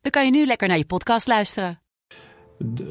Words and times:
dan 0.00 0.10
kan 0.10 0.24
je 0.24 0.30
nu 0.30 0.46
lekker 0.46 0.68
naar 0.68 0.76
je 0.76 0.86
podcast 0.86 1.26
luisteren. 1.26 1.80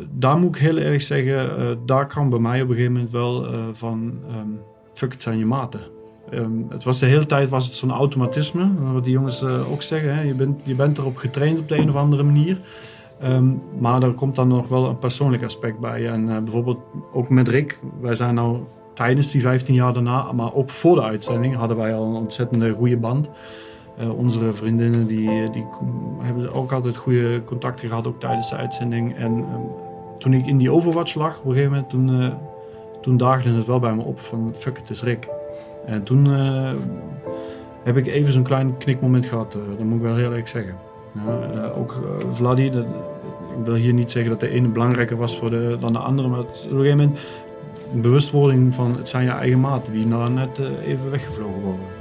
Daar 0.09 0.38
moet 0.38 0.55
ik 0.55 0.61
heel 0.61 0.77
erg 0.77 1.02
zeggen, 1.02 1.57
eh, 1.57 1.75
daar 1.85 2.07
kan 2.07 2.29
bij 2.29 2.39
mij 2.39 2.61
op 2.61 2.70
een 2.70 2.75
gegeven 2.75 2.93
moment 2.93 3.11
wel 3.11 3.45
eh, 3.45 3.59
van, 3.73 4.20
ehm, 4.27 4.47
fuck 4.93 5.11
het 5.11 5.21
zijn 5.21 5.37
je 5.37 5.45
maten. 5.45 5.81
Ehm, 6.29 6.70
het 6.70 6.84
was 6.84 6.99
de 6.99 7.05
hele 7.05 7.25
tijd 7.25 7.49
was 7.49 7.65
het 7.65 7.73
zo'n 7.73 7.91
automatisme, 7.91 8.91
wat 8.93 9.03
die 9.03 9.13
jongens 9.13 9.41
eh, 9.41 9.71
ook 9.71 9.81
zeggen. 9.81 10.15
Hè? 10.15 10.21
Je, 10.21 10.34
bent, 10.34 10.61
je 10.63 10.75
bent 10.75 10.98
erop 10.98 11.17
getraind 11.17 11.59
op 11.59 11.67
de 11.67 11.77
een 11.77 11.89
of 11.89 11.95
andere 11.95 12.23
manier. 12.23 12.57
Ehm, 13.20 13.51
maar 13.79 14.03
er 14.03 14.13
komt 14.13 14.35
dan 14.35 14.48
nog 14.48 14.67
wel 14.67 14.85
een 14.85 14.99
persoonlijk 14.99 15.43
aspect 15.43 15.79
bij. 15.79 16.09
En 16.09 16.43
bijvoorbeeld 16.43 16.79
ook 17.13 17.29
met 17.29 17.48
Rick, 17.48 17.79
wij 18.01 18.15
zijn 18.15 18.35
nou 18.35 18.59
tijdens 18.93 19.31
die 19.31 19.41
15 19.41 19.76
jaar 19.76 19.93
daarna, 19.93 20.31
maar 20.31 20.53
ook 20.53 20.70
voor 20.70 20.95
de 20.95 21.01
uitzending, 21.01 21.55
hadden 21.55 21.77
wij 21.77 21.95
al 21.95 22.05
een 22.05 22.15
ontzettende 22.15 22.73
goede 22.73 22.98
band. 22.98 23.29
Eh, 23.99 24.17
onze 24.17 24.53
vriendinnen 24.53 25.08
die, 25.08 25.49
die 25.49 25.66
hebben 26.20 26.53
ook 26.53 26.71
altijd 26.71 26.98
goede 26.98 27.44
contacten 27.45 27.88
gehad, 27.88 28.07
ook 28.07 28.20
tijdens 28.20 28.49
de 28.49 28.55
uitzending. 28.55 29.16
En 29.16 29.31
ehm, 29.31 29.62
toen 30.20 30.34
ik 30.34 30.46
in 30.46 30.57
die 30.57 30.71
Overwatch 30.71 31.13
lag, 31.13 31.37
op 31.37 31.46
een 31.46 31.51
gegeven 31.51 31.71
moment, 31.71 31.90
toen, 31.90 32.21
eh, 32.21 32.34
toen 33.01 33.18
daagde 33.18 33.54
het 33.54 33.65
wel 33.65 33.79
bij 33.79 33.96
me 33.96 34.01
op 34.01 34.20
van 34.20 34.54
fuck, 34.55 34.77
het 34.77 34.90
is 34.90 35.04
Rick. 35.04 35.27
En 35.85 36.04
toen 36.04 36.34
eh, 36.34 36.71
heb 37.84 37.98
ik 37.98 38.07
even 38.07 38.34
zo'n 38.34 38.43
klein 38.43 38.77
knikmoment 38.77 39.26
gehad, 39.26 39.54
eh, 39.54 39.62
dat 39.77 39.85
moet 39.85 39.98
ik 39.98 40.04
wel 40.04 40.16
heel 40.16 40.29
eerlijk 40.29 40.48
zeggen. 40.48 40.76
Ja, 41.26 41.68
ook 41.68 42.01
dat, 42.40 42.57
ik 42.57 43.66
wil 43.66 43.73
hier 43.73 43.93
niet 43.93 44.12
zeggen 44.12 44.32
dat 44.32 44.40
de 44.40 44.49
ene 44.49 44.68
belangrijker 44.68 45.18
was 45.18 45.38
voor 45.38 45.49
de, 45.49 45.77
dan 45.79 45.93
de 45.93 45.99
andere, 45.99 46.27
maar 46.27 46.40
op 46.40 46.48
een 46.48 46.77
gegeven 46.77 46.98
moment 46.98 47.20
bewustwording 47.91 48.73
van 48.73 48.95
het 48.95 49.07
zijn 49.07 49.23
je 49.23 49.32
eigen 49.32 49.60
maten 49.60 49.93
die 49.93 50.05
nou 50.05 50.29
net 50.29 50.60
even 50.85 51.12
weggevlogen 51.12 51.62
worden. 51.62 51.98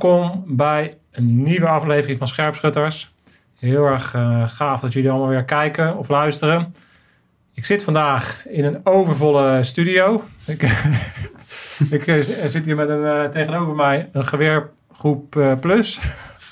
Welkom 0.00 0.44
bij 0.46 0.96
een 1.10 1.42
nieuwe 1.42 1.68
aflevering 1.68 2.18
van 2.18 2.26
Scherpschutters. 2.26 3.14
Heel 3.58 3.84
erg 3.84 4.14
eh, 4.14 4.48
gaaf 4.48 4.80
dat 4.80 4.92
jullie 4.92 5.10
allemaal 5.10 5.28
weer 5.28 5.44
kijken 5.44 5.96
of 5.96 6.08
luisteren. 6.08 6.74
Ik 7.54 7.64
zit 7.64 7.84
vandaag 7.84 8.46
in 8.48 8.64
een 8.64 8.80
overvolle 8.86 9.64
studio. 9.64 10.24
Ik, 10.46 10.62
ik 11.90 12.06
eh, 12.06 12.48
zit 12.48 12.64
hier 12.64 12.76
met 12.76 12.88
een, 12.88 13.04
eh, 13.04 13.24
tegenover 13.24 13.74
mij 13.74 14.08
een 14.12 14.26
geweergroep 14.26 15.56
plus. 15.60 16.00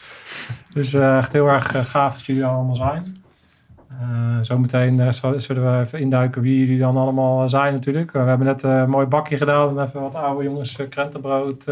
dus 0.75 0.95
echt 0.95 1.33
heel 1.33 1.49
erg 1.49 1.91
gaaf 1.91 2.15
dat 2.15 2.25
jullie 2.25 2.45
allemaal 2.45 2.77
zijn. 2.77 3.23
Zometeen 4.43 5.13
zullen 5.37 5.73
we 5.73 5.85
even 5.85 6.01
induiken 6.01 6.43
wie 6.43 6.59
jullie 6.59 6.79
dan 6.79 6.97
allemaal 6.97 7.49
zijn 7.49 7.73
natuurlijk. 7.73 8.13
we 8.13 8.19
hebben 8.19 8.47
net 8.47 8.63
een 8.63 8.91
mooi 8.91 9.07
bakje 9.07 9.37
gedaan 9.37 9.79
en 9.79 9.85
even 9.85 10.01
wat 10.01 10.15
oude 10.15 10.45
jongens 10.45 10.79
krentenbrood 10.89 11.65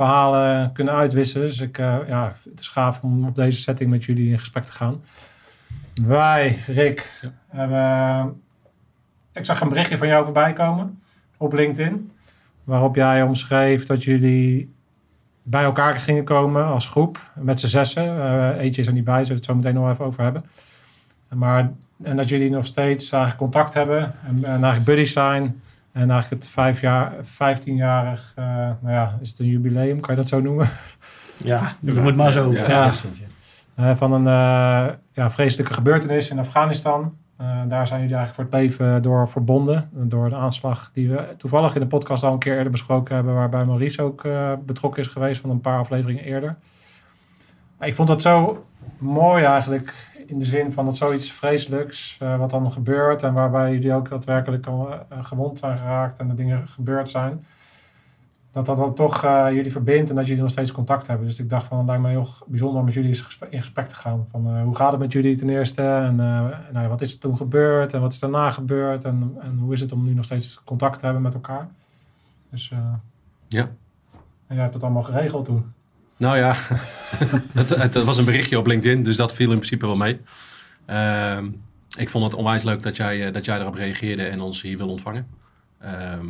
verhalen 0.00 0.72
kunnen 0.72 0.94
uitwisselen. 0.94 1.46
Dus 1.46 1.60
ik, 1.60 1.78
eh, 1.78 1.96
ja, 2.08 2.34
het 2.50 2.60
is 2.60 2.68
gaaf 2.68 3.02
om 3.02 3.26
op 3.26 3.34
deze 3.34 3.58
setting 3.58 3.90
met 3.90 4.04
jullie 4.04 4.30
in 4.30 4.38
gesprek 4.38 4.64
te 4.64 4.72
gaan. 4.72 5.02
Wij, 6.06 6.58
Rick, 6.66 7.30
hebben... 7.48 8.40
Ik 9.32 9.44
zag 9.44 9.60
een 9.60 9.68
berichtje 9.68 9.98
van 9.98 10.08
jou 10.08 10.24
voorbij 10.24 10.52
komen 10.52 11.00
op 11.36 11.52
LinkedIn. 11.52 12.12
Waarop 12.64 12.94
jij 12.94 13.22
omschreef 13.22 13.86
dat 13.86 14.04
jullie 14.04 14.74
bij 15.42 15.64
elkaar 15.64 16.00
gingen 16.00 16.24
komen 16.24 16.66
als 16.66 16.86
groep. 16.86 17.30
Met 17.34 17.60
z'n 17.60 17.66
zessen. 17.66 18.04
Eh, 18.04 18.58
eentje 18.58 18.80
is 18.80 18.86
er 18.86 18.92
niet 18.92 19.04
bij, 19.04 19.24
zullen 19.24 19.28
we 19.28 19.34
het 19.34 19.44
zo 19.44 19.54
meteen 19.54 19.74
nog 19.74 19.90
even 19.90 20.04
over 20.04 20.22
hebben. 20.22 20.44
Maar, 21.28 21.70
en 22.02 22.16
dat 22.16 22.28
jullie 22.28 22.50
nog 22.50 22.66
steeds 22.66 23.12
eigenlijk 23.12 23.42
contact 23.42 23.74
hebben. 23.74 24.02
En, 24.26 24.36
en 24.36 24.44
eigenlijk 24.44 24.84
buddies 24.84 25.12
zijn. 25.12 25.60
En 25.92 26.10
eigenlijk 26.10 26.42
het 26.42 26.52
vijf 26.52 26.80
jaar, 26.80 27.12
15-jarig, 27.24 28.32
eh, 28.36 28.44
nou 28.80 28.94
ja, 28.94 29.18
is 29.20 29.30
het 29.30 29.38
een 29.38 29.46
jubileum, 29.46 30.00
kan 30.00 30.14
je 30.14 30.20
dat 30.20 30.28
zo 30.28 30.40
noemen? 30.40 30.68
Ja, 31.36 31.72
dat 31.80 31.96
moet 31.96 32.16
maar 32.16 32.32
zo. 32.32 32.52
Ja. 32.52 32.68
Ja. 32.68 32.90
Eh, 33.74 33.96
van 33.96 34.12
een 34.12 34.26
eh, 34.26 34.94
ja, 35.12 35.30
vreselijke 35.30 35.74
gebeurtenis 35.74 36.30
in 36.30 36.38
Afghanistan. 36.38 37.14
Eh, 37.40 37.46
daar 37.68 37.86
zijn 37.86 38.00
jullie 38.00 38.16
eigenlijk 38.16 38.34
voor 38.34 38.44
het 38.44 38.68
leven 38.68 39.02
door 39.02 39.28
verbonden. 39.28 39.88
Door 39.92 40.28
de 40.28 40.34
aanslag 40.34 40.90
die 40.92 41.10
we 41.10 41.34
toevallig 41.36 41.74
in 41.74 41.80
de 41.80 41.86
podcast 41.86 42.22
al 42.22 42.32
een 42.32 42.38
keer 42.38 42.56
eerder 42.56 42.70
besproken 42.70 43.14
hebben. 43.14 43.34
Waarbij 43.34 43.64
Maurice 43.64 44.02
ook 44.02 44.24
eh, 44.24 44.52
betrokken 44.66 45.02
is 45.02 45.08
geweest 45.08 45.40
van 45.40 45.50
een 45.50 45.60
paar 45.60 45.78
afleveringen 45.78 46.24
eerder. 46.24 46.56
Maar 47.78 47.88
ik 47.88 47.94
vond 47.94 48.08
dat 48.08 48.22
zo 48.22 48.64
mooi 48.98 49.44
eigenlijk. 49.44 49.94
In 50.30 50.38
de 50.38 50.44
zin 50.44 50.72
van 50.72 50.84
dat 50.84 50.96
zoiets 50.96 51.32
vreselijks 51.32 52.16
eh, 52.20 52.38
wat 52.38 52.50
dan 52.50 52.72
gebeurt. 52.72 53.22
En 53.22 53.32
waarbij 53.32 53.72
jullie 53.72 53.92
ook 53.92 54.08
daadwerkelijk 54.08 54.66
eh, 54.66 54.98
gewond 55.22 55.58
zijn 55.58 55.78
geraakt. 55.78 56.18
En 56.18 56.28
de 56.28 56.34
dingen 56.34 56.68
gebeurd 56.68 57.10
zijn 57.10 57.46
dat 58.52 58.66
dat 58.66 58.76
dan 58.76 58.94
toch 58.94 59.24
eh, 59.24 59.46
jullie 59.52 59.72
verbindt 59.72 60.10
en 60.10 60.16
dat 60.16 60.26
jullie 60.26 60.42
nog 60.42 60.50
steeds 60.50 60.72
contact 60.72 61.06
hebben. 61.06 61.26
Dus 61.26 61.38
ik 61.38 61.50
dacht 61.50 61.66
van, 61.66 61.78
het 61.78 61.86
lijkt 61.86 62.02
me 62.02 62.08
heel 62.08 62.28
bijzonder 62.46 62.78
om 62.78 62.84
met 62.84 62.94
jullie 62.94 63.16
in 63.50 63.60
gesprek 63.60 63.88
te 63.88 63.94
gaan. 63.94 64.26
Van, 64.30 64.62
hoe 64.62 64.76
gaat 64.76 64.90
het 64.90 65.00
met 65.00 65.12
jullie 65.12 65.36
ten 65.36 65.48
eerste? 65.48 65.82
En 65.82 66.16
nou, 66.72 66.88
wat 66.88 67.00
is 67.00 67.12
er 67.12 67.18
toen 67.18 67.36
gebeurd? 67.36 67.92
En 67.92 68.00
wat 68.00 68.12
is 68.12 68.18
daarna 68.18 68.50
gebeurd? 68.50 69.04
En, 69.04 69.36
en 69.40 69.58
hoe 69.58 69.72
is 69.72 69.80
het 69.80 69.92
om 69.92 70.04
nu 70.04 70.14
nog 70.14 70.24
steeds 70.24 70.60
contact 70.64 70.98
te 70.98 71.04
hebben 71.04 71.22
met 71.22 71.34
elkaar? 71.34 71.68
Dus 72.50 72.72
Ja. 73.48 73.70
en 74.46 74.54
jij 74.54 74.62
hebt 74.62 74.74
het 74.74 74.82
allemaal 74.82 75.02
geregeld 75.02 75.44
toen. 75.44 75.72
Nou 76.20 76.36
ja, 76.36 76.54
het, 77.60 77.68
het 77.68 78.04
was 78.04 78.18
een 78.18 78.24
berichtje 78.24 78.58
op 78.58 78.66
LinkedIn, 78.66 79.02
dus 79.02 79.16
dat 79.16 79.34
viel 79.34 79.50
in 79.50 79.56
principe 79.56 79.86
wel 79.86 79.96
mee. 79.96 80.20
Ehm, 80.84 81.50
ik 81.98 82.10
vond 82.10 82.24
het 82.24 82.34
onwijs 82.34 82.62
leuk 82.62 82.82
dat 82.82 82.96
jij, 82.96 83.26
eh, 83.26 83.32
dat 83.32 83.44
jij 83.44 83.60
erop 83.60 83.74
reageerde 83.74 84.24
en 84.24 84.40
ons 84.40 84.62
hier 84.62 84.78
wil 84.78 84.88
ontvangen. 84.88 85.26
Ehm, 85.78 86.26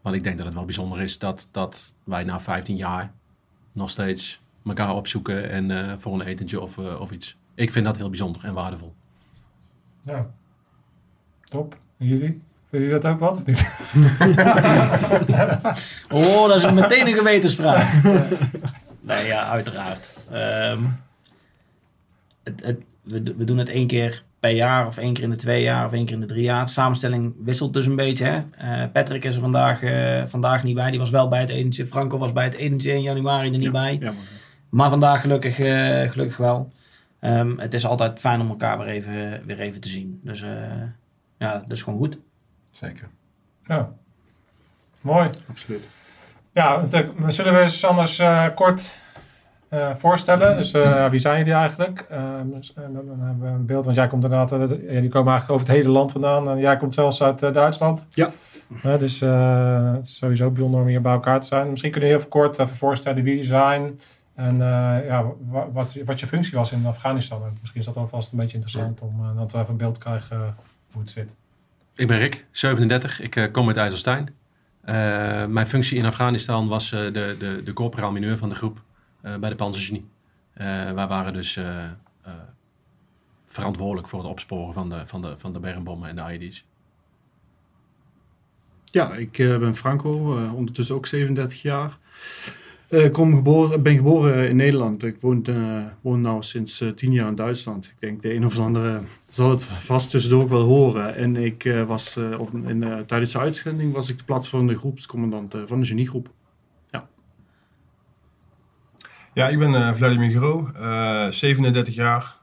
want 0.00 0.16
ik 0.16 0.24
denk 0.24 0.36
dat 0.36 0.46
het 0.46 0.54
wel 0.54 0.64
bijzonder 0.64 1.02
is 1.02 1.18
dat, 1.18 1.48
dat 1.50 1.94
wij 2.04 2.24
na 2.24 2.40
15 2.40 2.76
jaar 2.76 3.12
nog 3.72 3.90
steeds 3.90 4.40
elkaar 4.64 4.94
opzoeken 4.94 5.50
en 5.50 5.70
eh, 5.70 5.92
voor 5.98 6.14
een 6.14 6.26
etentje 6.26 6.60
of, 6.60 6.78
eh, 6.78 7.00
of 7.00 7.10
iets. 7.10 7.36
Ik 7.54 7.72
vind 7.72 7.84
dat 7.84 7.96
heel 7.96 8.08
bijzonder 8.08 8.44
en 8.44 8.54
waardevol. 8.54 8.94
Ja, 10.02 10.30
top. 11.44 11.76
En 11.98 12.06
jullie? 12.06 12.42
Vinden 12.70 12.88
jullie 12.88 13.02
dat 13.02 13.12
ook 13.12 13.20
wat? 13.20 13.36
Of 13.36 13.46
niet? 13.46 13.70
Oh, 16.10 16.48
dat 16.48 16.64
is 16.64 16.72
meteen 16.72 17.06
een 17.06 17.14
gewetensvraag. 17.14 18.02
nee, 19.02 19.26
ja, 19.26 19.48
uiteraard. 19.48 20.16
Ehm, 20.30 20.82
het, 22.42 22.62
het, 22.64 22.80
we, 23.02 23.22
do- 23.22 23.34
we 23.36 23.44
doen 23.44 23.58
het 23.58 23.68
één 23.68 23.86
keer 23.86 24.22
per 24.40 24.50
jaar, 24.50 24.86
of 24.86 24.96
één 24.98 25.12
keer 25.12 25.22
in 25.24 25.30
de 25.30 25.36
twee 25.36 25.62
jaar, 25.62 25.84
of 25.86 25.92
één 25.92 26.04
keer 26.04 26.14
in 26.14 26.20
de 26.20 26.26
drie 26.26 26.42
jaar. 26.42 26.64
De 26.64 26.70
samenstelling 26.70 27.34
wisselt 27.44 27.72
dus 27.72 27.86
een 27.86 27.96
beetje. 27.96 28.24
Hè? 28.24 28.42
Eh, 28.56 28.90
Patrick 28.92 29.24
is 29.24 29.34
er 29.34 29.40
vandaag, 29.40 29.82
eh, 29.82 30.22
vandaag 30.26 30.62
niet 30.62 30.74
bij. 30.74 30.90
Die 30.90 30.98
was 30.98 31.10
wel 31.10 31.28
bij 31.28 31.40
het 31.40 31.50
etentje. 31.50 31.86
Franco 31.86 32.18
was 32.18 32.32
bij 32.32 32.44
het 32.44 32.54
etentje 32.54 32.92
in 32.92 33.02
januari 33.02 33.52
er 33.52 33.58
niet 33.58 33.72
bij. 33.72 33.96
Ja, 34.00 34.10
maar- 34.12 34.40
Maar 34.68 34.90
vandaag 34.90 35.20
gelukkig, 35.20 35.58
eh, 35.58 36.10
gelukkig 36.10 36.36
wel. 36.36 36.72
Ehm, 37.20 37.58
het 37.58 37.74
is 37.74 37.86
altijd 37.86 38.18
fijn 38.20 38.40
om 38.40 38.48
elkaar 38.48 38.78
weer 38.78 38.86
even, 38.88 39.42
weer 39.46 39.60
even 39.60 39.80
te 39.80 39.88
zien. 39.88 40.20
Dus 40.22 40.42
eh, 40.42 40.50
ja, 41.38 41.58
dat 41.58 41.70
is 41.70 41.82
gewoon 41.82 41.98
goed. 41.98 42.18
Zeker. 42.70 43.08
Ja, 43.66 43.92
mooi. 45.00 45.30
absoluut. 45.48 45.88
Ja, 46.52 46.84
zullen 47.26 47.52
we 47.54 47.60
eens 47.60 47.84
anders 47.84 48.18
eh, 48.18 48.46
kort 48.54 48.96
eh, 49.68 49.90
voorstellen. 49.96 50.56
Dus 50.56 50.72
eh, 50.72 51.08
wie 51.10 51.18
zijn 51.18 51.38
jullie 51.38 51.52
eigenlijk? 51.52 52.06
Ehm, 52.10 52.50
dus, 52.54 52.72
dan, 52.74 52.92
dan 52.92 53.20
hebben 53.20 53.40
we 53.40 53.46
een 53.46 53.66
beeld, 53.66 53.84
want 53.84 53.96
jij 53.96 54.06
komt 54.06 54.24
inderdaad, 54.24 54.50
ja, 54.50 54.66
die 55.00 55.08
komen 55.08 55.30
eigenlijk 55.32 55.50
over 55.50 55.66
het 55.66 55.76
hele 55.76 55.88
land 55.88 56.12
vandaan. 56.12 56.48
En 56.50 56.58
jij 56.58 56.76
komt 56.76 56.94
zelfs 56.94 57.22
uit 57.22 57.38
Duitsland. 57.38 58.06
Ja. 58.10 58.30
Dus 58.98 59.20
eh, 59.20 59.92
het 59.92 60.04
is 60.06 60.16
sowieso 60.16 60.50
bijzonder 60.50 60.80
om 60.80 60.86
hier 60.86 61.00
bij 61.00 61.12
elkaar 61.12 61.40
te 61.40 61.46
zijn. 61.46 61.70
Misschien 61.70 61.90
kun 61.90 62.00
je 62.00 62.06
heel 62.06 62.26
kort 62.26 62.58
even 62.58 62.76
voorstellen 62.76 63.22
wie 63.22 63.32
jullie 63.32 63.48
zijn. 63.48 64.00
En 64.34 64.52
eh, 64.60 65.06
ja, 65.06 65.24
wa- 65.48 65.70
wat, 65.72 65.96
wat 66.04 66.20
je 66.20 66.26
functie 66.26 66.58
was 66.58 66.72
in 66.72 66.86
Afghanistan. 66.86 67.42
En 67.42 67.56
misschien 67.60 67.80
is 67.80 67.86
dat 67.86 67.96
alvast 67.96 68.32
een 68.32 68.38
beetje 68.38 68.56
interessant 68.56 69.00
om 69.00 69.20
uh, 69.20 69.36
dat 69.36 69.52
we 69.52 69.58
even 69.58 69.70
een 69.70 69.76
beeld 69.76 69.98
krijgen 69.98 70.54
hoe 70.92 71.00
het 71.02 71.10
zit. 71.10 71.34
Ik 71.94 72.06
ben 72.06 72.18
Rick, 72.18 72.46
37. 72.50 73.20
Ik 73.20 73.36
eh, 73.36 73.52
kom 73.52 73.66
uit 73.68 73.76
IJsselstein. 73.76 74.34
Eh, 74.82 75.46
mijn 75.46 75.66
functie 75.66 75.98
in 75.98 76.04
Afghanistan 76.04 76.68
was 76.68 76.92
eh, 76.92 77.00
de, 77.00 77.36
de, 77.38 77.62
de 77.64 77.72
corporaal 77.72 78.12
mineur 78.12 78.38
van 78.38 78.48
de 78.48 78.54
groep 78.54 78.82
eh, 79.20 79.36
bij 79.36 79.50
de 79.50 79.56
Panzergenie. 79.56 80.10
Wij 80.94 81.06
waren 81.06 81.32
dus 81.32 81.58
verantwoordelijk 83.46 84.08
voor 84.08 84.18
het 84.18 84.28
opsporen 84.28 84.74
van 84.74 84.88
de, 84.88 85.02
van 85.06 85.22
de, 85.22 85.34
van 85.38 85.52
de 85.52 85.58
bermbommen 85.58 86.08
en 86.08 86.16
de 86.16 86.38
IED's. 86.38 86.64
Ja, 88.84 89.12
ik 89.12 89.32
ben 89.36 89.74
Franco, 89.74 90.10
ondertussen 90.54 90.94
ook 90.94 91.06
37 91.06 91.62
jaar. 91.62 91.98
Eh, 92.92 93.04
Ik 93.04 93.12
kom 93.12 93.34
geboren, 93.34 93.82
ben 93.82 93.96
geboren 93.96 94.48
in 94.48 94.56
Nederland. 94.56 95.02
Ik 95.02 95.16
woon, 95.20 95.44
eh 95.44 95.84
woon 96.00 96.20
nu 96.20 96.42
sinds 96.42 96.80
eh, 96.80 96.88
10 96.88 97.12
jaar 97.12 97.28
in 97.28 97.34
Duitsland. 97.34 97.84
Ik 97.84 97.94
denk 97.98 98.22
de 98.22 98.34
een 98.34 98.46
of 98.46 98.58
andere 98.58 99.00
zal 99.28 99.50
het 99.50 99.64
vast 99.64 100.10
tussendoor 100.10 100.48
wel 100.48 100.62
horen. 100.62 101.14
En 101.16 101.36
ik 101.36 101.82
was 101.86 102.16
op, 102.38 102.54
in, 102.54 103.04
tijdens 103.06 103.32
de 103.32 103.38
uitzending 103.38 103.94
was 103.94 104.08
ik 104.08 104.18
de 104.18 104.24
plaatsvervangende 104.24 104.78
groepscommandant 104.78 105.54
eh, 105.54 105.60
van 105.66 105.80
de 105.80 105.86
geniegroep. 105.86 106.28
Ja, 109.34 109.48
ik 109.48 109.58
ben 109.58 109.96
Vladimir 109.96 110.30
Giro, 110.30 110.70
eh 110.74 111.26
37 111.30 111.94
jaar, 111.94 112.36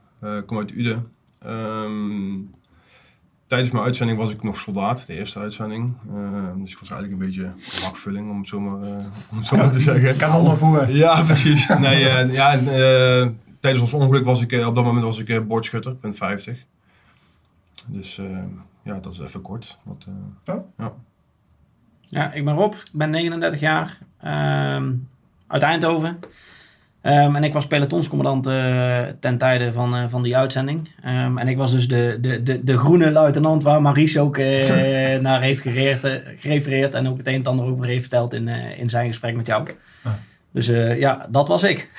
kom 0.46 0.58
uit 0.58 0.72
Uden. 0.72 1.12
Ehm, 1.40 2.38
tijdens 3.50 3.72
mijn 3.72 3.86
uitzending 3.86 4.18
was 4.18 4.32
ik 4.32 4.44
nog 4.44 4.60
soldaat, 4.60 5.08
de 5.08 5.14
eerste 5.14 5.40
uitzending. 5.40 5.94
Ehm, 6.10 6.62
dus 6.62 6.72
ik 6.72 6.78
was 6.80 6.90
eigenlijk 6.90 7.22
een 7.22 7.28
beetje 7.28 7.52
wakvulling, 7.82 8.30
om 8.30 8.40
het 8.40 8.48
zo 8.48 8.60
maar, 8.60 8.82
eh, 8.82 9.06
om 9.32 9.38
het 9.38 9.48
zo 9.48 9.58
maar 9.58 9.72
te 9.72 9.80
zeggen. 9.80 10.18
Kanon 10.18 10.58
voeren. 10.58 10.94
Ja, 10.94 11.22
precies. 11.24 11.68
Nee, 11.80 12.10
eh, 12.10 12.34
ja, 12.34 12.54
en, 12.54 12.60
eh, 12.60 13.28
tijdens 13.60 13.84
ons 13.84 13.94
ongeluk 13.94 14.26
was 14.26 14.42
ik, 14.42 14.52
eh, 14.52 14.68
op 14.68 14.76
dat 14.76 14.84
moment 14.84 15.04
was 15.04 15.20
ik 15.20 15.28
uh, 15.30 15.40
boordschutter, 15.42 15.96
punt 15.96 16.18
50. 16.18 16.60
Dus 17.86 18.18
eh, 18.18 18.26
ja, 18.84 19.00
dat 19.00 19.14
is 19.14 19.20
even 19.20 19.42
kort. 19.42 19.78
Wat, 19.84 20.08
eh, 20.46 20.86
Ja, 22.02 22.34
ik 22.34 22.46
ben 22.46 22.54
Rob, 22.54 22.74
ik 22.74 22.90
ben 22.94 23.10
39 23.10 23.60
jaar, 23.60 23.98
ehm, 24.22 24.94
uit 25.48 25.62
Eindhoven. 25.64 26.20
Ehm, 27.02 27.36
en 27.36 27.44
ik 27.44 27.54
was 27.54 27.68
pelotonscommandant 27.68 28.48
eh, 28.48 29.02
ten 29.20 29.38
tijde 29.38 29.72
van, 29.74 29.96
eh, 29.96 30.04
van 30.08 30.22
die 30.22 30.38
uitzending. 30.38 30.90
Ehm, 31.04 31.38
en 31.38 31.48
ik 31.48 31.58
was 31.58 31.72
dus 31.72 31.88
de, 31.88 32.18
de, 32.22 32.44
de, 32.44 32.64
de 32.64 32.78
groene 32.78 33.12
luitenant 33.12 33.64
waar 33.64 33.82
Maries 33.82 34.18
ook 34.18 34.38
eh, 34.38 35.20
naar 35.28 35.42
heeft 35.42 35.62
gereerd, 35.62 36.22
gerefereerd. 36.40 36.94
En 36.94 37.08
ook 37.08 37.18
het 37.18 37.28
een 37.28 37.34
en 37.34 37.46
ander 37.46 37.66
over 37.66 37.86
heeft 37.86 38.02
verteld 38.02 38.34
in, 38.34 38.48
in 38.78 38.90
zijn 38.90 39.08
gesprek 39.08 39.36
met 39.36 39.48
jou. 39.48 39.68
Ah. 40.04 40.12
Dus 40.52 40.68
ja, 40.98 41.28
dat 41.30 41.48
was 41.48 41.64
ik. 41.64 41.90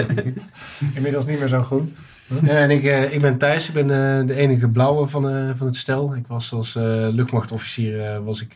Inmiddels 0.94 1.26
niet 1.26 1.38
meer 1.38 1.48
zo 1.48 1.62
groen. 1.62 1.96
Ja, 2.28 2.58
en 2.58 2.70
ik, 2.70 2.84
eh, 2.84 3.14
ik 3.14 3.20
ben 3.20 3.38
Thijs, 3.38 3.68
ik 3.68 3.74
ben 3.74 3.90
eh, 3.90 4.26
de 4.26 4.34
enige 4.34 4.68
blauwe 4.68 5.08
van, 5.08 5.28
eh, 5.28 5.50
van 5.56 5.66
het 5.66 5.76
stel. 5.76 6.16
Ik 6.16 6.26
was 6.26 6.52
als 6.52 6.74
luchtmachtofficier 7.10 8.22
was 8.22 8.40
ik 8.40 8.54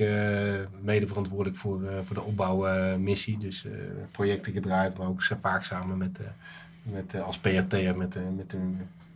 mede 0.81 1.07
verantwoordelijk 1.07 1.57
voor, 1.57 1.81
voor 2.05 2.17
de 2.17 2.23
opbouwmissie. 2.23 3.39
dus 3.39 3.67
projecten 4.11 4.53
gedraaid, 4.53 4.99
maar 4.99 5.07
ook 5.07 5.23
vaak 5.41 5.65
samen 5.65 5.99
met, 5.99 6.19
met 6.83 7.21
als 7.21 7.39
PRT'er 7.39 7.97
met, 7.97 8.19
met, 8.37 8.51
de 8.51 8.57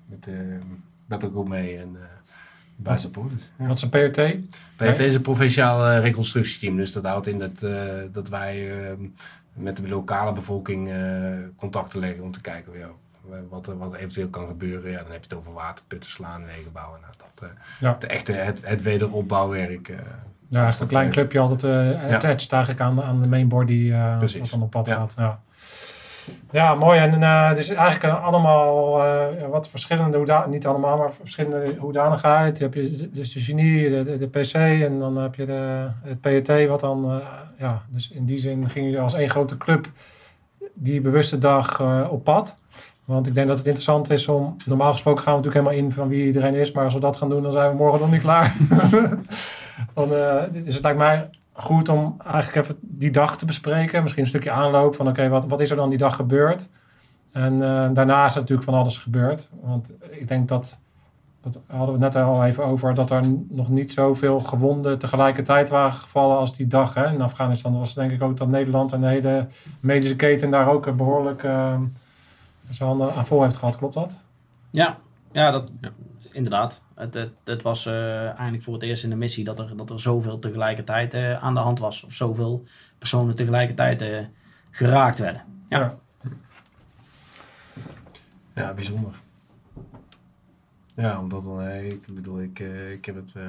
met 0.06 0.24
de 0.24 0.58
battlegroup 1.06 1.48
mee 1.48 1.78
en 1.78 1.96
ja. 3.58 3.66
Wat 3.66 3.76
is 3.76 3.82
een 3.82 3.88
PRT? 3.88 4.20
PRT 4.76 4.98
is 4.98 5.14
een 5.14 5.20
provinciaal 5.20 5.98
reconstructieteam. 5.98 6.76
Dus 6.76 6.92
dat 6.92 7.04
houdt 7.04 7.26
in 7.26 7.38
dat, 7.38 7.66
dat 8.12 8.28
wij 8.28 8.68
met 9.52 9.76
de 9.76 9.88
lokale 9.88 10.32
bevolking 10.32 10.90
contacten 11.56 12.00
leggen 12.00 12.24
om 12.24 12.32
te 12.32 12.40
kijken 12.40 12.78
ja, 12.78 12.90
wat 13.50 13.66
er 13.66 13.78
wat 13.78 13.94
eventueel 13.94 14.28
kan 14.28 14.46
gebeuren. 14.46 14.90
Ja, 14.90 14.96
dan 15.02 15.10
heb 15.12 15.24
je 15.24 15.28
het 15.28 15.34
over 15.38 15.52
waterputten, 15.52 16.10
slaan, 16.10 16.44
wegen 16.44 16.72
bouwen. 16.72 17.00
Nou, 17.00 17.12
dat, 17.16 17.48
eh, 17.50 17.56
Ja. 17.80 17.96
de 17.98 18.06
echte, 18.06 18.32
het, 18.32 18.60
het 18.68 18.82
wederopbouwwerk. 18.82 19.88
eh, 19.88 19.96
Ja, 20.48 20.66
is 20.66 20.80
een 20.80 20.86
klein 20.86 21.10
clubje 21.10 21.38
altijd 21.38 21.62
eh 21.64 22.14
attached 22.14 22.52
eigenlijk 22.52 22.82
aan, 22.82 22.94
de- 22.96 23.02
aan 23.02 23.22
de 23.22 23.28
main 23.28 23.48
body 23.48 23.90
eh 23.92 24.20
wat 24.20 24.50
dan 24.50 24.62
op 24.62 24.70
pad 24.70 24.86
Ja. 24.86 24.94
gaat. 24.94 25.14
Ja. 25.18 25.38
ja, 26.50 26.74
mooi. 26.74 26.98
En 26.98 27.22
eh 27.22 27.54
dus 27.54 27.68
eigenlijk 27.68 28.14
allemaal 28.22 29.04
eh, 29.04 29.48
wat 29.48 29.68
verschillende, 29.68 30.16
hoeda- 30.16 30.46
niet 30.46 30.66
allemaal, 30.66 30.96
maar 30.98 31.12
verschillende 31.14 31.74
hoedanigheid. 31.78 32.58
Je 32.58 32.64
hebt 32.64 32.74
je, 32.74 33.10
dus 33.12 33.32
de 33.32 33.40
genie, 33.40 33.90
de, 33.90 34.04
de, 34.04 34.18
de 34.18 34.40
PC 34.40 34.54
en 34.54 34.98
dan 34.98 35.16
heb 35.16 35.34
je 35.34 35.46
de, 35.46 35.88
het 36.02 36.20
PET, 36.20 36.66
wat 36.68 36.80
dan, 36.80 37.10
eh, 37.10 37.16
ja, 37.58 37.82
dus 37.88 38.10
in 38.10 38.24
die 38.24 38.38
zin 38.38 38.70
gingen 38.70 38.88
jullie 38.88 39.04
als 39.04 39.14
één 39.14 39.30
grote 39.30 39.56
club 39.56 39.86
die 40.74 41.00
bewuste 41.00 41.38
dag 41.38 41.80
eh, 41.80 42.06
op 42.10 42.24
pad. 42.24 42.56
Want 43.04 43.26
ik 43.26 43.34
denk 43.34 43.46
dat 43.46 43.56
het 43.56 43.66
interessant 43.66 44.10
is 44.10 44.28
om, 44.28 44.56
normaal 44.64 44.92
gesproken 44.92 45.22
gaan 45.22 45.32
we 45.32 45.38
natuurlijk 45.38 45.66
helemaal 45.66 45.88
in 45.88 45.96
van 45.96 46.08
wie 46.08 46.26
iedereen 46.26 46.54
is, 46.54 46.72
maar 46.72 46.84
als 46.84 46.94
we 46.94 47.00
dat 47.00 47.16
gaan 47.16 47.28
doen, 47.28 47.42
dan 47.42 47.52
zijn 47.52 47.70
we 47.70 47.76
morgen 47.76 48.00
nog 48.00 48.10
niet 48.10 48.20
klaar. 48.20 48.56
dan, 49.94 50.12
eh, 50.12 50.42
dus 50.52 50.74
het 50.74 50.82
lijkt 50.82 50.98
mij 50.98 51.30
goed 51.52 51.88
om 51.88 52.16
eigenlijk 52.26 52.66
even 52.66 52.78
die 52.80 53.10
dag 53.10 53.38
te 53.38 53.44
bespreken. 53.44 54.02
Misschien 54.02 54.22
een 54.22 54.28
stukje 54.28 54.50
aanloop 54.50 54.94
van 54.94 55.08
oké, 55.08 55.28
wat, 55.28 55.46
wat 55.46 55.60
is 55.60 55.70
er 55.70 55.76
dan 55.76 55.88
die 55.88 55.98
dag 55.98 56.16
gebeurd? 56.16 56.68
En 57.32 57.62
eh, 57.62 57.88
daarna 57.92 58.26
is 58.26 58.34
natuurlijk 58.34 58.62
van 58.62 58.74
alles 58.74 58.98
gebeurd. 58.98 59.48
Want 59.60 59.92
ik 60.10 60.28
denk 60.28 60.48
dat, 60.48 60.78
dat 61.40 61.60
hadden 61.66 61.98
we 61.98 62.04
het 62.04 62.14
net 62.14 62.24
al 62.24 62.44
even 62.44 62.64
over, 62.64 62.94
dat 62.94 63.10
er 63.10 63.22
nog 63.48 63.68
niet 63.68 63.92
zoveel 63.92 64.40
gewonden 64.40 64.98
tegelijkertijd 64.98 65.68
waren 65.68 65.92
gevallen 65.92 66.36
als 66.36 66.56
die 66.56 66.66
dag. 66.66 66.94
Hè? 66.94 67.12
In 67.12 67.20
Afghanistan 67.20 67.78
was 67.78 67.94
denk 67.94 68.12
ik 68.12 68.22
ook 68.22 68.36
dat 68.36 68.48
Nederland 68.48 68.92
en 68.92 69.00
de 69.00 69.06
hele 69.06 69.46
medische 69.80 70.16
keten 70.16 70.50
daar 70.50 70.68
ook 70.68 70.86
eh, 70.86 70.92
behoorlijk 70.92 71.42
uh, 71.42 71.74
zijn 72.70 72.88
handen 72.88 73.14
aan 73.14 73.26
vol 73.26 73.42
heeft 73.42 73.56
gehad. 73.56 73.76
Klopt 73.76 73.94
dat? 73.94 74.22
Ja, 74.70 74.98
ja, 75.32 75.50
dat, 75.50 75.70
Ja. 75.80 75.90
inderdaad. 76.32 76.82
Het, 76.94 77.14
het, 77.14 77.32
het 77.44 77.62
was 77.62 77.86
eh, 77.86 78.24
eigenlijk 78.24 78.62
voor 78.62 78.74
het 78.74 78.82
eerst 78.82 79.04
in 79.04 79.10
de 79.10 79.16
missie 79.16 79.44
dat 79.44 79.58
er, 79.58 79.76
dat 79.76 79.90
er 79.90 80.00
zoveel 80.00 80.38
tegelijkertijd 80.38 81.14
eh, 81.14 81.42
aan 81.42 81.54
de 81.54 81.60
hand 81.60 81.78
was. 81.78 82.02
Of 82.04 82.12
zoveel 82.12 82.64
personen 82.98 83.36
tegelijkertijd 83.36 84.02
eh, 84.02 84.18
geraakt 84.70 85.18
werden. 85.18 85.42
Ja. 85.68 85.78
Ja. 85.78 85.94
Ja, 88.54 88.74
bijzonder. 88.74 89.14
Ja, 90.94 91.20
omdat 91.20 91.44
dan, 91.44 91.62
eh, 91.62 91.90
ik 91.90 92.06
bedoel, 92.08 92.40
ik, 92.40 92.60
eh, 92.60 92.92
ik 92.92 93.04
heb 93.04 93.14
het 93.14 93.32
eh, 93.34 93.42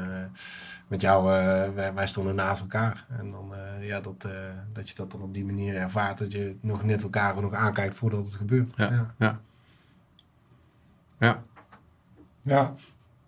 met 0.88 1.02
jou, 1.02 1.32
eh, 1.32 1.74
wij, 1.74 1.94
wij 1.94 2.08
stonden 2.08 2.36
naast 2.36 2.62
elkaar. 2.62 3.06
En 3.18 3.32
dan, 3.32 3.54
eh, 3.56 3.88
ja, 3.88 4.00
dat, 4.00 4.24
eh, 4.26 4.32
dat 4.74 4.90
je 4.90 4.96
dat 4.96 5.12
dan 5.12 5.22
op 5.22 5.34
die 5.34 5.46
manier 5.46 5.76
ervaart, 5.76 6.18
dat 6.18 6.32
je 6.32 6.56
nog 6.62 6.84
net 6.84 7.04
elkaar 7.04 7.42
nog 7.42 7.54
aankijkt 7.54 7.96
voordat 7.96 8.26
het 8.26 8.36
gebeurt. 8.36 8.74
Ja. 8.76 8.90
Ja. 8.90 9.14
Ja. 9.18 9.40
Ja. 11.20 11.44
Ja, 12.42 12.74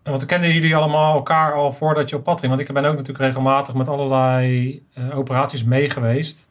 en 0.03 0.11
want 0.11 0.25
kenden 0.25 0.53
jullie 0.53 0.75
allemaal 0.75 1.15
elkaar 1.15 1.53
al 1.53 1.73
voordat 1.73 2.09
je 2.09 2.15
op 2.15 2.23
pad 2.23 2.39
ging? 2.39 2.55
Want 2.55 2.67
ik 2.67 2.73
ben 2.73 2.85
ook 2.85 2.95
natuurlijk 2.95 3.25
regelmatig 3.25 3.73
met 3.73 3.87
allerlei 3.87 4.85
eh, 4.93 5.17
operaties 5.17 5.63
mee 5.63 5.89
geweest. 5.89 6.47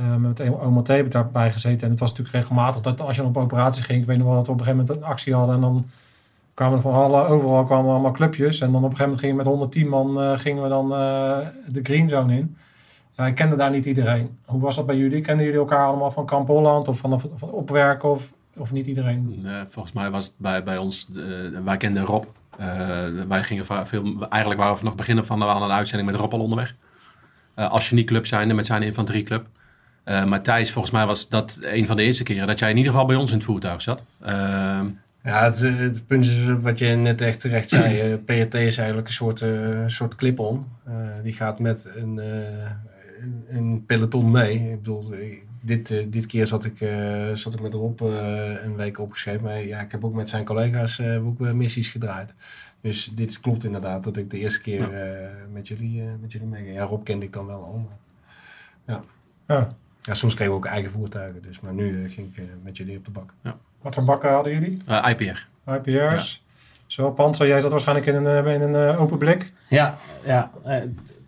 Uh, 0.00 0.16
met 0.16 0.40
OMT 0.40 0.86
heb 0.86 1.04
ik 1.04 1.10
daarbij 1.10 1.52
gezeten. 1.52 1.80
En 1.84 1.90
het 1.90 2.00
was 2.00 2.10
natuurlijk 2.10 2.36
regelmatig 2.36 2.82
dat 2.82 3.00
als 3.00 3.16
je 3.16 3.24
op 3.24 3.36
operatie 3.36 3.82
ging, 3.82 4.00
ik 4.00 4.06
weet 4.06 4.16
nog 4.18 4.26
wel 4.26 4.36
dat 4.36 4.46
we 4.46 4.52
op 4.52 4.58
een 4.58 4.64
gegeven 4.64 4.86
moment 4.86 5.02
een 5.04 5.10
actie 5.10 5.34
hadden. 5.34 5.54
En 5.54 5.60
dan 5.60 5.86
kwamen 6.60 6.82
van 6.82 6.94
alle, 6.94 7.24
overal 7.24 7.64
kwamen 7.64 7.90
allemaal 7.90 8.10
clubjes. 8.10 8.60
En 8.60 8.72
dan 8.72 8.84
op 8.84 8.90
een 8.90 8.96
gegeven 8.96 9.04
moment 9.04 9.20
gingen 9.20 9.36
we 9.36 9.42
met 9.42 9.52
110 9.52 9.88
man 9.88 10.20
eh, 10.20 10.38
gingen 10.38 10.62
we 10.62 10.68
dan 10.68 10.92
eh, 10.92 11.38
de 11.66 11.80
green 11.82 12.08
zone 12.08 12.36
in. 12.36 12.56
Ja, 13.16 13.26
ik 13.26 13.56
daar 13.58 13.70
niet 13.70 13.86
iedereen. 13.86 14.38
Hoe 14.44 14.60
was 14.60 14.76
dat 14.76 14.86
bij 14.86 14.96
jullie? 14.96 15.20
Kenden 15.20 15.44
jullie 15.44 15.60
elkaar 15.60 15.86
allemaal 15.86 16.10
van 16.10 16.26
Kamp 16.26 16.46
Holland 16.46 16.88
of 16.88 16.98
van, 16.98 17.20
opwerken 17.40 18.10
of, 18.10 18.30
of 18.56 18.72
niet 18.72 18.86
iedereen? 18.86 19.46
Volgens 19.68 19.94
mij 19.94 20.10
was 20.10 20.24
het 20.24 20.34
bij, 20.36 20.62
bij 20.62 20.76
ons, 20.76 21.08
eh, 21.16 21.22
wij 21.64 21.76
kenden 21.76 22.04
Rob. 22.04 22.24
Wij 23.28 23.42
gingen 23.42 23.66
veel, 23.66 24.26
eigenlijk 24.28 24.60
waren 24.60 24.72
we 24.72 24.78
vanaf 24.78 24.96
het 24.96 25.06
begin 25.06 25.24
van 25.24 25.42
aan 25.42 25.62
een 25.62 25.70
uitzending 25.70 26.10
met 26.10 26.20
Rob 26.20 26.32
al 26.32 26.40
onderweg. 26.40 26.74
Als 27.54 27.88
genieclub 27.88 28.26
zijnde 28.26 28.54
met 28.54 28.66
zijn 28.66 28.82
infanterieclub. 28.82 29.46
Maar 30.04 30.42
Thijs, 30.42 30.72
volgens 30.72 30.94
mij 30.94 31.06
was 31.06 31.28
dat 31.28 31.58
een 31.62 31.86
van 31.86 31.96
de 31.96 32.02
eerste 32.02 32.22
keren 32.22 32.46
dat 32.46 32.58
jij 32.58 32.70
in 32.70 32.76
ieder 32.76 32.92
geval 32.92 33.06
bij 33.06 33.16
ons 33.16 33.30
in 33.30 33.36
het 33.36 33.46
voertuig 33.46 33.82
zat. 33.82 34.02
Ja, 35.24 35.44
het, 35.44 35.62
eh, 35.62 35.76
het 35.76 36.06
punt 36.06 36.24
is 36.24 36.44
wat 36.60 36.78
je 36.78 36.86
net 36.86 37.20
echt 37.20 37.40
terecht 37.40 37.68
zei. 37.68 38.00
eh, 38.00 38.14
PRT 38.24 38.54
is 38.54 38.76
eigenlijk 38.78 39.08
een 39.08 39.14
soort, 39.14 39.40
eh, 39.42 39.82
soort 39.86 40.14
clip-on. 40.14 40.66
Eh, 40.84 40.92
die 41.22 41.32
gaat 41.32 41.58
met 41.58 41.90
een, 41.96 42.18
eh, 42.18 42.70
een, 43.48 43.84
peloton 43.86 44.30
mee. 44.30 44.54
Ik 44.70 44.76
bedoel, 44.76 45.12
eh, 45.12 45.38
dit, 45.62 45.90
eh, 45.90 46.06
dit 46.08 46.26
keer 46.26 46.46
zat 46.46 46.64
ik, 46.64 46.80
eh, 46.80 47.32
zat 47.34 47.54
ik 47.54 47.60
met 47.60 47.74
Rob 47.74 48.00
eh, 48.02 48.64
een 48.64 48.76
week 48.76 48.98
opgeschreven. 48.98 49.42
Maar 49.42 49.60
ja, 49.66 49.80
ik 49.80 49.92
heb 49.92 50.04
ook 50.04 50.14
met 50.14 50.28
zijn 50.28 50.44
collega's 50.44 50.98
eh, 50.98 51.26
ook 51.26 51.40
eh, 51.46 51.52
missies 51.52 51.88
gedraaid. 51.88 52.32
Dus 52.80 53.10
dit 53.14 53.40
klopt 53.40 53.64
inderdaad 53.64 54.04
dat 54.04 54.16
ik 54.16 54.30
de 54.30 54.38
eerste 54.38 54.60
keer 54.60 54.92
eh, 54.92 55.28
met, 55.52 55.68
jullie, 55.68 56.00
eh, 56.02 56.08
met 56.20 56.32
jullie 56.32 56.46
meeging. 56.46 56.74
Ja, 56.76 56.84
Rob 56.84 57.04
kende 57.04 57.24
ik 57.24 57.32
dan 57.32 57.46
wel 57.46 57.64
al. 57.64 57.78
maar- 57.78 57.98
Ja. 58.96 59.02
Ja, 59.48 59.68
soms 60.02 60.34
kregen 60.34 60.52
we 60.52 60.58
ook 60.58 60.66
eigen 60.66 60.90
voertuigen. 60.90 61.42
Dus, 61.42 61.60
maar 61.60 61.72
nu 61.72 62.04
eh, 62.04 62.10
ging 62.12 62.28
ik 62.32 62.36
eh, 62.38 62.44
met 62.62 62.76
jullie 62.76 62.96
op 62.96 63.04
de 63.04 63.10
bak. 63.10 63.32
Wat 63.82 63.94
voor 63.94 64.04
bakken 64.04 64.30
hadden 64.32 64.52
jullie? 64.52 64.82
Eh, 64.86 65.06
IPR. 65.10 65.46
IPR's? 65.72 66.42
Zo, 66.86 67.10
Panzer, 67.10 67.46
jij 67.46 67.60
zat 67.60 67.70
waarschijnlijk 67.70 68.06
in 68.06 68.14
een, 68.14 68.44
eh, 68.44 68.54
in 68.54 68.60
een 68.62 68.88
eh, 68.94 69.00
open 69.00 69.18
blik. 69.18 69.52
Ja, 69.68 69.94
ja. 70.24 70.50
eh, 70.64 70.76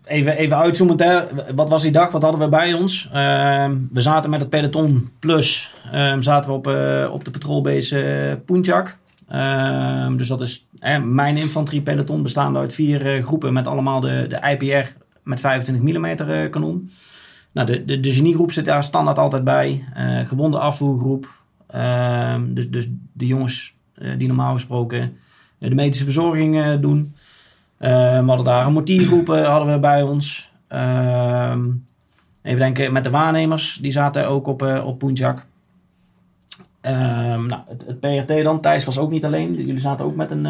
Even, 0.05 0.37
even 0.37 0.57
uitzoomend, 0.57 0.99
hè. 0.99 1.21
wat 1.55 1.69
was 1.69 1.81
die 1.83 1.91
dag? 1.91 2.11
Wat 2.11 2.21
hadden 2.21 2.39
we 2.41 2.47
bij 2.47 2.73
ons? 2.73 3.09
Ehm, 3.13 3.75
we 3.91 4.01
zaten 4.01 4.29
met 4.29 4.39
het 4.39 4.49
peloton 4.49 5.11
plus 5.19 5.73
ehm, 5.91 6.21
zaten 6.21 6.49
we 6.51 6.55
op, 6.57 6.67
eh, 6.67 7.09
op 7.13 7.23
de 7.25 7.31
patrolbase 7.31 8.03
eh 8.03 8.35
Punjak. 8.45 8.97
Ehm, 9.27 10.15
dus 10.17 10.27
dat 10.27 10.41
is 10.41 10.67
hè, 10.79 10.99
mijn 10.99 11.37
infanteriepeloton 11.37 12.23
bestaande 12.23 12.59
uit 12.59 12.73
vier 12.73 13.15
eh, 13.15 13.23
groepen 13.25 13.53
met 13.53 13.67
allemaal 13.67 13.99
de, 13.99 14.25
de 14.29 14.39
IPR 14.57 14.87
met 15.23 15.39
25 15.39 15.83
mm 15.97 16.05
eh, 16.05 16.49
kanon. 16.49 16.91
Nou, 17.53 17.67
de, 17.67 17.85
de, 17.85 17.99
de 17.99 18.11
geniegroep 18.11 18.51
zit 18.51 18.65
daar 18.65 18.83
standaard 18.83 19.19
altijd 19.19 19.43
bij. 19.43 19.83
Eh 19.93 20.27
gewonde 20.27 20.59
afvoergroep. 20.59 21.41
Ehm, 21.67 22.53
dus, 22.53 22.69
dus 22.69 22.89
de 23.13 23.27
jongens 23.27 23.73
eh, 23.93 24.17
die 24.17 24.27
normaal 24.27 24.53
gesproken 24.53 25.17
eh, 25.59 25.69
de 25.69 25.75
medische 25.75 26.03
verzorging 26.03 26.79
doen. 26.79 27.15
Eh, 27.77 28.19
we 28.19 28.25
hadden 28.25 28.45
daar 28.45 28.65
een 28.65 28.73
hadden 29.27 29.73
we 29.73 29.79
bij 29.79 30.01
ons. 30.01 30.51
Ehm, 30.67 31.69
even 32.41 32.59
denken, 32.59 32.93
met 32.93 33.03
de 33.03 33.09
waarnemers, 33.09 33.77
die 33.81 33.91
zaten 33.91 34.27
ook 34.27 34.47
op, 34.47 34.61
op 34.61 34.99
Punjak. 34.99 35.45
Ehm, 36.81 37.45
nou, 37.45 37.61
het, 37.67 37.83
het 37.85 37.99
PRT 37.99 38.43
dan, 38.43 38.61
Thijs 38.61 38.85
was 38.85 38.97
ook 38.97 39.11
niet 39.11 39.25
alleen. 39.25 39.55
Jullie 39.55 39.79
zaten 39.79 40.05
ook 40.05 40.15
met 40.15 40.31
een, 40.31 40.41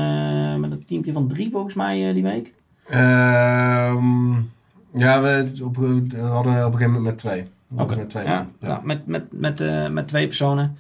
met 0.60 0.72
een 0.72 0.86
teampje 0.86 1.14
van 1.14 1.28
drie 1.28 1.52
volgens 1.52 1.74
mij 1.74 2.14
die 2.14 2.24
week. 2.24 2.54
Ehm, 2.88 4.34
ja, 4.94 5.22
we, 5.22 5.52
op, 5.64 5.76
we 5.78 6.18
hadden 6.20 6.52
op 6.52 6.52
een 6.52 6.64
gegeven 6.64 6.86
moment 6.86 7.04
met 7.04 7.18
twee. 7.18 7.48
We 7.68 7.78
hadden 7.78 7.98
met 7.98 8.10
twee 8.10 8.26
Ja, 8.26 8.48
ja. 8.60 8.82
met, 8.84 9.08
met, 9.08 9.24
met, 9.32 9.62
eh, 9.62 9.90
met 9.90 10.08
twee 10.08 10.26
personen. 10.26 10.78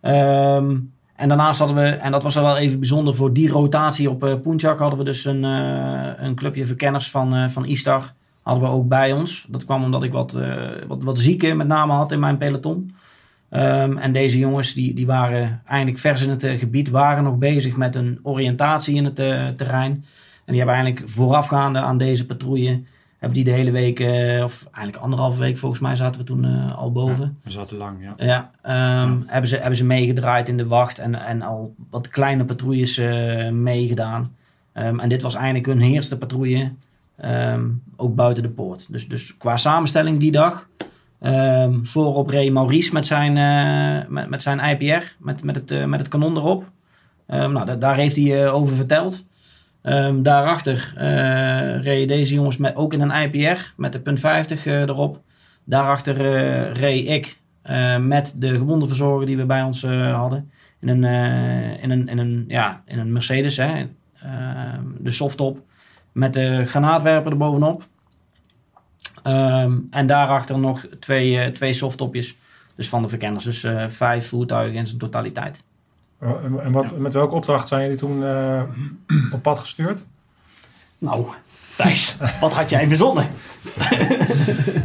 Ehm, 0.00 0.76
en 1.16 1.28
daarnaast 1.28 1.58
hadden 1.58 1.76
we, 1.76 1.88
en 1.88 2.12
dat 2.12 2.22
was 2.22 2.34
wel 2.34 2.56
even 2.56 2.78
bijzonder 2.78 3.14
voor 3.14 3.32
die 3.32 3.48
rotatie 3.48 4.10
op 4.10 4.24
eh 4.24 4.34
Punjak, 4.42 4.78
hadden 4.78 4.98
we 4.98 5.04
dus 5.04 5.24
een, 5.24 5.44
eh, 5.44 6.10
een 6.16 6.34
clubje 6.34 6.66
verkenners 6.66 7.10
van, 7.10 7.50
van 7.50 7.64
Istar. 7.64 8.12
Hadden 8.42 8.64
we 8.64 8.70
ook 8.70 8.88
bij 8.88 9.12
ons. 9.12 9.46
Dat 9.48 9.64
kwam 9.64 9.84
omdat 9.84 10.02
ik 10.02 10.12
wat, 10.12 10.38
wat, 10.86 11.02
wat 11.02 11.18
zieken 11.18 11.56
met 11.56 11.66
name 11.66 11.92
had 11.92 12.12
in 12.12 12.20
mijn 12.20 12.38
peloton. 12.38 12.94
Ehm, 13.48 13.96
en 13.96 14.12
deze 14.12 14.38
jongens 14.38 14.72
die, 14.74 14.94
die 14.94 15.06
waren 15.06 15.62
eigenlijk 15.66 16.00
vers 16.00 16.22
in 16.22 16.30
het 16.30 16.44
gebied, 16.44 16.90
waren 16.90 17.24
nog 17.24 17.36
bezig 17.36 17.76
met 17.76 17.96
een 17.96 18.18
oriëntatie 18.22 18.94
in 18.94 19.04
het 19.04 19.14
terrein. 19.58 20.04
En 20.44 20.54
die 20.54 20.56
hebben 20.56 20.74
eigenlijk 20.74 21.10
voorafgaande 21.10 21.78
aan 21.78 21.98
deze 21.98 22.26
patrouille, 22.26 22.82
hebben 23.18 23.36
die 23.36 23.44
de 23.52 23.58
hele 23.58 23.70
week, 23.70 24.00
eh, 24.00 24.44
of 24.44 24.66
eigenlijk 24.72 25.04
anderhalve 25.04 25.38
week 25.38 25.58
volgens 25.58 25.80
mij 25.80 25.96
zaten 25.96 26.20
we 26.20 26.26
toen 26.26 26.44
eh, 26.44 26.78
al 26.78 26.92
boven. 26.92 27.38
We 27.44 27.50
zaten 27.50 27.76
lang, 27.76 27.96
ja. 28.02 28.14
Ja, 28.26 28.50
ehm, 28.62 29.16
Hebben, 29.26 29.48
ze, 29.50 29.56
hebben 29.56 29.76
ze 29.76 29.84
meegedraaid 29.84 30.48
in 30.48 30.56
de 30.56 30.66
wacht 30.66 30.98
en, 30.98 31.14
en 31.14 31.42
al 31.42 31.74
wat 31.90 32.08
kleine 32.08 32.44
patrouilles 32.44 32.98
eh, 32.98 33.48
meegedaan. 33.50 34.34
Ehm, 34.72 34.98
en 34.98 35.08
dit 35.08 35.22
was 35.22 35.34
eigenlijk 35.34 35.66
hun 35.66 35.80
eerste 35.80 36.18
patrouille, 36.18 36.72
ehm, 37.16 37.64
ook 37.96 38.14
buiten 38.14 38.42
de 38.42 38.48
poort. 38.48 38.92
Dus, 38.92 39.08
dus 39.08 39.36
qua 39.36 39.56
samenstelling 39.56 40.18
die 40.20 40.30
dag, 40.32 40.68
ehm, 41.20 41.82
voorop 41.82 42.30
reed 42.30 42.52
Maurice 42.52 42.92
met 42.92 43.06
zijn, 43.06 43.32
met, 44.12 44.28
met 44.28 44.42
zijn 44.42 44.58
IPR, 44.58 45.04
met, 45.18 45.42
met, 45.42 45.54
het, 45.56 45.86
met 45.86 46.00
het 46.00 46.08
kanon 46.08 46.36
erop. 46.36 46.64
Nou, 47.26 47.64
da- 47.64 47.76
daar 47.76 47.96
heeft 47.96 48.16
hij 48.16 48.50
over 48.50 48.76
verteld. 48.76 49.24
Ehm, 49.88 50.22
daarachter 50.22 50.92
eh 50.96 51.82
reden 51.82 52.08
deze 52.08 52.34
jongens 52.34 52.56
met, 52.56 52.76
ook 52.76 52.92
in 52.92 53.00
een 53.00 53.22
IPR 53.22 53.72
met 53.76 53.92
de 53.92 54.00
punt 54.00 54.20
50 54.20 54.66
eh, 54.66 54.80
erop. 54.80 55.20
Daarachter 55.64 56.20
eh, 56.20 56.72
reed 56.72 57.08
ik 57.08 57.38
met 58.00 58.34
de 58.36 58.48
gewondenverzorger 58.48 59.26
die 59.26 59.36
we 59.36 59.44
bij 59.46 59.62
ons 59.62 59.82
hadden. 59.82 60.50
In 60.80 60.88
een, 60.88 61.04
in 61.80 61.90
een, 61.90 62.08
in 62.08 62.18
een, 62.18 62.44
ja, 62.48 62.82
in 62.86 62.98
een 62.98 63.12
Mercedes, 63.12 63.56
hè. 63.56 63.86
Ehm, 64.22 64.84
de 64.98 65.10
softtop. 65.10 65.58
Met 66.12 66.34
de 66.34 66.64
granaatwerper 66.66 67.32
erbovenop. 67.32 67.86
Ehm, 69.22 69.78
en 69.90 70.06
daarachter 70.06 70.58
nog 70.58 70.86
twee, 71.00 71.38
eh, 71.38 71.52
twee 71.52 71.72
softtopjes. 71.72 72.36
Dus 72.74 72.88
van 72.88 73.02
de 73.02 73.08
verkenners. 73.08 73.44
Dus 73.44 73.66
vijf 73.86 74.28
voertuigen 74.28 74.78
in 74.78 74.86
zijn 74.86 74.98
totaliteit. 74.98 75.64
Eh, 76.18 76.30
En, 76.64 76.72
wat, 76.72 76.98
met 76.98 77.12
welke 77.14 77.34
opdracht 77.34 77.68
zijn 77.68 77.82
jullie 77.82 77.96
toen 77.96 78.24
eh, 78.24 78.62
op 79.32 79.42
pad 79.42 79.58
gestuurd? 79.58 80.04
Nou, 80.98 81.26
Thijs, 81.76 82.16
wat 82.40 82.52
had 82.52 82.70
jij 82.70 82.86
verzonnen? 82.88 83.26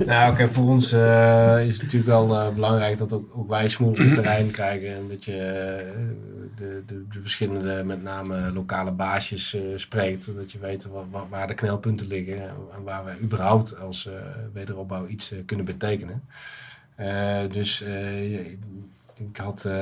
Nou, 0.05 0.31
oké, 0.31 0.49
voor 0.51 0.63
ons 0.67 0.91
eh, 0.91 1.65
is 1.67 1.73
het 1.73 1.81
natuurlijk 1.83 2.09
wel 2.11 2.35
eh, 2.35 2.53
belangrijk 2.53 2.97
dat 2.97 3.13
ook, 3.13 3.29
ook 3.33 3.49
wij 3.49 3.69
smoel 3.69 3.89
op 3.89 3.95
het 3.97 4.13
terrein 4.13 4.51
krijgen. 4.51 4.95
En 4.95 5.07
dat 5.09 5.25
je 5.25 5.33
de, 6.55 6.83
de, 6.85 7.05
de 7.11 7.21
verschillende, 7.21 7.83
met 7.83 8.03
name 8.03 8.51
lokale 8.53 8.91
baasjes, 8.91 9.53
eh, 9.53 9.61
spreekt. 9.75 10.35
Dat 10.35 10.51
je 10.51 10.59
weet 10.59 10.85
wa- 10.87 11.05
wa- 11.11 11.27
waar 11.29 11.47
de 11.47 11.53
knelpunten 11.53 12.07
liggen. 12.07 12.41
En 12.49 12.83
waar 12.83 13.05
we 13.05 13.11
überhaupt 13.21 13.79
als 13.79 14.07
eh, 14.07 14.13
wederopbouw 14.53 15.07
iets 15.07 15.31
kunnen 15.45 15.65
betekenen. 15.65 16.23
Eh, 16.95 17.37
dus 17.51 17.81
eh, 17.81 18.31
je- 18.31 18.57
ik 19.29 19.37
had 19.37 19.65
eh, 19.65 19.73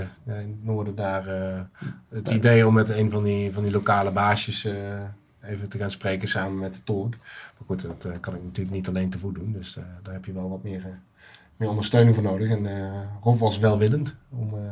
ja, 0.00 0.34
in 0.34 0.48
het 0.50 0.64
noorden 0.64 0.94
daar 0.94 1.26
eh, 1.28 1.60
het 2.08 2.28
idee 2.28 2.66
om 2.66 2.74
met 2.74 2.88
een 2.88 3.10
van 3.10 3.24
die, 3.24 3.52
van 3.52 3.62
die 3.62 3.72
lokale 3.72 4.12
baasjes 4.12 4.64
eh, 4.64 5.02
even 5.42 5.68
te 5.68 5.78
gaan 5.78 5.90
spreken 5.90 6.28
samen 6.28 6.58
met 6.58 6.74
de 6.74 6.82
tolk. 6.84 7.10
Maar 7.20 7.66
goed, 7.66 7.82
dat 7.82 8.04
eh, 8.04 8.20
kan 8.20 8.34
ik 8.34 8.42
natuurlijk 8.42 8.76
niet 8.76 8.88
alleen 8.88 9.10
te 9.10 9.18
voet 9.18 9.34
doen. 9.34 9.52
Dus 9.52 9.76
eh, 9.76 9.82
daar 10.02 10.12
heb 10.14 10.24
je 10.24 10.32
wel 10.32 10.48
wat 10.50 10.62
meer, 10.62 10.80
eh, 10.84 10.90
meer 11.56 11.68
ondersteuning 11.68 12.14
voor 12.14 12.24
nodig. 12.24 12.50
En 12.50 12.66
eh 12.66 12.92
Rob 13.22 13.38
was 13.40 13.58
welwillend 13.58 14.14
om 14.38 14.48
eh, 14.54 14.70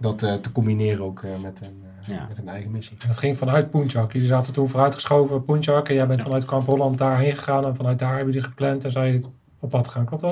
dat 0.00 0.22
eh, 0.22 0.34
te 0.34 0.52
combineren 0.52 1.04
ook 1.04 1.22
eh, 1.22 1.30
met, 1.42 1.60
een, 1.60 1.82
eh, 2.06 2.16
Ja. 2.16 2.26
met 2.28 2.38
een 2.38 2.48
eigen 2.48 2.70
missie. 2.70 2.96
En 3.00 3.08
dat 3.08 3.18
ging 3.18 3.36
vanuit 3.36 3.70
Punjak. 3.70 4.12
Jullie 4.12 4.28
zaten 4.28 4.52
toen 4.52 4.68
vooruitgeschoven 4.68 5.44
Punjak 5.44 5.88
en 5.88 5.94
jij 5.94 6.06
bent 6.06 6.22
vanuit 6.22 6.44
Kamp 6.44 6.66
Holland 6.66 6.98
daarheen 6.98 7.36
gegaan 7.36 7.64
en 7.64 7.76
vanuit 7.76 7.98
daar 7.98 8.16
hebben 8.16 8.32
jullie 8.34 8.48
gepland 8.48 8.84
en 8.84 8.90
zijn 8.90 9.12
jullie 9.12 9.26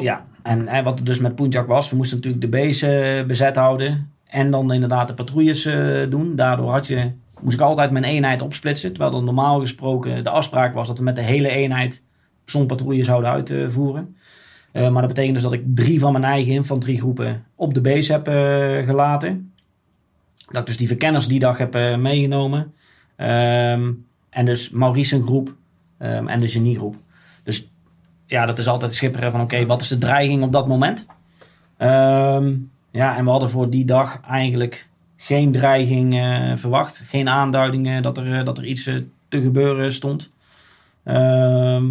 Ja, 0.03 0.25
en, 0.43 0.69
en 0.69 0.85
wat 0.85 0.99
er 0.99 1.05
dus 1.05 1.19
met 1.19 1.35
Punjak 1.35 1.67
was, 1.67 1.91
we 1.91 1.97
moesten 1.97 2.17
natuurlijk 2.17 2.45
de 2.45 2.59
base 2.59 3.01
eh, 3.01 3.27
bezet 3.27 3.57
houden. 3.57 4.11
En 4.27 4.51
dan 4.51 4.73
inderdaad 4.73 5.09
de 5.09 5.15
patrouilles 5.15 5.65
eh, 5.65 6.11
doen. 6.11 6.37
Daardoor 6.37 6.71
had 6.71 6.87
je, 6.87 7.11
moest 7.41 7.55
ik 7.55 7.63
altijd 7.63 7.91
mijn 7.91 8.05
eenheid 8.05 8.43
opsplitsen. 8.43 8.93
Terwijl 8.93 9.17
er 9.17 9.23
normaal 9.23 9.61
gesproken 9.61 10.25
de 10.25 10.31
afspraak 10.31 10.75
was 10.75 10.89
dat 10.89 10.99
we 10.99 11.05
met 11.05 11.17
de 11.17 11.23
hele 11.23 11.49
eenheid 11.49 12.03
zo'n 12.45 12.67
patrouille 12.67 13.05
zouden 13.05 13.31
uitvoeren. 13.31 14.17
Eh, 14.75 14.91
maar 14.91 15.03
dat 15.03 15.11
betekent 15.11 15.35
dus 15.35 15.43
dat 15.43 15.53
ik 15.53 15.63
drie 15.65 16.01
van 16.01 16.13
mijn 16.13 16.25
eigen 16.25 16.53
infanteriegroepen 16.53 17.45
op 17.55 17.75
de 17.75 17.81
base 17.81 18.13
heb 18.13 18.29
eh, 18.29 18.87
gelaten. 18.87 19.53
Dat 20.47 20.61
ik 20.61 20.67
dus 20.67 20.77
die 20.77 20.87
verkenners 20.87 21.29
die 21.29 21.39
dag 21.39 21.59
heb 21.59 21.75
eh, 21.75 21.97
meegenomen. 21.97 22.73
Ehm, 23.17 23.93
en 24.31 24.45
dus 24.45 24.71
Maurice 24.71 25.17
een 25.17 25.27
groep 25.27 25.55
ehm, 25.99 26.29
en 26.29 26.41
de 26.41 26.47
geniegroep. 26.47 26.97
Ja, 28.35 28.47
dat 28.47 28.59
is 28.59 28.69
altijd 28.69 28.95
schipperen 28.95 29.31
van 29.31 29.41
oké, 29.41 29.67
wat 29.67 29.81
is 29.81 29.89
de 29.89 29.99
dreiging 29.99 30.43
op 30.43 30.53
dat 30.53 30.67
moment? 30.67 31.07
Ehm, 31.77 32.55
ja, 32.91 33.17
en 33.17 33.25
we 33.25 33.31
hadden 33.31 33.51
voor 33.51 33.71
die 33.71 33.85
dag 33.85 34.21
eigenlijk 34.21 34.89
geen 35.17 35.53
dreiging 35.53 36.15
eh, 36.15 36.57
verwacht. 36.57 36.97
Geen 36.97 37.29
aanduidingen 37.29 38.03
dat 38.03 38.17
er, 38.17 38.39
eh, 38.39 38.45
dat 38.45 38.59
er 38.59 38.65
iets 38.65 38.87
eh, 38.87 38.95
te 39.29 39.41
gebeuren 39.41 39.93
stond. 39.93 40.31
Ehm, 41.05 41.85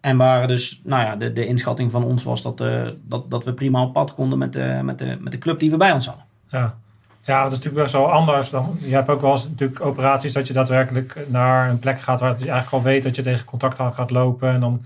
en 0.00 0.16
waren 0.16 0.48
dus, 0.48 0.80
nou 0.84 1.04
ja, 1.04 1.16
de, 1.16 1.32
de 1.32 1.46
inschatting 1.46 1.90
van 1.90 2.04
ons 2.04 2.24
was 2.24 2.42
dat, 2.42 2.58
dat, 3.02 3.30
dat 3.30 3.44
we 3.44 3.52
prima 3.52 3.82
op 3.82 3.92
pad 3.92 4.14
konden 4.14 4.38
met, 4.38 4.52
de 4.52 4.80
met, 4.82 4.98
de, 4.98 5.16
met 5.20 5.32
de 5.32 5.38
club 5.38 5.58
die 5.60 5.70
we 5.70 5.76
bij 5.76 5.92
ons 5.92 6.06
hadden. 6.06 6.24
Ja. 6.48 6.74
Ja, 7.22 7.42
dat 7.42 7.52
is 7.52 7.56
natuurlijk 7.56 7.82
best 7.82 7.94
wel 7.94 8.12
anders 8.12 8.50
dan. 8.50 8.76
Je 8.80 8.94
hebt 8.94 9.08
ook 9.08 9.20
wel 9.20 9.32
eens 9.32 9.48
natuurlijk 9.48 9.80
operaties 9.80 10.32
dat 10.32 10.46
je 10.46 10.52
daadwerkelijk 10.52 11.26
naar 11.28 11.70
een 11.70 11.78
plek 11.78 12.00
gaat 12.00 12.20
waar 12.20 12.30
je 12.30 12.50
eigenlijk 12.50 12.72
al 12.72 12.82
weet 12.82 13.02
dat 13.02 13.16
je 13.16 13.22
tegen 13.22 13.46
contact 13.46 13.78
aan 13.78 13.94
gaat 13.94 14.10
lopen. 14.10 14.48
En 14.48 14.60
dan, 14.60 14.82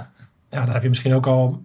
ja, 0.50 0.64
dan 0.64 0.72
heb 0.72 0.82
je 0.82 0.88
misschien 0.88 1.14
ook 1.14 1.26
al 1.26 1.62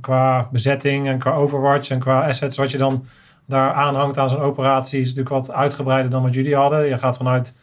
qua 0.00 0.48
bezetting 0.52 1.08
en 1.08 1.18
qua 1.18 1.32
overwatch 1.32 1.90
en 1.90 1.98
qua 1.98 2.26
assets 2.26 2.56
wat 2.56 2.70
je 2.70 2.78
dan 2.78 3.04
daar 3.44 3.72
aanhangt 3.72 4.18
aan 4.18 4.28
zo'n 4.28 4.40
operatie 4.40 5.00
is 5.00 5.08
natuurlijk 5.08 5.34
wat 5.34 5.52
uitgebreider 5.52 6.10
dan 6.10 6.22
wat 6.22 6.34
jullie 6.34 6.56
hadden. 6.56 6.86
Je 6.86 6.98
gaat 6.98 7.16
vanuit 7.16 7.54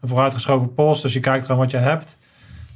een 0.00 0.08
vooruitgeschoven 0.08 0.74
post, 0.74 1.02
dus 1.02 1.12
je 1.12 1.20
kijkt 1.20 1.44
gewoon 1.44 1.60
wat 1.60 1.70
je 1.70 1.76
hebt. 1.76 2.18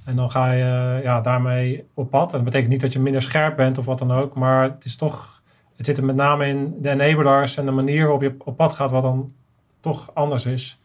En 0.05 0.17
dan 0.17 0.31
ga 0.31 0.53
je 0.53 0.63
eh, 0.63 1.03
ja, 1.03 1.21
daarmee 1.21 1.85
op 1.95 2.11
pad. 2.11 2.31
En 2.31 2.37
dat 2.37 2.45
betekent 2.45 2.71
niet 2.71 2.81
dat 2.81 2.93
je 2.93 2.99
minder 2.99 3.23
scherp 3.23 3.57
bent 3.57 3.79
of 3.79 3.85
wat 3.85 3.99
dan 3.99 4.13
ook, 4.13 4.35
maar 4.35 4.63
het 4.63 4.85
is 4.85 4.97
toch 4.97 5.43
het 5.79 5.87
zit 5.87 5.99
er 5.99 6.05
met 6.05 6.17
name 6.17 6.47
in 6.47 6.75
de 6.81 6.91
enablers 6.91 7.57
en 7.57 7.65
de 7.65 7.71
manier 7.71 8.03
waarop 8.03 8.23
je 8.23 8.35
op 8.39 8.57
pad 8.57 8.73
gaat, 8.73 8.91
wat 8.91 9.03
dan 9.03 9.33
toch 9.81 10.11
anders 10.15 10.47
is 10.47 10.81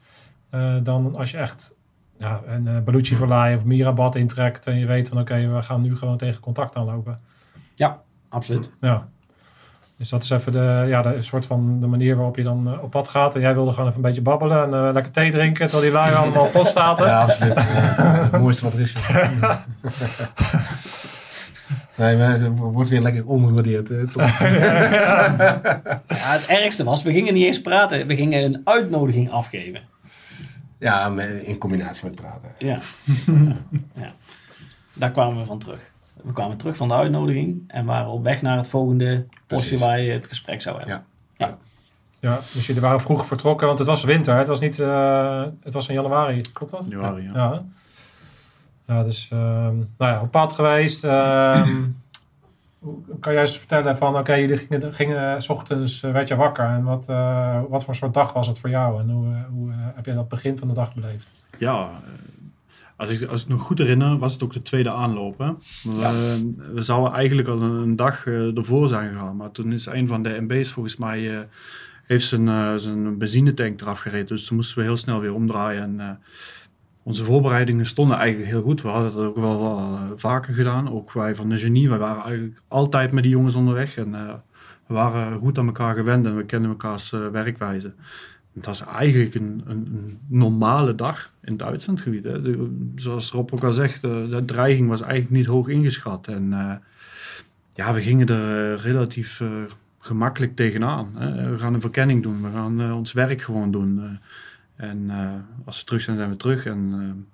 eh, 0.49 0.75
dan 0.83 1.15
als 1.15 1.31
je 1.31 1.37
echt 1.37 1.72
ja, 2.23 2.41
een 2.47 2.65
uh, 2.67 2.79
Baluchi 2.79 3.15
Vallei 3.15 3.55
of 3.55 3.63
Mirabat 3.63 4.15
intrekt 4.15 4.67
en 4.67 4.79
je 4.79 4.85
weet 4.85 5.09
van 5.09 5.19
oké, 5.19 5.47
we 5.47 5.61
gaan 5.61 5.81
nu 5.81 5.97
gewoon 5.97 6.17
tegen 6.17 6.41
contact 6.41 6.75
aanlopen. 6.75 7.19
Absoluut. 8.29 8.69
Ja. 8.81 9.07
Dus 9.97 10.09
dat 10.09 10.23
is 10.23 10.29
even 10.29 10.51
de, 10.51 10.85
ja, 10.87 11.01
de 11.01 11.17
soort 11.23 11.45
van 11.45 11.79
de 11.79 11.87
manier 11.87 12.15
waarop 12.15 12.35
je 12.35 12.43
dan 12.43 12.67
eh, 12.67 12.83
op 12.83 12.91
pad 12.91 13.07
gaat. 13.07 13.35
En 13.35 13.41
jij 13.41 13.53
wilde 13.53 13.71
gewoon 13.71 13.85
even 13.85 13.95
een 13.95 14.05
beetje 14.05 14.21
babbelen 14.21 14.63
en 14.63 14.73
eh, 14.87 14.93
lekker 14.93 15.11
thee 15.11 15.31
drinken 15.31 15.69
terwijl 15.69 15.81
die 15.91 15.91
lui 15.91 16.13
allemaal 16.13 16.45
op 16.45 16.51
post 16.51 16.71
zaten. 16.73 17.05
Ja, 17.05 17.21
absoluut. 17.21 17.53
Ja, 17.53 17.61
het 17.63 18.41
mooiste 18.41 18.63
wat 18.63 18.73
er 18.73 18.79
is. 18.79 18.95
Nee, 21.95 22.17
maar 22.17 22.39
het 22.39 22.57
wordt 22.57 22.89
weer 22.89 23.01
lekker 23.01 23.25
omgewaardeerd. 23.27 23.89
eh, 23.89 23.97
Tom. 24.01 24.21
Ja, 26.07 26.31
het 26.31 26.45
ergste 26.47 26.83
was, 26.83 27.03
we 27.03 27.11
gingen 27.11 27.33
niet 27.33 27.45
eens 27.45 27.61
praten. 27.61 28.07
We 28.07 28.15
gingen 28.15 28.43
een 28.43 28.61
uitnodiging 28.63 29.31
afgeven. 29.31 29.81
Ja, 30.83 31.19
in 31.43 31.57
combinatie 31.57 32.05
met 32.05 32.15
praten. 32.15 32.49
Ja. 32.57 32.79
ja. 34.03 34.13
Daar 34.93 35.11
kwamen 35.11 35.39
we 35.39 35.45
van 35.45 35.59
terug. 35.59 35.91
We 36.23 36.33
kwamen 36.33 36.57
terug 36.57 36.77
van 36.77 36.87
de 36.87 36.93
uitnodiging 36.93 37.63
en 37.67 37.85
waren 37.85 38.11
op 38.11 38.23
weg 38.23 38.41
naar 38.41 38.57
het 38.57 38.67
volgende 38.67 39.25
postje 39.47 39.77
waar 39.77 39.99
je 39.99 40.11
het 40.11 40.27
gesprek 40.27 40.61
zou 40.61 40.77
hebben. 40.77 40.95
Ja. 41.37 41.57
Ja, 42.19 42.39
dus 42.53 42.67
jullie 42.67 42.81
waren 42.81 43.01
vroeg 43.01 43.25
vertrokken, 43.25 43.67
want 43.67 43.79
het 43.79 43.87
was 43.87 44.03
winter. 44.03 44.37
Het 44.37 44.47
was 44.47 44.59
niet, 44.59 44.79
eh, 44.79 45.43
het 45.63 45.73
was 45.73 45.87
in 45.87 45.93
januari, 45.93 46.41
klopt 46.53 46.71
dat? 46.71 46.85
Januari, 46.89 47.23
ja. 47.23 47.31
Ja, 47.33 47.63
ja 48.85 49.03
dus 49.03 49.27
ehm, 49.31 49.75
nou 49.97 50.11
ja, 50.11 50.21
op 50.21 50.31
pad 50.31 50.53
geweest. 50.53 51.03
ehm, 51.03 51.83
kan 53.19 53.33
jij 53.33 53.41
eens 53.41 53.57
vertellen 53.57 53.97
van, 53.97 54.17
oké, 54.17 54.33
jullie 54.33 54.57
gingen, 54.57 54.93
gingen 54.93 55.41
s 55.41 55.49
ochtends, 55.49 56.03
eh, 56.03 56.11
werd 56.11 56.27
je 56.27 56.35
wakker. 56.35 56.65
En 56.65 56.83
wat, 56.83 57.09
eh, 57.09 57.61
wat 57.69 57.85
voor 57.85 57.95
soort 57.95 58.13
dag 58.13 58.33
was 58.33 58.47
het 58.47 58.59
voor 58.59 58.69
jou? 58.69 59.01
En 59.01 59.09
hoe, 59.09 59.33
eh, 59.33 59.45
hoe 59.49 59.71
heb 59.95 60.05
je 60.05 60.13
dat 60.13 60.29
begin 60.29 60.57
van 60.57 60.67
de 60.67 60.73
dag 60.73 60.93
beleefd? 60.93 61.31
Ja, 61.57 61.89
als 62.95 63.09
ik, 63.11 63.29
als 63.29 63.41
ik 63.41 63.47
me 63.47 63.57
goed 63.57 63.77
herinner, 63.77 64.17
was 64.17 64.33
het 64.33 64.43
ook 64.43 64.53
de 64.53 64.61
tweede 64.61 64.91
aanloop. 64.91 65.37
Hè? 65.37 65.51
We, 65.83 66.53
we 66.73 66.81
zouden 66.81 67.13
eigenlijk 67.13 67.47
al 67.47 67.61
een, 67.61 67.81
een 67.81 67.95
dag 67.95 68.25
ervoor 68.25 68.87
zijn 68.87 69.09
gegaan. 69.09 69.35
Maar 69.35 69.51
toen 69.51 69.71
is 69.71 69.85
een 69.85 70.07
van 70.07 70.23
de 70.23 70.41
MB's 70.41 70.71
volgens 70.71 70.97
mij 70.97 71.47
heeft 72.03 72.25
zijn, 72.25 72.79
zijn 72.79 73.17
benzinetank 73.17 73.81
eraf 73.81 73.99
gereden. 73.99 74.27
Dus 74.27 74.45
toen 74.45 74.55
moesten 74.55 74.77
we 74.77 74.83
heel 74.83 74.97
snel 74.97 75.19
weer 75.19 75.33
omdraaien. 75.33 75.99
En, 75.99 76.19
onze 77.03 77.23
voorbereidingen 77.23 77.85
stonden 77.85 78.17
eigenlijk 78.17 78.51
heel 78.51 78.61
goed. 78.61 78.81
We 78.81 78.87
hadden 78.87 79.07
het 79.07 79.17
ook 79.17 79.35
wel, 79.35 79.77
eh, 79.77 80.01
vaker 80.15 80.53
gedaan. 80.53 80.91
Ook 80.91 81.11
wij 81.11 81.35
van 81.35 81.49
de 81.49 81.57
genie. 81.57 81.89
We 81.89 81.97
waren 81.97 82.23
eigenlijk 82.23 82.61
altijd 82.67 83.11
met 83.11 83.23
die 83.23 83.31
jongens 83.31 83.55
onderweg. 83.55 83.97
En 83.97 84.15
eh, 84.15 84.33
we 84.87 84.93
waren 84.93 85.39
goed 85.39 85.57
aan 85.57 85.65
elkaar 85.65 85.95
gewend 85.95 86.25
en 86.25 86.35
we 86.35 86.45
kenden 86.45 86.69
elkaars 86.69 87.13
eh, 87.13 87.27
werkwijze. 87.27 87.93
Het 88.53 88.65
was 88.65 88.85
eigenlijk 88.85 89.35
een, 89.35 89.63
normale 90.27 90.95
dag 90.95 91.31
in 91.41 91.57
het. 91.57 91.63
De- 92.21 92.91
zoals 92.95 93.31
Rob 93.31 93.53
ook 93.53 93.63
al 93.63 93.73
zegt, 93.73 94.01
de 94.01 94.41
dreiging 94.45 94.89
was 94.89 95.01
eigenlijk 95.01 95.31
niet 95.31 95.45
hoog 95.45 95.67
ingeschat. 95.67 96.27
En 96.27 96.49
ja, 97.73 97.93
we 97.93 98.01
gingen 98.01 98.27
er 98.27 98.75
relatief 98.75 99.41
gemakkelijk 99.99 100.55
tegenaan. 100.55 101.11
Hè. 101.15 101.51
We 101.51 101.57
gaan 101.57 101.73
een 101.73 101.81
verkenning 101.81 102.23
doen, 102.23 102.41
we 102.41 102.49
gaan 102.53 102.93
ons 102.93 103.13
werk 103.13 103.41
gewoon 103.41 103.71
doen. 103.71 104.19
En 104.75 105.09
eh, 105.09 105.65
als 105.65 105.79
we 105.79 105.85
terug 105.85 106.01
zijn, 106.01 106.17
zijn 106.17 106.29
we 106.29 106.35
terug. 106.35 106.65
En 106.65 106.93
eh, 106.93 107.33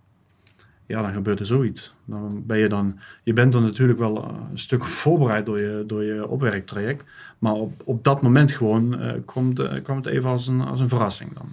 ja, 0.90 1.02
dan 1.02 1.14
gebeurt 1.14 1.40
er 1.40 1.46
zoiets. 1.46 1.94
Dan 2.06 2.44
ben 2.46 2.58
je 2.58 2.70
dan, 2.70 3.00
je 3.24 3.34
bent 3.34 3.52
dan 3.52 3.64
natuurlijk 3.64 4.00
wel 4.00 4.24
eh, 4.24 4.30
een 4.52 4.60
stuk 4.60 4.84
voorbereid 5.02 5.46
door 5.46 5.60
je, 5.60 5.84
door 5.88 6.04
je 6.04 6.28
opwerktraject. 6.28 7.04
Maar 7.40 7.54
op, 7.54 7.82
op 7.86 8.04
dat 8.04 8.22
moment 8.22 8.52
gewoon 8.52 9.00
eh, 9.00 9.14
komt, 9.26 9.58
het 9.58 10.06
even 10.06 10.30
als 10.30 10.48
een, 10.48 10.62
als 10.62 10.80
een 10.80 10.90
verrassing. 10.90 11.34
Dan. 11.34 11.50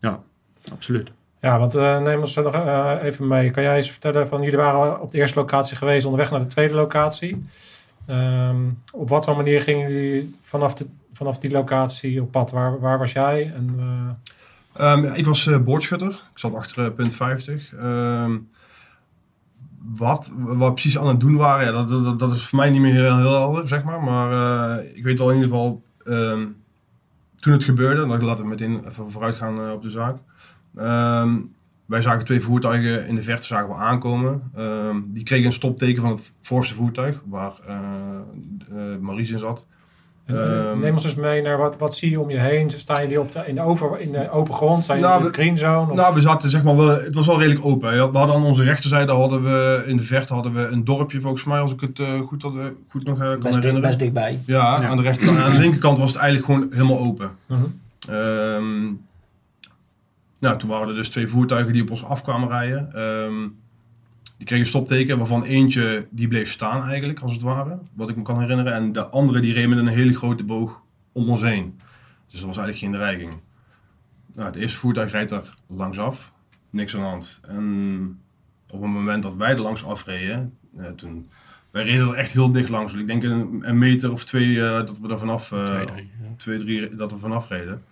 ja, 0.00 0.22
absoluut. 0.72 1.10
Ja, 1.40 1.58
want 1.58 1.74
neem 2.04 2.20
ons 2.20 2.34
nog 2.34 2.54
even 3.02 3.26
mee. 3.26 3.50
Kan 3.50 3.62
jij 3.62 3.76
eens 3.76 3.90
vertellen 3.90 4.28
van, 4.28 4.42
jullie 4.42 4.58
waren 4.58 5.00
op 5.00 5.10
de 5.10 5.18
eerste 5.18 5.38
locatie 5.38 5.76
geweest, 5.76 6.04
onderweg 6.04 6.30
naar 6.30 6.40
de 6.40 6.46
tweede 6.46 6.74
locatie. 6.74 7.42
Ehm, 8.06 8.56
op 8.92 9.08
wat 9.08 9.24
voor 9.24 9.36
manier 9.36 9.60
gingen 9.60 9.92
jullie 9.92 10.34
vanaf, 10.42 10.74
de, 10.74 10.86
vanaf 11.12 11.38
die 11.38 11.50
locatie 11.50 12.22
op 12.22 12.30
pad? 12.30 12.50
Waar, 12.50 12.80
waar 12.80 12.98
was 12.98 13.12
jij? 13.12 13.52
En, 13.54 13.76
eh, 14.74 14.92
Ehm, 14.92 15.04
ik 15.04 15.26
was 15.26 15.46
eh 15.46 15.58
boordschutter. 15.58 16.08
Ik 16.10 16.38
zat 16.38 16.54
achter 16.54 16.84
eh, 16.84 16.94
punt 16.94 17.12
50. 17.12 17.74
Ehm, 17.74 18.38
wat 19.94 20.32
we 20.46 20.72
precies 20.72 20.98
aan 20.98 21.06
het 21.06 21.20
doen 21.20 21.36
waren, 21.36 21.66
ja, 21.66 21.84
dat, 21.84 22.18
dat, 22.18 22.32
is 22.32 22.46
voor 22.46 22.58
mij 22.58 22.70
niet 22.70 22.80
meer 22.80 22.92
heel, 22.92 23.16
heel 23.16 23.34
helder, 23.34 23.68
zeg 23.68 23.84
maar. 23.84 24.02
Maar 24.02 24.32
eh, 24.78 24.96
ik 24.96 25.04
weet 25.04 25.18
wel 25.18 25.30
in 25.30 25.34
ieder 25.34 25.50
geval, 25.50 25.82
ehm, 26.04 26.46
toen 27.36 27.52
het 27.52 27.64
gebeurde, 27.64 28.06
dan 28.06 28.24
laten 28.24 28.44
we 28.44 28.50
meteen 28.50 28.88
even 28.88 29.10
vooruit 29.10 29.34
gaan 29.34 29.72
op 29.72 29.82
de 29.82 29.90
zaak. 29.90 30.16
Wij 31.86 32.02
zagen 32.02 32.24
twee 32.24 32.40
voertuigen 32.40 33.06
in 33.06 33.14
de 33.14 33.22
verte 33.22 33.46
zagen 33.46 33.68
we 33.68 33.74
aankomen. 33.74 34.52
Die 35.06 35.22
kregen 35.22 35.46
een 35.46 35.52
stopteken 35.52 36.02
van 36.02 36.10
het 36.10 36.32
voorste 36.40 36.74
voertuig, 36.74 37.22
waar 37.24 37.52
Maurice 39.00 39.32
in 39.32 39.38
zat. 39.38 39.66
En, 40.32 40.66
Ehm, 40.70 40.80
neem 40.80 40.94
ons 40.94 41.04
eens 41.04 41.14
mee 41.14 41.42
naar 41.42 41.58
wat, 41.58 41.78
wat 41.78 41.96
zie 41.96 42.10
je 42.10 42.20
om 42.20 42.30
je 42.30 42.38
heen? 42.38 42.70
Staan 42.70 43.00
jullie 43.02 43.20
op 43.20 43.32
de, 43.32 43.42
in, 43.46 43.54
de 43.54 43.60
over, 43.60 44.00
in 44.00 44.12
de 44.12 44.30
open 44.30 44.54
grond? 44.54 44.84
Zijn 44.84 45.00
Nou, 45.00 45.12
jullie 45.12 45.26
in 45.26 45.32
de 45.32 45.42
green 45.42 45.58
zone? 45.58 45.90
Of- 45.90 45.96
Nou, 45.96 46.14
we 46.14 46.20
zaten 46.20 46.50
zeg 46.50 46.62
maar 46.62 46.76
wel, 46.76 46.88
het 46.88 47.14
was 47.14 47.26
wel 47.26 47.38
redelijk 47.38 47.64
open. 47.64 47.88
hè. 47.92 48.10
We 48.10 48.18
hadden 48.18 48.36
aan 48.36 48.44
onze 48.44 48.62
rechterzijde 48.62 49.12
hadden 49.12 49.42
we 49.42 49.82
in 49.86 49.96
de 49.96 50.02
verte 50.02 50.34
hadden 50.34 50.52
we 50.54 50.66
een 50.66 50.84
dorpje 50.84 51.20
volgens 51.20 51.44
mij, 51.44 51.60
als 51.60 51.72
ik 51.72 51.80
het 51.80 51.98
eh, 51.98 52.06
goed, 52.26 52.42
had, 52.42 52.54
eh, 52.56 52.64
goed 52.88 53.04
nog 53.04 53.20
eh, 53.20 53.28
kan 53.28 53.30
Best, 53.30 53.42
dik, 53.44 53.52
herinneren. 53.54 53.80
best 53.88 53.98
dichtbij. 53.98 54.38
Ja, 54.46 54.80
Ja. 54.80 54.88
aan 54.88 54.96
de 54.96 55.02
rechterkant. 55.02 55.38
Aan 55.38 55.52
de 55.52 55.58
linkerkant 55.58 55.98
was 55.98 56.12
het 56.12 56.20
eigenlijk 56.20 56.52
gewoon 56.52 56.68
helemaal 56.72 56.98
open. 57.06 57.30
Mhm. 57.46 57.60
Ehm, 58.08 58.82
nou, 60.40 60.58
toen 60.58 60.68
waren 60.68 60.88
er 60.88 60.94
dus 60.94 61.08
twee 61.08 61.28
voertuigen 61.28 61.72
die 61.72 61.82
op 61.82 61.90
ons 61.90 62.04
afkwamen 62.04 62.48
rijden. 62.48 62.90
Ehm, 62.94 63.48
die 64.42 64.50
kregen 64.50 64.66
een 64.66 64.72
stopteken, 64.72 65.18
waarvan 65.18 65.44
eentje 65.44 66.06
die 66.10 66.28
bleef 66.28 66.50
staan 66.50 66.88
eigenlijk, 66.88 67.20
als 67.20 67.32
het 67.32 67.42
ware. 67.42 67.78
Wat 67.92 68.08
ik 68.08 68.16
me 68.16 68.22
kan 68.22 68.40
herinneren. 68.40 68.72
En 68.72 68.92
de 68.92 69.06
andere 69.08 69.40
die 69.40 69.52
reed 69.52 69.68
met 69.68 69.78
een 69.78 69.86
hele 69.86 70.14
grote 70.14 70.44
boog 70.44 70.80
om 71.12 71.28
ons 71.28 71.42
heen. 71.42 71.78
Dus 72.30 72.40
er 72.40 72.46
was 72.46 72.56
eigenlijk 72.56 72.78
geen 72.78 72.92
dreiging. 72.92 73.40
Nou, 74.34 74.46
het 74.46 74.56
eerste 74.56 74.78
voertuig 74.78 75.10
rijdt 75.10 75.30
er 75.30 75.54
langs 75.66 75.98
af. 75.98 76.32
Niks 76.70 76.94
aan 76.94 77.00
de 77.00 77.06
hand. 77.06 77.40
En 77.42 78.20
op 78.70 78.82
het 78.82 78.90
moment 78.90 79.22
dat 79.22 79.36
wij 79.36 79.50
er 79.50 79.60
langs 79.60 79.84
afreden, 79.84 80.52
eh, 80.76 80.86
toen... 80.96 81.28
Wij 81.70 81.84
reden 81.84 82.08
er 82.08 82.14
echt 82.14 82.32
heel 82.32 82.52
dicht 82.52 82.68
langs. 82.68 82.94
Ik 82.94 83.06
denk 83.06 83.22
een, 83.22 83.58
een 83.62 83.78
meter 83.78 84.12
of 84.12 84.24
twee 84.24 84.62
eh, 84.64 84.70
dat 84.86 84.98
we 84.98 85.08
er 85.08 85.18
vanaf... 85.18 85.52
eh, 85.52 85.64
Twee, 85.64 85.84
drie. 85.86 86.10
ja. 86.22 86.28
twee, 86.36 86.58
drie 86.58 86.96
dat 86.96 87.12
we 87.12 87.18
vanaf 87.18 87.48
reden. 87.48 87.82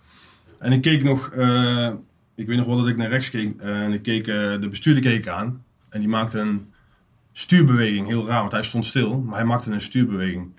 En 0.59 0.71
ik 0.71 0.81
keek 0.81 1.03
nog, 1.03 1.29
eh, 1.29 1.89
ik 2.35 2.47
weet 2.47 2.57
nog 2.57 2.65
wel 2.67 2.77
dat 2.77 2.87
ik 2.87 2.97
naar 2.97 3.09
rechts 3.09 3.29
keek 3.29 3.61
en 3.61 3.93
ik 3.93 4.01
keek 4.01 4.25
de 4.25 4.67
bestuurder 4.69 5.03
keek 5.03 5.27
aan. 5.27 5.63
En 5.91 5.99
die 5.99 6.09
maakte 6.09 6.39
een 6.39 6.73
stuurbeweging, 7.31 8.07
heel 8.07 8.27
raar, 8.27 8.39
want 8.39 8.51
hij 8.51 8.63
stond 8.63 8.85
stil, 8.85 9.17
maar 9.17 9.35
hij 9.35 9.45
maakte 9.45 9.71
een 9.71 9.81
stuurbeweging. 9.81 10.51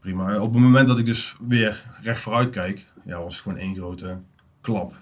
Prima. 0.00 0.40
Op 0.40 0.52
het 0.52 0.62
moment 0.62 0.88
dat 0.88 0.98
ik 0.98 1.06
dus 1.06 1.36
weer 1.48 1.84
recht 2.02 2.20
vooruit 2.20 2.50
kijk, 2.50 2.86
ja, 3.04 3.18
was 3.18 3.34
het 3.34 3.42
gewoon 3.42 3.58
één 3.58 3.74
grote 3.74 4.18
klap. 4.60 4.94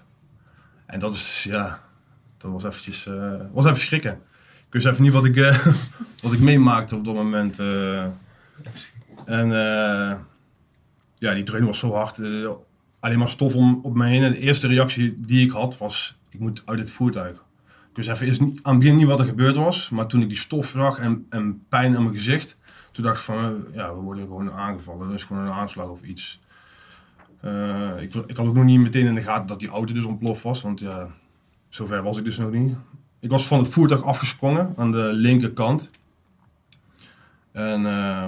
En 0.85 0.99
dat 0.99 1.13
is, 1.13 1.43
ja, 1.43 1.79
dat 2.37 2.51
was 2.51 2.63
eventjes, 2.63 3.05
eh, 3.05 3.33
was 3.51 3.65
even 3.65 3.77
schrikken. 3.77 4.11
Ik 4.67 4.73
wist 4.73 4.85
even 4.85 5.03
niet 5.03 5.13
wat 5.13 5.25
ik, 5.25 5.35
eh, 5.35 5.65
wat 6.23 6.33
ik 6.33 6.39
meemaakte 6.39 6.95
op 6.95 7.05
dat 7.05 7.13
moment. 7.15 7.59
eh. 7.59 8.03
en 9.25 9.49
ja, 11.17 11.33
die 11.33 11.43
dreun 11.43 11.65
was 11.65 11.79
zo 11.79 11.93
hard. 11.93 12.19
alleen 12.99 13.17
maar 13.17 13.27
stof 13.29 13.55
om, 13.55 13.79
op 13.83 13.95
me 13.95 14.07
heen. 14.07 14.23
En 14.23 14.31
de 14.31 14.39
eerste 14.39 14.67
reactie 14.67 15.19
die 15.19 15.45
ik 15.45 15.51
had 15.51 15.77
was, 15.77 16.17
ik 16.29 16.39
moet 16.39 16.61
uit 16.65 16.79
het 16.79 16.91
voertuig. 16.91 17.43
Wist 18.01 18.13
even 18.13 18.27
eerst 18.27 18.41
niet, 18.41 18.59
aan 18.63 18.71
het 18.71 18.83
begin 18.83 18.97
niet 18.97 19.07
wat 19.07 19.19
er 19.19 19.25
gebeurd 19.25 19.55
was. 19.55 19.89
Maar 19.89 20.07
toen 20.07 20.21
ik 20.21 20.27
die 20.27 20.37
stof 20.37 20.67
zag 20.67 20.99
en, 20.99 21.65
pijn 21.69 21.95
aan 21.95 22.03
mijn 22.03 22.15
gezicht. 22.15 22.57
Toen 22.91 23.03
dacht 23.03 23.17
ik 23.17 23.23
van, 23.23 23.37
eh, 23.37 23.75
ja, 23.75 23.93
we 23.93 23.99
worden 23.99 24.23
gewoon 24.23 24.51
aangevallen. 24.51 25.07
Dat 25.07 25.17
is 25.17 25.23
gewoon 25.23 25.45
een 25.45 25.51
aanslag 25.51 25.87
of 25.87 26.01
iets. 26.03 26.39
Eh, 27.39 28.01
ik, 28.01 28.13
ik 28.13 28.37
had 28.37 28.47
ook 28.47 28.55
nog 28.55 28.63
niet 28.63 28.79
meteen 28.79 29.05
in 29.05 29.15
de 29.15 29.21
gaten 29.21 29.47
dat 29.47 29.59
die 29.59 29.69
auto 29.69 29.93
dus 29.93 30.05
ontploft 30.05 30.43
was. 30.43 30.61
Want 30.61 30.79
ja, 30.79 31.07
zover 31.69 32.03
was 32.03 32.17
ik 32.17 32.23
dus 32.23 32.37
nog 32.37 32.51
niet. 32.51 32.75
Ik 33.19 33.29
was 33.29 33.47
van 33.47 33.59
het 33.59 33.67
voertuig 33.67 34.03
afgesprongen 34.03 34.73
aan 34.77 34.91
de 34.91 35.09
linkerkant. 35.13 35.89
En 37.51 37.85
eh, 37.85 38.27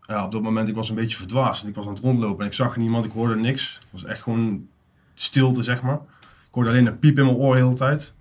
ja, 0.00 0.24
op 0.24 0.32
dat 0.32 0.42
moment 0.42 0.68
ik 0.68 0.74
was 0.74 0.88
een 0.88 0.94
beetje 0.94 1.16
verdwaasd. 1.16 1.62
En 1.62 1.68
ik 1.68 1.74
was 1.74 1.86
aan 1.86 1.94
het 1.94 2.02
rondlopen 2.02 2.40
en 2.40 2.46
ik 2.46 2.56
zag 2.56 2.76
niemand, 2.76 3.04
ik 3.04 3.12
hoorde 3.12 3.36
niks. 3.36 3.74
Het 3.74 3.90
was 3.90 4.04
echt 4.04 4.22
gewoon 4.22 4.68
stilte, 5.14 5.62
zeg 5.62 5.82
maar. 5.82 6.00
Ik 6.20 6.60
hoorde 6.60 6.70
alleen 6.70 6.86
een 6.86 6.98
piep 6.98 7.18
in 7.18 7.24
mijn 7.24 7.36
oor 7.36 7.54
de 7.54 7.60
hele 7.60 7.74
tijd. 7.74 8.14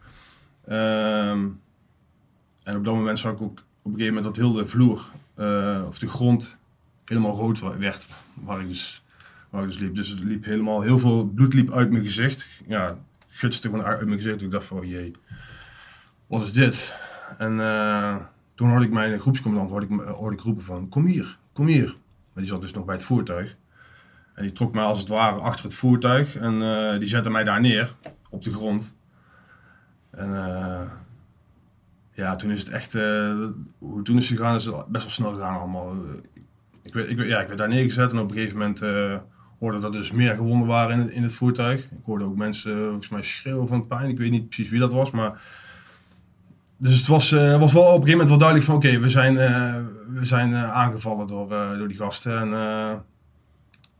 Ehm, 0.68 1.48
en 2.64 2.76
op 2.76 2.86
dat 2.86 2.94
moment 2.94 3.20
zag 3.20 3.32
ik 3.32 3.42
ook 3.42 3.64
op 3.82 3.92
een 3.92 4.00
gegeven 4.00 4.14
moment 4.14 4.24
dat 4.24 4.36
heel 4.36 4.54
de 4.54 4.66
vloer, 4.66 5.06
eh, 5.36 5.84
of 5.88 6.00
de 6.00 6.08
grond, 6.08 6.58
helemaal 7.06 7.36
rood 7.36 7.60
werd. 7.78 8.08
Waar 8.34 8.62
ik 8.62 8.68
dus, 8.68 9.04
waar 9.50 9.62
ik 9.62 9.68
dus 9.68 9.78
liep. 9.78 9.96
Dus 9.96 10.10
het 10.10 10.20
liep 10.20 10.46
helemaal, 10.46 10.82
heel 10.82 10.98
veel 10.98 11.26
bloed 11.26 11.54
liep 11.54 11.72
uit 11.72 11.92
mijn 11.92 12.04
gezicht. 12.04 12.48
Ja, 12.68 12.98
gutste 13.28 13.70
gewoon 13.70 13.86
uit 13.86 14.06
mijn 14.06 14.18
gezicht. 14.18 14.42
Ik 14.42 14.52
dacht 14.52 14.66
van, 14.66 14.78
oh 14.78 14.86
jee, 14.86 15.16
wat 16.28 16.42
is 16.42 16.54
dit? 16.54 16.94
En 17.38 17.60
eh, 17.60 18.16
toen 18.56 18.70
hoorde 18.70 18.86
ik 18.86 18.92
mijn 18.92 19.20
groepscommandant 19.20 19.72
hoorde 19.72 19.96
ik, 19.96 20.02
hoorde 20.02 20.36
ik 20.36 20.42
roepen 20.42 20.64
van, 20.64 20.90
kom 20.90 21.06
hier, 21.06 21.38
kom 21.54 21.66
hier. 21.66 21.96
Maar 22.34 22.44
die 22.44 22.52
zat 22.52 22.62
dus 22.62 22.74
nog 22.74 22.86
bij 22.86 22.96
het 22.96 23.04
voertuig. 23.04 23.56
En 24.34 24.44
die 24.44 24.52
trok 24.52 24.74
mij 24.74 24.84
als 24.84 25.00
het 25.00 25.08
ware 25.08 25.40
achter 25.40 25.66
het 25.66 25.74
voertuig. 25.74 26.36
En 26.36 26.62
eh, 26.62 27.00
die 27.00 27.08
zette 27.08 27.30
mij 27.30 27.44
daar 27.44 27.62
neer, 27.62 27.96
op 28.30 28.44
de 28.44 28.54
grond. 28.54 28.96
En 30.16 30.36
eh, 30.36 30.82
ja, 32.14 32.36
toen 32.36 32.52
is 32.52 32.60
het 32.60 32.70
echt, 32.70 32.96
eh, 32.96 33.48
hoe 33.78 34.02
toen 34.02 34.18
is 34.18 34.30
het 34.30 34.38
gegaan, 34.38 34.56
is 34.56 34.66
het 34.66 34.88
best 34.88 35.04
wel 35.04 35.14
snel 35.14 35.34
gegaan 35.34 35.60
allemaal. 35.60 35.96
Ik 36.82 36.94
werd, 36.94 37.10
ik, 37.10 37.18
ja, 37.18 37.40
ik 37.40 37.48
werd 37.48 37.60
daar 37.60 37.68
neergezet 37.68 38.12
en 38.12 38.20
op 38.20 38.30
een 38.30 38.36
gegeven 38.36 38.58
moment 38.58 38.82
eh, 38.82 39.18
hoorde 39.60 39.80
dat 39.80 39.94
er 39.94 40.00
dus 40.00 40.12
meer 40.12 40.36
gewonden 40.36 40.68
waren 40.68 41.00
in 41.00 41.12
in 41.12 41.24
het 41.24 41.34
voertuig. 41.34 41.84
Ik 41.84 42.06
hoorde 42.06 42.26
ook 42.26 42.36
mensen, 42.36 42.72
eh, 42.72 42.84
volgens 42.84 43.10
mij, 43.10 43.24
schreeuwen 43.24 43.68
van 43.68 43.88
pijn. 43.88 44.10
Ik 44.10 44.18
weet 44.18 44.32
niet 44.32 44.50
precies 44.50 44.70
wie 44.70 44.80
dat 44.80 44.94
was, 44.94 45.12
maar 45.12 45.42
dus 46.78 46.98
het 46.98 47.08
was, 47.08 47.32
eh, 47.32 47.60
was 47.60 47.74
wel 47.74 47.82
op 47.82 47.88
een 47.88 47.94
gegeven 47.94 48.12
moment 48.12 48.30
wel 48.30 48.38
duidelijk 48.38 48.70
van 48.70 48.76
oké, 48.76 49.00
we 49.00 49.10
zijn, 49.10 49.38
eh, 49.38 49.76
we 50.14 50.26
zijn 50.26 50.54
eh, 50.54 50.72
aangevallen 50.72 51.28
door, 51.28 51.52
eh, 51.52 51.78
door 51.78 51.88
die 51.88 51.98
gasten. 51.98 52.40
En 52.40 52.54
eh, 52.54 52.94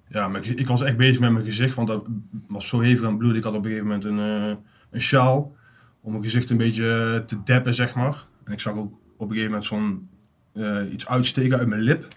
ja, 0.08 0.28
maar 0.28 0.46
ik, 0.46 0.68
was 0.68 0.82
echt 0.82 0.98
bezig 0.98 1.20
met 1.20 1.32
mijn 1.32 1.46
gezicht, 1.46 1.76
want 1.76 1.88
dat 1.88 2.06
was 2.48 2.68
zo 2.68 2.80
hevig 2.80 3.04
aan 3.04 3.10
het 3.10 3.18
bloeden. 3.18 3.38
Ik 3.38 3.44
had 3.44 3.54
op 3.54 3.66
een 3.66 3.72
gegeven 3.72 3.88
moment 3.88 4.06
een, 4.06 4.20
eh, 4.20 4.56
een 4.92 5.02
sjaal 5.02 5.56
om 6.04 6.12
mijn 6.12 6.24
gezicht 6.24 6.50
een 6.50 6.58
beetje 6.58 7.24
te 7.28 7.44
deppen, 7.44 7.76
zeg 7.76 7.96
maar. 7.96 8.26
En 8.44 8.52
ik 8.52 8.60
zag 8.60 8.74
ook 8.74 8.94
op 9.18 9.30
een 9.30 9.36
gegeven 9.36 9.52
moment 9.52 9.66
zo'n 9.66 10.10
eh, 10.54 10.94
iets 10.94 11.08
uitsteken 11.08 11.58
uit 11.58 11.68
mijn 11.68 11.82
lip. 11.82 12.08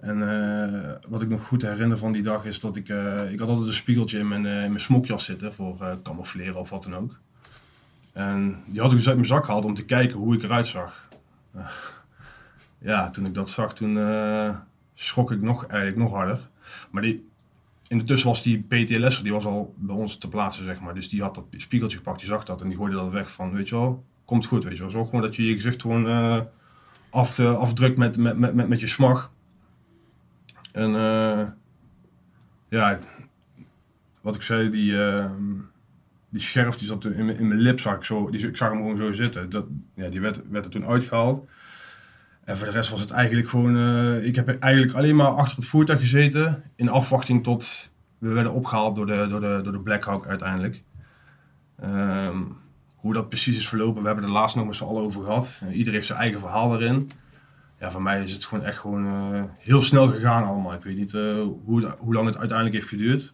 En 0.00 0.28
eh, 0.28 0.90
wat 1.08 1.22
ik 1.22 1.28
nog 1.28 1.46
goed 1.46 1.62
herinner 1.62 1.98
van 1.98 2.12
die 2.12 2.22
dag 2.22 2.44
is 2.44 2.60
dat 2.60 2.76
ik, 2.76 2.88
eh, 2.88 3.32
ik 3.32 3.38
had 3.38 3.48
altijd 3.48 3.68
een 3.68 3.74
spiegeltje 3.74 4.18
in 4.18 4.28
mijn, 4.28 4.46
eh, 4.46 4.52
in 4.52 4.68
mijn 4.68 4.80
smokjas 4.80 5.24
zitten 5.24 5.54
voor 5.54 5.76
eh 5.80 5.92
camoufleren 6.02 6.60
of 6.60 6.70
wat 6.70 6.82
dan 6.82 6.94
ook. 6.94 7.18
En 8.16 8.62
die 8.66 8.80
had 8.80 8.90
ik 8.90 8.96
dus 8.96 9.06
uit 9.06 9.16
mijn 9.16 9.28
zak 9.28 9.44
gehaald 9.44 9.64
om 9.64 9.74
te 9.74 9.84
kijken 9.84 10.18
hoe 10.18 10.34
ik 10.34 10.42
eruit 10.42 10.66
zag. 10.66 11.08
Eh, 11.54 11.66
ja, 12.90 13.10
toen 13.10 13.26
ik 13.26 13.34
dat 13.34 13.48
zag, 13.48 13.74
toen 13.74 13.98
eh, 13.98 14.56
schrok 14.94 15.30
ik 15.32 15.42
nog, 15.42 15.66
eigenlijk 15.66 15.98
nog 15.98 16.12
harder. 16.12 16.48
Maar 16.90 17.02
die, 17.02 17.28
intussen 17.88 18.28
was 18.28 18.42
die 18.42 18.62
PTLS'er, 18.68 19.22
die 19.22 19.32
was 19.32 19.44
al 19.44 19.74
bij 19.76 19.94
ons 19.94 20.18
te 20.18 20.28
plaatsen, 20.28 20.64
zeg 20.64 20.80
maar. 20.80 20.94
Dus 20.94 21.08
die 21.08 21.22
had 21.22 21.34
dat 21.34 21.44
spiegeltje 21.50 21.96
gepakt, 21.96 22.18
die 22.18 22.28
zag 22.28 22.44
dat 22.44 22.60
en 22.60 22.68
die 22.68 22.76
gooide 22.76 22.96
dat 22.96 23.10
weg 23.10 23.32
van, 23.32 23.52
weet 23.52 23.68
je 23.68 23.74
wel, 23.74 24.04
komt 24.24 24.46
goed, 24.46 24.64
weet 24.64 24.76
je 24.76 24.82
wel. 24.82 24.90
Zorg 24.90 25.08
gewoon 25.08 25.24
dat 25.24 25.36
je 25.36 25.46
je 25.46 25.52
gezicht 25.52 25.80
gewoon 25.80 26.08
eh, 26.08 26.40
af, 27.10 27.38
eh, 27.38 27.58
afdrukt 27.58 27.96
met, 27.96 28.16
met, 28.16 28.38
met, 28.38 28.54
met, 28.54 28.68
met 28.68 28.80
je 28.80 28.86
smag. 28.86 29.30
En 30.72 30.94
eh, 30.94 31.46
ja, 32.68 32.98
wat 34.20 34.34
ik 34.34 34.42
zei, 34.42 34.70
die, 34.70 35.04
eh, 35.04 35.30
die 36.28 36.40
scherf 36.40 36.76
die 36.76 36.86
zat 36.86 37.04
in, 37.04 37.36
in 37.38 37.48
mijn 37.48 37.60
lip, 37.60 37.80
zag 37.80 37.96
ik, 37.96 38.04
zo, 38.04 38.30
die, 38.30 38.48
ik 38.48 38.56
zag 38.56 38.68
hem 38.68 38.78
gewoon 38.78 38.96
zo 38.96 39.12
zitten. 39.12 39.50
Dat, 39.50 39.66
ja, 39.94 40.08
die 40.08 40.20
werd, 40.20 40.40
werd 40.50 40.64
er 40.64 40.70
toen 40.70 40.86
uitgehaald. 40.86 41.48
En 42.46 42.56
voor 42.56 42.66
de 42.66 42.72
rest 42.72 42.90
was 42.90 43.00
het 43.00 43.10
eigenlijk 43.10 43.48
gewoon, 43.48 43.76
eh, 43.76 44.24
ik 44.26 44.34
heb 44.36 44.48
eigenlijk 44.48 44.94
alleen 44.94 45.16
maar 45.16 45.26
achter 45.26 45.56
het 45.56 45.66
voertuig 45.66 46.00
gezeten 46.00 46.62
in 46.76 46.88
afwachting 46.88 47.42
tot 47.44 47.90
we 48.18 48.28
werden 48.28 48.52
opgehaald 48.52 48.96
door 48.96 49.06
de, 49.06 49.26
door 49.28 49.40
de, 49.40 49.60
door 49.62 49.72
de 49.72 49.78
Black 49.80 50.04
Hawk 50.04 50.26
uiteindelijk. 50.26 50.82
Ehm, 51.80 52.36
hoe 52.96 53.12
dat 53.14 53.28
precies 53.28 53.56
is 53.56 53.68
verlopen, 53.68 54.00
we 54.02 54.06
hebben 54.06 54.24
er 54.24 54.30
laatst 54.30 54.56
nog 54.56 54.66
met 54.66 54.76
z'n 54.76 54.84
allen 54.84 55.02
over 55.02 55.22
gehad. 55.24 55.60
Uh, 55.68 55.76
ieder 55.76 55.92
heeft 55.92 56.06
zijn 56.06 56.18
eigen 56.18 56.40
verhaal 56.40 56.74
erin. 56.74 57.10
Ja, 57.80 57.90
voor 57.90 58.02
mij 58.02 58.22
is 58.22 58.32
het 58.32 58.44
gewoon 58.44 58.64
echt 58.64 58.78
gewoon 58.78 59.06
eh, 59.06 59.42
heel 59.58 59.82
snel 59.82 60.08
gegaan 60.08 60.44
allemaal. 60.44 60.72
Ik 60.74 60.82
weet 60.82 60.96
niet 60.96 61.14
eh, 61.14 61.22
hoe, 61.64 61.84
het- 61.84 61.94
hoe 61.98 62.14
lang 62.14 62.26
het 62.26 62.36
uiteindelijk 62.36 62.76
heeft 62.78 62.88
geduurd. 62.90 63.32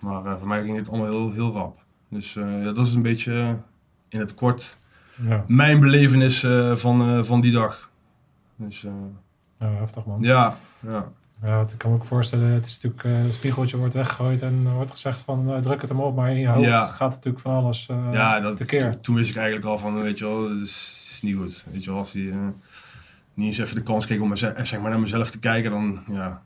Maar 0.00 0.38
voor 0.38 0.48
mij 0.48 0.62
ging 0.62 0.76
het 0.76 0.88
allemaal 0.88 1.06
heel, 1.10 1.32
heel 1.32 1.52
rap. 1.52 1.80
Dus 2.08 2.32
ja, 2.32 2.72
dat 2.72 2.86
is 2.86 2.94
een 2.94 3.02
beetje 3.02 3.56
in 4.08 4.18
het 4.20 4.34
kort 4.34 4.76
Ja, 5.28 5.44
mijn 5.48 5.80
belevenis 5.80 6.40
van, 6.74 7.24
van 7.26 7.40
die 7.40 7.52
dag. 7.52 7.90
Dus 8.68 8.84
eh, 8.84 8.92
ja 9.58 9.66
heftig 9.70 10.04
man. 10.04 10.22
ja, 10.22 10.54
ja. 10.80 11.08
Ja, 11.42 11.60
ik 11.60 11.78
kan 11.78 11.90
me 11.90 11.96
ook 11.96 12.04
voorstellen, 12.04 12.48
het 12.50 12.66
is 12.66 12.80
natuurlijk, 12.80 13.24
het 13.24 13.34
spiegeltje 13.34 13.76
wordt 13.76 13.94
weggegooid 13.94 14.42
en 14.42 14.62
er 14.66 14.72
wordt 14.72 14.90
gezegd 14.90 15.22
van 15.22 15.52
eh, 15.52 15.58
druk 15.58 15.80
het 15.80 15.90
hem 15.90 16.00
op, 16.00 16.16
maar 16.16 16.30
in 16.30 16.36
je 16.38 16.48
hoofd 16.48 16.66
Ja. 16.68 16.86
gaat 16.86 17.10
natuurlijk 17.10 17.42
van 17.42 17.54
alles 17.54 17.86
eh 17.88 18.08
ja 18.12 18.40
dat, 18.40 18.56
tekeer. 18.56 18.90
toen, 18.92 19.00
toen 19.00 19.14
wist 19.14 19.30
ik 19.30 19.36
eigenlijk 19.36 19.66
al 19.66 19.78
van, 19.78 20.02
weet 20.02 20.18
je 20.18 20.24
wel, 20.24 20.42
dat 20.48 20.50
is, 20.60 21.08
is 21.12 21.22
niet 21.22 21.36
goed. 21.36 21.64
Weet 21.72 21.84
je 21.84 21.90
wel, 21.90 21.98
als 21.98 22.12
hij 22.12 22.22
niet 23.34 23.46
eens 23.46 23.58
even 23.58 23.74
de 23.76 23.82
kans 23.82 24.06
kreeg 24.06 24.20
om 24.20 24.28
meze- 24.28 24.46
eh, 24.46 24.64
zeg 24.64 24.80
maar, 24.80 24.90
naar 24.90 25.00
mezelf 25.00 25.30
te 25.30 25.38
kijken, 25.38 25.70
dan 25.70 26.00
ja, 26.08 26.42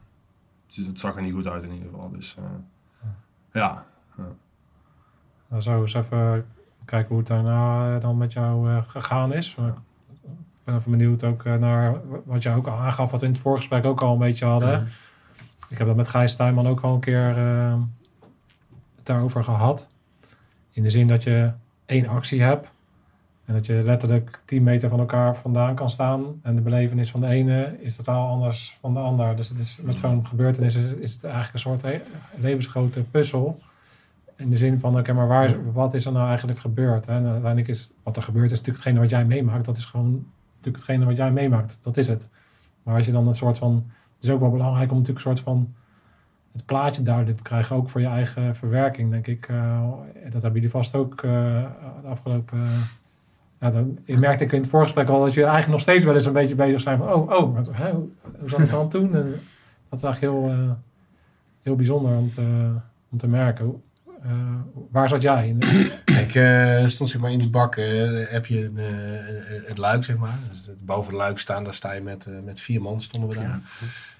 dus 0.75 0.87
het 0.87 0.99
zag 0.99 1.17
er 1.17 1.23
niet 1.23 1.35
goed 1.35 1.47
uit 1.47 1.63
in 1.63 1.73
ieder 1.73 1.89
geval. 1.91 2.11
Dus 2.11 2.37
eh, 2.39 2.45
ja, 3.53 3.85
Nou, 5.49 5.63
zo 5.63 5.81
eens 5.81 5.95
even 5.95 6.47
kijken 6.85 7.09
hoe 7.09 7.19
het 7.19 7.27
daarna 7.27 7.99
dan 7.99 8.17
met 8.17 8.33
jou 8.33 8.83
gegaan 8.87 9.33
is. 9.33 9.55
Maar 9.57 9.75
ben 10.67 10.77
even 10.77 10.91
benieuwd 10.91 11.25
ook 11.25 11.45
eh, 11.45 11.55
naar 11.55 11.95
wat 12.25 12.43
je 12.43 12.51
ook 12.51 12.67
al 12.67 12.79
aangaf, 12.79 13.11
wat 13.11 13.21
we 13.21 13.27
in 13.27 13.33
het 13.33 13.41
voorgesprek 13.41 13.85
ook 13.85 14.01
al 14.03 14.13
een 14.13 14.19
beetje 14.19 14.45
hadden. 14.45 14.89
Ik 15.69 15.79
heb 15.79 15.87
dat 15.87 15.97
met 15.97 16.09
Gijs 16.09 16.37
Tuinman 16.37 16.67
ook 16.69 16.81
al 16.81 16.95
een 16.95 17.01
keer 17.01 17.37
eh, 17.39 17.75
het 18.97 19.07
daarover 19.07 19.45
gehad. 19.45 19.87
In 20.71 20.83
de 20.83 20.91
zin 20.91 21.09
dat 21.09 21.23
je 21.23 21.51
één 21.87 22.07
actie 22.09 22.43
hebt. 22.43 22.69
En 23.45 23.55
dat 23.55 23.67
je 23.67 23.83
letterlijk 23.85 24.41
10 24.45 24.63
meter 24.63 24.89
van 24.89 24.99
elkaar 24.99 25.37
vandaan 25.37 25.75
kan 25.75 25.91
staan. 25.91 26.25
En 26.43 26.55
de 26.57 26.63
belevenis 26.63 27.11
van 27.11 27.21
de 27.21 27.27
ene 27.27 27.77
is 27.81 27.97
totaal 27.97 28.29
anders 28.29 28.77
van 28.81 28.95
de 28.95 29.01
ander. 29.01 29.37
Dus 29.37 29.49
het 29.49 29.59
is, 29.59 29.79
met 29.83 29.99
zo'n 29.99 30.27
gebeurtenis 30.27 30.75
is, 30.75 30.91
is 30.93 31.13
het 31.13 31.25
eigenlijk 31.25 31.55
een 31.55 31.61
soort 31.61 31.83
he- 31.83 32.01
levensgrote 32.41 33.03
puzzel. 33.05 33.61
In 34.37 34.51
de 34.51 34.57
zin 34.57 34.81
van, 34.81 34.99
oké, 34.99 35.13
maar 35.13 35.27
waar, 35.27 35.73
wat 35.73 35.95
is 35.95 36.05
er 36.05 36.13
nou 36.13 36.29
eigenlijk 36.29 36.59
gebeurd? 36.59 37.07
Hè? 37.07 37.15
En 37.15 37.27
uiteindelijk 37.27 37.69
is 37.69 37.93
wat 38.03 38.17
er 38.17 38.23
gebeurt, 38.23 38.51
is 38.51 38.59
natuurlijk 38.59 38.85
hetgene 38.85 39.01
wat 39.01 39.11
jij 39.11 39.25
meemaakt. 39.25 39.65
Dat 39.65 39.77
is 39.77 39.85
gewoon 39.85 40.27
natuurlijk 40.67 40.87
hetgene 40.87 41.05
wat 41.05 41.17
jij 41.17 41.31
meemaakt. 41.31 41.79
Dat 41.83 41.97
is 41.97 42.09
het. 42.09 42.29
Maar 42.83 42.97
als 42.97 43.07
je 43.07 43.13
dan 43.13 43.27
een 43.27 43.35
soort 43.35 43.59
van 43.59 43.91
het 44.15 44.25
is 44.25 44.31
ook 44.31 44.41
wel 44.41 44.51
belangrijk 44.51 44.91
om 44.91 44.99
natuurlijk 44.99 45.27
een 45.27 45.37
soort 45.37 45.47
van 45.47 45.75
het 46.53 46.67
plaatje 46.67 47.03
duidelijk 47.03 47.37
te 47.37 47.43
krijgen, 47.43 47.77
ook 47.77 47.89
voor 47.89 48.01
je 48.01 48.07
eigen 48.07 48.57
verwerking, 48.57 49.11
denk 49.11 49.27
ik. 49.27 49.49
Eh, 49.49 49.83
dat 50.23 50.43
hebben 50.43 50.53
jullie 50.53 50.71
vast 50.71 50.95
ook 50.95 51.23
eh, 51.23 51.65
de 52.03 52.09
afgelopen. 52.09 52.59
eh, 52.59 52.81
ja, 53.61 53.71
dan, 53.71 53.99
je 54.05 54.19
merkte 54.19 54.45
ik 54.45 54.53
in 54.53 54.61
het 54.61 54.69
voorgesprek 54.69 55.09
al 55.09 55.21
dat 55.21 55.35
je 55.35 55.41
eigenlijk 55.41 55.73
nog 55.73 55.81
steeds 55.81 56.05
wel 56.05 56.15
eens 56.15 56.27
een 56.27 56.33
beetje 56.33 56.55
bezig 56.55 56.81
zijn 56.81 56.99
van, 56.99 57.13
oh, 57.13 57.31
oh, 57.31 57.55
wat, 57.55 57.71
hè, 57.73 57.93
hoe, 57.93 58.09
zat 58.45 58.59
ik 58.59 58.71
dan 58.71 58.89
toen? 58.89 59.15
En 59.15 59.35
dat 59.89 59.99
is 59.99 60.05
eigenlijk 60.05 60.21
heel, 60.21 60.75
heel 61.63 61.77
bijzonder 61.77 62.17
om 62.17 62.29
te, 62.29 62.73
om 63.11 63.19
te 63.19 63.29
merken. 63.29 63.83
Eh, 64.23 64.31
waar 64.91 65.09
zat 65.09 65.23
jij? 65.23 65.49
In? 65.49 65.63
Ik 66.25 66.35
eh, 66.35 66.87
stond 66.87 67.11
zeg 67.11 67.21
maar 67.21 67.33
in 67.33 67.39
die 67.39 67.51
bak, 67.51 67.77
eh, 67.77 68.29
heb 68.29 68.47
je 68.47 68.65
een, 68.65 68.77
het 69.67 69.79
luik 69.79 70.05
zeg 70.05 70.17
maar. 70.17 70.39
Dus 70.51 70.67
het 70.67 70.87
boven 70.87 71.13
het 71.13 71.21
luik 71.21 71.39
staan, 71.39 71.65
daar 71.65 71.75
sta 71.75 71.93
je 71.93 72.01
met, 72.01 72.27
met 72.45 72.61
vier 72.61 72.83
man 72.83 73.01
stonden 73.01 73.29
we 73.29 73.35
daar. 73.35 73.61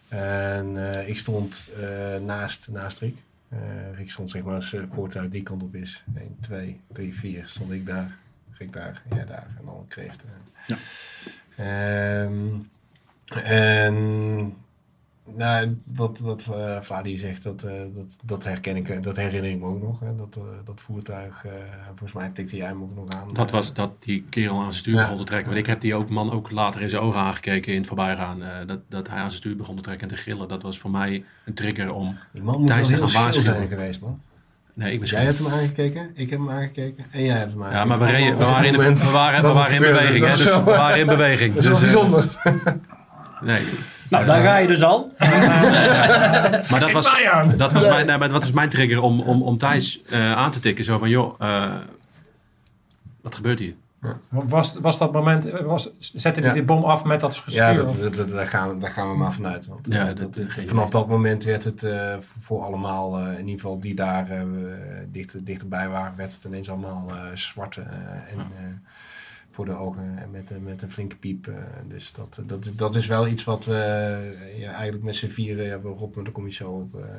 En 0.09 0.93
eh, 0.93 1.09
ik 1.09 1.19
stond 1.19 1.71
eh, 1.81 2.21
naast, 2.21 2.69
naast 2.69 2.99
Rick. 2.99 3.23
Eh, 3.49 3.59
Rick 3.95 4.11
stond 4.11 4.31
zeg 4.31 4.43
maar 4.43 4.55
als 4.55 4.71
het 4.71 4.85
voertuig 4.93 5.31
die 5.31 5.43
kant 5.43 5.63
op 5.63 5.75
is. 5.75 6.03
1, 6.17 6.37
2, 6.41 6.81
3, 6.93 7.15
4 7.15 7.43
stond 7.47 7.73
ik 7.73 7.87
daar. 7.87 8.17
Rick 8.53 8.73
daar, 8.73 9.03
jij 9.15 9.25
daar 9.27 9.47
en 9.59 9.65
dan 9.65 9.85
kreeft. 9.89 10.25
Ja. 10.67 10.77
Ehm, 11.57 12.55
en 13.45 14.57
nou, 15.35 15.79
wat, 15.85 16.19
wat 16.19 16.47
eh 16.53 16.81
Vladi 16.81 17.19
zegt, 17.19 17.43
dat, 17.43 17.63
eh, 17.63 17.73
dat, 17.95 18.17
dat 18.25 18.45
herken 18.45 18.77
ik, 18.77 19.03
dat 19.03 19.17
herinner 19.17 19.51
ik 19.51 19.59
me 19.59 19.67
ook 19.67 19.83
nog. 19.83 20.01
Hè, 20.01 20.17
dat, 20.17 20.37
eh, 20.37 20.43
dat 20.65 20.81
voertuig, 20.81 21.45
volgens 21.87 22.13
mij 22.13 22.31
tikte 22.35 22.57
jij 22.57 22.67
hem 22.67 22.83
ook 22.83 22.95
nog 22.95 23.09
aan. 23.09 23.29
Dat 23.33 23.51
was 23.51 23.73
dat 23.75 23.91
die 24.03 24.25
kerel 24.31 24.55
aan 24.57 24.63
zijn 24.63 24.75
stuur 24.75 24.95
Ja. 24.95 25.03
begon 25.03 25.19
te 25.19 25.25
trekken. 25.25 25.49
Want 25.49 25.61
ik 25.61 25.67
heb 25.67 25.81
die 25.81 25.95
ook, 25.95 26.09
man 26.09 26.33
ook 26.33 26.51
later 26.51 26.81
in 26.83 26.89
zijn 26.91 27.03
ogen 27.03 27.21
aangekeken 27.21 27.73
in 27.73 27.79
het 27.79 27.87
voorbijgaan. 27.87 28.43
dat, 28.67 28.81
dat 28.89 29.09
hij 29.09 29.17
aan 29.19 29.31
zijn 29.31 29.41
stuur 29.41 29.57
begon 29.57 29.77
te 29.77 29.83
trekken 29.83 30.09
en 30.09 30.17
te 30.17 30.23
gillen. 30.23 30.49
Dat 30.49 30.63
was 30.63 30.79
voor 30.79 30.91
mij 30.91 31.25
een 31.45 31.55
trigger 31.55 31.93
om... 31.93 32.19
Die 32.33 32.43
man 32.43 32.61
moet 32.61 32.69
wel 32.75 32.89
heel 32.89 33.09
zijn 33.43 33.69
geweest, 33.69 34.01
man. 34.01 34.21
Nee, 34.75 34.93
ik 34.93 35.01
Dus 35.01 35.11
ben 35.11 35.19
jij 35.19 35.29
hebt 35.29 35.39
hem 35.39 35.53
aangekeken, 35.53 36.11
ik 36.15 36.31
heb 36.31 36.39
hem 36.39 36.51
aangekeken 36.51 37.05
en 37.11 37.23
jij 37.23 37.37
hebt 37.37 37.53
hem 37.53 37.61
Ja, 37.61 37.67
aangekeken. 37.67 37.89
maar 37.89 37.99
we, 37.99 38.13
reden, 38.13 38.39
we 38.39 38.45
waren 38.45 38.67
in, 38.67 38.75
moment 38.75 39.03
we 39.03 39.11
waren, 39.11 39.43
we 39.69 39.75
in 39.75 39.81
beweging. 39.81 40.25
Hè, 40.25 40.31
dus 40.31 40.45
we 40.45 40.63
waren 40.65 40.99
in 41.01 41.07
beweging. 41.07 41.55
Dat 41.55 41.63
is 41.63 41.69
wel 41.69 41.81
Dus, 41.81 41.93
bijzonder. 41.93 42.25
nee. 43.41 43.63
Nou, 44.11 44.27
daar 44.27 44.43
ga 44.43 44.57
je 44.57 44.67
dus 44.67 44.83
al. 44.83 45.13
Maar 46.71 46.81
dat 46.81 46.93
was, 46.93 47.11
dat 47.57 47.73
was, 47.73 47.89
mijn, 47.89 48.19
dat 48.19 48.31
was 48.33 48.53
mijn 48.53 48.69
trigger 48.69 49.03
om, 49.03 49.21
om, 49.21 49.43
om 49.43 49.59
Thijs 49.59 50.03
eh, 50.11 50.33
aan 50.33 50.51
te 50.51 50.61
tikken. 50.61 50.85
Zo 50.85 50.99
van, 50.99 51.09
joh, 51.09 51.35
eh, 51.39 51.73
wat 53.21 53.35
gebeurt 53.35 53.59
hier? 53.59 53.75
Was, 54.29 54.75
was 54.81 54.99
dat 54.99 55.13
moment, 55.13 55.47
eh, 55.51 55.61
was, 55.65 55.91
zette 55.99 56.41
hij 56.41 56.49
Ja. 56.49 56.55
die 56.55 56.63
bom 56.63 56.85
af 56.85 57.05
met 57.05 57.21
dat 57.21 57.35
gestuur? 57.35 57.63
Ja, 57.63 57.73
dat, 57.75 57.85
of- 57.87 57.99
dat- 57.99 58.13
dat- 58.15 58.29
daar, 58.33 58.47
gaan, 58.49 58.69
we- 58.69 58.79
daar 58.79 58.91
gaan 58.91 59.11
we 59.11 59.17
maar 59.17 59.33
vanuit. 59.33 59.67
Want, 59.67 59.87
Ja, 59.91 60.13
dat- 60.13 60.39
vanaf 60.67 60.91
dat 60.91 61.09
moment 61.09 61.45
werd 61.45 61.65
het 61.65 61.83
eh, 61.83 62.15
voor 62.41 62.63
allemaal, 62.63 63.19
eh, 63.19 63.33
in 63.33 63.39
ieder 63.47 63.61
geval 63.61 63.81
die 63.81 63.95
daar 63.95 64.31
eh, 64.31 64.43
dichter, 65.09 65.45
dichterbij 65.45 65.89
waren, 65.89 66.17
werd 66.17 66.33
het 66.35 66.45
ineens 66.45 66.71
allemaal 66.71 67.09
eh, 67.09 67.17
zwart. 67.35 67.77
en, 67.77 67.87
eh, 68.39 68.65
voor 69.57 69.65
de 69.65 69.73
ogen 69.77 70.19
en 70.19 70.31
met, 70.31 70.51
eh, 70.51 70.57
met 70.59 70.83
een 70.83 70.91
flinke 70.91 71.17
piep. 71.17 71.47
eh, 71.47 71.55
dus 71.89 72.13
dat, 72.13 72.41
dat, 72.47 72.69
dat 72.77 72.95
is 72.95 73.07
wel 73.07 73.27
iets 73.27 73.45
wat 73.45 73.65
we 73.65 73.75
eh, 73.75 74.61
ja, 74.61 74.73
eigenlijk 74.73 75.05
met 75.05 75.15
z'n 75.17 75.29
vieren 75.29 75.69
hebben. 75.69 75.93
Rob, 75.93 76.15
maar 76.15 76.25
daar 76.25 76.33
kom 76.33 76.47
je 76.47 76.53
zo 76.53 76.71
op. 76.71 76.95
eh, 76.95 77.15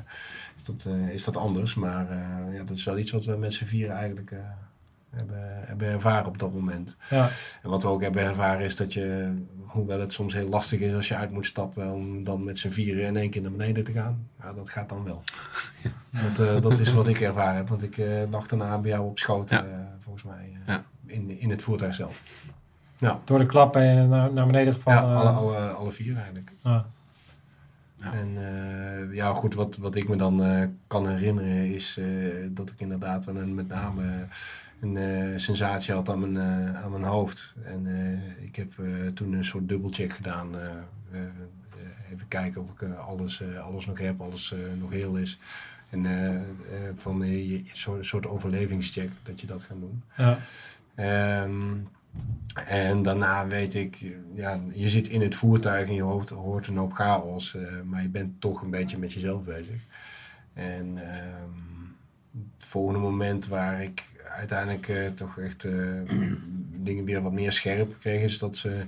is, 0.56 0.63
dat, 0.65 0.86
eh, 0.88 1.10
is 1.10 1.23
dat 1.23 1.38
anders. 1.38 1.76
Maar 1.76 2.10
eh, 2.10 2.56
ja, 2.58 2.63
dat 2.63 2.78
is 2.78 2.84
wel 2.84 2.97
iets 2.97 3.12
wat 3.12 3.26
we 3.26 3.36
met 3.36 3.54
z'n 3.54 3.65
vieren 3.65 3.95
eigenlijk 3.95 4.32
eh, 4.32 4.38
hebben, 5.10 5.39
hebben 5.67 5.88
ervaren 5.88 6.28
op 6.28 6.39
dat 6.39 6.54
moment. 6.54 6.95
ja. 7.10 7.30
En 7.63 7.69
wat 7.69 7.82
we 7.82 7.88
ook 7.88 8.02
hebben 8.02 8.21
ervaren 8.23 8.65
is 8.65 8.76
dat 8.76 8.93
je, 8.93 9.34
hoewel 9.65 10.00
het 10.00 10.13
soms 10.13 10.34
heel 10.34 10.47
lastig 10.50 10.80
is 10.80 10.93
als 10.93 11.08
je 11.08 11.15
uit 11.15 11.32
moet 11.32 11.45
stappen, 11.45 11.91
om 11.93 12.23
dan 12.23 12.43
met 12.43 12.60
z'n 12.60 12.69
vieren 12.69 13.04
in 13.06 13.17
één 13.17 13.30
keer 13.30 13.41
naar 13.41 13.52
beneden 13.52 13.84
te 13.84 13.91
gaan, 13.91 14.28
ja, 14.41 14.54
dat 14.54 14.69
gaat 14.69 14.89
dan 14.89 15.04
wel. 15.04 15.23
Dat, 16.36 16.47
eh, 16.47 16.62
dat 16.62 16.80
is 16.80 16.93
wat 16.93 17.08
ik 17.08 17.19
ervaren 17.19 17.56
heb, 17.56 17.67
want 17.69 17.84
ik 17.84 17.97
eh, 17.97 18.21
lag 18.30 18.47
daarna 18.47 18.78
bij 18.80 18.89
jou 18.91 19.06
op 19.06 19.19
schoot, 19.19 19.50
Ja. 19.50 19.63
eh, 19.65 19.69
volgens 20.00 20.23
mij, 20.23 20.50
eh, 20.54 20.73
Ja. 20.73 20.84
In, 21.08 21.39
in 21.39 21.50
het 21.50 21.62
voertuig 21.62 21.96
zelf. 21.96 22.24
Door 23.26 23.39
de 23.39 23.46
klap 23.46 23.74
ben 23.74 23.84
je 23.96 24.08
naar, 24.08 24.34
naar 24.34 24.46
beneden 24.46 24.74
gevallen. 24.74 25.10
ja, 25.10 25.15
alle, 25.15 25.30
alle, 25.30 25.58
alle 25.70 25.91
vier 25.91 26.15
eigenlijk. 26.15 26.52
ah. 26.62 26.84
Ja. 28.02 28.13
En 28.13 28.32
eh, 28.38 29.15
ja, 29.15 29.34
goed, 29.34 29.54
wat, 29.54 29.78
wat 29.78 29.96
ik 29.96 30.08
me 30.10 30.15
dan 30.15 30.43
eh, 30.43 30.67
kan 30.88 31.08
herinneren 31.08 31.74
is 31.74 31.98
eh, 31.98 32.06
dat 32.50 32.70
ik 32.70 32.80
inderdaad 32.80 33.26
wel 33.26 33.38
een 33.38 33.56
met 33.56 33.67
name 33.67 34.28
een 34.80 34.98
eh, 34.98 35.38
sensatie 35.38 35.93
had 35.93 36.10
aan 36.10 36.20
mijn, 36.32 36.38
eh, 36.38 36.84
aan 36.84 36.91
mijn 36.91 37.04
hoofd. 37.04 37.56
En 37.63 37.88
eh, 37.88 38.46
ik 38.46 38.56
heb 38.56 38.80
eh, 38.80 38.86
toen 39.13 39.34
een 39.34 39.46
soort 39.46 39.67
dubbelcheck 39.70 40.13
gedaan. 40.13 40.60
eh, 40.60 40.65
eh, 41.12 41.20
eh, 41.22 42.12
even 42.13 42.28
kijken 42.28 42.62
of 42.62 42.70
ik 42.70 42.84
alles, 42.98 43.41
eh, 43.41 43.60
alles 43.60 43.86
nog 43.86 44.00
heb, 44.00 44.22
alles 44.22 44.52
eh, 44.54 44.60
nog 44.80 44.91
heel 44.91 45.15
is. 45.15 45.39
En 45.89 46.06
eh, 46.06 46.36
eh, 46.36 46.41
van 46.96 47.28
je- 47.28 47.63
zo'n 47.74 48.04
soort 48.04 48.28
overlevingscheck, 48.28 49.10
dat 49.24 49.41
je 49.41 49.48
dat 49.48 49.63
gaat 49.63 49.80
doen. 49.80 50.04
Ja. 50.17 50.38
Ehm, 50.98 51.76
en 52.66 53.04
daarna 53.04 53.48
weet 53.48 53.76
ik, 53.76 54.14
ja, 54.34 54.60
je 54.74 54.90
zit 54.90 55.08
in 55.08 55.22
het 55.22 55.36
voertuig 55.36 55.88
en 55.88 55.94
je 55.94 56.02
hoort, 56.02 56.30
hoort 56.30 56.68
een 56.68 56.78
hoop 56.78 56.94
chaos, 56.94 57.56
eh, 57.56 57.82
maar 57.86 58.02
je 58.02 58.10
bent 58.10 58.42
toch 58.42 58.62
een 58.62 58.70
beetje 58.70 58.98
met 58.98 59.14
jezelf 59.14 59.44
bezig. 59.44 59.82
En 60.54 60.98
ehm, 60.98 61.50
het 62.58 62.68
volgende 62.68 63.00
moment 63.00 63.48
waar 63.48 63.84
ik 63.84 64.06
uiteindelijk 64.24 64.88
eh, 64.88 65.08
toch 65.08 65.40
echt 65.40 65.64
eh, 65.64 66.02
dingen 66.88 67.06
weer 67.06 67.22
wat 67.22 67.32
meer 67.32 67.52
scherp 67.52 67.96
kreeg, 68.00 68.22
is 68.22 68.40
dat 68.40 68.58
ze. 68.58 68.86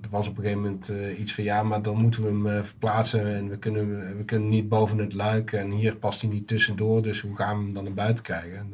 er 0.00 0.10
was 0.10 0.28
op 0.28 0.36
een 0.36 0.42
gegeven 0.42 0.62
moment 0.62 1.18
iets 1.18 1.34
van 1.34 1.44
ja, 1.44 1.62
maar 1.62 1.82
dan 1.82 1.96
moeten 1.96 2.22
we 2.22 2.48
hem 2.48 2.64
verplaatsen 2.64 3.34
en 3.34 3.48
we 3.48 3.58
kunnen, 3.58 4.16
we 4.16 4.24
kunnen 4.24 4.48
niet 4.48 4.68
boven 4.68 4.98
het 4.98 5.12
luik 5.12 5.52
en 5.52 5.70
hier 5.70 5.96
past 5.96 6.20
hij 6.20 6.30
niet 6.30 6.46
tussendoor, 6.46 7.02
dus 7.02 7.20
hoe 7.20 7.36
gaan 7.36 7.58
we 7.58 7.64
hem 7.64 7.74
dan 7.74 7.84
naar 7.84 7.92
buiten 7.92 8.24
krijgen? 8.24 8.58
En, 8.58 8.72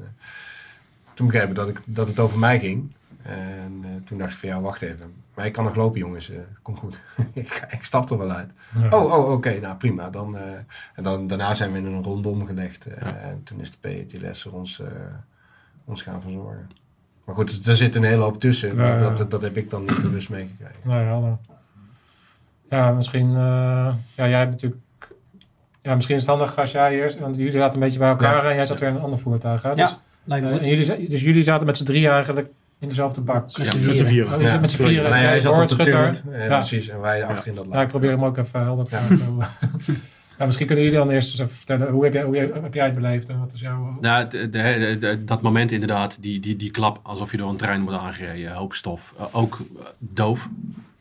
toen 1.14 1.27
begreep 1.27 1.48
ik 1.48 1.55
dat, 1.55 1.68
ik 1.68 1.81
dat 1.85 2.09
het 2.09 2.18
over 2.18 2.38
mij 2.38 2.59
ging. 2.59 2.92
En 3.22 3.81
eh, 3.83 3.90
toen 4.05 4.18
dacht 4.18 4.33
ik 4.33 4.38
van 4.38 4.48
ja, 4.48 4.61
wacht 4.61 4.83
even. 4.83 5.12
Maar 5.35 5.46
ik 5.46 5.53
kan 5.53 5.64
nog 5.64 5.75
lopen 5.75 5.98
jongens, 5.98 6.31
eh 6.31 6.37
kom 6.62 6.77
goed. 6.77 7.01
ik, 7.33 7.48
ga- 7.53 7.70
ik 7.70 7.83
stap 7.85 8.11
er 8.11 8.18
wel 8.18 8.31
uit. 8.31 8.51
Ja. 8.81 8.88
Oh, 8.98 9.12
oh 9.12 9.31
oké, 9.33 9.61
nou 9.61 9.77
prima. 9.77 10.11
Dan, 10.11 10.37
eh, 10.37 10.53
en 10.94 11.03
dan, 11.03 11.27
daarna 11.27 11.55
zijn 11.55 11.72
we 11.72 11.79
in 11.79 11.87
een 11.87 12.03
rondom 12.03 12.46
gelegd. 12.46 12.87
Ja. 13.01 13.16
En 13.16 13.42
toen 13.44 13.61
is 13.61 13.70
de 13.70 13.77
PETLS 13.81 14.44
er 14.44 14.53
ons, 14.55 14.81
eh, 14.81 14.87
ons 15.85 16.03
gaan 16.03 16.22
verzorgen. 16.22 16.70
Maar 17.25 17.35
goed, 17.35 17.66
er 17.66 17.77
zit 17.77 17.94
een 17.94 18.05
hele 18.05 18.22
hoop 18.22 18.40
tussen. 18.40 18.68
Ja, 18.68 18.75
maar 18.75 19.01
ja. 19.03 19.11
Dat, 19.11 19.31
dat 19.31 19.42
heb 19.42 19.57
ik 19.57 19.70
dan 19.70 19.81
niet 19.85 20.03
bewust 20.03 20.29
meegekregen. 20.31 20.75
Nou 20.83 21.01
ja, 21.05 21.18
nou. 21.18 21.37
ja 22.68 22.90
misschien. 22.90 23.29
eh, 23.29 23.94
ja, 24.14 24.29
jij 24.29 24.38
hebt 24.38 24.51
natuurlijk. 24.51 24.81
Ja, 25.83 25.94
misschien 25.94 26.14
is 26.16 26.20
het 26.22 26.31
handig 26.31 26.59
als 26.59 26.70
jij 26.72 26.92
eerst. 26.94 27.18
Want 27.18 27.37
jullie 27.37 27.53
zaten 27.53 27.75
een 27.75 27.85
beetje 27.85 27.98
bij 27.98 28.09
elkaar 28.09 28.44
Ja. 28.44 28.51
en 28.51 28.57
jij 28.57 28.66
zat 28.66 28.79
weer 28.79 28.88
in 28.88 28.94
een 28.94 29.01
ander 29.03 29.18
voertuig. 29.18 29.62
Hè? 29.62 29.68
Ja, 29.68 29.75
Dus, 29.75 29.96
lijkt 30.25 30.45
me 30.47 30.53
eh, 30.53 30.59
en 30.63 30.69
jullie, 30.77 31.09
dus 31.09 31.21
jullie 31.21 31.43
zaten 31.43 31.67
met 31.67 31.77
z'n 31.77 31.85
drie 31.85 32.09
eigenlijk 32.09 32.49
in 32.79 32.89
dezelfde 32.89 33.21
bak. 33.21 33.59
Met 33.59 33.69
z'n 33.69 33.87
Met 33.87 33.99
z'n 33.99 34.05
vieren. 34.05 34.41
Oh, 34.41 34.61
met 34.61 34.71
z'n 34.71 34.77
vieren. 34.83 35.09
Jij 35.11 35.19
hij 35.21 35.41
zat 35.41 35.53
op 35.53 35.69
de 35.69 35.75
Schutter. 35.75 35.93
turret. 35.95 36.23
eh, 36.33 36.47
Ja. 36.49 36.59
Precies, 36.59 36.89
en 36.89 37.01
wij 37.01 37.25
achter 37.25 37.49
in 37.49 37.55
dat 37.55 37.65
Ja, 37.65 37.71
laag. 37.71 37.83
ik 37.83 37.89
probeer 37.89 38.11
hem 38.11 38.25
ook 38.25 38.37
even 38.37 38.61
helder 38.61 38.85
te 38.85 38.95
Ja. 38.95 39.31
maken. 39.31 39.55
ja, 40.39 40.45
misschien 40.47 40.67
kunnen 40.67 40.85
jullie 40.85 40.99
dan 40.99 41.11
eerst 41.11 41.31
eens 41.31 41.39
even 41.41 41.57
vertellen. 41.57 41.89
Hoe 41.91 42.05
heb 42.05 42.13
jij, 42.13 42.23
hoe 42.23 42.37
heb 42.37 42.75
jij 42.75 42.85
het 42.85 42.95
beleefd? 42.95 43.29
En 43.29 43.39
wat 43.39 43.53
is 43.53 43.61
jouw... 43.61 43.97
Nou, 44.01 44.29
de- 44.29 44.51
de- 44.51 44.97
de- 45.01 45.25
dat 45.25 45.43
moment 45.43 45.73
inderdaad, 45.73 46.23
die, 46.23 46.41
die, 46.41 46.57
die 46.57 46.71
klap 46.71 47.01
alsof 47.03 47.31
je 47.31 47.37
door 47.37 47.51
een 47.51 47.57
trein 47.57 47.83
wordt 47.83 47.99
aangereden. 48.01 48.53
Hoop 48.53 48.75
stof. 48.75 49.15
Eh, 49.19 49.25
ook 49.33 49.59
eh, 49.79 49.85
doof. 49.99 50.49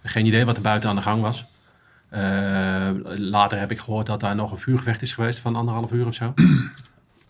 Geen 0.03 0.25
idee 0.25 0.45
wat 0.45 0.55
er 0.55 0.63
buiten 0.63 0.89
aan 0.89 0.95
de 0.95 1.01
gang 1.01 1.21
was. 1.21 1.45
Eh, 2.09 2.89
later 3.17 3.59
heb 3.59 3.71
ik 3.71 3.79
gehoord 3.79 4.05
dat 4.05 4.19
daar 4.19 4.35
nog 4.35 4.51
een 4.51 4.59
vuurgevecht 4.59 5.01
is 5.01 5.13
geweest 5.13 5.39
van 5.39 5.55
anderhalf 5.55 5.91
uur 5.91 6.07
of 6.07 6.13
zo. 6.13 6.33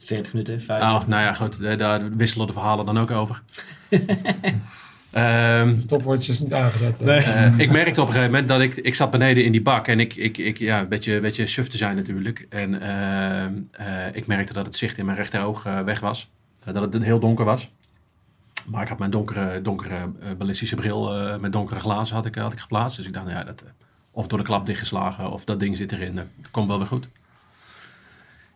40 0.06 0.34
minuten, 0.34 0.62
5 0.62 0.82
Oh, 0.82 1.08
nou 1.08 1.24
ja, 1.24 1.34
goed. 1.34 1.80
Daar 1.80 2.16
wisselen 2.16 2.48
de 2.48 2.54
verhalen 2.54 2.86
dan 2.86 3.00
ook 3.00 3.12
over. 3.12 3.42
Ehm, 5.12 5.80
Stopwoordjes 5.80 6.40
niet 6.40 6.54
aangezet. 6.54 7.02
eh, 7.02 7.60
ik 7.60 7.72
merkte 7.72 8.02
op 8.02 8.08
een 8.08 8.14
gegeven 8.14 8.32
moment 8.32 8.48
dat 8.48 8.62
ik, 8.62 8.76
ik 8.76 8.96
zat 8.96 9.12
beneden 9.12 9.44
in 9.44 9.52
die 9.52 9.62
bak 9.62 9.88
en 9.88 10.00
ik, 10.00 10.16
ik, 10.16 10.38
ik 10.38 10.58
ja, 10.58 10.80
een 10.80 10.88
beetje, 10.88 11.14
een 11.16 11.22
beetje 11.22 11.48
suf 11.48 11.68
te 11.68 11.78
zijn 11.78 11.96
natuurlijk. 11.96 12.46
En 12.50 12.82
ehm, 12.82 13.54
eh, 13.72 14.16
ik 14.16 14.28
merkte 14.28 14.54
dat 14.54 14.66
het 14.66 14.76
zicht 14.76 14.98
in 14.98 15.06
mijn 15.06 15.18
rechteroog 15.18 15.66
eh, 15.66 15.80
weg 15.80 16.00
was. 16.00 16.30
Dat 16.66 16.94
het 16.94 17.04
heel 17.04 17.20
donker 17.20 17.46
was. 17.46 17.70
Maar 18.66 18.82
ik 18.82 18.88
had 18.88 19.00
mijn 19.00 19.12
donkere, 19.12 19.62
donkere 19.62 20.10
ballistische 20.38 20.76
bril 20.76 21.16
eh, 21.16 21.38
met 21.38 21.52
donkere 21.52 21.80
glazen 21.80 22.16
had 22.16 22.26
ik, 22.26 22.36
had 22.36 22.52
ik 22.54 22.60
geplaatst. 22.60 22.98
Dus 22.98 23.06
ik 23.06 23.14
dacht, 23.14 23.26
nou 23.26 23.38
ja, 23.38 23.44
dat, 23.44 23.64
of 24.12 24.28
door 24.28 24.40
de 24.40 24.46
klap 24.46 24.66
dichtgeslagen 24.66 25.32
of 25.32 25.46
dat 25.46 25.60
ding 25.60 25.78
zit 25.78 25.92
erin. 25.92 26.16
Dat 26.16 26.26
komt 26.52 26.68
wel 26.68 26.78
weer 26.78 26.88
goed. 26.88 27.08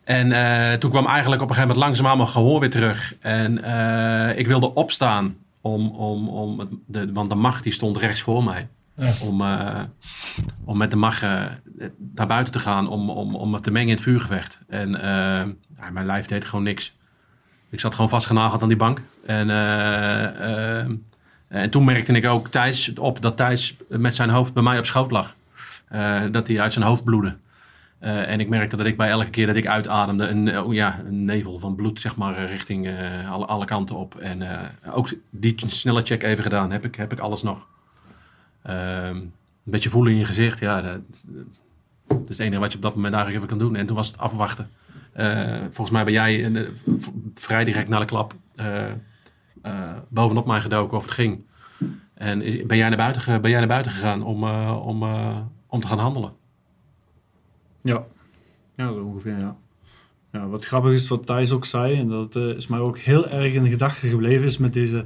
En 0.06 0.32
eh, 0.32 0.78
toen 0.78 0.90
kwam 0.90 1.06
eigenlijk 1.06 1.42
op 1.42 1.48
een 1.48 1.54
gegeven 1.54 1.76
moment 1.76 1.86
langzaamaan 1.86 2.16
mijn 2.16 2.28
gehoor 2.28 2.60
weer 2.60 2.70
terug. 2.70 3.14
En 3.20 3.62
eh, 3.62 4.38
ik 4.38 4.46
wilde 4.46 4.74
opstaan, 4.74 5.36
om, 5.60 5.88
om, 5.88 6.28
om 6.28 6.68
de, 6.86 7.12
want 7.12 7.30
de 7.30 7.36
macht 7.36 7.62
die 7.62 7.72
stond 7.72 7.96
rechts 7.96 8.20
voor 8.20 8.44
mij. 8.44 8.68
Ja. 8.94 9.12
Om, 9.22 9.40
eh, 9.40 9.82
om 10.64 10.76
met 10.76 10.90
de 10.90 10.96
macht 10.96 11.20
naar 12.14 12.26
buiten 12.26 12.52
te 12.52 12.58
gaan, 12.58 12.88
om, 12.88 13.10
om, 13.10 13.34
om 13.34 13.50
me 13.50 13.60
te 13.60 13.70
mengen 13.70 13.88
in 13.88 13.94
het 13.94 14.02
vuurgevecht. 14.02 14.60
En 14.68 14.90
ja, 15.78 15.90
mijn 15.92 16.06
lijf 16.06 16.26
deed 16.26 16.44
gewoon 16.44 16.64
niks. 16.64 16.96
Ik 17.70 17.80
zat 17.80 17.94
gewoon 17.94 18.10
vastgenageld 18.10 18.62
aan 18.62 18.68
die 18.68 18.76
bank. 18.76 19.00
En, 19.26 19.50
en 21.48 21.70
toen 21.70 21.84
merkte 21.84 22.12
ik 22.12 22.26
ook 22.26 22.48
Thijs 22.48 22.92
op 22.98 23.22
dat 23.22 23.36
Thijs 23.36 23.76
met 23.88 24.14
zijn 24.14 24.30
hoofd 24.30 24.52
bij 24.52 24.62
mij 24.62 24.78
op 24.78 24.86
schoot 24.86 25.10
lag. 25.10 25.34
Dat 26.30 26.48
hij 26.48 26.60
uit 26.60 26.72
zijn 26.72 26.84
hoofd 26.84 27.04
bloedde. 27.04 27.36
Eh, 28.06 28.28
en 28.28 28.40
ik 28.40 28.48
merkte 28.48 28.76
dat 28.76 28.86
ik 28.86 28.96
bij 28.96 29.08
elke 29.08 29.30
keer 29.30 29.46
dat 29.46 29.56
ik 29.56 29.66
uitademde, 29.66 30.26
een, 30.26 30.48
eh, 30.48 30.64
ja, 30.70 31.00
een 31.06 31.24
nevel 31.24 31.58
van 31.58 31.74
bloed, 31.74 32.00
zeg 32.00 32.16
maar, 32.16 32.36
eh, 32.36 32.50
richting 32.50 32.90
alle, 33.46 33.64
kanten 33.64 33.96
op. 33.96 34.14
En 34.14 34.42
ook 34.92 35.08
die 35.30 35.54
snelle 35.66 36.02
check 36.02 36.22
even 36.22 36.42
gedaan, 36.42 36.70
heb 36.70 36.84
ik, 36.84 36.94
heb 36.94 37.12
ik 37.12 37.18
alles 37.18 37.42
nog. 37.42 37.66
Ehm, 38.62 39.16
een 39.16 39.32
beetje 39.62 39.90
voelen 39.90 40.12
in 40.12 40.18
je 40.18 40.24
gezicht, 40.24 40.58
ja, 40.58 40.80
dat, 40.80 41.00
is 42.08 42.28
het 42.28 42.38
enige 42.38 42.60
wat 42.60 42.70
je 42.70 42.76
op 42.76 42.82
dat 42.82 42.94
moment 42.94 43.14
eigenlijk 43.14 43.44
even 43.44 43.56
kan 43.58 43.66
doen. 43.66 43.76
En 43.76 43.86
toen 43.86 43.96
was 43.96 44.06
het 44.06 44.18
afwachten. 44.18 44.68
Volgens 45.62 45.90
mij 45.90 46.04
ben 46.04 46.12
jij 46.12 46.50
vrij 47.34 47.64
direct 47.64 47.88
na 47.88 47.98
de 47.98 48.04
klap 48.04 48.34
bovenop 50.08 50.46
mij 50.46 50.60
gedoken 50.60 50.96
of 50.96 51.02
het 51.02 51.12
ging. 51.12 51.44
En 52.14 52.38
ben 52.66 52.76
jij 52.76 52.88
naar 52.88 52.96
buiten, 52.96 53.40
ben 53.40 53.50
jij 53.50 53.58
naar 53.58 53.68
buiten 53.68 53.92
gegaan 53.92 54.22
om, 54.22 54.44
om, 54.68 55.02
om 55.66 55.80
te 55.80 55.86
gaan 55.86 55.98
handelen? 55.98 56.32
Ja, 57.86 58.06
ja 58.76 58.92
zo 58.92 59.04
ongeveer, 59.04 59.38
ja. 59.38 59.56
ja. 60.32 60.48
Wat 60.48 60.64
grappig 60.64 60.92
is 60.92 61.08
wat 61.08 61.26
Thijs 61.26 61.50
ook 61.50 61.64
zei, 61.64 61.98
en 61.98 62.08
dat 62.08 62.36
eh, 62.36 62.48
is 62.48 62.66
mij 62.66 62.78
ook 62.78 62.98
heel 62.98 63.28
erg 63.28 63.52
in 63.52 63.68
gedachten 63.68 64.08
gebleven, 64.08 64.46
is 64.46 64.58
met 64.58 64.72
deze, 64.72 65.04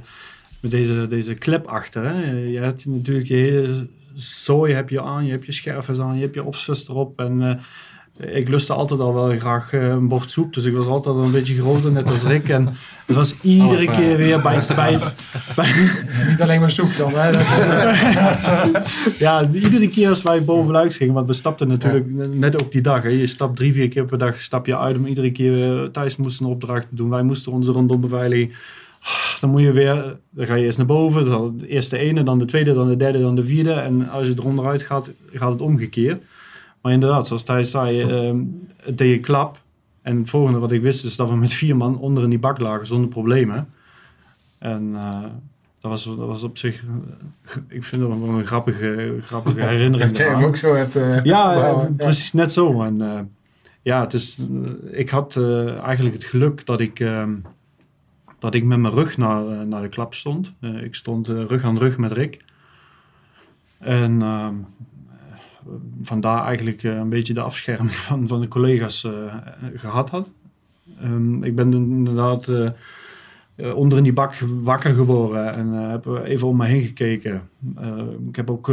met 0.61 0.71
deze, 0.71 1.07
deze 1.07 1.33
klep 1.33 1.65
achter. 1.65 2.03
Hè. 2.03 2.31
Je 2.31 2.59
hebt 2.59 2.85
natuurlijk 2.85 3.27
je 3.27 3.35
hele 3.35 3.87
zooi 4.13 4.73
heb 4.73 4.89
je 4.89 5.01
aan, 5.01 5.25
je 5.25 5.31
hebt 5.31 5.45
je 5.45 5.51
scherfjes 5.51 5.99
aan, 5.99 6.15
je 6.15 6.21
hebt 6.21 6.35
je 6.35 6.43
opsvis 6.43 6.87
erop. 6.87 7.19
En 7.19 7.41
eh, 7.41 7.63
ik 8.17 8.49
lustte 8.49 8.73
altijd 8.73 8.99
al 8.99 9.13
wel 9.13 9.39
graag 9.39 9.73
eh, 9.73 9.87
een 9.87 10.07
bord 10.07 10.31
soep, 10.31 10.53
dus 10.53 10.65
ik 10.65 10.73
was 10.73 10.85
altijd 10.85 11.15
wel 11.15 11.23
een 11.23 11.31
beetje 11.31 11.61
groter, 11.61 11.91
net 11.91 12.09
als 12.09 12.23
Rick. 12.23 12.49
En 12.49 12.65
het 13.05 13.15
was 13.15 13.35
iedere 13.41 13.87
Oh, 13.87 13.95
keer 13.95 14.17
weer 14.17 14.41
bij, 14.41 14.61
bij, 14.75 14.97
bij, 15.55 15.73
Niet 16.29 16.41
alleen 16.41 16.59
maar 16.59 16.71
soep 16.71 16.95
dan. 16.97 17.11
Hè? 17.13 17.31
Dat 17.31 17.47
Ja, 19.19 19.47
iedere 19.53 19.89
keer 19.89 20.09
als 20.09 20.21
wij 20.21 20.43
bovenuit 20.43 20.93
gingen, 20.93 21.13
want 21.13 21.27
we 21.27 21.33
stapten 21.33 21.67
natuurlijk 21.67 22.05
net 22.33 22.63
ook 22.63 22.71
die 22.71 22.81
dag. 22.81 23.03
Hè. 23.03 23.09
Je 23.09 23.27
stapt 23.27 23.55
drie, 23.55 23.73
vier 23.73 23.87
keer 23.87 24.05
per 24.05 24.17
dag 24.17 24.41
stap 24.41 24.65
je 24.65 24.77
uit 24.77 24.97
om 24.97 25.05
iedere 25.05 25.31
keer 25.31 25.89
thuis 25.91 26.15
moesten 26.15 26.45
een 26.45 26.51
opdracht 26.51 26.89
te 26.89 26.95
doen. 26.95 27.09
Wij 27.09 27.23
moesten 27.23 27.51
onze 27.51 27.71
rondom 27.71 28.01
beveiliging. 28.01 28.53
Ah, 29.03 29.39
Dan 29.39 29.49
moet 29.49 29.61
je 29.61 29.71
weer, 29.71 30.15
dan 30.29 30.45
ga 30.45 30.55
je 30.55 30.65
eerst 30.65 30.77
naar 30.77 30.87
boven, 30.87 31.23
dan 31.29 31.61
eerst 31.67 31.89
de 31.89 31.97
ene, 31.97 32.23
dan 32.23 32.39
de 32.39 32.45
tweede, 32.45 32.73
dan 32.73 32.87
de 32.87 32.97
derde, 32.97 33.19
dan 33.19 33.35
de 33.35 33.43
vierde. 33.43 33.73
En 33.73 34.09
als 34.09 34.27
je 34.27 34.33
eronder 34.37 34.65
uit 34.65 34.83
gaat, 34.83 35.11
gaat 35.33 35.51
het 35.51 35.61
omgekeerd. 35.61 36.23
Maar 36.81 36.91
inderdaad, 36.93 37.27
zoals 37.27 37.43
Thijs 37.43 37.71
zei, 37.71 38.01
ehm, 38.01 38.39
het 38.77 38.97
deed 38.97 39.11
je 39.11 39.19
klap. 39.19 39.61
En 40.01 40.17
het 40.17 40.29
volgende 40.29 40.59
wat 40.59 40.71
ik 40.71 40.81
wist 40.81 41.05
is 41.05 41.15
dat 41.15 41.29
we 41.29 41.35
met 41.35 41.53
vier 41.53 41.77
man 41.77 41.97
onder 41.99 42.23
in 42.23 42.29
die 42.29 42.39
bak 42.39 42.59
lagen 42.59 42.87
zonder 42.87 43.09
problemen. 43.09 43.69
En 44.59 44.91
eh, 44.95 45.21
dat, 45.79 45.91
was, 45.91 46.03
dat 46.03 46.17
was 46.17 46.43
op 46.43 46.57
zich, 46.57 46.83
eh, 47.45 47.55
ik 47.67 47.83
vind 47.83 48.01
dat 48.01 48.19
wel 48.19 48.29
een 48.29 48.45
grappige, 48.47 49.17
grappige 49.21 49.61
herinnering. 49.61 50.09
Dat 50.09 50.17
jij 50.17 50.27
hem 50.29 50.43
ook 50.43 50.55
zo 50.55 50.75
hebt... 50.75 50.95
eh, 50.95 51.23
Ja, 51.23 51.89
precies 51.97 52.33
net 52.33 52.51
zo. 52.51 52.81
En 52.83 53.29
ja, 53.81 54.01
het 54.01 54.13
is, 54.13 54.37
ik 54.91 55.09
had 55.09 55.37
eigenlijk 55.83 56.15
het 56.15 56.23
geluk 56.23 56.65
dat 56.65 56.79
ik, 56.79 56.99
ehm, 56.99 57.31
dat 58.39 58.53
ik 58.53 58.63
met 58.63 58.79
mijn 58.79 58.93
rug 58.93 59.17
naar, 59.17 59.67
naar 59.67 59.81
de 59.81 59.89
klap 59.89 60.13
stond. 60.13 60.53
Ik 60.81 60.95
stond 60.95 61.27
rug 61.27 61.63
aan 61.63 61.77
rug 61.77 61.97
met 61.97 62.11
Rick. 62.11 62.43
En 63.81 64.21
ehm, 64.21 64.23
eh, 64.23 64.49
vandaar 66.01 66.45
eigenlijk 66.45 66.83
eh, 66.83 66.95
een 66.95 67.09
beetje 67.09 67.33
de 67.33 67.41
afscherming 67.41 67.91
van, 68.07 68.27
van 68.27 68.41
de 68.41 68.47
collega's 68.47 69.03
eh, 69.03 69.35
gehad 69.75 70.09
had. 70.09 70.29
Ehm, 70.99 71.43
ik 71.43 71.55
ben 71.55 71.73
inderdaad 71.73 72.47
eh, 72.47 73.75
onder 73.75 73.97
in 73.97 74.03
die 74.03 74.13
bak 74.13 74.33
wakker 74.61 74.93
geworden 74.93 75.55
en 75.55 75.67
heb 75.67 76.05
even 76.05 76.47
om 76.47 76.57
me 76.57 76.65
heen 76.65 76.83
gekeken. 76.83 77.49
Ik 78.27 78.35
heb 78.35 78.49
ook 78.49 78.71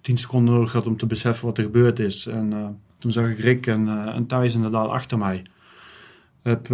tien 0.00 0.16
seconden 0.18 0.54
nodig 0.54 0.70
gehad 0.70 0.86
om 0.86 0.96
te 0.96 1.06
beseffen 1.06 1.46
wat 1.46 1.58
er 1.58 1.64
gebeurd 1.64 1.98
is. 1.98 2.26
En 2.26 2.78
toen 2.98 3.12
zag 3.12 3.28
ik 3.30 3.38
Rick 3.38 3.66
en, 3.66 3.88
en 4.14 4.26
Thijs 4.26 4.54
inderdaad 4.54 4.88
achter 4.88 5.18
mij. 5.18 5.42
Heb 6.42 6.66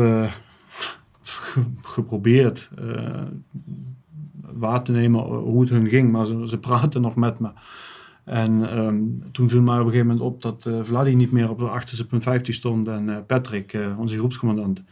ge- 1.25 1.65
geprobeerd 1.83 2.71
eh, 2.79 3.23
waar 4.53 4.83
te 4.83 4.93
nemen 4.93 5.21
hoe 5.23 5.61
het 5.61 5.71
hun 5.71 5.89
ging, 5.89 6.13
maar 6.13 6.27
ze, 6.27 6.49
ze 6.49 6.59
praten 6.59 7.01
nog 7.01 7.15
met 7.15 7.39
me. 7.39 7.49
En 8.25 8.71
ehm, 8.71 8.97
toen 9.33 9.49
viel 9.49 9.63
mij 9.63 9.79
op 9.79 9.85
een 9.85 9.91
gegeven 9.91 10.07
moment 10.07 10.27
op 10.27 10.43
dat 10.43 10.67
eh 10.67 10.79
Vladi 10.83 11.15
niet 11.15 11.33
meer 11.33 11.51
op 11.51 11.59
de 11.59 11.69
achterste 11.69 12.07
punt 12.07 12.23
15 12.23 12.55
stond 12.55 12.89
en 12.89 13.11
eh, 13.11 13.17
Patrick, 13.27 13.73
eh, 13.73 13.99
onze 13.99 14.17
groepscommandant, 14.17 14.83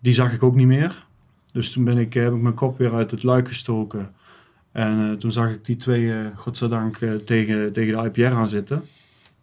die 0.00 0.12
zag 0.12 0.32
ik 0.32 0.42
ook 0.42 0.54
niet 0.54 0.66
meer. 0.66 1.06
Dus 1.52 1.72
toen 1.72 1.84
ben 1.84 1.98
ik, 1.98 2.14
heb 2.14 2.32
ik 2.32 2.40
mijn 2.40 2.54
kop 2.54 2.78
weer 2.78 2.94
uit 2.94 3.10
het 3.10 3.22
luik 3.22 3.48
gestoken. 3.48 4.14
En 4.72 5.18
toen 5.18 5.32
zag 5.32 5.50
ik 5.50 5.64
die 5.64 5.76
twee, 5.76 6.30
godzijdank, 6.34 6.96
tegen, 7.24 7.72
tegen 7.72 7.92
de 7.92 8.20
IPR 8.20 8.34
aan 8.34 8.48
zitten. 8.48 8.82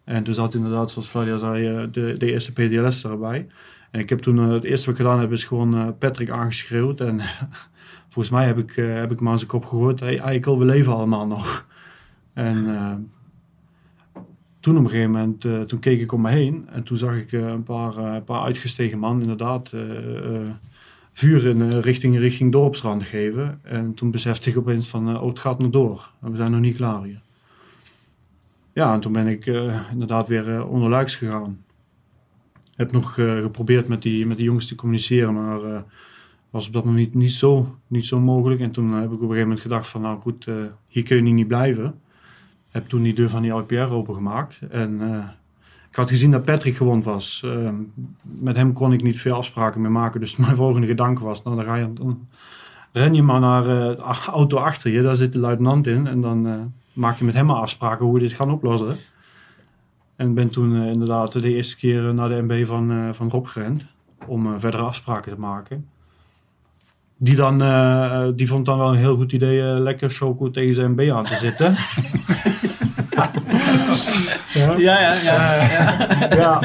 En 0.03 0.23
toen 0.23 0.33
zat 0.33 0.53
inderdaad, 0.53 0.91
zoals 0.91 1.07
Flavia 1.07 1.37
zei, 1.37 1.91
de, 1.91 2.15
de 2.17 2.31
eerste 2.31 2.53
PDLS 2.53 3.05
erbij. 3.05 3.47
En 3.91 3.99
ik 3.99 4.09
heb 4.09 4.19
toen, 4.19 4.37
het 4.37 4.63
eerste 4.63 4.85
wat 4.85 4.99
ik 4.99 5.05
gedaan 5.05 5.19
heb, 5.19 5.31
is 5.31 5.43
gewoon 5.43 5.97
Patrick 5.97 6.29
aangeschreeuwd. 6.29 6.99
En 6.99 7.21
volgens 8.11 8.29
mij 8.29 8.45
heb 8.45 8.57
ik, 8.57 8.71
heb 8.75 9.11
ik 9.11 9.21
aan 9.21 9.37
zijn 9.37 9.49
kop 9.49 9.65
gegooid. 9.65 9.99
Hey, 9.99 10.19
Eikel, 10.19 10.59
we 10.59 10.65
leven 10.65 10.93
allemaal 10.93 11.27
nog. 11.27 11.65
En 12.33 12.65
toen 14.65 14.77
op 14.77 14.83
een 14.83 14.89
gegeven 14.89 15.11
moment, 15.11 15.45
eh, 15.45 15.61
toen 15.61 15.79
keek 15.79 16.01
ik 16.01 16.11
om 16.11 16.21
me 16.21 16.29
heen. 16.29 16.67
En 16.71 16.83
toen 16.83 16.97
zag 16.97 17.15
ik 17.15 17.31
eh, 17.31 17.47
een 17.47 17.63
paar, 17.63 17.97
een 17.97 18.23
paar 18.23 18.43
uitgestegen 18.43 18.99
man 18.99 19.21
inderdaad 19.21 19.73
vuur 21.13 21.45
in 21.45 21.69
richting, 21.69 22.17
richting 22.17 22.51
dorpsrand 22.51 23.03
geven. 23.03 23.59
En 23.63 23.93
toen 23.93 24.11
besefte 24.11 24.49
ik 24.49 24.57
opeens 24.57 24.87
van, 24.87 25.17
oh, 25.17 25.27
het 25.27 25.39
gaat 25.39 25.59
nog 25.59 25.71
door. 25.71 26.11
We 26.19 26.35
zijn 26.35 26.51
nog 26.51 26.59
niet 26.59 26.75
klaar 26.75 27.03
hier. 27.03 27.21
Ja, 28.73 28.93
en 28.93 28.99
toen 28.99 29.11
ben 29.11 29.27
ik 29.27 29.45
inderdaad 29.91 30.27
weer 30.27 30.55
eh, 30.55 30.71
onder 30.71 30.89
luiks 30.89 31.15
gegaan. 31.15 31.63
Heb 32.75 32.91
nog 32.91 33.13
geprobeerd 33.13 33.87
met 33.87 34.01
die, 34.01 34.25
met 34.25 34.37
die 34.37 34.45
jongens 34.45 34.67
te 34.67 34.75
communiceren, 34.75 35.33
maar 35.33 35.83
was 36.49 36.67
op 36.67 36.73
dat 36.73 36.85
moment 36.85 37.03
niet, 37.05 37.15
niet, 37.15 37.33
zo, 37.33 37.75
niet 37.87 38.05
zo 38.05 38.19
mogelijk. 38.19 38.61
En 38.61 38.71
toen 38.71 38.93
heb 38.93 39.05
ik 39.05 39.11
op 39.11 39.11
een 39.11 39.19
gegeven 39.19 39.41
moment 39.41 39.61
gedacht 39.61 39.87
van, 39.87 40.01
nou 40.01 40.19
goed, 40.19 40.47
hier 40.87 41.03
kun 41.03 41.25
je 41.25 41.33
niet 41.33 41.47
blijven. 41.47 41.99
Heb 42.75 42.87
toen 42.87 43.03
die 43.03 43.13
deur 43.13 43.29
van 43.29 43.41
die 43.41 43.53
IPR 43.55 43.93
opengemaakt. 43.93 44.59
En 44.69 45.01
eh, 45.01 45.29
ik 45.89 45.95
had 45.95 46.09
gezien 46.09 46.31
dat 46.31 46.45
Patrick 46.45 46.75
gewond 46.75 47.03
was. 47.03 47.41
Eh, 47.45 47.69
met 48.21 48.55
hem 48.55 48.73
kon 48.73 48.93
ik 48.93 49.03
niet 49.03 49.19
veel 49.19 49.35
afspraken 49.35 49.81
meer 49.81 49.91
maken. 49.91 50.19
Dus 50.19 50.35
mijn 50.45 50.55
volgende 50.55 50.87
gedanke 50.87 51.23
was, 51.23 51.43
nou 51.43 51.55
dan, 51.55 51.65
ga 51.65 51.75
je, 51.75 51.93
ren 52.91 53.13
je 53.13 53.23
maar 53.23 53.39
naar 53.39 53.61
eh, 53.61 53.95
de 54.25 54.31
auto 54.31 54.57
achter 54.57 54.91
je. 54.91 55.01
Daar 55.01 55.15
zit 55.15 55.33
de 55.33 55.39
luitenant 55.39 55.87
in. 55.87 56.07
En 56.07 56.21
dan 56.21 56.47
eh, 56.47 56.53
maak 56.93 57.17
je 57.17 57.25
met 57.25 57.33
hem 57.33 57.45
maar 57.45 57.55
afspraken 57.55 58.05
hoe 58.05 58.13
we 58.13 58.19
dit 58.19 58.33
gaan 58.33 58.51
oplossen. 58.51 58.95
En 60.15 60.33
ben 60.33 60.49
toen 60.49 60.75
eh, 60.75 60.87
inderdaad 60.87 61.31
de 61.31 61.53
eerste 61.53 61.75
keer 61.75 62.13
naar 62.13 62.29
de 62.29 62.41
MB 62.41 62.65
van, 62.65 62.91
eh, 62.91 63.13
van 63.13 63.29
Rob 63.29 63.47
gerend. 63.47 63.85
Om 64.27 64.53
eh, 64.53 64.59
verdere 64.59 64.83
afspraken 64.83 65.33
te 65.33 65.39
maken. 65.39 65.89
Die, 67.17 67.35
dan, 67.35 67.61
eh, 67.61 68.03
eh, 68.05 68.33
die 68.35 68.47
vond 68.47 68.65
dan 68.65 68.77
wel 68.77 68.89
een 68.89 68.97
heel 68.97 69.15
goed 69.15 69.31
idee 69.31 69.61
eh, 69.61 69.79
lekker 69.79 70.09
Choco 70.09 70.51
tegen 70.51 70.73
zijn 70.73 70.91
MB 70.91 71.11
aan 71.11 71.25
te 71.25 71.35
zitten. 71.35 71.75
ja. 74.53 74.77
Ja, 74.77 74.99
ja, 74.99 75.13
ja. 75.13 75.63
ja. 75.63 76.35
ja. 76.35 76.59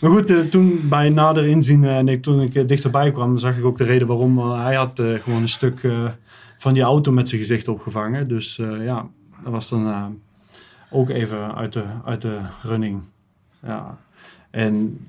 Maar 0.00 0.10
goed, 0.10 0.30
eh, 0.30 0.38
toen 0.38 0.80
bij 0.88 1.08
nader 1.08 1.46
inzien 1.46 1.84
eh, 1.84 1.96
en 1.96 2.08
ik, 2.08 2.22
toen 2.22 2.40
ik 2.40 2.68
dichterbij 2.68 3.12
kwam, 3.12 3.38
zag 3.38 3.56
ik 3.56 3.64
ook 3.64 3.78
de 3.78 3.84
reden 3.84 4.06
waarom. 4.06 4.50
hij 4.50 4.74
had 4.74 5.02
gewoon 5.22 5.42
een 5.42 5.48
stuk 5.48 5.82
eh, 5.82 6.04
van 6.60 6.74
die 6.74 6.82
auto 6.82 7.12
met 7.12 7.28
zijn 7.28 7.40
gezicht 7.40 7.68
opgevangen. 7.68 8.28
Dus 8.28 8.58
eh, 8.58 8.84
ja, 8.84 9.06
dat 9.42 9.52
was 9.52 9.68
dan 9.68 9.86
eh, 9.86 10.06
ook 10.90 11.08
even 11.08 11.54
uit 11.54 11.72
de, 11.72 11.84
uit 12.04 12.20
de 12.20 12.38
running. 12.62 13.02
Ja. 13.62 13.98
En 14.50 15.06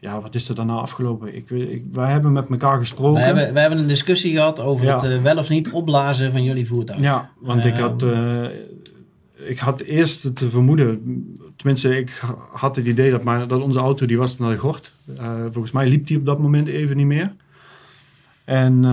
ja, 0.00 0.20
wat 0.20 0.34
is 0.34 0.48
er 0.48 0.54
daarna 0.54 0.74
afgelopen? 0.74 1.34
Ik, 1.36 1.50
ik, 1.50 1.84
wij 1.92 2.10
hebben 2.10 2.32
met 2.32 2.48
elkaar 2.50 2.78
gesproken. 2.78 3.14
We 3.20 3.26
hebben, 3.26 3.52
we 3.52 3.60
hebben 3.60 3.78
een 3.78 3.86
discussie 3.86 4.32
gehad 4.32 4.60
over 4.60 4.84
Ja. 4.86 4.94
het 4.94 5.04
eh, 5.04 5.22
wel 5.22 5.38
of 5.38 5.48
niet 5.48 5.70
opblazen 5.70 6.32
van 6.32 6.42
jullie 6.42 6.66
voertuig. 6.66 7.00
Ja, 7.00 7.30
want 7.38 7.64
ik 7.64 7.74
Eh, 7.74 7.80
had, 7.80 8.02
eh, 8.02 8.44
ik 9.34 9.58
had 9.58 9.80
eerst 9.80 10.22
het 10.22 10.44
vermoeden, 10.48 11.00
tenminste 11.56 11.98
ik 11.98 12.22
had 12.52 12.76
het 12.76 12.86
idee 12.86 13.10
dat, 13.10 13.24
maar, 13.24 13.48
dat 13.48 13.62
onze 13.62 13.78
auto 13.78 14.06
die 14.06 14.18
was 14.18 14.38
naar 14.38 14.50
de 14.50 14.56
gort. 14.56 14.92
Volgens 15.50 15.72
mij 15.72 15.88
liep 15.88 16.06
die 16.06 16.16
op 16.18 16.24
dat 16.26 16.38
moment 16.38 16.68
even 16.68 16.96
niet 16.96 17.06
meer. 17.06 17.32
En 18.44 18.84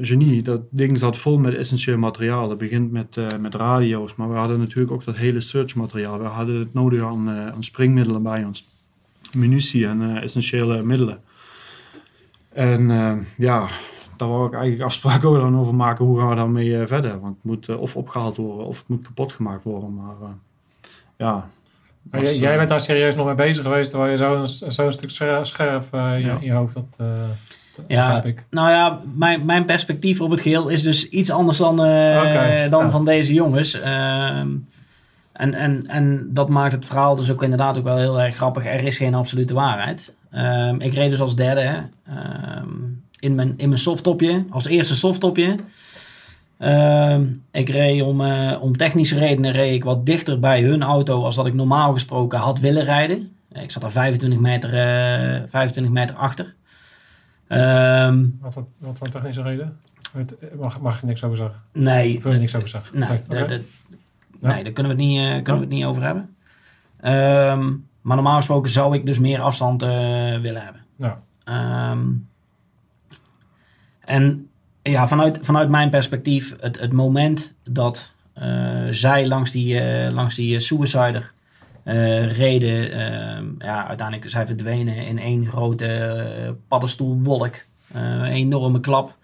genie, 0.00 0.42
dat 0.42 0.60
ding 0.70 0.98
zat 0.98 1.16
vol 1.16 1.38
met 1.38 1.54
essentieel 1.54 1.98
materiaal. 1.98 2.48
Het 2.48 2.58
begint 2.58 2.92
met, 2.92 3.16
met 3.40 3.54
radio's, 3.54 4.14
maar 4.16 4.28
we 4.28 4.34
hadden 4.36 4.58
natuurlijk 4.58 4.90
ook 4.92 5.04
dat 5.04 5.16
hele 5.16 5.40
searchmateriaal. 5.40 6.18
We 6.18 6.24
hadden 6.24 6.58
het 6.58 6.74
nodig 6.74 7.02
aan, 7.02 7.30
aan 7.30 7.64
springmiddelen 7.64 8.22
bij 8.22 8.44
ons, 8.44 8.64
munitie 9.34 9.86
en 9.86 10.16
eh, 10.16 10.22
essentiële 10.22 10.82
middelen. 10.82 11.18
En 12.52 12.90
eh, 12.90 13.12
ja, 13.36 13.66
daar 14.16 14.28
wou 14.28 14.46
ik 14.46 14.52
eigenlijk 14.52 14.82
afspraken 14.84 15.28
ook 15.28 15.34
dan 15.36 15.58
over 15.58 15.74
maken. 15.74 16.04
Hoe 16.04 16.18
gaan 16.18 16.28
we 16.28 16.34
daarmee 16.34 16.78
eh, 16.80 16.86
verder? 16.86 17.20
Want 17.20 17.34
het 17.34 17.44
moet 17.44 17.76
of 17.76 17.96
opgehaald 17.96 18.36
worden 18.36 18.66
of 18.66 18.78
het 18.78 18.88
moet 18.88 19.06
kapot 19.06 19.32
gemaakt 19.32 19.64
worden. 19.64 19.94
Maar 19.94 20.14
eh, 20.22 20.28
ja. 21.16 21.48
Maar 22.10 22.20
was, 22.20 22.30
jij, 22.30 22.38
jij 22.38 22.56
bent 22.56 22.68
daar 22.68 22.80
serieus 22.80 23.16
nog 23.16 23.26
mee 23.26 23.34
bezig 23.34 23.62
geweest, 23.62 23.90
terwijl 23.90 24.10
je 24.10 24.16
zo'n 24.16 24.70
zo'n 24.70 24.92
stuk 24.92 25.10
scher- 25.10 25.46
scherf 25.46 25.92
eh, 25.92 26.12
in, 26.14 26.20
je- 26.20 26.26
Ja. 26.26 26.34
in 26.34 26.44
je 26.44 26.52
hoofd 26.52 26.74
had. 26.74 26.96
eh 26.98 27.06
Ja, 27.88 28.22
ik. 28.22 28.44
nou 28.50 28.70
ja, 28.70 29.00
mijn, 29.14 29.44
mijn 29.44 29.64
perspectief 29.64 30.20
op 30.20 30.30
het 30.30 30.40
geheel 30.40 30.68
is 30.68 30.82
dus 30.82 31.08
iets 31.08 31.30
anders 31.30 31.58
dan, 31.58 31.84
eh, 31.84 32.70
dan 32.70 32.84
ja. 32.84 32.90
van 32.90 33.04
deze 33.04 33.32
jongens. 33.34 33.80
Ehm, 33.80 34.48
en, 35.38 35.54
en, 35.54 35.86
en 35.86 36.28
dat 36.34 36.48
maakt 36.48 36.72
het 36.72 36.86
verhaal 36.86 37.16
dus 37.16 37.30
ook 37.30 37.42
inderdaad 37.42 37.78
ook 37.78 37.84
wel 37.84 37.96
heel 37.96 38.20
erg 38.20 38.36
grappig. 38.36 38.66
Er 38.66 38.84
is 38.84 38.96
geen 38.96 39.14
absolute 39.14 39.54
waarheid. 39.54 40.12
Ehm, 40.30 40.80
ik 40.80 40.94
reed 40.94 41.10
dus 41.10 41.20
als 41.20 41.36
derde 41.36 41.82
ehm, 42.06 42.68
in, 43.18 43.34
mijn, 43.34 43.54
in 43.56 43.68
mijn 43.68 43.80
softtopje, 43.80 44.44
als 44.50 44.66
eerste 44.66 44.96
softtopje. 44.96 45.54
Ehm, 46.58 47.26
ik 47.50 47.68
reed 47.68 48.02
om, 48.02 48.20
eh, 48.20 48.62
om 48.62 48.76
technische 48.76 49.18
redenen 49.18 49.52
reed 49.52 49.74
ik 49.74 49.84
wat 49.84 50.06
dichter 50.06 50.38
bij 50.38 50.62
hun 50.62 50.82
auto 50.82 51.24
als 51.24 51.36
dat 51.36 51.46
ik 51.46 51.54
normaal 51.54 51.92
gesproken 51.92 52.38
had 52.38 52.58
willen 52.58 52.84
rijden. 52.84 53.32
Ik 53.52 53.70
zat 53.70 53.82
er 53.82 53.92
25 53.92 54.38
meter, 54.38 54.68
eh 54.68 55.42
25 55.48 55.92
meter 55.92 56.16
achter. 56.16 56.54
Wat, 58.40 58.54
wat, 58.54 58.66
wat 58.78 58.98
voor 58.98 59.08
technische 59.08 59.42
reden? 59.42 59.76
Mag, 60.58 60.80
mag 60.80 61.00
je 61.00 61.06
niks 61.06 61.24
over 61.24 61.36
zeggen? 61.36 61.60
nee, 61.72 62.16
Of 62.16 62.22
wil 62.22 62.32
je 62.32 62.38
niks 62.38 62.54
over 62.54 62.68
zeggen? 62.68 62.98
nee, 62.98 63.62
Ja. 64.40 64.54
nee, 64.54 64.64
daar 64.64 64.72
kunnen 64.72 64.96
we 64.96 65.02
het 65.02 65.08
niet, 65.08 65.18
eh, 65.18 65.34
kunnen 65.34 65.54
we 65.54 65.60
het 65.60 65.68
niet 65.68 65.84
over 65.84 66.02
hebben. 66.02 66.36
Ehm, 67.00 67.74
maar 68.02 68.16
normaal 68.16 68.36
gesproken 68.36 68.70
zou 68.70 68.94
ik 68.94 69.06
dus 69.06 69.18
meer 69.18 69.40
afstand 69.40 69.82
eh, 69.82 69.88
willen 70.40 70.62
hebben. 70.62 70.84
Ja. 70.96 71.20
Ehm, 71.44 72.06
en 74.00 74.48
ja, 74.82 75.08
vanuit, 75.08 75.38
vanuit 75.42 75.68
mijn 75.68 75.90
perspectief, 75.90 76.56
het, 76.60 76.80
het 76.80 76.92
moment 76.92 77.54
dat 77.64 78.12
eh, 78.32 78.86
zij 78.90 79.26
langs 79.26 79.50
die, 79.50 79.80
langs 80.10 80.34
die 80.34 80.60
suicider 80.60 81.32
reden, 82.28 82.92
ehm, 82.92 83.46
ja, 83.58 83.86
uiteindelijk 83.86 84.30
zij 84.30 84.46
verdwenen 84.46 85.06
in 85.06 85.18
één 85.18 85.46
grote 85.46 86.56
paddenstoelwolk. 86.68 87.54
Een 87.92 88.24
enorme 88.24 88.80
klap. 88.80 89.16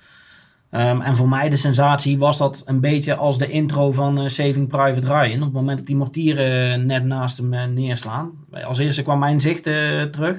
Ehm, 0.75 1.01
en 1.01 1.17
voor 1.17 1.29
mij 1.29 1.49
de 1.49 1.57
sensatie 1.57 2.19
was 2.19 2.39
dat 2.39 2.63
een 2.67 2.81
beetje 2.81 3.15
als 3.15 3.39
de 3.39 3.51
intro 3.51 3.93
van 3.93 4.19
eh, 4.19 4.29
Saving 4.29 4.69
Private 4.69 5.07
Ryan. 5.07 5.39
Op 5.39 5.45
het 5.45 5.53
moment 5.53 5.79
dat 5.79 5.87
die 5.87 5.97
mortieren 5.97 6.87
net 6.87 7.05
naast 7.05 7.37
hem 7.37 7.53
eh, 7.53 7.65
neerslaan. 7.65 8.31
Als 8.65 8.79
eerste 8.79 9.03
kwam 9.03 9.19
mijn 9.19 9.41
zicht 9.41 9.67
eh, 9.67 10.03
terug. 10.03 10.37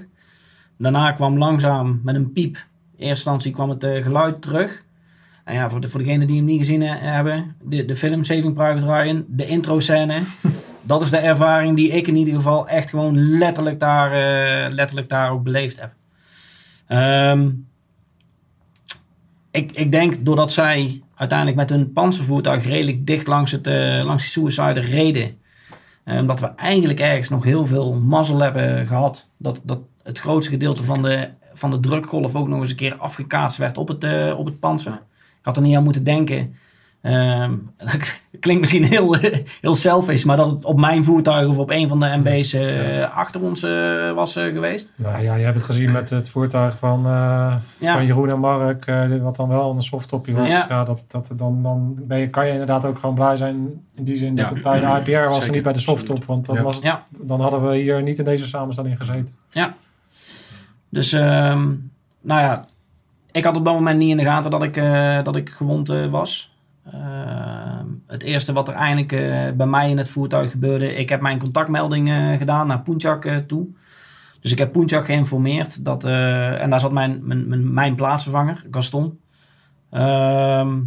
Daarna 0.78 1.12
kwam 1.12 1.38
langzaam 1.38 2.02
met 2.04 2.15
een 2.15 2.34
piep. 2.34 2.56
In 2.56 2.62
eerste 2.91 3.08
instantie 3.08 3.52
kwam 3.52 3.69
het 3.69 3.84
eh, 3.84 4.04
geluid 4.04 4.41
terug. 4.41 4.84
En 5.43 5.54
ja, 5.54 5.69
voor, 5.69 5.82
de, 5.82 5.89
voor 5.89 6.04
degenen 6.04 6.28
die 6.28 6.36
hem 6.36 6.45
niet 6.45 6.58
gezien 6.58 6.82
eh, 6.82 6.93
hebben. 7.00 7.56
De, 7.62 7.86
de 7.86 7.95
film 7.95 8.24
Saving 8.24 8.54
Private 8.54 8.86
Ryan. 8.86 9.26
De 9.28 9.48
intro 9.48 9.80
scène. 9.80 10.21
dat 10.82 11.02
is 11.02 11.10
de 11.10 11.17
ervaring 11.17 11.76
die 11.76 11.89
ik 11.89 12.08
in 12.08 12.15
ieder 12.15 12.34
geval 12.34 12.67
echt 12.67 12.89
gewoon 12.89 13.38
letterlijk 13.38 13.80
daar, 13.80 14.12
eh, 14.12 14.74
letterlijk 14.74 15.10
daar 15.10 15.32
ook 15.32 15.43
beleefd 15.43 15.80
heb. 15.80 15.91
Ehm, 16.88 17.50
ik, 19.56 19.72
ik 19.72 19.91
denk 19.91 20.26
doordat 20.26 20.52
zij 20.52 21.02
uiteindelijk 21.15 21.58
met 21.58 21.70
hun 21.70 21.91
panzervoertuig 21.94 22.65
redelijk 22.65 23.08
dicht 23.08 23.28
langs, 23.28 23.52
het, 23.52 23.68
eh, 23.68 24.02
langs 24.04 24.34
die 24.34 24.52
suicider 24.52 24.89
reden. 24.89 25.38
eh, 26.04 26.18
Omdat 26.18 26.39
we 26.39 26.48
eigenlijk 26.56 27.00
ergens 27.00 27.30
nog 27.30 27.44
heel 27.44 27.65
veel 27.65 27.94
mazzel 27.94 28.39
hebben 28.39 28.88
gehad. 28.88 29.30
Dat, 29.38 29.62
dat 29.63 29.80
het 30.04 30.20
grootste 30.20 30.52
gedeelte 30.52 30.84
van 30.84 31.02
de, 31.02 31.30
van 31.54 31.72
de 31.72 31.80
drukgolf 31.80 32.36
ook 32.36 32.48
nog 32.48 32.60
eens 32.60 32.70
een 32.70 32.76
keer 32.76 32.96
afgekaatst 32.96 33.58
werd 33.58 33.78
op 33.78 33.88
het, 33.88 34.04
eh, 34.04 34.34
op 34.38 34.46
het 34.46 34.60
panzer. 34.60 34.94
Ik 35.39 35.52
had 35.52 35.56
er 35.56 35.62
niet 35.62 35.76
aan 35.76 35.84
moeten 35.84 36.04
denken. 36.04 36.56
Ehm, 37.06 37.52
dat 37.78 38.20
klinkt 38.39 38.62
misschien 38.62 38.84
heel, 38.84 39.15
heel 39.62 39.76
selfish, 39.76 40.24
maar 40.24 40.38
dat 40.38 40.50
het 40.50 40.65
op 40.65 40.80
mijn 40.80 41.04
voertuig 41.04 41.48
of 41.48 41.58
op 41.58 41.70
een 41.70 41.88
van 41.88 42.00
de 42.00 42.18
MB's 42.24 42.54
eh, 42.54 43.15
achter 43.18 43.41
ons 43.41 43.63
eh, 43.63 44.12
was 44.13 44.36
eh, 44.36 44.44
geweest. 44.44 44.94
Nou 44.96 45.22
ja, 45.24 45.36
je 45.36 45.44
hebt 45.44 45.56
het 45.56 45.65
gezien 45.65 45.92
met 45.92 46.10
het 46.10 46.29
voertuig 46.29 46.77
van, 46.77 47.06
eh, 47.06 47.56
Ja. 47.77 47.94
van 47.94 48.06
Jeroen 48.06 48.29
en 48.29 48.40
Mark, 48.40 48.86
eh, 48.86 49.17
wat 49.21 49.36
dan 49.36 49.48
wel 49.50 49.71
een 49.71 49.84
softtopje 49.84 50.34
was. 50.34 50.52
Ja. 50.52 50.65
Ja. 50.69 50.84
dat, 50.84 51.04
dat, 51.08 51.29
dan 51.36 51.63
dan 51.63 51.96
ben 52.02 52.17
je, 52.19 52.29
kan 52.29 52.46
je 52.46 52.52
inderdaad 52.52 52.86
ook 52.86 53.00
gewoon 53.00 53.15
blij 53.15 53.38
zijn 53.38 53.82
in 53.96 54.04
die 54.04 54.17
zin 54.17 54.36
dat 54.36 54.48
Ja. 54.50 54.54
het 54.54 54.63
bij 54.63 54.79
de 54.79 55.12
IPR 55.12 55.29
was 55.29 55.46
en 55.46 55.52
niet 55.52 55.63
bij 55.63 55.73
de 55.73 55.79
softtop. 55.79 56.25
Want 56.25 56.46
dan, 56.46 56.56
Ja. 56.56 56.62
was 56.63 56.75
het- 56.75 56.84
Ja. 56.84 57.06
dan 57.10 57.42
hadden 57.42 57.69
we 57.69 57.75
hier 57.75 58.02
niet 58.04 58.17
in 58.17 58.23
deze 58.25 58.48
samenstelling 58.48 58.98
gezeten. 58.98 59.36
Dus, 60.90 61.13
ehm, 61.13 61.67
nou 62.21 62.42
ja, 62.42 62.65
ik 63.32 63.44
had 63.44 63.56
op 63.56 63.65
dat 63.65 63.73
moment 63.73 63.98
niet 64.00 64.10
in 64.10 64.17
de 64.17 64.23
gaten 64.23 64.52
dat 64.52 64.63
ik, 64.63 64.77
eh, 64.77 65.23
dat 65.23 65.36
ik 65.36 65.50
gewond 65.50 65.90
eh, 65.90 66.06
was. 66.06 66.54
Ehm, 66.92 67.86
het 68.08 68.23
eerste 68.23 68.54
wat 68.54 68.67
er 68.67 68.73
eigenlijk 68.73 69.12
eh, 69.12 69.52
bij 69.52 69.65
mij 69.65 69.90
in 69.90 69.98
het 69.98 70.10
voertuig 70.10 70.52
gebeurde, 70.52 70.96
ik 70.96 71.10
heb 71.10 71.21
mijn 71.21 71.40
contactmelding 71.40 72.10
eh, 72.10 72.38
gedaan 72.38 72.67
naar 72.67 72.81
Poenchak 72.81 73.25
eh, 73.25 73.38
toe. 73.38 73.67
Dus 74.40 74.52
ik 74.52 74.58
heb 74.58 74.71
Punchak 74.71 75.06
geïnformeerd. 75.06 75.86
Dat, 75.86 76.06
en 76.06 76.69
daar 76.69 76.79
zat 76.79 76.92
mijn, 76.92 77.19
mijn, 77.27 77.73
mijn, 77.73 77.96
plaatsvervanger, 77.96 78.65
Gaston. 78.71 79.19
Ehm, 79.90 80.81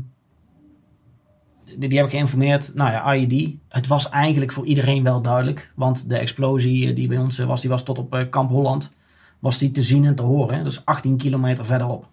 die, 1.64 1.88
die 1.88 1.98
heb 1.98 2.06
ik 2.06 2.12
geïnformeerd. 2.12 2.74
Nou 2.74 2.90
ja, 2.90 3.14
IED. 3.14 3.54
Het 3.68 3.86
was 3.86 4.08
eigenlijk 4.08 4.52
voor 4.52 4.66
iedereen 4.66 5.02
wel 5.02 5.22
duidelijk. 5.22 5.72
Want 5.74 6.08
de 6.08 6.18
explosie 6.18 6.92
die 6.92 7.08
bij 7.08 7.18
ons 7.18 7.38
was, 7.38 7.60
die 7.60 7.70
was 7.70 7.84
tot 7.84 7.98
op 7.98 8.26
Kamp 8.30 8.50
Holland. 8.50 8.92
Was 9.38 9.58
die 9.58 9.70
te 9.70 9.82
zien 9.82 10.04
en 10.04 10.14
te 10.14 10.22
horen. 10.22 10.64
Dus 10.64 10.84
18 10.84 11.16
kilometer 11.16 11.64
verderop. 11.64 12.08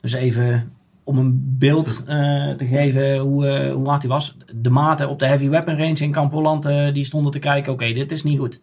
Dus 0.00 0.12
even 0.12 0.72
om 1.04 1.18
een 1.18 1.56
beeld 1.58 2.04
eh, 2.06 2.50
te 2.50 2.66
geven 2.66 3.18
hoe, 3.18 3.46
eh, 3.46 3.72
hoe 3.72 3.88
hard 3.88 4.00
die 4.00 4.10
was. 4.10 4.36
De 4.54 4.70
maten 4.70 5.08
op 5.08 5.18
de 5.18 5.26
heavy 5.26 5.48
weapon 5.48 5.76
range 5.76 5.98
in 5.98 6.12
Kamp 6.12 6.32
Holland, 6.32 6.64
eh, 6.64 6.92
die 6.92 7.04
stonden 7.04 7.32
te 7.32 7.38
kijken. 7.38 7.72
Oké, 7.72 7.92
dit 7.92 8.12
is 8.12 8.22
niet 8.22 8.38
goed. 8.38 8.60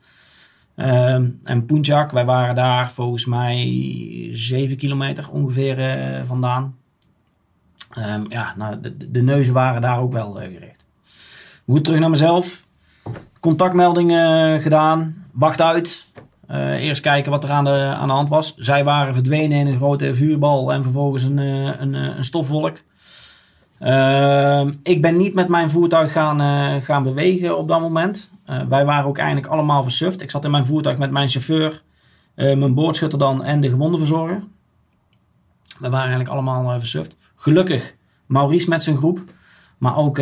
Ehm, 0.75 1.29
en 1.43 1.65
Punjak, 1.65 2.11
wij 2.11 2.25
waren 2.25 2.55
daar 2.55 2.91
volgens 2.91 3.25
mij 3.25 3.57
7 4.31 4.77
kilometer 4.77 5.29
ongeveer 5.31 5.77
vandaan. 6.25 6.75
Ehm, 7.93 8.25
ja, 8.29 8.53
nou, 8.57 8.77
de, 9.09 9.21
neuzen 9.21 9.53
waren 9.53 9.81
daar 9.81 9.99
ook 9.99 10.13
wel 10.13 10.31
gericht. 10.31 10.85
Goed 11.65 11.83
terug 11.83 11.99
naar 11.99 12.09
mezelf. 12.09 12.65
Contactmelding 13.39 14.11
eh, 14.11 14.55
gedaan. 14.55 15.25
Wacht 15.31 15.61
uit. 15.61 16.07
Eh, 16.47 16.71
eerst 16.71 17.01
kijken 17.01 17.31
wat 17.31 17.43
er 17.43 17.49
aan 17.49 17.63
de, 17.63 17.71
aan 17.71 18.07
de 18.07 18.13
hand 18.13 18.29
was. 18.29 18.55
Zij 18.55 18.83
waren 18.83 19.13
verdwenen 19.13 19.57
in 19.57 19.67
een 19.67 19.77
grote 19.77 20.13
vuurbal 20.13 20.73
en 20.73 20.83
vervolgens 20.83 21.23
een, 21.23 21.39
eh, 21.39 21.79
een, 21.79 21.95
eh, 21.95 22.17
een 22.17 22.23
stofwolk. 22.23 22.77
Ehm, 23.79 24.71
ik 24.83 25.01
ben 25.01 25.17
niet 25.17 25.33
met 25.33 25.47
mijn 25.47 25.69
voertuig 25.69 26.11
gaan, 26.11 26.81
gaan 26.81 27.03
bewegen 27.03 27.57
op 27.57 27.67
dat 27.67 27.79
moment. 27.79 28.29
Wij 28.69 28.85
waren 28.85 29.05
ook 29.05 29.17
eigenlijk 29.17 29.47
allemaal 29.47 29.83
versuft. 29.83 30.21
Ik 30.21 30.31
zat 30.31 30.45
in 30.45 30.51
mijn 30.51 30.65
voertuig 30.65 30.97
met 30.97 31.11
mijn 31.11 31.29
chauffeur, 31.29 31.81
mijn 32.35 32.73
boordschutter 32.73 33.19
dan 33.19 33.43
en 33.43 33.61
de 33.61 33.69
gewondenverzorger. 33.69 34.43
We 35.79 35.89
waren 35.89 35.99
eigenlijk 35.99 36.29
allemaal 36.29 36.79
versuft. 36.79 37.17
Gelukkig 37.35 37.95
Maurice 38.25 38.69
met 38.69 38.83
zijn 38.83 38.97
groep. 38.97 39.19
Maar 39.77 39.97
ook 39.97 40.17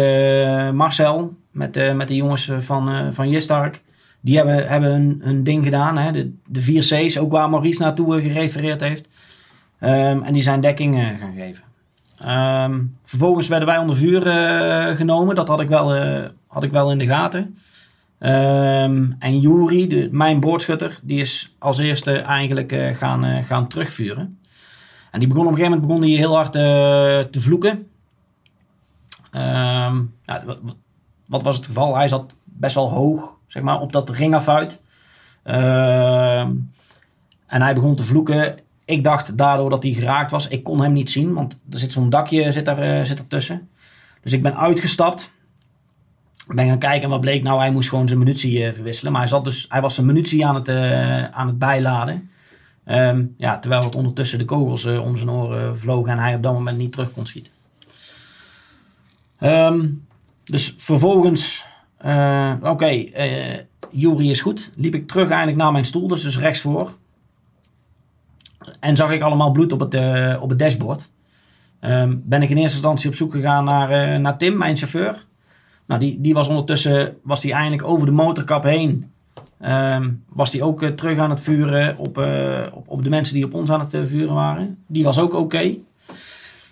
Marcel 0.73 1.33
met, 1.51 1.95
met 1.95 2.07
de 2.07 2.15
jongens 2.15 2.51
van, 2.59 3.13
van 3.13 3.29
Jistark. 3.29 3.81
Die 4.25 4.35
hebben, 4.37 4.67
hebben 4.67 4.91
hun, 4.91 5.21
hun 5.23 5.43
ding 5.43 5.63
gedaan. 5.63 5.97
Hè? 5.97 6.11
De, 6.11 6.33
de 6.47 6.61
vier 6.61 6.81
C's, 6.81 7.17
ook 7.17 7.31
waar 7.31 7.49
Maurice 7.49 7.81
naartoe 7.81 8.17
eh, 8.17 8.23
gerefereerd 8.23 8.81
heeft. 8.81 9.07
Ehm, 9.79 10.21
en 10.23 10.33
die 10.33 10.41
zijn 10.41 10.61
dekking 10.61 10.95
eh, 10.95 11.07
gaan 11.19 11.33
geven. 11.35 11.63
Ehm, 12.17 12.83
vervolgens 13.03 13.47
werden 13.47 13.67
wij 13.67 13.77
onder 13.77 13.95
vuur 13.95 14.27
eh, 14.27 14.95
genomen. 14.95 15.35
Dat 15.35 15.47
had 15.47 15.59
ik 15.61 15.67
wel, 15.67 15.95
had 16.47 16.63
ik 16.63 16.71
wel 16.71 16.91
in 16.91 16.97
de 16.97 17.05
gaten. 17.05 17.57
Ehm, 18.19 19.11
en 19.19 19.39
Juri, 19.39 19.87
de, 19.87 20.09
mijn 20.11 20.39
boordschutter, 20.39 20.99
die 21.03 21.19
is 21.19 21.55
als 21.59 21.77
eerste 21.77 22.17
eigenlijk 22.17 22.75
gaan, 22.93 23.43
gaan 23.43 23.67
terugvuren. 23.67 24.39
En 25.11 25.19
die 25.19 25.27
begon 25.27 25.45
op 25.45 25.51
een 25.51 25.57
gegeven 25.57 25.79
moment 25.79 25.87
begon 25.99 26.07
die 26.07 26.17
heel 26.17 26.35
hard 26.35 26.51
te 27.31 27.39
vloeken. 27.39 27.87
Wat- 30.45 30.59
wat 31.25 31.43
was 31.43 31.55
het 31.55 31.65
geval? 31.65 31.95
Hij 31.95 32.07
zat 32.07 32.35
best 32.43 32.75
wel 32.75 32.89
hoog, 32.89 33.34
maar, 33.61 33.81
op 33.81 33.91
dat 33.91 34.09
ringafuit. 34.09 34.81
Ehm 35.43 36.51
en 37.55 37.61
hij 37.61 37.73
begon 37.73 37.95
te 37.95 38.03
vloeken. 38.03 38.57
Ik 38.85 39.03
dacht 39.03 39.37
daardoor 39.37 39.69
dat 39.69 39.83
hij 39.83 39.91
geraakt 39.91 40.31
was. 40.31 40.47
Ik 40.47 40.63
kon 40.63 40.81
hem 40.81 40.93
niet 40.93 41.09
zien, 41.09 41.33
want 41.33 41.59
er 41.71 41.79
zit 41.79 41.91
zo'n 41.91 42.09
dakje 42.09 42.51
zit 42.51 42.67
er, 42.67 42.79
eh, 42.79 43.05
zit 43.05 43.19
er 43.19 43.27
tussen. 43.27 43.69
Dus 44.21 44.33
ik 44.33 44.41
ben 44.41 44.57
uitgestapt. 44.57 45.33
Ben 46.47 46.67
gaan 46.67 46.79
kijken 46.79 47.09
wat 47.09 47.21
bleek. 47.21 47.43
Nou, 47.43 47.59
hij 47.59 47.71
moest 47.71 47.89
gewoon 47.89 48.07
zijn 48.07 48.19
munitie 48.19 48.65
eh, 48.65 48.73
verwisselen. 48.73 49.11
Maar 49.11 49.21
hij, 49.21 49.29
zat 49.29 49.43
dus, 49.43 49.65
hij 49.69 49.81
was 49.81 49.95
zijn 49.95 50.05
munitie 50.05 50.45
aan 50.45 50.55
het, 50.55 50.67
eh, 50.67 51.23
aan 51.23 51.47
het 51.47 51.59
bijladen. 51.59 52.29
Ehm, 52.83 53.25
ja, 53.37 53.59
terwijl 53.59 53.83
het 53.83 53.95
ondertussen 53.95 54.39
de 54.39 54.45
kogels 54.45 54.85
om 54.85 55.17
zijn 55.17 55.29
oren 55.29 55.77
vlogen 55.77 56.11
en 56.11 56.19
hij 56.19 56.35
op 56.35 56.43
dat 56.43 56.53
moment 56.53 56.77
niet 56.77 56.91
terug 56.91 57.11
kon 57.11 57.25
schieten. 57.25 57.51
Ehm, 59.39 59.87
dus 60.43 60.73
vervolgens, 60.77 61.65
eh, 61.97 62.53
oké, 62.61 62.85
eh 62.85 63.59
Jury 63.91 64.29
is 64.29 64.41
goed. 64.41 64.71
Liep 64.75 64.95
ik 64.95 65.07
terug 65.07 65.27
eigenlijk 65.27 65.57
naar 65.57 65.71
mijn 65.71 65.85
stoel, 65.85 66.07
dus, 66.07 66.21
dus 66.21 66.39
rechtsvoor. 66.39 66.91
En 68.79 68.95
zag 68.95 69.11
ik 69.11 69.21
allemaal 69.21 69.51
bloed 69.51 69.71
op 69.71 69.79
het, 69.79 69.93
eh, 69.93 70.37
op 70.41 70.49
het 70.49 70.59
dashboard. 70.59 71.09
Ehm, 71.79 72.15
ben 72.23 72.41
ik 72.41 72.49
in 72.49 72.57
eerste 72.57 72.77
instantie 72.77 73.09
op 73.09 73.15
zoek 73.15 73.31
gegaan 73.31 73.63
naar, 73.63 74.19
naar 74.19 74.37
Tim, 74.37 74.57
mijn 74.57 74.77
chauffeur. 74.77 75.25
Nou, 75.85 75.99
die, 75.99 76.21
die 76.21 76.33
was 76.33 76.47
ondertussen, 76.47 77.17
was 77.23 77.41
die 77.41 77.53
eindelijk 77.53 77.83
over 77.83 78.05
de 78.05 78.11
motorkap 78.11 78.63
heen. 78.63 79.11
Ehm, 79.59 80.11
was 80.29 80.51
die 80.51 80.63
ook 80.63 80.83
terug 80.83 81.17
aan 81.17 81.29
het 81.29 81.41
vuren 81.41 81.97
op, 81.97 82.17
op, 82.73 82.87
op 82.87 83.03
de 83.03 83.09
mensen 83.09 83.35
die 83.35 83.45
op 83.45 83.53
ons 83.53 83.69
aan 83.69 83.87
het 83.89 84.07
vuren 84.07 84.33
waren. 84.33 84.77
Die 84.87 85.03
was 85.03 85.19
ook 85.19 85.33
oké. 85.33 85.75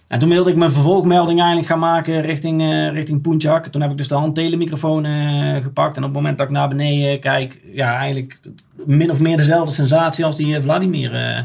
En 0.07 0.19
toen 0.19 0.29
wilde 0.29 0.49
ik 0.49 0.55
mijn 0.55 0.71
vervolgmelding 0.71 1.39
eigenlijk 1.39 1.69
gaan 1.69 1.79
maken 1.79 2.21
richting, 2.21 2.61
eh 2.61 2.89
richting 2.89 3.21
Punjak. 3.21 3.67
Toen 3.67 3.81
heb 3.81 3.91
ik 3.91 3.97
dus 3.97 4.07
de 4.07 4.15
handtelemicrofoon 4.15 5.05
eh 5.05 5.61
gepakt. 5.63 5.97
En 5.97 6.03
op 6.03 6.09
het 6.09 6.17
moment 6.17 6.37
dat 6.37 6.47
ik 6.47 6.53
naar 6.53 6.67
beneden 6.67 7.19
kijk, 7.19 7.61
ja, 7.73 7.95
eigenlijk 7.97 8.39
min 8.85 9.11
of 9.11 9.19
meer 9.19 9.37
dezelfde 9.37 9.73
sensatie 9.73 10.25
als 10.25 10.35
die 10.35 10.55
eh, 10.55 10.61
Vladimir 10.61 11.13
eh, 11.13 11.39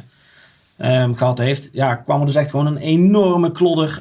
ehm, 0.77 1.15
gehad 1.15 1.39
heeft. 1.39 1.69
Ja, 1.73 1.95
kwam 1.95 2.21
er 2.21 2.27
dus 2.27 2.35
echt 2.35 2.51
gewoon 2.51 2.67
een 2.67 2.77
enorme 2.77 3.53
klodder 3.53 4.01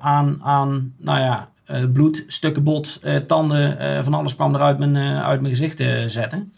aan, 0.00 0.38
aan, 0.42 0.94
nou 0.96 1.20
ja, 1.20 1.48
bloed, 1.92 2.24
stukken 2.26 2.62
bot, 2.62 3.00
tanden, 3.26 4.04
van 4.04 4.14
alles 4.14 4.34
kwam 4.34 4.54
er 4.54 4.60
uit 4.60 4.78
mijn, 4.78 4.96
uit 5.22 5.40
mijn 5.40 5.54
gezicht 5.54 5.80
eh, 5.80 6.02
zetten. 6.06 6.52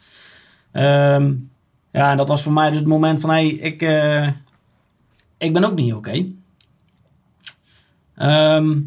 Ehm, 0.72 1.32
ja, 1.92 2.10
en 2.10 2.16
dat 2.16 2.28
was 2.28 2.42
voor 2.42 2.52
mij 2.52 2.68
dus 2.68 2.78
het 2.78 2.86
moment 2.86 3.20
van, 3.20 3.30
hé, 3.30 3.36
hey, 3.36 3.48
ik, 3.48 3.82
ik 5.38 5.52
ben 5.52 5.64
ook 5.64 5.74
niet 5.74 5.94
oké. 5.94 6.26
Ehm, 8.20 8.78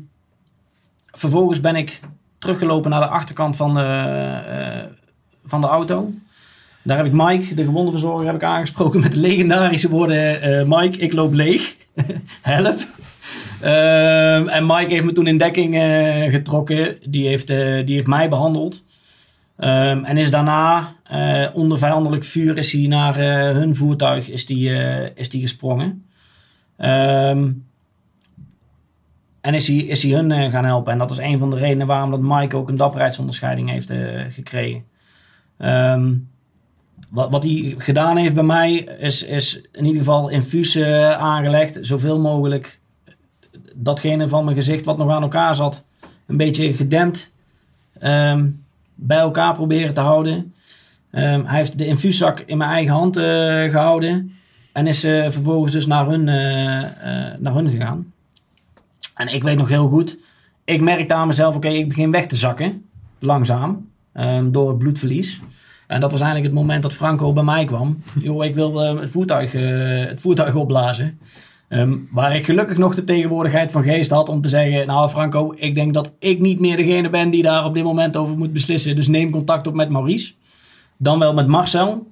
vervolgens 1.12 1.62
ben 1.62 1.76
ik 1.76 2.00
teruggelopen 2.38 2.90
naar 2.90 3.00
de 3.00 3.08
achterkant 3.08 3.56
van 3.56 3.74
de, 3.74 3.82
eh, 3.82 4.92
van 5.46 5.62
de 5.62 5.68
auto. 5.68 6.12
Daar 6.82 6.98
heb 6.98 7.06
ik 7.06 7.12
Mike, 7.12 7.56
de 7.56 7.64
gewondenverzorger, 7.64 8.26
heb 8.26 8.36
ik 8.36 8.44
aangesproken 8.44 9.00
met 9.00 9.16
legendarische 9.16 9.90
woorden... 9.90 10.42
eh, 10.42 10.64
Mike, 10.66 10.98
ik 10.98 11.14
loop 11.14 11.34
leeg. 11.34 11.76
Help. 12.42 12.88
Ehm, 13.62 14.48
en 14.48 14.66
Mike 14.66 14.94
heeft 14.94 15.04
me 15.04 15.12
toen 15.12 15.28
in 15.28 15.38
dekking 15.38 15.76
eh, 15.76 16.32
getrokken. 16.32 16.98
Die 17.06 17.28
heeft, 17.28 17.48
die 17.48 17.96
heeft 17.96 18.08
mij 18.08 18.30
behandeld. 18.30 18.84
Ehm, 19.58 20.04
en 20.04 20.18
is 20.18 20.32
daarna 20.32 20.96
onder 21.54 21.78
vijandelijk 21.78 22.24
vuur 22.24 22.58
is 22.58 22.72
hij 22.72 22.88
naar 22.88 23.18
hun 23.54 23.76
voertuig 23.76 24.30
is 24.30 24.46
die, 24.46 24.70
is 25.16 25.30
die 25.30 25.42
gesprongen. 25.42 26.06
Ehm, 26.78 27.50
en 29.44 29.54
is 29.54 29.68
hij, 29.68 29.78
is 29.78 30.04
hij 30.04 30.12
hun 30.12 30.32
eh, 30.32 30.52
gaan 30.52 30.66
helpen. 30.66 30.92
En 30.92 30.98
dat 30.98 31.12
is 31.12 31.18
een 31.18 31.40
van 31.40 31.50
de 31.50 31.58
redenen 31.58 31.88
waarom 31.88 32.12
dat 32.12 32.20
Mike 32.22 32.56
ook 32.56 32.70
een 32.70 32.76
dapperheidsonderscheiding 32.76 33.70
heeft 33.70 33.90
eh, 33.90 34.22
gekregen. 34.30 34.84
Ehm, 35.58 36.14
wat, 37.10 37.30
wat 37.30 37.44
hij 37.44 37.76
gedaan 37.78 38.18
heeft 38.18 38.34
bij 38.34 38.44
mij 38.44 38.74
is, 39.00 39.24
is 39.24 39.62
in 39.72 39.86
ieder 39.86 40.00
geval 40.00 40.30
infuus 40.30 40.78
aangelegd. 40.82 41.78
Zoveel 41.82 42.20
mogelijk 42.20 42.80
datgene 43.74 44.30
van 44.30 44.44
mijn 44.44 44.56
gezicht 44.56 44.86
wat 44.86 44.98
nog 44.98 45.12
aan 45.12 45.22
elkaar 45.22 45.56
zat. 45.56 45.84
Een 46.26 46.38
beetje 46.38 46.74
gedempt. 46.74 47.32
ehm, 48.00 48.48
bij 48.96 49.18
elkaar 49.18 49.54
proberen 49.54 49.94
te 49.94 50.02
houden. 50.02 50.54
Ehm, 51.12 51.46
hij 51.46 51.58
heeft 51.58 51.78
de 51.78 51.86
infuuszak 51.86 52.40
in 52.40 52.58
mijn 52.58 52.70
eigen 52.70 52.94
hand 52.94 53.18
eh, 53.18 53.24
gehouden. 53.64 54.36
En 54.72 54.88
is 54.88 55.00
vervolgens 55.00 55.72
dus 55.72 55.86
naar 55.86 56.08
hun, 56.08 56.24
naar 57.40 57.54
hun 57.54 57.70
gegaan. 57.70 58.13
En 59.14 59.34
ik 59.34 59.44
weet 59.44 59.58
nog 59.58 59.70
heel 59.70 59.88
goed. 59.88 60.18
Ik 60.64 60.82
merkte 60.82 61.14
aan 61.14 61.28
mezelf, 61.28 61.56
oké, 61.56 61.68
ik 61.68 61.88
begin 61.88 62.12
weg 62.12 62.28
te 62.28 62.36
zakken. 62.36 62.86
Langzaam. 63.20 63.92
ehm, 64.14 64.52
door 64.52 64.70
het 64.70 64.78
bloedverlies. 64.78 65.42
En 65.88 66.00
dat 66.00 66.12
was 66.12 66.22
eigenlijk 66.22 66.52
het 66.52 66.62
moment 66.62 66.82
dat 66.84 66.94
Franco 66.94 67.34
bij 67.34 67.44
mij 67.44 67.66
kwam. 67.66 68.04
Joh, 68.20 68.46
ik 68.46 68.56
wil 68.56 68.84
eh, 68.84 69.00
het, 69.00 69.12
voertuig, 69.12 69.54
eh, 69.54 70.06
het 70.06 70.22
voertuig 70.22 70.56
opblazen. 70.56 71.20
Ehm, 71.68 71.98
waar 72.12 72.36
ik 72.36 72.46
gelukkig 72.46 72.78
nog 72.78 72.96
de 72.96 73.04
tegenwoordigheid 73.04 73.72
van 73.72 73.84
geest 73.84 74.12
had 74.12 74.30
om 74.30 74.42
te 74.42 74.50
zeggen... 74.50 74.88
Nou 74.88 75.10
Franco, 75.10 75.54
ik 75.56 75.76
denk 75.76 75.94
dat 75.94 76.12
ik 76.20 76.40
niet 76.40 76.60
meer 76.60 76.78
degene 76.78 77.10
ben 77.10 77.30
die 77.30 77.42
daar 77.42 77.66
op 77.66 77.74
dit 77.74 77.84
moment 77.84 78.18
over 78.18 78.38
moet 78.38 78.54
beslissen. 78.54 78.96
Dus 78.96 79.08
neem 79.08 79.32
contact 79.32 79.68
op 79.68 79.74
met 79.74 79.90
Maurice. 79.90 80.34
Dan 80.98 81.20
wel 81.20 81.34
met 81.34 81.48
Marcel. 81.48 82.08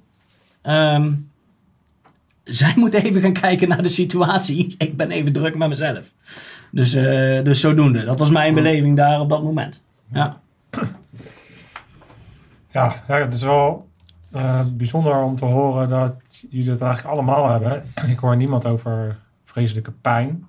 Ehm, 0.62 1.12
zij 2.44 2.72
moet 2.82 2.94
even 2.94 3.20
gaan 3.20 3.32
kijken 3.32 3.68
naar 3.68 3.82
de 3.82 3.88
situatie. 3.88 4.74
Ik 4.78 4.96
ben 4.96 5.10
even 5.10 5.32
druk 5.32 5.56
met 5.56 5.68
mezelf. 5.68 6.12
Dus, 6.74 6.94
eh, 6.94 7.44
dus 7.44 7.60
zodoende. 7.60 8.04
Dat 8.04 8.18
was 8.18 8.30
mijn 8.30 8.54
beleving 8.54 8.96
daar 8.96 9.20
op 9.20 9.28
dat 9.28 9.42
moment. 9.42 9.82
Ja. 10.12 10.40
Ja, 12.70 12.94
ja 13.08 13.14
het 13.14 13.34
is 13.34 13.42
wel 13.42 13.88
eh, 14.30 14.60
bijzonder 14.72 15.22
om 15.22 15.36
te 15.36 15.44
horen 15.44 15.88
dat 15.88 16.14
jullie 16.50 16.70
het 16.70 16.80
eigenlijk 16.82 17.14
allemaal 17.14 17.50
hebben. 17.50 17.84
Ik 18.06 18.18
hoor 18.18 18.36
niemand 18.36 18.66
over 18.66 19.16
vreselijke 19.44 19.90
pijn. 19.90 20.46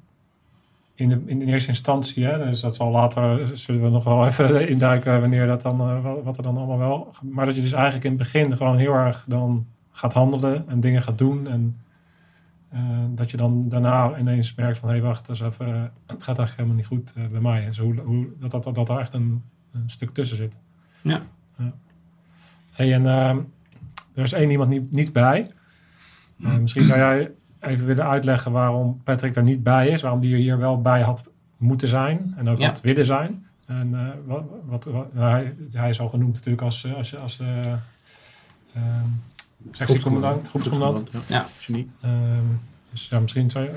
In 0.96 1.10
de, 1.10 1.22
in 1.26 1.40
de 1.40 1.46
eerste 1.46 1.70
instantie, 1.70 2.26
hè? 2.26 2.38
dus 2.38 2.60
dat 2.60 2.76
zal 2.76 2.92
later, 2.92 3.58
zullen 3.58 3.84
we 3.84 3.90
nog 3.90 4.04
wel 4.04 4.26
even 4.26 4.68
induiken 4.70 5.20
wanneer 5.20 5.48
dat 5.48 5.62
dan, 5.62 5.82
eh, 5.82 6.24
wat 6.24 6.38
er 6.38 6.44
dan 6.44 6.58
allemaal 6.58 6.78
wel. 6.78 7.12
Maar 7.22 7.46
dat 7.46 7.56
je 7.56 7.62
dus 7.62 7.72
eigenlijk 7.72 8.04
in 8.04 8.10
het 8.10 8.20
begin 8.20 8.58
gewoon 8.58 8.78
heel 8.78 8.94
erg 8.94 9.24
dan 9.28 9.66
gaat 9.92 10.14
handelen 10.14 10.64
en 10.68 10.80
dingen 10.80 11.02
gaat 11.02 11.18
doen. 11.18 11.48
En 11.48 11.78
eh, 12.74 12.80
dat 13.10 13.32
je 13.32 13.38
dan 13.38 13.70
daarna 13.70 14.18
ineens 14.18 14.56
merkt 14.56 14.78
van... 14.78 14.90
hé, 14.90 14.96
hey, 14.96 15.04
wacht, 15.04 15.30
eens 15.30 15.42
even, 15.42 15.68
eh, 15.68 15.82
het 16.08 16.24
gaat 16.24 16.38
eigenlijk 16.38 16.56
helemaal 16.56 16.76
niet 16.76 16.86
goed 16.86 17.14
eh, 17.16 17.28
bij 17.28 17.42
mij. 17.42 17.66
Dus 17.66 17.78
hoe, 17.78 18.00
hoe, 18.00 18.28
dat, 18.40 18.52
dat, 18.52 18.64
dat, 18.64 18.76
dat 18.76 18.90
er 18.90 18.98
echt 18.98 19.14
een, 19.14 19.44
een 19.74 19.90
stuk 19.90 20.14
tussen 20.14 20.38
zit. 20.38 20.58
Ja. 21.02 21.22
Hey, 22.72 22.94
en 22.94 23.06
ehm, 23.08 23.38
er 24.14 24.24
is 24.24 24.34
één 24.34 24.50
iemand 24.52 24.70
niet, 24.70 24.92
niet 24.92 25.14
bij. 25.14 25.52
Misschien 26.36 26.84
zou 26.86 27.00
jij 27.00 27.32
even 27.60 27.86
willen 27.86 28.06
uitleggen 28.08 28.52
waarom 28.52 29.02
Patrick 29.04 29.36
er 29.36 29.44
niet 29.44 29.64
bij 29.64 29.88
is. 29.88 30.02
Waarom 30.02 30.20
die 30.20 30.34
er 30.34 30.40
hier 30.40 30.58
wel 30.58 30.82
bij 30.82 31.02
had 31.02 31.24
moeten 31.58 31.88
zijn. 31.88 32.34
En 32.38 32.50
ook 32.50 32.58
Ja. 32.58 32.68
had 32.68 32.82
willen 32.82 33.06
zijn. 33.06 33.46
En 33.66 34.16
wat, 34.26 34.44
wat, 34.66 34.84
wat- 34.86 35.08
hij, 35.14 35.56
hij 35.72 35.90
is 35.90 36.00
al 36.00 36.10
genoemd 36.10 36.34
natuurlijk 36.34 36.64
als, 36.64 36.94
als, 36.96 37.18
als 37.18 37.40
eh, 37.40 37.58
ehm, 38.74 39.08
sectiecommandant, 39.72 40.50
groepscommandant. 40.50 41.10
Ja. 41.28 41.46
Genie. 41.60 41.90
Ehm, 42.02 42.14
dus 42.92 43.08
ja, 43.10 43.20
misschien 43.20 43.50
zou 43.50 43.64
je... 43.64 43.72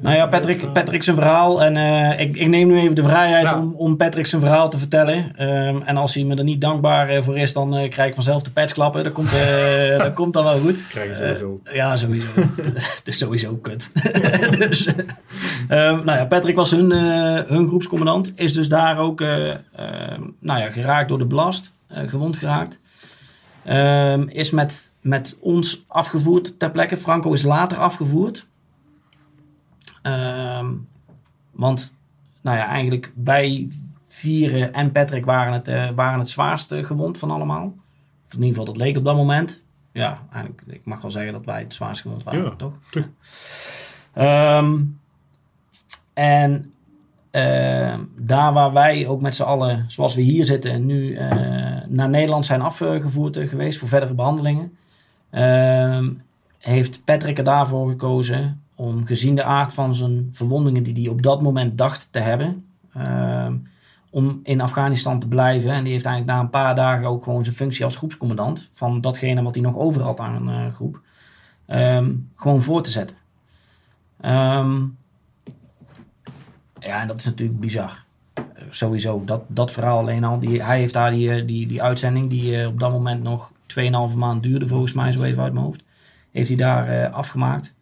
Nou 0.00 0.16
ja, 0.16 0.26
Patrick, 0.26 0.72
Patrick 0.72 1.02
zijn 1.02 1.16
verhaal. 1.16 1.62
En 1.62 1.76
eh, 1.76 2.20
ik, 2.20 2.36
ik 2.36 2.46
neem 2.48 2.68
nu 2.68 2.78
even 2.80 2.94
de 2.94 3.02
vrijheid 3.02 3.44
Ja. 3.44 3.58
om, 3.58 3.74
om 3.76 3.96
Patrick 3.96 4.26
zijn 4.26 4.40
verhaal 4.42 4.70
te 4.70 4.78
vertellen. 4.78 5.36
Ehm, 5.36 5.76
en 5.84 5.96
als 5.96 6.14
hij 6.14 6.24
me 6.24 6.34
er 6.36 6.44
niet 6.44 6.60
dankbaar 6.60 7.08
eh, 7.08 7.22
voor 7.22 7.38
is, 7.38 7.52
dan 7.52 7.76
eh, 7.76 7.90
krijg 7.90 8.08
ik 8.08 8.14
vanzelf 8.14 8.42
de 8.42 8.50
patchklappen. 8.50 9.04
Dat 9.04 9.12
komt, 9.12 9.32
eh, 9.32 9.98
dat 9.98 10.12
komt 10.12 10.32
dan 10.32 10.44
wel 10.44 10.58
goed. 10.58 10.86
Krijgen 10.88 11.16
ze 11.16 11.22
Eh, 11.22 11.28
sowieso. 11.36 11.60
ja, 11.72 11.96
sowieso. 11.96 12.26
Het 12.98 13.02
is 13.04 13.18
sowieso 13.18 13.54
kut. 13.56 13.90
dus, 14.58 14.86
eh, 14.86 14.94
ehm, 15.68 16.04
nou 16.04 16.18
ja, 16.18 16.24
Patrick 16.24 16.56
was 16.56 16.70
hun, 16.70 16.92
eh, 16.92 17.40
hun 17.46 17.68
groepscommandant. 17.68 18.32
Is 18.34 18.52
dus 18.52 18.68
daar 18.68 18.98
ook 18.98 19.20
nou 20.40 20.60
ja, 20.60 20.70
geraakt 20.70 21.08
door 21.08 21.18
de 21.18 21.26
blast. 21.26 21.72
eh, 21.88 22.08
gewond 22.08 22.36
geraakt. 22.36 22.80
Ehm, 23.64 24.22
is 24.28 24.50
met, 24.50 24.90
met 25.02 25.36
ons 25.40 25.84
afgevoerd 25.86 26.58
ter 26.58 26.70
plekke. 26.70 26.96
Franco 26.96 27.32
is 27.32 27.42
later 27.42 27.78
afgevoerd. 27.78 28.46
Ehm, 30.02 30.70
want, 31.50 31.94
nou 32.40 32.56
ja, 32.56 32.66
eigenlijk 32.66 33.12
wij 33.14 33.68
vieren 34.08 34.72
en 34.72 34.92
Patrick 34.92 35.24
waren 35.24 35.52
het, 35.52 35.68
eh, 35.68 35.90
waren 35.90 36.18
het 36.18 36.28
zwaarste 36.28 36.84
gewond 36.84 37.18
van 37.18 37.30
allemaal. 37.30 37.74
Of 38.26 38.32
in 38.32 38.42
ieder 38.42 38.48
geval, 38.48 38.64
dat 38.64 38.76
leek 38.76 38.96
op 38.96 39.04
dat 39.04 39.16
moment. 39.16 39.62
Ja, 39.92 40.18
eigenlijk, 40.32 40.62
ik 40.66 40.84
mag 40.84 41.00
wel 41.00 41.10
zeggen 41.10 41.32
dat 41.32 41.44
wij 41.44 41.60
het 41.60 41.74
zwaarst 41.74 42.00
gewond 42.00 42.22
waren, 42.22 42.44
Ja, 42.44 42.54
toch? 42.56 42.74
Ehm, 44.12 44.80
en 46.12 46.72
ehm, 47.30 48.00
daar 48.16 48.52
waar 48.52 48.72
wij 48.72 49.06
ook 49.06 49.20
met 49.20 49.34
z'n 49.34 49.42
allen, 49.42 49.84
zoals 49.88 50.14
we 50.14 50.22
hier 50.22 50.44
zitten, 50.44 50.86
nu 50.86 51.14
eh, 51.14 51.30
naar 51.88 52.08
Nederland 52.08 52.44
zijn 52.44 52.60
afgevoerd 52.60 53.36
eh, 53.36 53.48
geweest 53.48 53.78
voor 53.78 53.88
verdere 53.88 54.14
behandelingen, 54.14 54.76
heeft 56.58 57.04
Patrick 57.04 57.38
er 57.38 57.44
daarvoor 57.44 57.88
gekozen 57.88 58.62
om 58.74 59.06
gezien 59.06 59.34
de 59.34 59.44
aard 59.44 59.74
van 59.74 59.94
zijn 59.94 60.28
verwondingen 60.32 60.82
die 60.82 60.94
hij 60.94 61.08
op 61.08 61.22
dat 61.22 61.42
moment 61.42 61.78
dacht 61.78 62.08
te 62.10 62.18
hebben, 62.18 62.66
ehm, 62.94 63.56
om 64.10 64.40
in 64.42 64.60
Afghanistan 64.60 65.18
te 65.18 65.28
blijven. 65.28 65.70
En 65.70 65.82
die 65.82 65.92
heeft 65.92 66.04
eigenlijk 66.04 66.36
na 66.36 66.44
een 66.44 66.50
paar 66.50 66.74
dagen 66.74 67.06
ook 67.06 67.24
gewoon 67.24 67.44
zijn 67.44 67.56
functie 67.56 67.84
als 67.84 67.96
groepscommandant 67.96 68.70
van 68.72 69.00
datgene 69.00 69.42
wat 69.42 69.54
hij 69.54 69.64
nog 69.64 69.76
over 69.76 70.02
had 70.02 70.20
aan 70.20 70.48
een 70.48 70.66
eh, 70.66 70.74
groep, 70.74 71.00
ehm, 71.66 72.12
gewoon 72.36 72.62
voor 72.62 72.82
te 72.82 72.90
zetten. 72.90 73.16
Ehm, 74.20 74.80
ja, 76.78 77.00
en 77.00 77.06
dat 77.06 77.18
is 77.18 77.24
natuurlijk 77.24 77.60
bizar. 77.60 78.04
Sowieso, 78.70 79.24
dat, 79.24 79.42
dat 79.46 79.72
verhaal 79.72 79.98
alleen 79.98 80.24
al. 80.24 80.38
Die, 80.38 80.62
hij 80.62 80.78
heeft 80.78 80.94
daar 80.94 81.10
die, 81.10 81.30
eh, 81.30 81.46
die, 81.46 81.66
die 81.66 81.82
uitzending, 81.82 82.30
die 82.30 82.60
eh, 82.60 82.66
op 82.66 82.78
dat 82.78 82.92
moment 82.92 83.22
nog 83.22 83.51
2,5 84.10 84.16
maand 84.16 84.42
duurde, 84.42 84.66
volgens 84.66 84.92
mij, 84.92 85.12
zo 85.12 85.22
even 85.22 85.42
uit 85.42 85.52
mijn 85.52 85.64
hoofd. 85.64 85.84
Heeft 86.30 86.48
hij 86.48 86.56
daar 86.56 86.88
eh, 86.88 87.12
afgemaakt. 87.12 87.74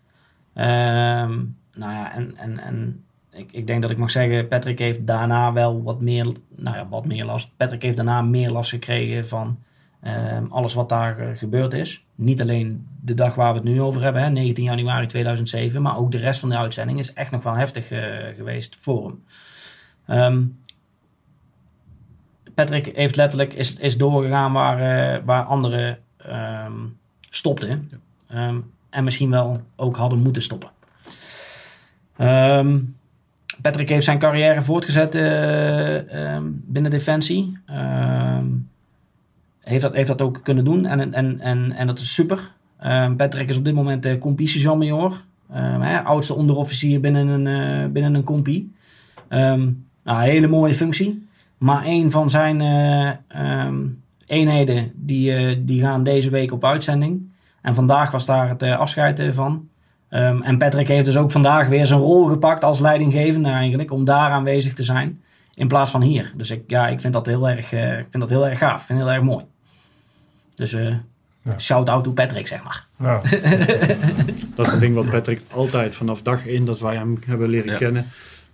Ehm, 0.54 1.38
nou 1.74 1.92
ja, 1.92 2.12
en, 2.12 2.36
en, 2.36 2.58
en 2.58 3.04
ik, 3.32 3.52
ik 3.52 3.66
denk 3.66 3.82
dat 3.82 3.90
ik 3.90 3.96
mag 3.96 4.10
zeggen, 4.10 4.48
Patrick 4.48 4.78
heeft 4.78 5.06
daarna 5.06 5.52
wel 5.52 5.82
wat 5.82 6.00
meer, 6.00 6.32
nou 6.56 6.76
ja, 6.76 6.88
wat 6.88 7.06
meer 7.06 7.24
last. 7.24 7.50
Patrick 7.56 7.82
heeft 7.82 7.96
daarna 7.96 8.22
meer 8.22 8.50
last 8.50 8.70
gekregen 8.70 9.28
van 9.28 9.58
ehm, 10.00 10.44
alles 10.48 10.74
wat 10.74 10.88
daar 10.88 11.18
eh, 11.18 11.36
gebeurd 11.36 11.72
is. 11.72 12.04
Niet 12.14 12.40
alleen 12.40 12.86
de 13.00 13.14
dag 13.14 13.34
waar 13.34 13.52
we 13.52 13.58
het 13.58 13.68
nu 13.68 13.80
over 13.80 14.02
hebben, 14.02 14.22
hè, 14.22 14.30
19 14.30 14.64
januari 14.64 15.06
2007, 15.06 15.82
maar 15.82 15.98
ook 15.98 16.10
de 16.10 16.18
rest 16.18 16.40
van 16.40 16.48
de 16.48 16.56
uitzending 16.56 16.98
is 16.98 17.12
echt 17.12 17.30
nog 17.30 17.42
wel 17.42 17.56
heftig 17.56 17.90
eh, 17.90 18.02
geweest 18.36 18.76
voor 18.78 19.06
hem. 19.06 19.22
Ehm, 20.06 20.44
Patrick 22.60 22.96
heeft 22.96 23.16
letterlijk 23.16 23.52
is, 23.52 23.74
is 23.74 23.96
doorgegaan 23.96 24.52
waar, 24.52 24.78
eh, 24.80 25.20
waar 25.24 25.42
anderen 25.42 25.98
ehm, 26.16 26.72
stopten. 27.30 27.90
Ehm, 28.28 28.56
en 28.90 29.04
misschien 29.04 29.30
wel 29.30 29.60
ook 29.76 29.96
hadden 29.96 30.18
moeten 30.18 30.42
stoppen. 30.42 30.70
Ehm, 32.16 32.78
Patrick 33.62 33.88
heeft 33.88 34.04
zijn 34.04 34.18
carrière 34.18 34.62
voortgezet 34.62 35.14
ehm, 35.14 36.42
binnen 36.44 36.90
Defensie. 36.90 37.58
Heeft, 39.60 39.82
dat, 39.82 39.94
heeft 39.94 40.08
dat 40.08 40.22
ook 40.22 40.40
kunnen 40.42 40.64
doen 40.64 40.86
en, 40.86 41.14
en, 41.14 41.40
en, 41.40 41.72
en 41.72 41.86
dat 41.86 41.98
is 41.98 42.14
super. 42.14 42.50
Patrick 43.16 43.48
is 43.48 43.56
op 43.56 43.64
dit 43.64 43.74
moment 43.74 44.02
de 44.02 44.18
compie 44.18 44.48
sergeant 44.48 44.78
major. 44.78 45.20
Hè, 45.52 46.00
oudste 46.00 46.34
onderofficier 46.34 47.00
binnen 47.00 47.28
een, 47.28 47.46
eh, 47.46 47.92
binnen 47.92 48.14
een 48.14 48.24
compie. 48.24 48.72
Nou, 49.28 49.76
een 50.04 50.30
hele 50.30 50.48
mooie 50.48 50.74
functie. 50.74 51.28
Maar 51.60 51.82
een 51.86 52.10
van 52.10 52.30
zijn 52.30 52.60
eh, 52.60 53.10
ehm, 53.28 53.76
eenheden 54.26 54.92
die, 54.94 55.34
eh, 55.34 55.56
die 55.58 55.80
gaan 55.80 56.02
deze 56.02 56.30
week 56.30 56.52
op 56.52 56.64
uitzending. 56.64 57.28
En 57.62 57.74
vandaag 57.74 58.10
was 58.10 58.26
daar 58.26 58.48
het 58.48 58.62
eh, 58.62 58.78
afscheid 58.78 59.22
van. 59.30 59.68
Ehm, 60.08 60.42
en 60.42 60.58
Patrick 60.58 60.88
heeft 60.88 61.04
dus 61.04 61.16
ook 61.16 61.30
vandaag 61.30 61.68
weer 61.68 61.86
zijn 61.86 62.00
rol 62.00 62.24
gepakt 62.26 62.64
als 62.64 62.80
leidinggevende 62.80 63.48
eigenlijk. 63.48 63.90
Om 63.90 64.04
daar 64.04 64.30
aanwezig 64.30 64.72
te 64.74 64.82
zijn. 64.82 65.22
In 65.54 65.68
plaats 65.68 65.90
van 65.90 66.02
hier. 66.02 66.32
Dus 66.36 66.50
ik, 66.50 66.62
ja, 66.66 66.88
ik 66.88 67.00
vind 67.00 67.12
dat 67.12 67.26
heel 67.26 67.48
erg, 67.48 67.72
eh, 67.72 67.98
ik 67.98 68.06
vind 68.10 68.22
dat 68.22 68.28
heel 68.28 68.48
erg 68.48 68.58
gaaf. 68.58 68.80
Ik 68.80 68.86
vind 68.86 68.98
het 68.98 69.08
heel 69.08 69.16
erg 69.16 69.26
mooi. 69.26 69.44
Dus 70.54 70.72
eh 70.72 70.94
Ja. 71.42 71.58
shout-out 71.58 72.04
to 72.04 72.12
Patrick, 72.12 72.46
zeg 72.46 72.62
maar. 72.64 72.86
Nou, 72.96 73.28
Dat 74.56 74.66
is 74.66 74.72
het 74.72 74.80
ding 74.80 74.94
wat 74.94 75.10
Patrick 75.10 75.40
altijd 75.52 75.96
vanaf 75.96 76.22
dag 76.22 76.46
één 76.46 76.64
dat 76.64 76.80
wij 76.80 76.94
hem 76.94 77.18
hebben 77.26 77.48
leren 77.48 77.72
Ja. 77.72 77.78
kennen. 77.78 78.06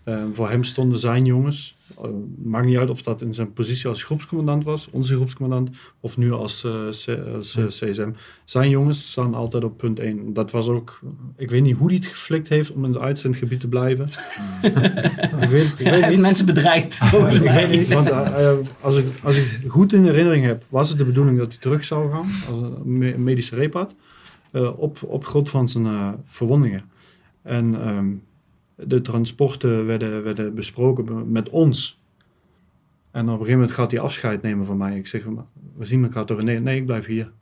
Eh, 0.06 0.22
voor 0.32 0.50
hem 0.50 0.64
stonden 0.64 0.98
zijn 0.98 1.24
jongens. 1.24 1.76
eh, 2.02 2.08
maakt 2.44 2.66
niet 2.66 2.76
uit 2.76 2.90
of 2.90 3.02
dat 3.02 3.22
in 3.22 3.34
zijn 3.34 3.52
positie 3.52 3.88
als 3.88 4.02
groepscommandant 4.02 4.64
was, 4.64 4.88
onze 4.90 5.14
groepscommandant, 5.14 5.76
of 6.00 6.16
nu 6.16 6.32
als, 6.32 6.64
eh, 6.64 6.72
C- 6.72 7.34
als 7.34 7.56
eh, 7.56 7.66
CSM. 7.66 8.10
Zijn 8.44 8.70
jongens 8.70 9.10
staan 9.10 9.34
altijd 9.34 9.64
op 9.64 9.76
punt 9.78 9.98
1. 10.00 10.32
Dat 10.32 10.50
was 10.50 10.68
ook, 10.68 11.00
ik 11.36 11.50
weet 11.50 11.62
niet 11.62 11.76
hoe 11.76 11.86
hij 11.86 11.96
het 11.96 12.06
geflikt 12.06 12.48
heeft 12.48 12.72
om 12.72 12.84
in 12.84 12.92
het 12.92 13.00
uitzendgebied 13.02 13.60
te 13.60 13.68
blijven. 13.68 14.08
ik 15.40 15.48
weet, 15.48 15.72
ik 15.78 15.86
Hij 15.86 16.00
weet 16.00 16.10
niet. 16.10 16.18
mensen 16.20 16.46
bedreigd. 16.46 16.94
volgens 16.94 17.36
Ik 17.40 17.50
weet 17.50 17.70
niet, 17.70 17.88
want 17.88 18.10
eh, 18.10 18.50
eh, 18.50 18.58
als, 18.80 18.96
ik, 18.96 19.06
als 19.22 19.36
ik 19.36 19.60
goed 19.68 19.92
in 19.92 20.04
herinnering 20.04 20.44
heb, 20.44 20.64
was 20.68 20.88
het 20.88 20.98
de 20.98 21.04
bedoeling 21.04 21.38
dat 21.38 21.48
hij 21.48 21.56
terug 21.60 21.84
zou 21.84 22.10
gaan, 22.10 22.26
als 22.54 22.62
een 22.62 22.98
me- 22.98 23.16
medische 23.18 23.54
reep 23.54 23.72
had, 23.72 23.94
eh, 24.50 24.78
op, 24.80 24.98
op 25.02 25.26
grond 25.26 25.48
van 25.48 25.68
zijn 25.68 25.86
eh, 25.86 26.08
verwondingen. 26.26 26.84
En 27.42 27.80
ehm, 27.86 28.06
de 28.76 29.00
transporten 29.02 29.86
werden, 29.86 30.22
werden 30.22 30.54
besproken 30.54 31.04
be- 31.04 31.12
met 31.12 31.48
ons. 31.48 31.98
En 33.10 33.22
op 33.22 33.28
een 33.28 33.32
gegeven 33.32 33.52
moment 33.58 33.70
gaat 33.70 33.90
hij 33.90 34.00
afscheid 34.00 34.42
nemen 34.42 34.66
van 34.66 34.76
mij. 34.76 34.96
Ik 34.96 35.06
zeg, 35.06 35.24
"Maar 35.24 35.44
we 35.76 35.84
zien 35.84 36.02
elkaar 36.02 36.24
toch? 36.24 36.42
Nee, 36.42 36.60
nee, 36.60 36.76
ik 36.76 36.86
blijf 36.86 37.06
hier. 37.06 37.32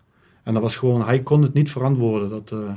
En 0.42 0.52
dat 0.52 0.62
was 0.62 0.76
gewoon, 0.76 1.04
hij 1.04 1.20
kon 1.20 1.42
het 1.42 1.52
niet 1.52 1.70
verantwoorden. 1.70 2.30
Dat 2.30 2.52
eh, 2.52 2.74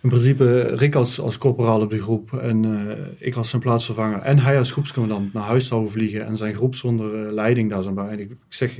in 0.00 0.08
principe 0.08 0.62
Rick 0.62 0.94
als, 0.94 1.20
als 1.20 1.38
corporaal 1.38 1.80
op 1.80 1.90
de 1.90 2.00
groep 2.00 2.32
en 2.32 2.64
eh, 2.64 3.26
ik 3.26 3.36
als 3.36 3.50
zijn 3.50 3.62
plaatsvervanger 3.62 4.18
en 4.18 4.38
hij 4.38 4.58
als 4.58 4.72
groepscommandant 4.72 5.32
naar 5.32 5.42
huis 5.46 5.66
zou 5.66 5.88
vliegen 5.88 6.26
en 6.26 6.36
zijn 6.36 6.54
groep 6.54 6.74
zonder 6.74 7.26
eh, 7.26 7.32
leiding 7.32 7.70
daar 7.70 7.82
zou 7.82 7.94
bij. 7.94 8.08
En 8.08 8.20
ik, 8.20 8.30
zeg, 8.48 8.78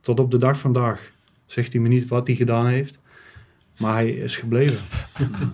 tot 0.00 0.20
op 0.20 0.30
de 0.30 0.38
dag 0.38 0.58
vandaag 0.58 1.10
zegt 1.46 1.72
hij 1.72 1.82
me 1.82 1.88
niet 1.88 2.08
wat 2.08 2.26
hij 2.26 2.36
gedaan 2.36 2.66
heeft, 2.66 2.98
maar 3.78 3.94
hij 3.94 4.08
is 4.10 4.36
gebleven. 4.36 4.78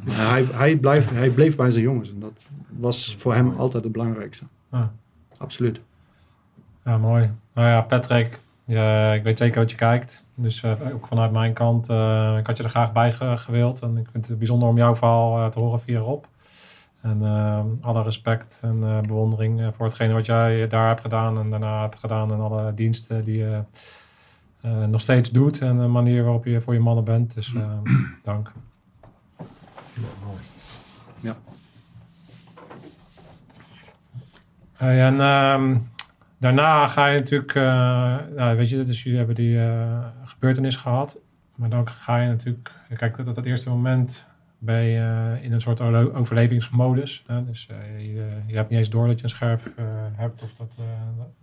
En 0.04 0.28
hij, 0.28 0.44
hij, 0.52 0.76
blijft, 0.76 1.10
hij 1.10 1.30
bleef 1.30 1.56
bij 1.56 1.70
zijn 1.70 1.84
jongens 1.84 2.10
en 2.10 2.20
dat 2.20 2.32
was 2.68 3.16
voor 3.18 3.34
hem 3.34 3.54
altijd 3.58 3.82
het 3.84 3.92
belangrijkste. 3.92 4.44
Ja. 4.72 4.92
Absoluut. 5.38 5.80
Ja, 6.84 6.98
mooi. 6.98 7.30
Nou 7.54 7.68
ja, 7.68 7.80
Patrick, 7.80 8.38
ja, 8.64 9.12
ik 9.12 9.22
weet 9.22 9.38
zeker 9.38 9.60
dat 9.60 9.70
je 9.70 9.76
kijkt. 9.76 10.24
Dus 10.34 10.62
eh, 10.62 10.72
ook 10.94 11.06
vanuit 11.06 11.32
mijn 11.32 11.52
kant, 11.52 11.88
eh, 11.88 12.36
ik 12.38 12.46
had 12.46 12.56
je 12.56 12.62
er 12.62 12.70
graag 12.70 12.92
bij 12.92 13.12
ge- 13.12 13.36
gewild. 13.36 13.80
En 13.82 13.96
ik 13.96 14.06
vind 14.12 14.28
het 14.28 14.38
bijzonder 14.38 14.68
om 14.68 14.76
jouw 14.76 14.96
verhaal 14.96 15.38
eh, 15.38 15.46
te 15.50 15.58
horen 15.58 15.80
via 15.80 15.98
Rob. 15.98 16.24
En 17.00 17.22
alle 17.80 18.02
respect 18.02 18.60
en 18.62 19.02
bewondering 19.06 19.70
voor 19.76 19.86
hetgene 19.86 20.12
wat 20.12 20.26
jij 20.26 20.66
daar 20.68 20.88
hebt 20.88 21.00
gedaan 21.00 21.38
en 21.38 21.50
daarna 21.50 21.80
hebt 21.80 21.98
gedaan. 21.98 22.32
En 22.32 22.40
alle 22.40 22.74
diensten 22.74 23.24
die 23.24 23.36
je 23.36 23.60
nog 24.60 25.00
steeds 25.00 25.30
doet. 25.30 25.60
En 25.60 25.78
de 25.78 25.86
manier 25.86 26.22
waarop 26.22 26.44
je 26.44 26.60
voor 26.60 26.74
je 26.74 26.80
mannen 26.80 27.04
bent. 27.04 27.34
Dus 27.34 27.54
eh, 27.54 27.78
dank. 28.22 28.52
Ja. 31.20 31.36
Hey, 34.72 35.02
en 35.06 35.20
ehm, 35.20 35.76
daarna 36.38 36.86
ga 36.86 37.06
je 37.06 37.18
natuurlijk, 37.18 37.54
eh, 37.54 37.64
nou, 38.36 38.56
weet 38.56 38.68
je, 38.68 38.84
dus 38.84 39.02
jullie 39.02 39.18
hebben 39.18 39.36
die 39.36 39.60
eh, 39.60 40.06
gebeurtenis 40.24 40.76
gehad. 40.76 41.20
maar 41.54 41.68
dan 41.68 41.88
ga 41.88 42.16
je 42.16 42.28
natuurlijk... 42.28 42.72
Kijk, 42.96 43.24
dat, 43.24 43.34
dat 43.34 43.44
eerste 43.44 43.68
moment 43.68 44.28
ben 44.58 44.82
je 44.82 44.98
eh, 44.98 45.44
in 45.44 45.52
een 45.52 45.60
soort 45.60 45.80
overlevingsmodus. 45.80 47.22
Hè? 47.26 47.44
Dus 47.44 47.68
eh, 47.70 48.00
je, 48.14 48.26
je 48.46 48.56
hebt 48.56 48.70
niet 48.70 48.78
eens 48.78 48.90
door 48.90 49.06
dat 49.06 49.16
je 49.16 49.22
een 49.22 49.28
scherf 49.28 49.66
eh, 49.76 49.84
hebt. 50.12 50.42
Of 50.42 50.52
dat, 50.52 50.72
eh, 50.78 50.84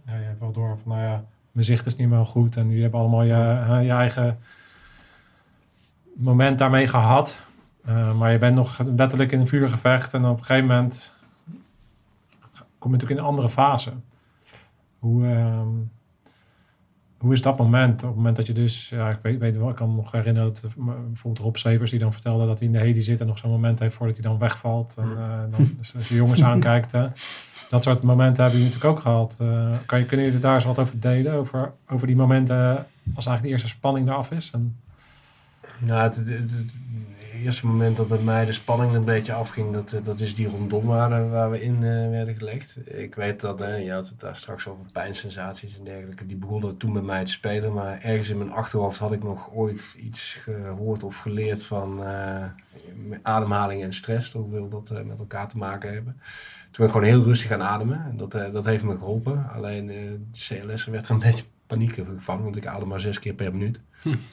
ja, 0.05 0.15
je 0.19 0.25
hebt 0.25 0.39
wel 0.39 0.51
door 0.51 0.77
van, 0.83 0.91
nou 0.91 1.03
ja, 1.03 1.23
mijn 1.55 1.67
zicht 1.67 1.85
is 1.85 1.95
niet 1.95 2.09
meer 2.09 2.25
goed. 2.25 2.57
En 2.57 2.67
jullie 2.67 2.81
hebben 2.81 2.99
allemaal 2.99 3.23
je, 3.23 3.83
je 3.83 3.91
eigen 3.91 4.39
moment 6.15 6.59
daarmee 6.59 6.87
gehad. 6.87 7.39
Eh, 7.85 8.17
maar 8.17 8.31
je 8.31 8.37
bent 8.37 8.55
nog 8.55 8.79
letterlijk 8.79 9.31
in 9.31 9.39
een 9.39 9.47
vuurgevecht. 9.47 10.13
En 10.13 10.25
op 10.25 10.37
een 10.37 10.43
gegeven 10.43 10.67
moment 10.67 11.13
kom 12.77 12.91
je 12.91 12.97
natuurlijk 12.97 13.11
in 13.11 13.17
een 13.17 13.31
andere 13.31 13.49
fase. 13.49 13.91
Hoe, 14.99 15.27
ehm, 15.27 15.67
hoe 17.17 17.33
is 17.33 17.41
dat 17.41 17.57
moment? 17.57 18.01
Op 18.01 18.07
het 18.07 18.17
moment 18.17 18.35
dat 18.35 18.47
je 18.47 18.53
dus, 18.53 18.89
ja, 18.89 19.09
ik 19.09 19.19
weet, 19.21 19.39
weet 19.39 19.57
wel, 19.57 19.69
ik 19.69 19.75
kan 19.75 19.89
me 19.89 19.95
nog 19.95 20.11
herinneren 20.11 20.53
dat 20.53 20.61
bijvoorbeeld 20.75 21.45
Rob 21.45 21.55
Severs 21.55 21.91
die 21.91 21.99
dan 21.99 22.13
vertelde 22.13 22.45
dat 22.45 22.57
hij 22.57 22.67
in 22.67 22.73
de 22.73 22.79
heli 22.79 23.01
zit 23.01 23.21
en 23.21 23.27
nog 23.27 23.37
zo'n 23.37 23.51
moment 23.51 23.79
heeft 23.79 23.95
voordat 23.95 24.17
hij 24.17 24.25
dan 24.25 24.39
wegvalt. 24.39 24.95
En 24.97 25.09
eh, 25.17 25.39
dan 25.51 25.75
dus 25.77 25.95
als 25.95 26.09
je 26.09 26.15
jongens 26.15 26.43
aankijkt. 26.43 26.93
Dat 27.69 27.83
soort 27.83 28.01
momenten 28.01 28.43
hebben 28.43 28.61
jullie 28.61 28.73
natuurlijk 28.73 28.97
ook 28.97 29.01
gehad. 29.01 29.37
Eh, 29.39 29.77
kan 29.85 29.99
je, 29.99 30.05
kunnen 30.05 30.25
jullie 30.25 30.41
daar 30.41 30.55
eens 30.55 30.65
wat 30.65 30.79
over 30.79 30.99
delen? 30.99 31.33
Over, 31.33 31.71
over 31.89 32.07
die 32.07 32.15
momenten 32.15 32.57
als 33.15 33.25
eigenlijk 33.25 33.41
de 33.41 33.49
eerste 33.49 33.67
spanning 33.67 34.07
eraf 34.07 34.31
is? 34.31 34.49
En, 34.53 34.77
Nou, 35.79 36.01
het, 36.01 36.23
eerste 37.43 37.67
moment 37.67 37.97
dat 37.97 38.07
bij 38.07 38.17
mij 38.17 38.45
de 38.45 38.53
spanning 38.53 38.93
een 38.93 39.03
beetje 39.03 39.33
afging, 39.33 39.73
dat, 39.73 39.93
eh, 39.93 40.03
dat 40.03 40.19
is 40.19 40.35
die 40.35 40.47
rondom 40.47 40.85
waar, 40.85 41.29
waar 41.29 41.51
we 41.51 41.63
in 41.63 41.75
eh, 41.75 42.09
werden 42.09 42.35
gelegd. 42.35 42.77
Ik 42.85 43.15
weet 43.15 43.41
dat, 43.41 43.59
hè, 43.59 43.75
je 43.75 43.91
had 43.91 44.09
het 44.09 44.19
daar 44.19 44.35
straks 44.35 44.67
over 44.67 44.85
pijnsensaties 44.91 45.77
en 45.77 45.83
dergelijke, 45.83 46.25
die 46.25 46.35
begonnen 46.35 46.77
toen 46.77 46.93
bij 46.93 47.01
mij 47.01 47.25
te 47.25 47.31
spelen. 47.31 47.73
Maar 47.73 48.01
ergens 48.01 48.29
in 48.29 48.37
mijn 48.37 48.51
achterhoofd 48.51 48.99
had 48.99 49.11
ik 49.11 49.23
nog 49.23 49.49
ooit 49.53 49.95
iets 49.97 50.37
gehoord 50.43 51.03
of 51.03 51.15
geleerd 51.15 51.65
van 51.65 52.03
eh, 52.03 52.45
ademhaling 53.21 53.83
en 53.83 53.93
stress, 53.93 54.33
hoeveel 54.33 54.69
dat 54.69 54.89
eh, 54.89 55.03
met 55.03 55.19
elkaar 55.19 55.47
te 55.47 55.57
maken 55.57 55.93
hebben. 55.93 56.21
Toen 56.75 56.85
ben 56.85 56.95
ik 56.95 57.01
gewoon 57.01 57.17
heel 57.17 57.27
rustig 57.27 57.47
gaan 57.47 57.61
ademen 57.61 58.05
en 58.05 58.17
dat, 58.17 58.33
eh, 58.33 58.53
dat 58.53 58.65
heeft 58.65 58.83
me 58.83 58.97
geholpen. 58.97 59.49
Alleen 59.49 59.89
eh, 59.89 59.95
de 60.31 60.39
CLS 60.39 60.85
werd 60.85 61.05
er 61.05 61.11
een 61.11 61.19
beetje 61.29 61.45
paniek 61.67 62.01
van, 62.17 62.43
want 62.43 62.55
ik 62.55 62.65
adem 62.65 62.87
maar 62.87 62.99
zes 62.99 63.19
keer 63.19 63.33
per 63.33 63.51
minuut. 63.51 63.79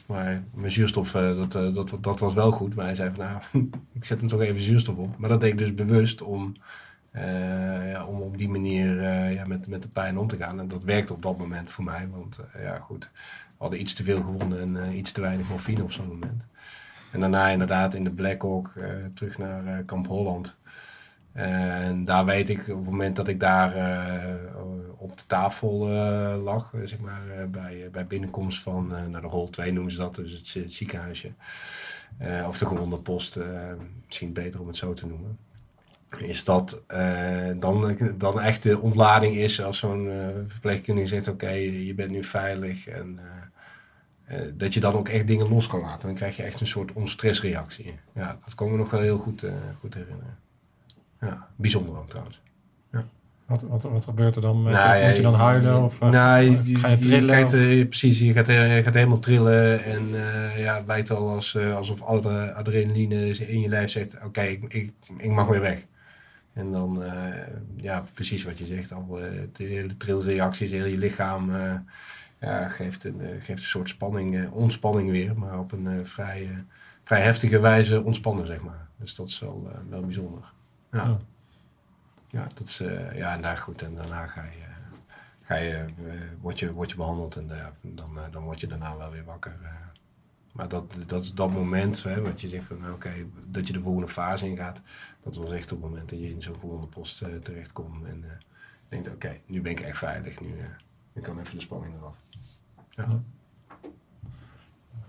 Maar 0.05 0.43
mijn 0.53 0.71
zuurstof, 0.71 1.15
eh, 1.15 1.35
dat, 1.35 1.51
dat, 1.51 1.97
dat 2.01 2.19
was 2.19 2.33
wel 2.33 2.51
goed. 2.51 2.75
Maar 2.75 2.85
hij 2.85 2.95
zei 2.95 3.11
van, 3.15 3.25
nou, 3.25 3.69
ik 3.93 4.05
zet 4.05 4.19
hem 4.19 4.27
toch 4.27 4.41
even 4.41 4.61
zuurstof 4.61 4.95
op. 4.95 5.17
Maar 5.17 5.29
dat 5.29 5.41
deed 5.41 5.51
ik 5.51 5.57
dus 5.57 5.73
bewust 5.73 6.21
om, 6.21 6.55
eh, 7.11 7.91
ja, 7.91 8.05
om 8.05 8.21
op 8.21 8.37
die 8.37 8.49
manier 8.49 9.01
ja, 9.31 9.45
met, 9.45 9.67
met 9.67 9.81
de 9.81 9.87
pijn 9.87 10.17
om 10.17 10.27
te 10.27 10.37
gaan. 10.37 10.59
En 10.59 10.67
dat 10.67 10.83
werkte 10.83 11.13
op 11.13 11.21
dat 11.21 11.37
moment 11.37 11.69
voor 11.69 11.83
mij. 11.83 12.07
Want 12.11 12.39
ja, 12.61 12.79
goed, 12.79 13.09
we 13.47 13.55
hadden 13.57 13.79
iets 13.79 13.93
te 13.93 14.03
veel 14.03 14.21
gewonnen 14.21 14.75
en 14.75 14.97
iets 14.97 15.11
te 15.11 15.21
weinig 15.21 15.49
morfine 15.49 15.83
op 15.83 15.91
zo'n 15.91 16.07
moment. 16.07 16.43
En 17.11 17.19
daarna 17.19 17.47
inderdaad 17.47 17.93
in 17.93 18.03
de 18.03 18.09
Black 18.09 18.41
Hawk 18.41 18.71
eh, 18.75 18.89
terug 19.13 19.37
naar 19.37 19.83
Kamp 19.83 20.07
Holland. 20.07 20.55
En 21.33 22.05
daar 22.05 22.25
weet 22.25 22.49
ik, 22.49 22.59
op 22.59 22.65
het 22.67 22.85
moment 22.85 23.15
dat 23.15 23.27
ik 23.27 23.39
daar 23.39 23.75
eh, 23.75 24.61
op 24.97 25.17
de 25.17 25.23
tafel 25.27 25.89
eh, 25.89 26.43
lag, 26.43 26.73
eh, 26.73 26.79
zeg 26.83 26.99
maar, 26.99 27.49
bij, 27.49 27.89
bij 27.91 28.07
binnenkomst 28.07 28.61
van, 28.61 28.87
naar 28.87 29.21
de 29.21 29.27
rol 29.27 29.49
2 29.49 29.73
noemen 29.73 29.91
ze 29.91 29.97
dat, 29.97 30.15
dus 30.15 30.53
het, 30.53 30.73
ziekenhuisje. 30.73 31.31
Of 32.47 32.57
de 32.57 32.65
gewonde 32.65 32.97
post, 32.97 33.39
misschien 34.05 34.33
beter 34.33 34.59
om 34.59 34.67
het 34.67 34.77
zo 34.77 34.93
te 34.93 35.05
noemen. 35.05 35.37
Is 36.17 36.43
dat 36.43 36.81
dan, 37.57 37.97
dan 38.17 38.41
echt 38.41 38.63
de 38.63 38.79
ontlading 38.79 39.35
is 39.35 39.61
als 39.61 39.77
zo'n 39.77 40.09
verpleegkundige 40.47 41.07
zegt, 41.07 41.27
oké, 41.27 41.49
je 41.49 41.93
bent 41.93 42.11
nu 42.11 42.23
veilig. 42.23 42.87
En 42.87 43.19
dat 44.53 44.73
je 44.73 44.79
dan 44.79 44.93
ook 44.93 45.09
echt 45.09 45.27
dingen 45.27 45.49
los 45.49 45.67
kan 45.67 45.79
laten. 45.79 46.07
Dan 46.07 46.15
krijg 46.15 46.37
je 46.37 46.43
echt 46.43 46.59
een 46.59 46.67
soort 46.67 46.93
onstressreactie. 46.93 47.95
Ja, 48.13 48.39
dat 48.45 48.55
kan 48.55 48.71
me 48.71 48.77
nog 48.77 48.89
wel 48.89 49.01
heel 49.01 49.17
goed, 49.17 49.43
goed 49.79 49.93
herinneren. 49.93 50.42
Ja, 51.25 51.47
bijzonder 51.55 51.97
ook 51.97 52.09
trouwens. 52.09 52.41
wat, 53.45 53.61
wat, 53.61 53.83
wat 53.83 54.03
gebeurt 54.03 54.35
er 54.35 54.41
dan? 54.41 54.63
Met, 54.63 54.73
Nou 54.73 54.95
ja, 54.97 55.07
moet 55.07 55.15
je 55.15 55.21
dan 55.21 55.33
huilen? 55.33 55.83
Of, 55.83 56.01
eh, 56.01 56.09
nou, 56.09 56.49
of 56.59 56.67
je, 56.67 56.75
ga 56.75 56.87
je 56.87 56.97
trillen? 56.97 57.25
kijkt, 57.29 57.53
of- 57.53 57.59
eh, 57.59 57.87
precies, 57.87 58.19
je 58.19 58.33
gaat, 58.33 58.49
eh, 58.49 58.77
je 58.77 58.83
gaat 58.83 58.93
helemaal 58.93 59.19
trillen 59.19 59.83
en 59.83 60.07
eh, 60.13 60.59
ja, 60.59 60.75
het 60.77 60.87
lijkt 60.87 61.11
al 61.11 61.29
als, 61.29 61.55
eh, 61.55 61.75
alsof 61.75 62.01
alle 62.01 62.53
adrenaline 62.53 63.29
in 63.37 63.59
je 63.59 63.69
lijf 63.69 63.89
zegt, 63.91 64.17
oké, 64.25 64.41
ik, 64.41 64.63
ik, 64.73 64.91
ik 65.17 65.29
mag 65.31 65.47
weer 65.47 65.61
weg. 65.61 65.85
En 66.53 66.71
dan, 66.71 67.03
eh, 67.03 67.47
ja, 67.75 68.05
precies 68.13 68.43
wat 68.43 68.57
je 68.57 68.65
zegt, 68.65 68.93
al 68.93 69.19
eh, 69.21 69.25
de 69.53 69.63
hele 69.63 69.97
trilreacties, 69.97 70.71
heel 70.71 70.85
je 70.85 70.97
lichaam 70.97 71.55
eh, 71.55 71.73
ja, 72.39 72.67
geeft, 72.69 73.03
een, 73.03 73.21
eh, 73.21 73.27
geeft 73.39 73.49
een 73.61 73.67
soort 73.69 73.89
spanning, 73.89 74.37
eh, 74.37 74.53
ontspanning 74.55 75.09
weer, 75.11 75.37
maar 75.37 75.59
op 75.59 75.71
een 75.71 75.87
eh, 75.87 75.93
vrij, 76.03 76.41
eh, 76.41 76.57
vrij 77.03 77.21
heftige 77.21 77.59
wijze 77.59 78.03
ontspannen, 78.03 78.45
zeg 78.47 78.61
maar. 78.61 78.87
Dus 78.97 79.15
dat 79.15 79.27
is 79.27 79.39
wel, 79.39 79.69
eh, 79.73 79.79
wel 79.89 80.01
bijzonder. 80.01 80.41
Ja. 80.93 81.17
Ja. 82.29 82.47
Dat 82.53 82.67
is, 82.67 82.79
eh, 82.79 83.17
ja, 83.17 83.33
en 83.33 83.41
daar 83.41 83.57
goed. 83.57 83.81
En 83.81 83.95
daarna 83.95 84.27
ga 84.27 84.43
je, 84.43 84.65
ga 85.41 85.55
je, 85.55 85.73
eh, 85.73 85.85
word, 86.41 86.59
je, 86.59 86.73
word 86.73 86.89
je 86.89 86.95
behandeld 86.95 87.35
en 87.35 87.59
eh, 87.59 87.67
dan, 87.81 88.19
dan 88.31 88.43
word 88.43 88.59
je 88.59 88.67
daarna 88.67 88.97
wel 88.97 89.11
weer 89.11 89.25
wakker. 89.25 89.57
Maar 90.51 90.67
dat, 90.67 91.03
dat 91.07 91.23
is 91.23 91.33
dat 91.33 91.51
moment, 91.51 92.03
hè, 92.03 92.21
wat 92.21 92.41
je 92.41 92.47
zegt 92.47 92.65
van 92.65 92.93
oké, 92.93 93.11
dat 93.45 93.67
je 93.67 93.73
de 93.73 93.81
volgende 93.81 94.07
fase 94.07 94.47
ingaat. 94.47 94.81
Dat 95.23 95.35
was 95.35 95.51
echt 95.51 95.71
op 95.71 95.81
het 95.81 95.89
moment 95.89 96.09
dat 96.09 96.19
je 96.19 96.29
in 96.29 96.41
zo'n 96.41 96.59
gewonde 96.59 96.87
post 96.87 97.17
terechtkomt. 97.43 98.05
En 98.05 98.25
denkt, 98.89 99.07
oké, 99.07 99.37
nu 99.45 99.61
ben 99.61 99.71
ik 99.71 99.79
echt 99.79 99.97
veilig. 99.97 100.41
Nu, 100.41 100.55
nu 101.13 101.21
kan 101.21 101.39
even 101.39 101.55
de 101.55 101.61
spanning 101.61 101.95
eraf. 101.95 102.15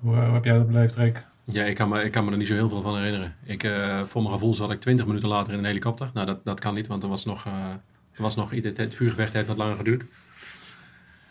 Hoe, 0.00 0.14
hoe 0.14 0.34
heb 0.34 0.44
jij 0.44 0.56
dat 0.56 0.66
beleefd, 0.66 0.94
Rick? 0.94 1.24
Ja, 1.46 1.64
ik 1.64 1.74
kan, 1.74 1.88
me, 1.88 2.02
ik 2.02 2.12
kan 2.12 2.24
me 2.24 2.30
er 2.30 2.36
niet 2.36 2.46
zo 2.46 2.54
heel 2.54 2.68
veel 2.68 2.82
van 2.82 2.96
herinneren. 2.96 3.36
Ik, 3.44 3.64
eh, 3.64 4.02
voor 4.02 4.22
mijn 4.22 4.34
gevoel 4.34 4.54
zat 4.54 4.70
ik 4.70 4.80
20 4.80 5.06
minuten 5.06 5.28
later 5.28 5.52
in 5.52 5.58
een 5.58 5.64
helikopter. 5.64 6.10
Nou, 6.14 6.26
dat, 6.26 6.44
dat 6.44 6.60
kan 6.60 6.74
niet, 6.74 6.86
want 6.86 7.02
er 7.02 7.08
was 7.08 7.24
nog, 7.24 7.46
eh, 7.46 7.68
er 8.12 8.22
was 8.22 8.34
nog 8.34 8.50
het, 8.50 8.76
het 8.76 8.94
vuurgevecht 8.94 9.32
heeft 9.32 9.46
wat 9.46 9.56
langer 9.56 9.76
geduurd. 9.76 10.04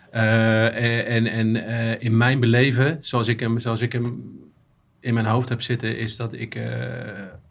Eh, 0.09 1.16
en 1.16 1.28
en 1.28 1.55
in 1.99 2.18
mijn 2.18 2.39
beleven, 2.39 2.97
zoals 3.01 3.28
ik, 3.28 3.39
hem, 3.39 3.59
zoals 3.59 3.82
ik 3.82 3.91
hem 3.91 4.34
in 4.99 5.14
mijn 5.14 5.26
hoofd 5.26 5.49
heb 5.49 5.61
zitten, 5.61 5.97
is 5.97 6.16
dat 6.16 6.34
ik 6.34 6.59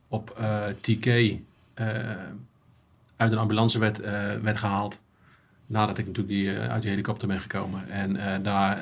op 0.08 0.40
TK 0.80 1.06
uit 3.16 3.32
een 3.32 3.38
ambulance 3.38 3.78
werd, 3.78 3.98
werd 4.42 4.56
gehaald. 4.56 5.00
Nadat 5.66 5.98
ik 5.98 6.06
natuurlijk 6.06 6.34
die, 6.34 6.58
uit 6.58 6.82
die 6.82 6.90
helikopter 6.90 7.28
ben 7.28 7.40
gekomen. 7.40 7.88
En 7.90 8.42
daar 8.42 8.78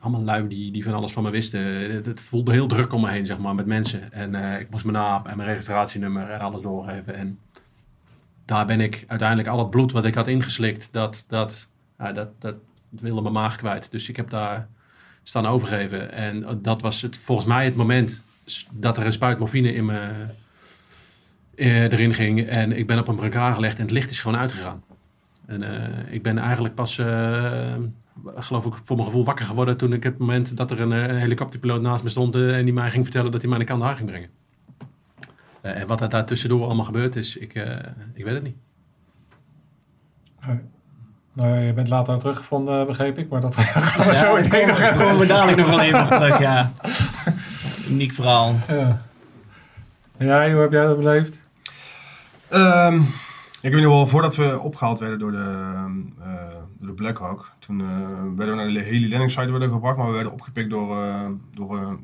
allemaal 0.00 0.22
lui 0.22 0.48
die, 0.48 0.72
die 0.72 0.84
van 0.84 0.94
alles 0.94 1.12
van 1.12 1.22
me 1.22 1.30
wisten. 1.30 1.60
Het, 2.04 2.20
voelde 2.20 2.52
heel 2.52 2.66
druk 2.66 2.92
om 2.92 3.00
me 3.00 3.10
heen, 3.10 3.26
zeg 3.26 3.38
maar, 3.38 3.54
met 3.54 3.66
mensen. 3.66 4.12
En 4.12 4.34
eh, 4.34 4.60
ik 4.60 4.70
moest 4.70 4.84
mijn 4.84 4.96
naam 4.96 5.26
en 5.26 5.36
mijn 5.36 5.48
registratienummer 5.48 6.30
en 6.30 6.40
alles 6.40 6.62
doorgeven. 6.62 7.14
En 7.14 7.38
daar 8.44 8.66
ben 8.66 8.80
ik 8.80 9.04
uiteindelijk 9.06 9.48
al 9.48 9.58
het 9.58 9.70
bloed 9.70 9.92
wat 9.92 10.04
ik 10.04 10.14
had 10.14 10.28
ingeslikt, 10.28 10.88
dat, 10.92 11.24
dat, 11.28 11.68
dat, 11.96 12.28
dat 12.38 12.54
wilde 12.88 13.20
mijn 13.20 13.34
maag 13.34 13.56
kwijt. 13.56 13.90
Dus 13.90 14.08
ik 14.08 14.16
heb 14.16 14.30
daar 14.30 14.68
staan 15.22 15.46
overgeven. 15.46 16.12
En 16.12 16.58
dat 16.62 16.80
was 16.80 17.02
het, 17.02 17.18
volgens 17.18 17.46
mij 17.46 17.64
het 17.64 17.76
moment 17.76 18.22
dat 18.70 18.96
er 18.96 19.06
een 19.06 19.12
spuit 19.12 19.38
morfine 19.38 19.74
in 19.74 19.84
me 19.84 20.10
eh, 21.54 21.82
erin 21.82 22.14
ging. 22.14 22.46
En 22.46 22.78
ik 22.78 22.86
ben 22.86 22.98
op 22.98 23.08
een 23.08 23.16
brancard 23.16 23.54
gelegd 23.54 23.76
en 23.76 23.82
het 23.82 23.90
licht 23.90 24.10
is 24.10 24.20
gewoon 24.20 24.38
uitgegaan. 24.38 24.82
En 25.46 25.62
eh, 25.62 26.12
ik 26.12 26.22
ben 26.22 26.38
eigenlijk 26.38 26.74
pas, 26.74 26.98
eh, 26.98 27.74
geloof 28.36 28.64
ik, 28.64 28.72
voor 28.84 28.96
mijn 28.96 29.08
gevoel 29.08 29.24
wakker 29.24 29.44
geworden 29.44 29.76
toen 29.76 29.92
ik 29.92 30.02
het 30.02 30.18
moment 30.18 30.56
dat 30.56 30.70
er 30.70 30.80
een, 30.80 30.92
eh, 30.92 31.18
helikopterpiloot 31.18 31.80
naast 31.80 32.02
me 32.02 32.08
stond 32.08 32.34
eh, 32.34 32.56
en 32.56 32.64
die 32.64 32.74
mij 32.74 32.90
ging 32.90 33.04
vertellen 33.04 33.32
dat 33.32 33.40
hij 33.40 33.48
mij 33.50 33.58
naar 33.58 33.66
Kandahar 33.66 33.96
ging 33.96 34.08
brengen. 34.08 34.30
Eh, 35.60 35.80
en 35.80 35.86
wat 35.86 36.00
er 36.00 36.08
daar 36.08 36.24
tussendoor 36.24 36.64
allemaal 36.64 36.84
gebeurd 36.84 37.16
is, 37.16 37.36
ik, 37.36 37.54
eh, 37.54 37.76
ik 38.14 38.24
weet 38.24 38.34
het 38.34 38.42
niet. 38.42 38.56
Nou 41.32 41.48
ja, 41.48 41.60
je 41.60 41.72
bent 41.72 41.88
later 41.88 42.18
teruggevonden, 42.18 42.86
begreep 42.86 43.18
ik. 43.18 43.28
Maar 43.28 43.40
dat 43.40 43.56
gaan 43.60 44.06
we 44.06 44.12
Ja, 44.12 44.14
zo 44.14 44.34
meteen 44.34 44.50
komen, 44.50 44.66
nog 44.68 44.80
even 44.80 44.96
komen 44.96 45.18
we 45.18 45.26
dadelijk 45.26 45.56
nog 45.56 45.68
wel 45.68 45.80
even 45.80 46.06
terug, 46.08 46.38
ja. 46.38 46.72
Uniek 47.90 48.12
verhaal. 48.12 48.54
Ja. 48.68 49.02
Ja, 50.18 50.50
hoe 50.50 50.60
heb 50.60 50.72
jij 50.72 50.84
dat 50.86 50.96
beleefd? 50.96 51.40
Ehm, 52.48 53.00
ik 53.60 53.72
weet 53.72 53.82
nog 53.82 53.92
wel, 53.92 54.06
voordat 54.06 54.36
we 54.36 54.58
opgehaald 54.60 54.98
werden 54.98 55.18
door 55.18 55.30
de, 55.30 55.72
eh, 56.20 56.48
door 56.78 56.86
de 56.88 56.92
Black 56.94 57.18
Hawk, 57.18 57.52
toen 57.58 57.80
eh, 57.80 57.86
werden 58.36 58.56
we 58.56 58.62
naar 58.62 58.72
de 58.72 58.80
hele 58.82 59.08
landing 59.08 59.30
site 59.30 59.50
werden 59.50 59.70
gebracht, 59.72 59.96
maar 59.96 60.06
we 60.06 60.12
werden 60.14 60.32
opgepikt 60.32 60.70
door, 60.70 61.02
eh, 61.04 61.26
door 61.54 61.98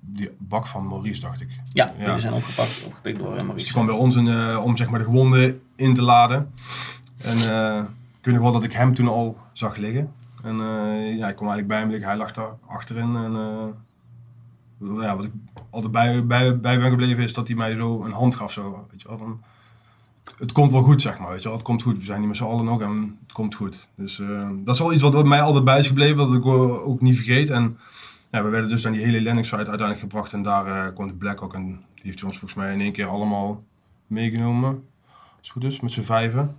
die 0.00 0.30
bak 0.38 0.66
van 0.66 0.86
Maurice, 0.86 1.20
dacht 1.20 1.40
ik. 1.40 1.48
Ja, 1.72 1.92
Ja. 1.98 2.04
jullie 2.04 2.20
zijn 2.20 2.32
opgepakt, 2.32 2.84
opgepikt 2.86 3.18
door 3.18 3.26
eh, 3.26 3.32
Dus 3.32 3.38
die 3.40 3.46
Maurice. 3.46 3.72
kwam 3.72 3.86
bij 3.86 3.94
ons 3.94 4.16
in, 4.16 4.56
om 4.58 4.76
zeg 4.76 4.90
maar, 4.90 4.98
de 4.98 5.04
gewonden 5.04 5.60
in 5.76 5.94
te 5.94 6.02
laden. 6.02 6.52
En 7.18 7.36
ik 8.18 8.24
weet 8.28 8.34
nog 8.34 8.42
wel 8.42 8.52
dat 8.52 8.62
ik 8.62 8.72
hem 8.72 8.94
toen 8.94 9.08
al 9.08 9.36
zag 9.52 9.76
liggen. 9.76 10.12
En 10.42 10.56
ja, 11.16 11.28
ik 11.28 11.36
kwam 11.36 11.48
eigenlijk 11.48 11.66
bij 11.68 11.78
hem 11.78 11.88
liggen, 11.90 12.08
hij 12.08 12.16
lag 12.16 12.32
daar 12.32 12.50
achterin. 12.66 13.16
En 13.16 13.32
ja, 15.00 15.16
wat 15.16 15.24
ik 15.24 15.32
altijd 15.70 15.92
bij, 15.92 16.26
bij, 16.26 16.60
bij 16.60 16.78
ben 16.78 16.90
gebleven 16.90 17.22
is 17.22 17.32
dat 17.34 17.46
hij 17.48 17.56
mij 17.56 17.76
zo 17.76 18.04
een 18.04 18.12
hand 18.12 18.34
gaf. 18.34 18.52
Zo, 18.52 18.86
weet 18.90 19.02
je 19.02 19.08
wel, 19.08 19.18
van, 19.18 19.40
het 20.38 20.52
komt 20.52 20.72
wel 20.72 20.82
goed, 20.82 21.02
zeg 21.02 21.18
maar. 21.18 21.30
Weet 21.30 21.42
je. 21.42 21.50
Het 21.50 21.62
komt 21.62 21.82
goed. 21.82 21.98
We 21.98 22.04
zijn 22.04 22.18
niet 22.18 22.28
met 22.28 22.36
z'n 22.36 22.44
allen 22.44 22.64
nog 22.64 22.80
en 22.80 23.18
het 23.22 23.32
komt 23.32 23.54
goed. 23.54 23.88
Dus 23.94 24.20
eh, 24.20 24.48
dat 24.64 24.74
is 24.74 24.80
wel 24.80 24.92
iets 24.92 25.02
wat 25.02 25.24
mij 25.24 25.40
altijd 25.40 25.64
bij 25.64 25.78
is 25.78 25.86
gebleven, 25.86 26.16
dat 26.16 26.34
ik 26.34 26.46
ook 26.46 27.00
niet 27.00 27.16
vergeet. 27.16 27.50
En 27.50 27.78
ja, 28.30 28.42
we 28.42 28.48
werden 28.48 28.70
dus 28.70 28.86
aan 28.86 28.92
die 28.92 29.04
hele 29.04 29.22
landing 29.22 29.46
site 29.46 29.56
uiteindelijk 29.56 30.00
gebracht 30.00 30.32
en 30.32 30.42
daar 30.42 30.66
eh, 30.66 30.94
kwam 30.94 31.06
de 31.06 31.14
Black 31.14 31.42
ook. 31.42 31.54
En 31.54 31.66
die 31.66 32.02
heeft 32.02 32.24
ons 32.24 32.38
volgens 32.38 32.60
mij 32.60 32.72
in 32.72 32.80
één 32.80 32.92
keer 32.92 33.06
allemaal 33.06 33.64
meegenomen. 34.06 34.84
Als 35.08 35.36
het 35.40 35.50
goed 35.50 35.64
is, 35.64 35.80
met 35.80 35.90
z'n 35.90 36.00
vijven. 36.02 36.56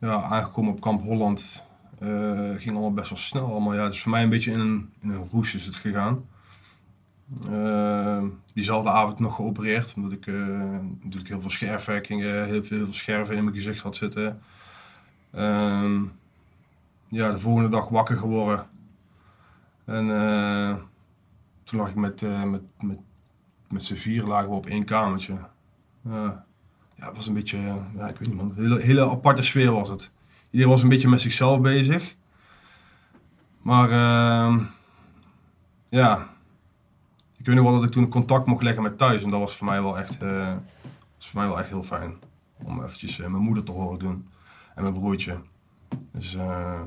Ja, 0.00 0.22
aangekomen 0.22 0.72
op 0.72 0.80
kamp 0.80 1.02
Holland. 1.02 1.62
eh, 1.98 2.08
ging 2.56 2.70
allemaal 2.70 2.92
best 2.92 3.08
wel 3.08 3.18
snel 3.18 3.46
allemaal. 3.46 3.74
Ja, 3.74 3.88
dus 3.88 4.02
voor 4.02 4.10
mij 4.10 4.22
een 4.22 4.28
beetje 4.28 4.52
in 4.52 4.60
een, 4.60 4.90
in 5.00 5.10
een 5.10 5.28
roes 5.32 5.54
is 5.54 5.66
het 5.66 5.74
gegaan. 5.74 6.24
Eh, 7.50 8.22
diezelfde 8.52 8.90
avond 8.90 9.18
nog 9.18 9.34
geopereerd, 9.34 9.94
omdat 9.96 10.12
ik 10.12 10.26
eh, 10.26 10.34
natuurlijk 11.02 11.28
heel 11.28 11.40
veel 11.40 11.50
scherfwerkingen, 11.50 12.46
heel 12.46 12.64
veel, 12.64 12.86
scherven 12.90 13.36
in 13.36 13.44
mijn 13.44 13.56
gezicht 13.56 13.82
had 13.82 13.96
zitten. 13.96 14.40
Ehm, 15.30 16.02
ja, 17.08 17.32
de 17.32 17.40
volgende 17.40 17.68
dag 17.68 17.88
wakker 17.88 18.16
geworden. 18.16 18.66
En 19.84 20.10
eh, 20.10 20.76
toen 21.64 21.78
lag 21.78 21.88
ik 21.88 21.94
met, 21.94 22.22
eh, 22.22 22.42
met, 22.42 22.62
met, 22.80 22.98
met 23.68 23.84
z'n 23.84 23.94
vier 23.94 24.22
lagen 24.22 24.50
op 24.50 24.66
één 24.66 24.84
kamertje. 24.84 25.36
Ja, 26.96 27.06
het 27.06 27.16
was 27.16 27.26
een 27.26 27.34
beetje, 27.34 27.58
ja, 27.96 28.08
ik 28.08 28.18
weet 28.18 28.28
niet 28.32 28.40
een 28.40 28.54
hele, 28.54 28.80
hele 28.80 29.10
aparte 29.10 29.42
sfeer 29.42 29.72
was 29.72 29.88
het. 29.88 30.10
Iedereen 30.50 30.72
was 30.72 30.82
een 30.82 30.88
beetje 30.88 31.08
met 31.08 31.20
zichzelf 31.20 31.60
bezig. 31.60 32.14
Maar 33.62 33.90
ehm, 33.90 34.64
ja, 35.88 36.33
ik 37.44 37.50
weet 37.50 37.58
nog 37.58 37.70
wel 37.70 37.74
dat 37.80 37.88
ik 37.88 37.94
toen 37.94 38.08
contact 38.08 38.46
mocht 38.46 38.62
leggen 38.62 38.82
met 38.82 38.98
thuis. 38.98 39.22
En 39.22 39.30
dat 39.30 39.40
was 39.40 39.56
voor 39.56 39.66
mij 39.66 39.82
wel 39.82 39.98
echt, 39.98 40.18
eh, 40.18 40.54
was 41.16 41.28
voor 41.28 41.40
mij 41.40 41.48
wel 41.48 41.58
echt 41.58 41.68
heel 41.68 41.82
fijn. 41.82 42.14
Om 42.62 42.82
eventjes 42.84 43.20
eh, 43.20 43.26
mijn 43.26 43.42
moeder 43.42 43.64
te 43.64 43.72
horen 43.72 43.98
doen. 43.98 44.28
En 44.74 44.82
mijn 44.82 44.94
broertje. 44.94 45.36
Dus 46.12 46.34
eh, 46.34 46.80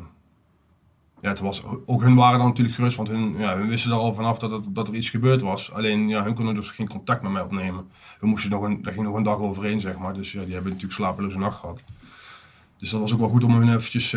ja, 1.22 1.30
het 1.30 1.40
was, 1.40 1.64
ook 1.86 2.02
hun 2.02 2.16
waren 2.16 2.40
dan 2.40 2.48
natuurlijk 2.48 2.76
gerust. 2.76 2.98
Want 2.98 3.10
hun, 3.10 3.38
ja, 3.38 3.58
hun 3.58 3.68
wisten 3.68 3.92
er 3.92 3.98
al 3.98 4.14
vanaf 4.14 4.40
dat, 4.40 4.68
dat 4.70 4.88
er 4.88 4.96
iets 4.96 5.10
gebeurd 5.10 5.42
was. 5.42 5.72
Alleen 5.72 6.08
ja, 6.08 6.24
hun 6.24 6.34
konden 6.34 6.56
dus 6.56 6.72
geen 6.72 6.90
contact 6.90 7.22
met 7.22 7.32
mij 7.32 7.42
opnemen. 7.42 7.88
We 8.20 8.28
moesten 8.28 8.50
nog 8.52 8.64
een, 8.64 8.82
daar 8.82 8.94
ging 8.94 9.06
nog 9.06 9.16
een 9.16 9.24
dag 9.24 9.38
overheen 9.38 9.80
zeg 9.80 9.98
maar. 9.98 10.14
Dus 10.14 10.32
ja, 10.32 10.44
die 10.44 10.54
hebben 10.54 10.72
natuurlijk 10.72 11.00
slapeloze 11.00 11.38
nacht 11.38 11.60
gehad. 11.60 11.84
Dus 12.78 12.90
dat 12.90 13.00
was 13.00 13.14
ook 13.14 13.20
wel 13.20 13.30
goed 13.30 13.44
om 13.44 13.54
hun 13.54 13.70
eventjes 13.70 14.10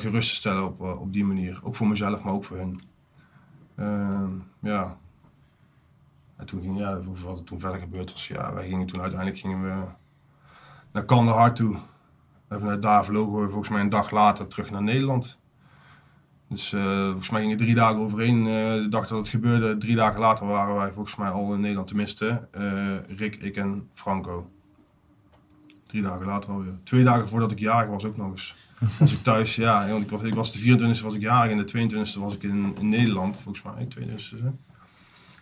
gerust 0.00 0.28
te 0.28 0.34
stellen 0.34 0.64
op, 0.64 0.80
op 0.80 1.12
die 1.12 1.24
manier. 1.24 1.60
Ook 1.62 1.76
voor 1.76 1.88
mezelf, 1.88 2.22
maar 2.22 2.32
ook 2.32 2.44
voor 2.44 2.56
hen. 2.56 2.80
Ehm, 3.76 4.30
ja. 4.60 4.96
En 6.44 6.50
toen 6.50 6.62
ging, 6.62 6.78
ja, 6.78 7.00
wat 7.24 7.38
er 7.38 7.44
toen 7.44 7.58
verder 7.58 7.80
gebeurd 7.80 8.12
was, 8.12 8.28
ja, 8.28 8.54
wij 8.54 8.68
gingen 8.68 8.86
toen 8.86 9.00
uiteindelijk 9.00 9.40
gingen 9.40 9.62
we 9.62 9.82
naar 10.92 11.04
Kandahar 11.04 11.54
toe. 11.54 11.76
En 12.48 12.58
vanuit 12.60 12.82
daar 12.82 13.04
vlogen 13.04 13.42
we 13.42 13.48
volgens 13.48 13.68
mij 13.68 13.80
een 13.80 13.88
dag 13.88 14.10
later 14.10 14.48
terug 14.48 14.70
naar 14.70 14.82
Nederland. 14.82 15.38
Dus 16.48 16.72
eh, 16.72 17.04
volgens 17.04 17.30
mij 17.30 17.40
gingen 17.40 17.56
drie 17.56 17.74
dagen 17.74 18.00
overheen, 18.00 18.38
eh, 18.38 18.72
de 18.82 18.86
dag 18.90 19.06
dat 19.06 19.18
het 19.18 19.28
gebeurde. 19.28 19.78
Drie 19.78 19.96
dagen 19.96 20.20
later 20.20 20.46
waren 20.46 20.74
wij 20.74 20.92
volgens 20.92 21.16
mij 21.16 21.28
al 21.28 21.54
in 21.54 21.60
Nederland, 21.60 21.86
tenminste. 21.86 22.48
eh, 22.50 23.16
Rick, 23.16 23.36
ik 23.36 23.56
en 23.56 23.88
Franco. 23.92 24.50
Drie 25.84 26.02
dagen 26.02 26.26
later 26.26 26.50
alweer. 26.50 26.78
Twee 26.82 27.04
dagen 27.04 27.28
voordat 27.28 27.52
ik 27.52 27.58
jarig 27.58 27.90
was 27.90 28.04
ook 28.04 28.16
nog 28.16 28.30
eens. 28.30 28.54
Was 28.98 29.12
ik 29.12 29.22
thuis, 29.22 29.56
ja, 29.56 29.88
want 29.88 30.04
ik 30.04 30.10
was, 30.10 30.22
ik 30.22 30.34
was 30.34 30.52
de 30.52 30.58
24e 30.98 31.02
was 31.02 31.14
ik 31.14 31.20
jarig 31.20 31.50
en 31.50 31.66
de 31.66 31.88
22e 32.16 32.18
was 32.18 32.34
ik 32.34 32.42
in, 32.42 32.76
in 32.78 32.88
Nederland, 32.88 33.40
volgens 33.40 33.64
mij. 33.64 33.88
22e. 33.98 34.73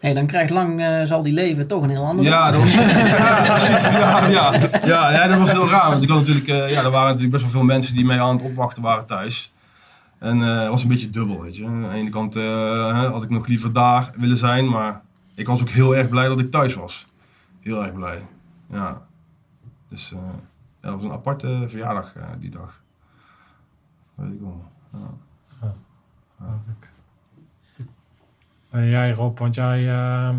Hey, 0.03 0.15
dan 0.15 0.27
krijgt 0.27 0.51
lang 0.51 0.81
eh, 0.81 1.03
zal 1.03 1.23
die 1.23 1.33
leven 1.33 1.67
toch 1.67 1.83
een 1.83 1.91
heel 1.91 2.05
ander. 2.05 2.25
Ja, 2.25 2.51
dat 2.51 2.61
was, 2.61 2.75
ja, 2.75 3.43
precies, 3.43 3.85
ja, 3.99 4.29
ja. 4.29 4.53
Ja, 4.85 5.13
ja, 5.13 5.27
dat 5.27 5.39
was 5.39 5.51
heel 5.51 5.69
raar. 5.69 5.91
Want 5.91 6.03
ik 6.03 6.09
had 6.09 6.19
natuurlijk, 6.19 6.49
eh, 6.49 6.71
ja, 6.71 6.83
er 6.83 6.91
waren 6.91 7.07
natuurlijk 7.07 7.33
best 7.33 7.43
wel 7.43 7.53
veel 7.53 7.65
mensen 7.65 7.95
die 7.95 8.05
mij 8.05 8.21
aan 8.21 8.37
het 8.37 8.45
opwachten 8.45 8.83
waren 8.83 9.07
thuis. 9.07 9.53
En 10.19 10.43
eh, 10.43 10.61
het 10.61 10.69
was 10.69 10.83
een 10.83 10.89
beetje 10.89 11.11
dubbel, 11.11 11.43
weet 11.43 11.57
je. 11.57 11.67
Aan 11.67 11.83
de 11.83 11.95
ene 11.95 12.11
kant 12.11 12.37
eh, 12.37 12.43
hè, 13.01 13.09
had 13.09 13.23
ik 13.23 13.31
nog 13.31 13.47
liever 13.47 13.73
daar 13.73 14.13
willen 14.17 14.37
zijn, 14.37 14.69
maar 14.69 15.01
ik 15.35 15.47
was 15.47 15.61
ook 15.61 15.69
heel 15.69 15.97
erg 15.97 16.09
blij 16.09 16.29
dat 16.29 16.39
ik 16.39 16.51
thuis 16.51 16.75
was. 16.75 17.07
Heel 17.61 17.83
erg 17.83 17.93
blij, 17.93 18.23
ja. 18.71 19.03
Dus 19.89 20.13
eh, 20.13 20.19
ja, 20.81 20.89
dat 20.89 20.95
was 20.95 21.05
een 21.05 21.13
aparte 21.13 21.65
verjaardag 21.69 22.15
eh, 22.15 22.25
die 22.39 22.51
dag. 22.51 22.81
Weet 24.15 24.33
ik 24.33 24.41
wel. 24.41 24.65
Ja. 24.93 25.75
En 28.73 28.89
jij 28.89 29.11
Rob, 29.13 29.39
want 29.39 29.55
jij... 29.55 29.79
ehm, 29.89 30.37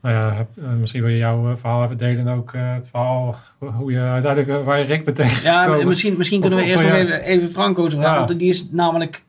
nou 0.00 0.14
ja, 0.18 0.32
hebt, 0.34 0.56
eh, 0.56 0.64
misschien 0.80 1.00
wil 1.02 1.10
je 1.10 1.16
jouw 1.16 1.50
eh, 1.50 1.56
verhaal 1.56 1.84
even 1.84 1.96
delen 1.96 2.18
en 2.26 2.28
ook 2.34 2.52
eh, 2.52 2.74
het 2.74 2.88
verhaal 2.88 3.36
hoe- 3.58 3.92
je 3.92 4.00
uiteindelijk 4.00 4.58
eh, 4.58 4.64
waar 4.64 4.78
je 4.78 4.84
Rick 4.84 5.04
bent 5.04 5.40
Ja, 5.42 5.66
misschien, 5.84 6.14
misschien 6.16 6.40
kunnen 6.40 6.58
we 6.58 6.64
eerst 6.64 6.82
nog 6.84 6.92
even, 6.92 7.22
even 7.22 7.48
Franco's 7.48 7.92
verhaal, 7.94 8.12
Ja. 8.20 8.24
want 8.26 8.38
die 8.38 8.48
is 8.48 8.70
namelijk 8.70 9.22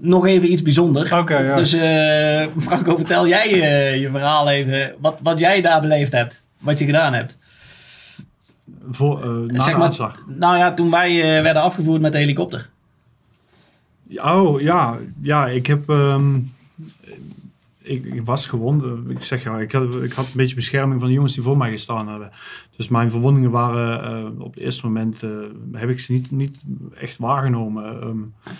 nog 0.00 0.26
even 0.26 0.52
iets 0.52 0.62
bijzonder. 0.62 1.18
Oké, 1.18 1.38
ja. 1.38 1.56
Dus 1.56 1.72
eh, 1.72 2.46
Franco, 2.66 2.96
vertel 2.96 3.26
jij 3.28 3.46
eh, 3.52 4.00
je 4.00 4.10
verhaal 4.10 4.50
even, 4.50 4.94
wat, 4.98 5.18
wat 5.22 5.38
jij 5.38 5.60
daar 5.60 5.80
beleefd 5.80 6.12
hebt, 6.12 6.44
wat 6.58 6.78
je 6.78 6.84
gedaan 6.84 7.12
hebt. 7.12 7.38
Voor, 8.90 9.22
eh, 9.22 9.28
na 9.28 9.60
Zeg 9.60 9.72
de 9.72 9.78
maar- 9.78 9.86
aanslag. 9.86 10.24
Nou 10.26 10.56
ja, 10.56 10.74
toen 10.74 10.90
wij 10.90 11.36
eh, 11.36 11.42
werden 11.42 11.62
afgevoerd 11.62 12.00
met 12.00 12.12
de 12.12 12.18
helikopter. 12.18 12.68
Oh 14.16 14.60
ja, 14.60 14.98
ja, 15.22 15.48
ik 15.48 15.66
heb. 15.66 15.88
ehm, 15.88 16.36
ik, 17.82 18.22
was 18.24 18.46
gewond. 18.46 18.82
eh, 18.82 18.90
Ik 19.08 19.22
zeg 19.22 19.42
ja, 19.42 19.58
ik 19.58 19.72
had, 19.72 19.94
ik 20.02 20.12
had 20.12 20.26
een 20.26 20.32
beetje 20.36 20.54
bescherming 20.54 21.00
van 21.00 21.08
de 21.08 21.14
jongens 21.14 21.34
die 21.34 21.42
voor 21.42 21.56
mij 21.56 21.70
gestaan 21.70 22.08
hebben. 22.08 22.30
Dus 22.76 22.88
mijn 22.88 23.10
verwondingen 23.10 23.50
waren 23.50 24.04
eh, 24.04 24.40
op 24.40 24.54
het 24.54 24.62
eerste 24.62 24.86
moment. 24.86 25.22
eh, 25.22 25.30
heb 25.72 25.88
ik 25.90 26.00
ze 26.00 26.12
niet, 26.12 26.30
niet 26.30 26.62
echt 26.94 27.18
waargenomen. 27.18 28.00
Ehm, 28.00 28.52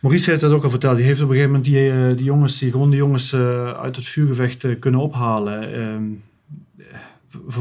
Maurice 0.00 0.30
heeft 0.30 0.42
dat 0.42 0.52
ook 0.52 0.62
al 0.64 0.70
verteld. 0.70 0.96
Die 0.96 1.04
heeft 1.04 1.22
op 1.22 1.28
een 1.28 1.34
gegeven 1.34 1.54
moment 1.62 2.16
die, 2.16 2.24
jongens, 2.24 2.58
die 2.58 2.70
gewonde 2.70 2.96
jongens 2.96 3.34
uit 3.76 3.96
het 3.96 4.04
vuurgevecht 4.04 4.78
kunnen 4.78 5.00
ophalen. 5.00 5.72
Ehm, 5.74 6.04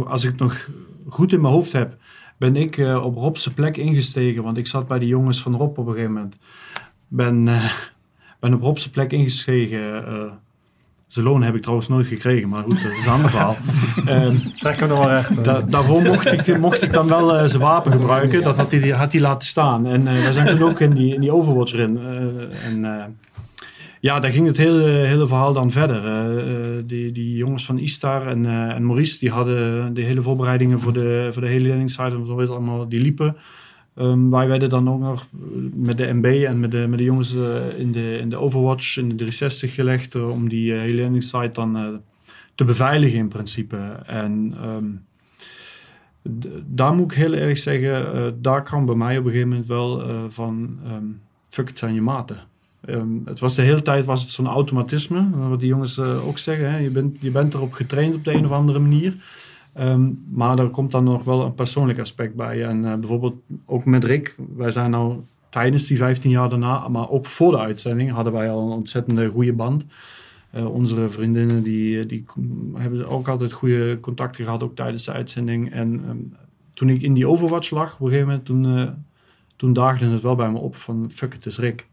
als 0.05 0.23
ik 0.23 0.29
het 0.29 0.39
nog 0.39 0.69
goed 1.07 1.33
in 1.33 1.41
mijn 1.41 1.53
hoofd 1.53 1.71
heb, 1.71 1.97
ben 2.37 2.55
ik 2.55 2.77
op 3.01 3.15
Rob's 3.15 3.47
plek 3.47 3.77
ingestegen. 3.77 4.43
Want 4.43 4.57
ik 4.57 4.67
zat 4.67 4.87
bij 4.87 4.99
de 4.99 5.07
jongens 5.07 5.41
van 5.41 5.55
Rob 5.55 5.77
op 5.77 5.87
een 5.87 5.93
gegeven 5.93 6.13
moment. 6.13 6.35
Ben, 7.07 7.47
eh, 7.47 7.71
ben 8.39 8.53
op 8.53 8.61
Rob's 8.61 8.89
plek 8.89 9.11
ingestegen. 9.11 10.05
eh 10.07 10.31
zijn 11.07 11.25
loon 11.25 11.43
heb 11.43 11.55
ik 11.55 11.61
trouwens 11.61 11.87
nooit 11.87 12.07
gekregen, 12.07 12.49
maar 12.49 12.63
goed, 12.63 12.83
dat 12.83 12.91
is 12.91 13.05
een 13.05 13.11
ander 13.11 13.29
verhaal. 13.29 13.57
Ehm, 14.05 14.35
Trek 14.57 14.79
hem 14.79 14.89
nog 14.89 14.97
wel 14.97 15.09
recht. 15.09 15.43
Da- 15.43 15.61
daarvoor 15.61 16.01
mocht 16.01 16.47
ik, 16.47 16.57
mocht 16.59 16.81
ik 16.81 16.93
dan 16.93 17.07
wel 17.07 17.35
eh, 17.35 17.47
zijn 17.47 17.61
wapen 17.61 17.91
gebruiken. 17.99 18.43
Dat 18.43 18.55
had 18.55 18.71
hij, 18.71 18.89
had 18.89 19.11
hij 19.11 19.21
laten 19.21 19.47
staan. 19.47 19.85
En 19.87 20.03
we 20.03 20.29
zijn 20.33 20.57
toen 20.57 20.69
ook 20.69 20.79
in 20.79 20.93
die, 20.93 21.13
in 21.13 21.21
die 21.21 21.31
Overwatch 21.33 21.73
erin. 21.73 21.99
en 22.65 22.85
ja, 23.99 24.19
daar 24.19 24.31
ging 24.31 24.47
het 24.47 24.57
hele, 24.57 24.83
hele 24.83 25.27
verhaal 25.27 25.53
dan 25.53 25.71
verder. 25.71 26.01
Die, 26.87 27.11
die 27.11 27.35
jongens 27.35 27.65
van 27.65 27.79
Istar 27.79 28.27
en, 28.27 28.45
en 28.71 28.85
Maurice, 28.85 29.19
die 29.19 29.29
hadden 29.31 29.93
de 29.93 30.01
hele 30.01 30.21
voorbereidingen 30.21 30.79
voor 30.79 30.93
de, 30.93 31.29
voor 31.31 31.41
de 31.41 31.47
hele 31.47 31.71
en 31.71 31.89
zo 31.89 32.39
het 32.39 32.49
allemaal, 32.49 32.89
die 32.89 33.01
liepen. 33.01 33.35
Ehm, 33.95 34.29
wij 34.29 34.47
werden 34.47 34.69
dan 34.69 34.89
ook 34.89 34.99
nog 34.99 35.21
eh, 35.21 35.47
met 35.73 35.97
de 35.97 36.13
MB 36.13 36.25
en 36.25 36.59
met 36.59 36.71
de, 36.71 36.85
met 36.87 36.97
de 36.97 37.03
jongens 37.03 37.35
eh, 37.35 37.79
in, 37.79 37.91
de, 37.91 38.17
in 38.17 38.29
de 38.29 38.37
Overwatch, 38.37 38.97
in 38.97 39.09
de 39.09 39.15
360 39.15 39.73
gelegd, 39.73 40.15
eh, 40.15 40.29
om 40.29 40.49
die 40.49 40.73
eh, 40.73 40.79
hele 40.79 41.01
landingssite 41.01 41.49
dan 41.53 42.01
te 42.55 42.63
beveiligen 42.63 43.17
in 43.17 43.27
principe. 43.27 43.77
En 44.05 44.53
ehm, 44.61 44.85
daar 46.65 46.93
moet 46.93 47.11
ik 47.11 47.17
heel 47.17 47.33
erg 47.33 47.57
zeggen, 47.57 48.37
daar 48.41 48.63
kwam 48.63 48.85
bij 48.85 48.95
mij 48.95 49.17
op 49.17 49.25
een 49.25 49.31
gegeven 49.31 49.49
moment 49.49 49.67
wel 49.67 50.03
van, 50.29 50.79
ehm, 50.85 51.03
fuck 51.49 51.67
het 51.67 51.77
zijn 51.77 51.93
je 51.93 52.01
maten. 52.01 52.37
Het 53.25 53.39
was 53.39 53.55
de 53.55 53.61
hele 53.61 53.81
tijd 53.81 54.05
was 54.05 54.21
het 54.21 54.29
zo'n 54.29 54.47
automatisme, 54.47 55.29
wat 55.49 55.59
die 55.59 55.67
jongens 55.67 55.99
ook 55.99 56.37
zeggen. 56.37 56.71
Hè? 56.71 56.77
Je, 56.77 56.89
bent, 56.89 57.17
je 57.19 57.31
bent 57.31 57.53
erop 57.53 57.73
getraind 57.73 58.15
op 58.15 58.23
de 58.23 58.33
een 58.33 58.45
of 58.45 58.51
andere 58.51 58.79
manier. 58.79 59.13
Ehm, 59.76 60.09
maar 60.30 60.59
er 60.59 60.69
komt 60.69 60.91
dan 60.91 61.03
nog 61.03 61.23
wel 61.23 61.45
een 61.45 61.53
persoonlijk 61.53 61.99
aspect 61.99 62.36
bij. 62.36 62.65
En 62.65 62.86
eh, 62.86 62.95
bijvoorbeeld 62.95 63.36
ook 63.65 63.86
met 63.86 64.03
Rick, 64.03 64.36
wij 64.55 64.71
zijn 64.71 64.91
nou 64.91 65.19
tijdens 65.49 65.88
die 65.88 65.97
15 65.97 66.32
jaar 66.32 66.49
daarna, 66.49 66.88
maar 66.88 67.09
ook 67.09 67.26
voor 67.26 67.51
de 67.51 67.57
uitzending, 67.57 68.11
hadden 68.11 68.34
wij 68.34 68.49
al 68.49 68.65
een 68.65 68.78
ontzettende 68.78 69.30
goede 69.30 69.53
band. 69.53 69.86
Eh, 70.49 70.73
onze 70.73 71.09
vriendinnen 71.09 71.63
die, 71.63 72.05
die 72.05 72.26
hebben 72.73 73.09
ook 73.09 73.28
altijd 73.28 73.51
goede 73.51 73.99
contacten 73.99 74.43
gehad, 74.43 74.63
ook 74.63 74.76
tijdens 74.76 75.03
de 75.03 75.11
uitzending. 75.11 75.71
En 75.71 76.01
ehm, 76.07 76.17
toen 76.73 76.89
ik 76.89 77.01
in 77.01 77.13
die 77.13 77.28
Overwatch 77.28 77.69
lag, 77.69 77.93
op 77.93 77.99
een 77.99 78.07
gegeven 78.07 78.28
moment, 78.28 78.45
toen, 78.45 78.78
eh, 78.78 78.89
toen 79.55 79.73
daagde 79.73 80.09
het 80.09 80.21
wel 80.21 80.36
bij 80.36 80.51
me 80.51 80.57
op 80.57 80.76
van 80.76 81.09
fuck, 81.11 81.34
het 81.34 81.45
is 81.45 81.57
Rick. 81.57 81.88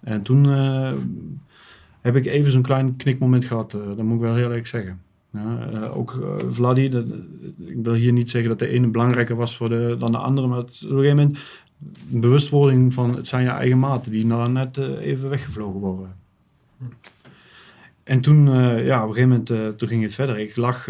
En 0.00 0.22
toen 0.22 0.46
heb 2.00 2.16
ik 2.16 2.26
even 2.26 2.52
zo'n 2.52 2.62
klein 2.62 2.96
knikmoment 2.96 3.44
gehad, 3.44 3.74
eh, 3.74 3.80
dat 3.80 4.02
moet 4.02 4.14
ik 4.14 4.20
wel 4.20 4.34
heel 4.34 4.48
eerlijk 4.48 4.66
zeggen. 4.66 5.00
Eh, 5.32 5.96
ook 5.96 6.20
dat, 6.90 7.04
ik 7.66 7.76
wil 7.82 7.92
hier 7.92 8.12
niet 8.12 8.30
zeggen 8.30 8.50
dat 8.50 8.58
de 8.58 8.68
ene 8.68 8.86
belangrijker 8.86 9.36
was 9.36 9.56
voor 9.56 9.68
de, 9.68 9.96
dan 9.98 10.12
de 10.12 10.18
andere, 10.18 10.46
maar 10.46 10.58
het, 10.58 10.80
op 10.84 10.90
een 10.90 10.96
gegeven 10.96 11.16
moment 11.16 11.38
een 12.12 12.20
bewustwording 12.20 12.92
van 12.92 13.16
het 13.16 13.26
zijn 13.26 13.42
je 13.42 13.50
eigen 13.50 13.78
maten 13.78 14.12
die 14.12 14.26
nou 14.26 14.50
net 14.50 14.76
eh, 14.76 15.00
even 15.00 15.28
weggevlogen 15.28 15.80
worden. 15.80 16.16
En 18.04 18.20
toen, 18.20 18.46
ja, 18.84 19.02
op 19.02 19.08
een 19.08 19.14
gegeven 19.14 19.44
moment, 19.46 19.78
toen 19.78 19.88
ging 19.88 20.02
het 20.02 20.14
verder. 20.14 20.38
Ik 20.38 20.56
lag, 20.56 20.88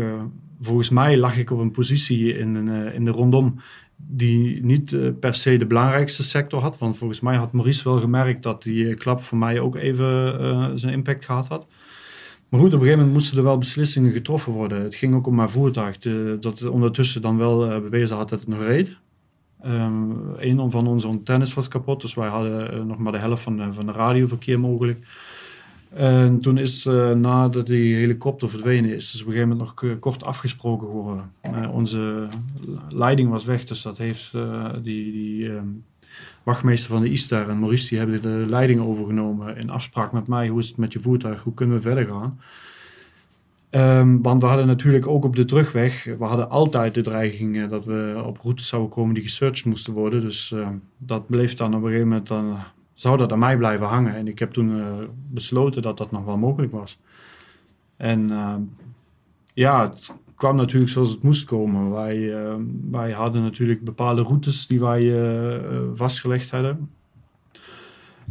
volgens 0.61 0.91
mij 0.91 1.17
lag 1.17 1.37
ik 1.37 1.51
op 1.51 1.59
een 1.59 1.71
positie 1.71 2.39
in, 2.39 2.69
in 2.69 3.05
de 3.05 3.11
rondom 3.11 3.61
die 3.97 4.65
niet 4.65 5.19
per 5.21 5.35
se 5.35 5.57
de 5.57 5.67
belangrijkste 5.67 6.23
sector 6.23 6.61
had. 6.61 6.79
Want 6.79 6.97
volgens 6.97 7.21
mij 7.21 7.37
had 7.37 7.53
Maurice 7.53 7.85
wel 7.85 8.01
gemerkt 8.01 8.43
dat 8.43 8.63
die 8.63 8.95
klap 8.95 9.21
voor 9.21 9.39
mij 9.39 9.61
ook 9.61 9.77
even 9.77 10.79
zijn 10.79 10.93
impact 10.93 11.25
gehad 11.25 11.49
had. 11.49 11.67
Maar 12.49 12.61
goed, 12.61 12.69
op 12.75 12.81
een 12.81 12.87
gegeven 12.87 12.99
moment 12.99 13.13
moesten 13.13 13.39
er 13.39 13.45
wel 13.45 13.59
beslissingen 13.59 14.13
getroffen 14.13 14.53
worden. 14.53 14.83
Het 14.83 14.95
ging 14.95 15.15
ook 15.15 15.27
om 15.27 15.35
mijn 15.35 15.49
voertuig, 15.49 15.99
de, 15.99 16.37
dat 16.41 16.67
ondertussen 16.67 17.23
dan 17.23 17.37
wel 17.37 17.71
eh, 17.71 17.81
bewezen 17.81 18.17
had 18.17 18.29
dat 18.29 18.41
het 18.41 18.49
nog 18.49 18.63
reed. 18.63 18.97
Um, 19.65 20.17
een 20.37 20.71
van 20.71 20.87
onze 20.87 21.07
antennes 21.07 21.55
was 21.55 21.69
kapot, 21.69 22.01
dus 22.01 22.15
wij 22.15 22.29
hadden 22.29 22.87
nog 22.87 22.99
maar 22.99 23.13
de 23.13 23.19
helft 23.19 23.43
van, 23.43 23.57
de, 23.57 23.73
van 23.73 23.87
de 23.87 23.93
radioverkeer 23.93 24.61
mogelijk. 24.61 25.07
En 25.89 26.41
toen 26.41 26.59
is, 26.59 26.87
uh, 26.87 27.11
nadat 27.13 27.67
die 27.67 27.95
helikopter 27.95 28.49
verdwenen 28.49 28.95
is, 28.95 29.15
is 29.15 29.21
op 29.21 29.27
een 29.27 29.33
gegeven 29.33 29.57
moment 29.57 29.79
nog 29.81 29.99
kort 29.99 30.25
afgesproken 30.25 30.87
geworden. 30.87 31.33
Uh, 31.45 31.75
onze 31.75 32.29
leiding 32.89 33.31
was 33.31 33.45
weg, 33.45 33.65
dus 33.65 33.83
dat 33.83 33.99
heeft 33.99 34.33
uh, 34.35 34.65
die, 34.83 35.13
die 35.13 35.49
um, 35.49 35.85
wachtmeester 36.43 36.91
van 36.91 37.03
de 37.03 37.11
ISTAR 37.11 37.49
en 37.49 37.59
Maurice, 37.59 37.89
die 37.89 37.99
hebben 37.99 38.23
de 38.23 38.45
leiding 38.49 38.81
overgenomen 38.81 39.57
in 39.57 39.71
afspraak 39.71 40.13
met 40.13 40.27
mij. 40.27 40.49
Hoe 40.49 40.61
is 40.61 40.69
het 40.69 40.77
met 40.77 40.93
je 40.93 41.01
voertuig? 41.01 41.43
Hoe 41.43 41.55
kunnen 41.55 41.77
we 41.77 41.83
verder 41.83 42.07
gaan? 42.07 42.41
Um, 43.71 44.23
want 44.23 44.43
we 44.43 44.49
hadden 44.49 44.67
natuurlijk 44.67 45.07
ook 45.07 45.25
op 45.25 45.37
de 45.37 45.45
terugweg, 45.45 46.05
we 46.05 46.25
hadden 46.25 46.51
altijd 46.51 46.95
de 46.95 47.03
dreiging 47.03 47.69
dat 47.69 47.85
we 47.85 48.23
op 48.27 48.39
routes 48.43 48.67
zouden 48.67 48.91
komen 48.91 49.15
die 49.15 49.23
gesearched 49.23 49.65
moesten 49.65 49.93
worden. 49.93 50.21
Dus 50.21 50.55
dat 50.97 51.27
bleef 51.27 51.55
dan 51.55 51.75
op 51.75 51.83
een 51.83 51.87
gegeven 51.87 52.09
moment 52.09 52.29
dan 52.29 52.57
zou 52.99 53.17
dat 53.17 53.33
aan 53.33 53.39
mij 53.39 53.57
blijven 53.57 53.87
hangen. 53.87 54.15
En 54.15 54.29
ik 54.29 54.39
heb 54.39 54.53
toen 54.53 54.77
uh, 54.77 54.85
besloten 55.31 55.83
dat 55.83 55.99
dat 55.99 56.11
nog 56.11 56.25
wel 56.25 56.37
mogelijk 56.37 56.73
was. 56.73 56.99
En 57.97 58.31
uh, 58.31 58.55
ja, 59.55 59.93
kwam 60.39 60.57
natuurlijk 60.57 60.91
zoals 60.91 61.11
het 61.11 61.23
moest 61.23 61.45
komen. 61.45 61.91
Wij, 61.91 62.17
uh, 62.17 62.55
wij 62.91 63.11
hadden 63.11 63.43
natuurlijk 63.43 63.85
bepaalde 63.85 64.23
routes 64.23 64.67
die 64.67 64.81
wij 64.81 65.15
vastgelegd 65.95 66.51
hadden. 66.51 66.91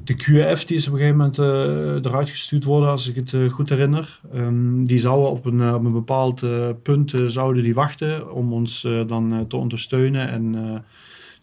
De 0.03 0.16
QF 0.16 0.64
die 0.64 0.78
is 0.78 0.88
op 0.88 0.93
een 0.93 0.99
gegeven 0.99 1.18
moment 1.18 2.05
eruit 2.05 2.30
gestuurd 2.30 2.64
worden, 2.64 2.89
als 2.89 3.10
ik 3.10 3.16
het 3.16 3.51
goed 3.51 3.70
herinner. 3.70 4.22
Um, 4.36 4.86
die 4.86 4.99
zouden 4.99 5.30
op 5.30 5.45
een, 5.45 5.74
op 5.74 5.86
een 5.86 5.91
bepaald 5.91 6.45
punt 6.84 7.14
zouden 7.26 7.64
die 7.64 7.74
wachten 7.74 8.34
om 8.34 8.53
ons 8.53 8.88
dan 9.08 9.45
te 9.47 9.58
ondersteunen 9.58 10.30
en 10.30 10.55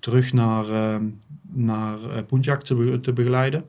terug 0.01 0.33
naar, 0.33 0.71
uh, 0.71 0.97
naar 1.53 1.99
Punjak 2.27 2.63
te, 2.63 2.99
te 3.03 3.13
begeleiden. 3.13 3.65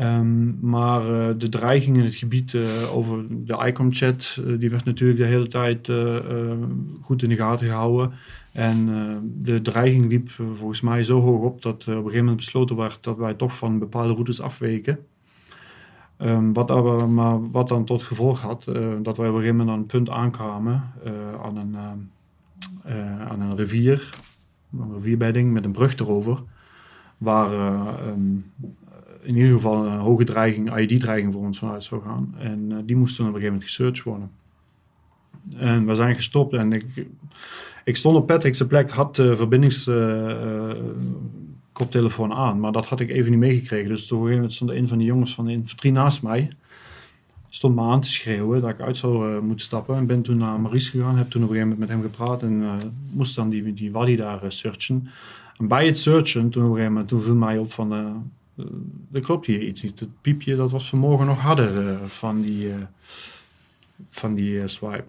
Um, 0.00 0.58
maar 0.60 1.10
uh, 1.10 1.28
de 1.38 1.48
dreiging 1.48 1.96
in 1.96 2.04
het 2.04 2.14
gebied 2.14 2.52
uh, 2.52 2.64
over 2.94 3.24
de 3.28 3.64
ICOM-chat, 3.66 4.38
uh, 4.40 4.58
die 4.58 4.70
werd 4.70 4.84
natuurlijk 4.84 5.18
de 5.18 5.26
hele 5.26 5.48
tijd 5.48 5.90
goed 7.00 7.22
in 7.22 7.28
de 7.28 7.36
gaten 7.36 7.66
gehouden. 7.66 8.12
En 8.52 8.86
de 9.38 9.62
dreiging 9.62 10.08
liep 10.08 10.30
volgens 10.30 10.80
mij 10.80 11.02
zo 11.02 11.20
hoog 11.20 11.42
op 11.42 11.62
dat 11.62 11.74
op 11.74 11.86
een 11.86 11.94
gegeven 11.94 12.18
moment 12.18 12.36
besloten 12.36 12.76
werd 12.76 13.02
dat 13.02 13.16
wij 13.16 13.34
toch 13.34 13.56
van 13.56 13.78
bepaalde 13.78 14.12
routes 14.12 14.40
afweken. 14.40 14.98
Um, 16.18 16.52
wat, 16.52 16.70
aber, 16.70 17.08
maar 17.08 17.50
wat 17.50 17.68
dan 17.68 17.84
tot 17.84 18.02
gevolg 18.02 18.40
had 18.40 18.64
dat 19.02 19.16
wij 19.16 19.28
op 19.28 19.34
een 19.34 19.40
gegeven 19.40 19.56
moment 19.56 19.68
aan 19.68 19.78
een 19.78 19.86
punt 19.86 20.10
aankwamen, 20.10 20.82
aan, 21.42 21.56
een, 21.56 21.76
aan 23.28 23.40
een 23.40 23.56
rivier, 23.56 24.10
een 24.78 24.94
rivierbedding 24.94 25.52
met 25.52 25.64
een 25.64 25.72
brug 25.72 25.98
erover, 25.98 26.42
waar 27.18 27.50
in 29.22 29.36
ieder 29.36 29.52
geval 29.52 29.86
een 29.86 29.98
hoge 29.98 30.24
dreiging, 30.24 30.78
IED-dreiging 30.78 31.32
voor 31.32 31.42
ons 31.42 31.58
vanuit 31.58 31.84
zou 31.84 32.02
gaan. 32.02 32.34
En 32.38 32.70
uh, 32.70 32.76
die 32.84 32.96
moesten 32.96 33.24
op 33.24 33.34
een 33.34 33.36
gegeven 33.40 33.54
moment 33.54 33.70
gesearched 33.70 34.04
worden. 34.04 34.30
En 35.56 35.86
we 35.86 35.94
zijn 35.94 36.14
gestopt 36.14 36.52
en 36.52 36.72
ik, 36.72 36.84
ik 37.84 37.96
stond 37.96 38.16
op 38.16 38.26
Patrick's 38.26 38.66
plek, 38.66 38.90
had 38.90 39.16
de 39.16 39.36
verbindingskoptelefoon 39.36 42.30
uh, 42.30 42.36
aan, 42.36 42.60
maar 42.60 42.72
dat 42.72 42.86
had 42.86 43.00
ik 43.00 43.10
even 43.10 43.30
niet 43.30 43.40
meegekregen. 43.40 43.88
Dus 43.88 44.04
op 44.04 44.10
een 44.10 44.16
gegeven 44.16 44.36
moment 44.36 44.52
stond 44.52 44.70
een 44.70 44.88
van 44.88 44.98
de 44.98 45.04
jongens 45.04 45.34
van 45.34 45.44
de 45.44 45.52
infanterie 45.52 45.92
naast 45.92 46.22
mij, 46.22 46.50
stond 47.48 47.74
me 47.74 47.82
aan 47.82 48.00
te 48.00 48.08
schreeuwen 48.08 48.60
dat 48.60 48.70
ik 48.70 48.80
uit 48.80 48.96
zou 48.96 49.42
moeten 49.42 49.64
stappen. 49.64 49.96
En 49.96 50.06
ben 50.06 50.22
toen 50.22 50.36
naar 50.36 50.60
Maurice 50.60 50.90
gegaan, 50.90 51.16
heb 51.16 51.30
toen 51.30 51.42
op 51.42 51.48
een 51.48 51.54
gegeven 51.54 51.78
moment 51.78 51.78
met 51.78 51.88
hem 51.88 52.02
gepraat 52.10 52.42
en 52.42 52.80
moest 53.10 53.34
dan 53.34 53.48
die, 53.48 53.72
die 53.72 53.92
Wadi 53.92 54.16
daar 54.16 54.40
searchen. 54.48 55.08
En 55.58 55.68
bij 55.68 55.86
het 55.86 55.98
searchen, 55.98 56.50
toen 56.50 56.62
op 56.62 56.68
een 56.68 56.74
gegeven 56.74 56.92
moment, 56.92 57.08
toen 57.08 57.22
viel 57.22 57.34
mij 57.34 57.58
op 57.58 57.72
van 57.72 57.92
er 59.12 59.20
klopt 59.20 59.46
hier 59.46 59.62
iets 59.62 59.82
niet. 59.82 60.00
Het 60.00 60.20
piepje 60.20 60.56
dat 60.56 60.70
was 60.70 60.88
vanmorgen 60.88 61.26
nog 61.26 61.38
harder 61.38 61.86
uh, 61.86 62.02
van 62.04 62.40
die, 62.40 62.66
uh, 62.66 62.74
van 64.08 64.34
die 64.34 64.68
swipe. 64.68 65.04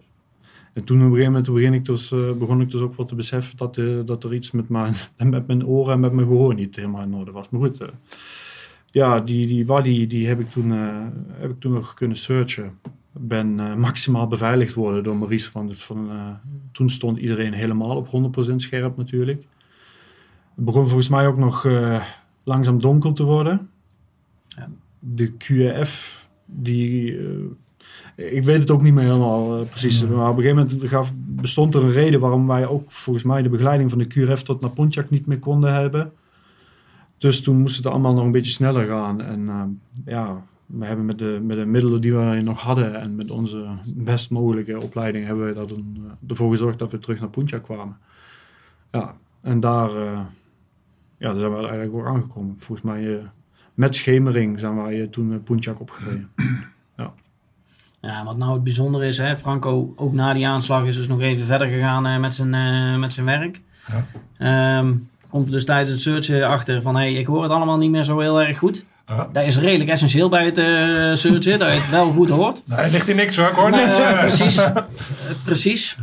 En 0.73 0.83
toen 0.83 0.97
op 0.97 1.03
een 1.03 1.09
gegeven 1.09 1.31
moment 1.31 1.53
begin 1.53 1.73
ik 1.73 1.85
dus, 1.85 2.09
begon 2.37 2.61
ik 2.61 2.71
dus 2.71 2.81
ook 2.81 2.97
wel 2.97 3.05
te 3.05 3.15
beseffen 3.15 3.57
dat, 3.57 3.79
dat 4.07 4.23
er 4.23 4.33
iets 4.33 4.51
met 4.51 4.69
mijn, 4.69 4.93
met 5.17 5.47
mijn 5.47 5.65
oren 5.65 5.93
en 5.93 5.99
met 5.99 6.11
mijn 6.11 6.27
gehoor 6.27 6.53
niet 6.53 6.75
helemaal 6.75 7.01
in 7.03 7.13
orde 7.13 7.31
was. 7.31 7.49
Maar 7.49 7.61
goed, 7.61 7.77
ja, 8.85 9.19
die, 9.19 9.47
die 9.47 9.65
Wadi 9.65 10.07
die 10.07 10.27
heb, 10.27 10.39
ik 10.39 10.49
toen, 10.49 10.69
heb 11.29 11.49
ik 11.49 11.59
toen 11.59 11.73
nog 11.73 11.93
kunnen 11.93 12.17
searchen. 12.17 12.79
Ben 13.11 13.79
maximaal 13.79 14.27
beveiligd 14.27 14.73
worden 14.73 15.03
door 15.03 15.17
Maurice. 15.17 15.49
Want 15.53 15.77
van, 15.77 16.09
toen 16.71 16.89
stond 16.89 17.17
iedereen 17.17 17.53
helemaal 17.53 17.95
op 17.95 18.33
100% 18.51 18.55
scherp 18.55 18.97
natuurlijk. 18.97 19.43
Het 20.55 20.65
begon 20.65 20.85
volgens 20.85 21.09
mij 21.09 21.27
ook 21.27 21.37
nog 21.37 21.65
langzaam 22.43 22.81
donker 22.81 23.13
te 23.13 23.23
worden. 23.23 23.69
De 24.99 25.31
QF, 25.31 26.25
die. 26.45 27.11
Uh, 27.11 27.29
ik 28.15 28.43
weet 28.43 28.59
het 28.59 28.71
ook 28.71 28.81
niet 28.81 28.93
meer 28.93 29.03
helemaal 29.03 29.59
uh, 29.59 29.69
precies. 29.69 30.05
Maar 30.05 30.29
op 30.29 30.37
een 30.37 30.43
gegeven 30.43 30.67
moment 30.67 30.89
gaf, 30.89 31.11
bestond 31.15 31.75
er 31.75 31.83
een 31.83 31.91
reden 31.91 32.19
waarom 32.19 32.47
wij 32.47 32.67
ook 32.67 32.91
volgens 32.91 33.25
mij 33.25 33.41
de 33.41 33.49
begeleiding 33.49 33.89
van 33.89 33.99
de 33.99 34.07
QRF 34.07 34.41
tot 34.41 34.61
naar 34.61 34.69
Pontiac 34.69 35.09
niet 35.09 35.25
meer 35.25 35.39
konden 35.39 35.73
hebben. 35.73 36.11
Dus 37.17 37.41
toen 37.41 37.57
moest 37.57 37.77
het 37.77 37.87
allemaal 37.87 38.13
nog 38.13 38.25
een 38.25 38.31
beetje 38.31 38.51
sneller 38.51 38.87
gaan. 38.87 39.21
En 39.21 39.39
uh, 39.39 39.63
ja, 40.05 40.43
we 40.65 40.85
hebben 40.85 41.05
met 41.05 41.17
de, 41.17 41.39
met 41.43 41.57
de 41.57 41.65
middelen 41.65 42.01
die 42.01 42.15
we 42.15 42.41
nog 42.43 42.59
hadden 42.59 43.01
en 43.01 43.15
met 43.15 43.31
onze 43.31 43.65
best 43.95 44.29
mogelijke 44.29 44.81
opleiding 44.81 45.25
hebben 45.25 45.45
we 45.45 45.53
dat 45.53 45.71
een, 45.71 46.03
ervoor 46.27 46.49
gezorgd 46.49 46.79
dat 46.79 46.91
we 46.91 46.99
terug 46.99 47.19
naar 47.19 47.29
Pontiac 47.29 47.63
kwamen. 47.63 47.97
Ja, 48.91 49.15
en 49.41 49.59
daar 49.59 49.89
ja, 51.23 51.29
daar 51.29 51.39
zijn 51.39 51.51
we 51.51 51.57
eigenlijk 51.57 51.93
ook 51.93 52.05
aangekomen. 52.05 52.55
Volgens 52.57 52.87
mij 52.87 53.01
uh, 53.01 53.17
met 53.73 53.95
schemering 53.95 54.59
zijn 54.59 54.83
wij 54.83 54.95
uh, 54.95 55.07
toen 55.07 55.31
uh, 55.31 55.37
Punjak 55.43 55.79
opgereden. 55.79 56.29
ja. 56.97 57.13
ja, 57.99 58.25
wat 58.25 58.37
nou 58.37 58.53
het 58.53 58.63
bijzondere 58.63 59.07
is, 59.07 59.17
hè, 59.17 59.37
Franco 59.37 59.93
ook 59.95 60.13
na 60.13 60.33
die 60.33 60.47
aanslag 60.47 60.85
is 60.85 60.95
dus 60.95 61.07
nog 61.07 61.21
even 61.21 61.45
verder 61.45 61.67
gegaan 61.67 62.21
met, 62.21 62.33
zijn, 62.33 62.99
met 62.99 63.13
zijn 63.13 63.25
werk. 63.25 63.61
Ja. 64.37 64.79
Um, 64.79 65.09
komt 65.29 65.45
er 65.45 65.51
dus 65.51 65.65
tijdens 65.65 65.89
het 65.89 65.99
searchen 65.99 66.47
achter 66.47 66.81
van, 66.81 66.95
hé, 66.95 67.01
hey, 67.01 67.13
ik 67.13 67.27
hoor 67.27 67.43
het 67.43 67.51
allemaal 67.51 67.77
niet 67.77 67.91
meer 67.91 68.03
zo 68.03 68.19
heel 68.19 68.41
erg 68.41 68.57
goed. 68.57 68.85
Ja. 69.07 69.29
Dat 69.33 69.45
is 69.45 69.57
redelijk 69.57 69.89
essentieel 69.89 70.29
bij 70.29 70.45
het 70.45 70.57
uh, 70.57 70.65
searchen, 71.13 71.59
dat 71.59 71.67
je 71.67 71.79
het 71.79 71.89
wel 71.89 72.11
goed 72.11 72.29
hoort. 72.29 72.61
Nee, 72.65 72.91
ligt 72.91 73.05
hier 73.05 73.15
niks 73.15 73.37
hoor, 73.37 73.47
ik 73.47 73.55
hoor 73.55 73.71
niks. 73.71 73.99
Uh, 73.99 74.19
precies, 74.19 74.57
uh, 74.57 74.75
precies. 75.45 75.97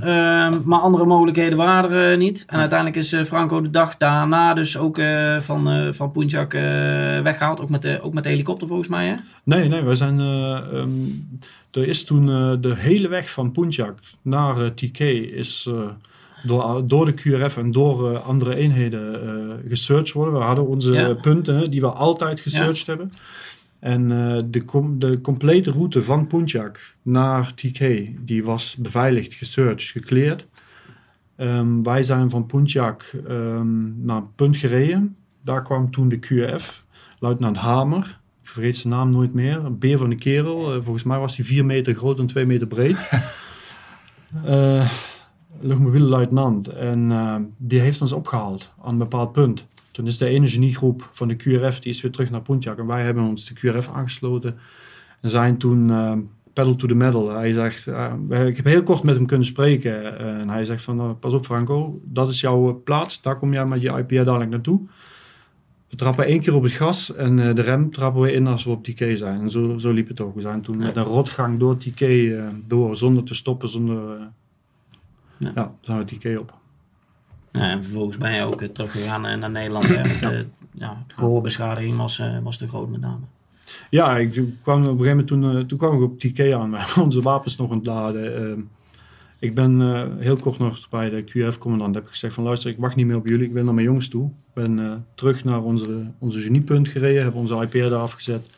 maar 0.64 0.80
andere 0.80 1.04
mogelijkheden 1.04 1.58
waren 1.58 1.90
er 1.90 2.16
niet. 2.16 2.44
En 2.46 2.58
uiteindelijk 2.58 2.98
is 2.98 3.14
Franco 3.26 3.60
de 3.60 3.70
dag 3.70 3.96
daarna 3.96 4.54
dus 4.54 4.76
ook 4.76 5.00
van, 5.38 5.94
van 5.94 6.12
Punjak 6.12 6.52
weggehaald. 7.22 7.60
Ook 7.60 7.70
met, 7.70 7.82
de, 7.82 8.00
ook 8.02 8.12
met 8.12 8.22
de 8.22 8.30
helikopter 8.30 8.68
volgens 8.68 8.88
mij, 8.88 9.06
hè? 9.06 9.14
Nee, 9.42 9.68
nee, 9.68 9.82
we 9.82 9.94
zijn... 9.94 10.20
Um, 10.20 11.28
er 11.70 11.88
is 11.88 12.04
toen 12.04 12.26
de 12.60 12.74
hele 12.76 13.08
weg 13.08 13.30
van 13.30 13.52
Punjak 13.52 13.98
naar 14.22 14.74
TK 14.74 14.98
is 14.98 15.68
door, 16.42 16.86
door 16.86 17.06
de 17.06 17.14
QRF 17.14 17.56
en 17.56 17.70
door 17.70 18.12
uh, 18.12 18.26
andere 18.26 18.54
eenheden 18.54 19.24
uh, 19.24 19.54
gesearched 19.68 20.12
worden. 20.12 20.34
We 20.34 20.40
hadden 20.40 20.66
onze 20.66 20.92
ja. 20.92 21.14
punten 21.14 21.70
die 21.70 21.80
we 21.80 21.86
altijd 21.86 22.40
gesearched 22.40 22.86
ja. 22.86 22.86
hebben. 22.86 23.12
En 23.78 24.10
uh, 24.10 24.36
de, 24.46 24.64
com 24.64 24.98
de 24.98 25.20
complete 25.20 25.70
route 25.70 26.02
van 26.02 26.26
Punjak 26.26 26.94
naar 27.02 27.54
TK, 27.54 27.78
die 28.26 28.44
was 28.44 28.76
beveiligd, 28.76 29.34
gesearched, 29.34 29.90
gekleerd. 29.90 30.46
Um, 31.36 31.82
wij 31.82 32.02
zijn 32.02 32.30
van 32.30 32.46
Punjak 32.46 33.12
um, 33.28 33.96
naar 34.02 34.16
een 34.16 34.34
punt 34.34 34.56
gereden. 34.56 35.16
Daar 35.44 35.62
kwam 35.62 35.90
toen 35.90 36.08
de 36.08 36.18
QRF, 36.18 36.84
luitenant 37.18 37.56
Hamer. 37.56 38.18
Ik 38.42 38.48
vergeet 38.48 38.78
zijn 38.78 38.92
naam 38.92 39.10
nooit 39.10 39.34
meer. 39.34 39.56
Een 39.56 39.78
beer 39.78 39.98
van 39.98 40.10
de 40.10 40.16
kerel. 40.16 40.82
volgens 40.82 41.04
mij 41.04 41.18
was 41.18 41.36
hij 41.36 41.46
4 41.46 41.64
meter 41.64 41.94
groot 41.94 42.18
en 42.18 42.26
2 42.26 42.46
meter 42.46 42.66
breed. 42.66 42.98
luchtmobiele 45.58 46.06
luitenant. 46.06 46.68
En 46.68 47.10
uh, 47.10 47.36
die 47.56 47.80
heeft 47.80 48.00
ons 48.00 48.12
opgehaald 48.12 48.72
aan 48.82 48.92
een 48.92 48.98
bepaald 48.98 49.32
punt. 49.32 49.66
Toen 49.90 50.06
is 50.06 50.18
de 50.18 50.28
ene 50.28 50.48
geniegroep 50.48 51.08
van 51.12 51.28
de 51.28 51.36
QRF, 51.36 51.80
die 51.80 51.92
is 51.92 52.00
weer 52.00 52.12
terug 52.12 52.30
naar 52.30 52.42
Pontiac. 52.42 52.78
En 52.78 52.86
wij 52.86 53.02
hebben 53.02 53.24
ons 53.24 53.44
de 53.44 53.54
QRF 53.54 53.88
aangesloten. 53.88 54.58
En 55.20 55.30
zijn 55.30 55.56
toen 55.56 55.88
uh, 55.88 56.12
pedal 56.52 56.76
to 56.76 56.86
the 56.86 56.94
metal. 56.94 57.30
Hij 57.30 57.52
zegt, 57.52 57.86
uh, 57.86 58.46
ik 58.46 58.56
heb 58.56 58.64
heel 58.64 58.82
kort 58.82 59.02
met 59.02 59.14
hem 59.14 59.26
kunnen 59.26 59.46
spreken. 59.46 60.18
en 60.18 60.48
hij 60.48 60.64
zegt 60.64 60.82
van, 60.82 61.18
pas 61.18 61.32
op 61.32 61.44
Franco, 61.44 62.00
dat 62.04 62.28
is 62.28 62.40
jouw 62.40 62.80
plaats. 62.84 63.22
Daar 63.22 63.36
kom 63.36 63.52
jij 63.52 63.66
met 63.66 63.82
je 63.82 63.88
IPA 63.88 64.24
dadelijk 64.24 64.50
naartoe. 64.50 64.80
We 65.88 65.96
trappen 65.96 66.24
één 66.24 66.40
keer 66.40 66.54
op 66.54 66.62
het 66.62 66.72
gas 66.72 67.14
en 67.14 67.36
de 67.36 67.62
rem 67.62 67.90
trappen 67.90 68.22
we 68.22 68.32
in 68.32 68.46
als 68.46 68.64
we 68.64 68.70
op 68.70 68.84
TK 68.84 69.16
zijn. 69.16 69.40
En 69.40 69.50
zo, 69.50 69.78
zo 69.78 69.90
liep 69.92 70.08
het 70.08 70.20
ook. 70.20 70.34
We 70.34 70.40
zijn 70.40 70.60
toen 70.60 70.76
met 70.76 70.96
een 70.96 71.02
rotgang 71.02 71.58
door 71.58 71.76
TK 71.78 72.06
door, 72.66 72.96
zonder 72.96 73.24
te 73.24 73.34
stoppen, 73.34 73.68
zonder 73.68 74.30
Ja. 75.40 75.52
Ja, 75.54 75.74
zijn 75.80 75.98
we 75.98 76.04
TK 76.04 76.38
op. 76.38 76.54
Ja, 77.52 77.70
en 77.70 77.82
vervolgens 77.82 78.18
ben 78.18 78.32
je 78.32 78.42
ook 78.42 78.62
eh, 78.62 78.68
teruggegaan 78.68 79.26
eh, 79.26 79.38
naar 79.38 79.50
Nederland. 79.50 79.88
Hè, 79.88 80.02
met, 80.02 80.22
eh, 80.22 80.38
ja, 80.72 81.04
de 81.06 81.14
gehoorbeschadiging 81.14 81.96
was, 81.96 82.22
was 82.42 82.58
te 82.58 82.68
groot 82.68 82.90
met 82.90 83.00
name. 83.00 83.24
Ja, 83.90 84.16
ik 84.16 84.30
kwam 84.62 84.82
op 84.82 84.88
een 84.88 85.04
gegeven 85.04 85.08
moment 85.08 85.26
toen, 85.26 85.66
toen 85.66 85.78
kwam 85.78 85.96
ik 85.96 86.02
op 86.02 86.18
TK 86.18 86.52
aan 86.52 86.76
onze 87.04 87.22
wapens 87.22 87.56
nog 87.56 87.70
aan 87.70 87.76
het 87.76 87.86
laden. 87.86 88.36
Ehm, 88.36 88.60
ik 89.38 89.54
ben 89.54 89.80
heel 90.18 90.36
kort 90.36 90.58
nog 90.58 90.88
bij 90.88 91.10
de 91.10 91.24
QF-commandant 91.24 91.94
heb 91.94 92.04
ik 92.04 92.10
gezegd 92.10 92.34
van 92.34 92.44
luister, 92.44 92.70
ik 92.70 92.78
wacht 92.78 92.96
niet 92.96 93.06
meer 93.06 93.16
op 93.16 93.26
jullie, 93.26 93.46
ik 93.46 93.52
ben 93.52 93.64
naar 93.64 93.74
mijn 93.74 93.86
jongens 93.86 94.08
toe. 94.08 94.26
Ik 94.26 94.54
ben 94.54 95.06
terug 95.14 95.44
naar 95.44 95.62
onze, 95.62 96.10
onze 96.18 96.40
geniepunt 96.40 96.88
gereden, 96.88 97.22
heb 97.22 97.34
onze 97.34 97.54
IPR 97.54 97.78
daar 97.78 97.94
afgezet. 97.94 98.50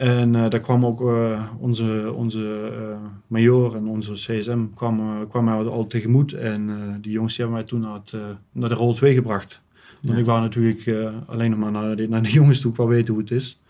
En 0.00 0.34
eh, 0.34 0.50
daar 0.50 0.60
kwam 0.60 0.86
ook 0.86 1.00
eh, 1.00 1.42
onze, 1.58 2.12
onze 2.16 2.70
eh, 2.72 2.96
major 3.26 3.76
en 3.76 3.86
onze 3.86 4.12
CSM 4.12 4.58
kwam, 4.74 5.26
kwam 5.28 5.44
mij 5.44 5.54
al 5.54 5.86
tegemoet. 5.86 6.32
En 6.32 6.70
eh, 6.70 6.94
die 7.00 7.12
jongens 7.12 7.36
die 7.36 7.44
hebben 7.44 7.62
mij 7.62 7.70
toen 7.70 7.80
naar, 7.80 7.94
het, 7.94 8.12
naar 8.52 8.68
de 8.68 8.74
rol 8.74 8.94
2 8.94 9.14
gebracht. 9.14 9.60
Want 10.00 10.14
Ja. 10.14 10.20
ik 10.20 10.26
wou 10.26 10.40
natuurlijk 10.40 10.86
eh, 10.86 11.10
alleen 11.26 11.50
nog 11.50 11.58
maar 11.58 11.70
naar 11.70 11.96
de, 11.96 12.08
naar 12.08 12.22
de 12.22 12.30
jongens 12.40 12.60
toe, 12.60 12.70
ik 12.70 12.76
wou 12.76 12.88
weten 12.88 13.12
hoe 13.14 13.22
het 13.22 13.30
is. 13.32 13.60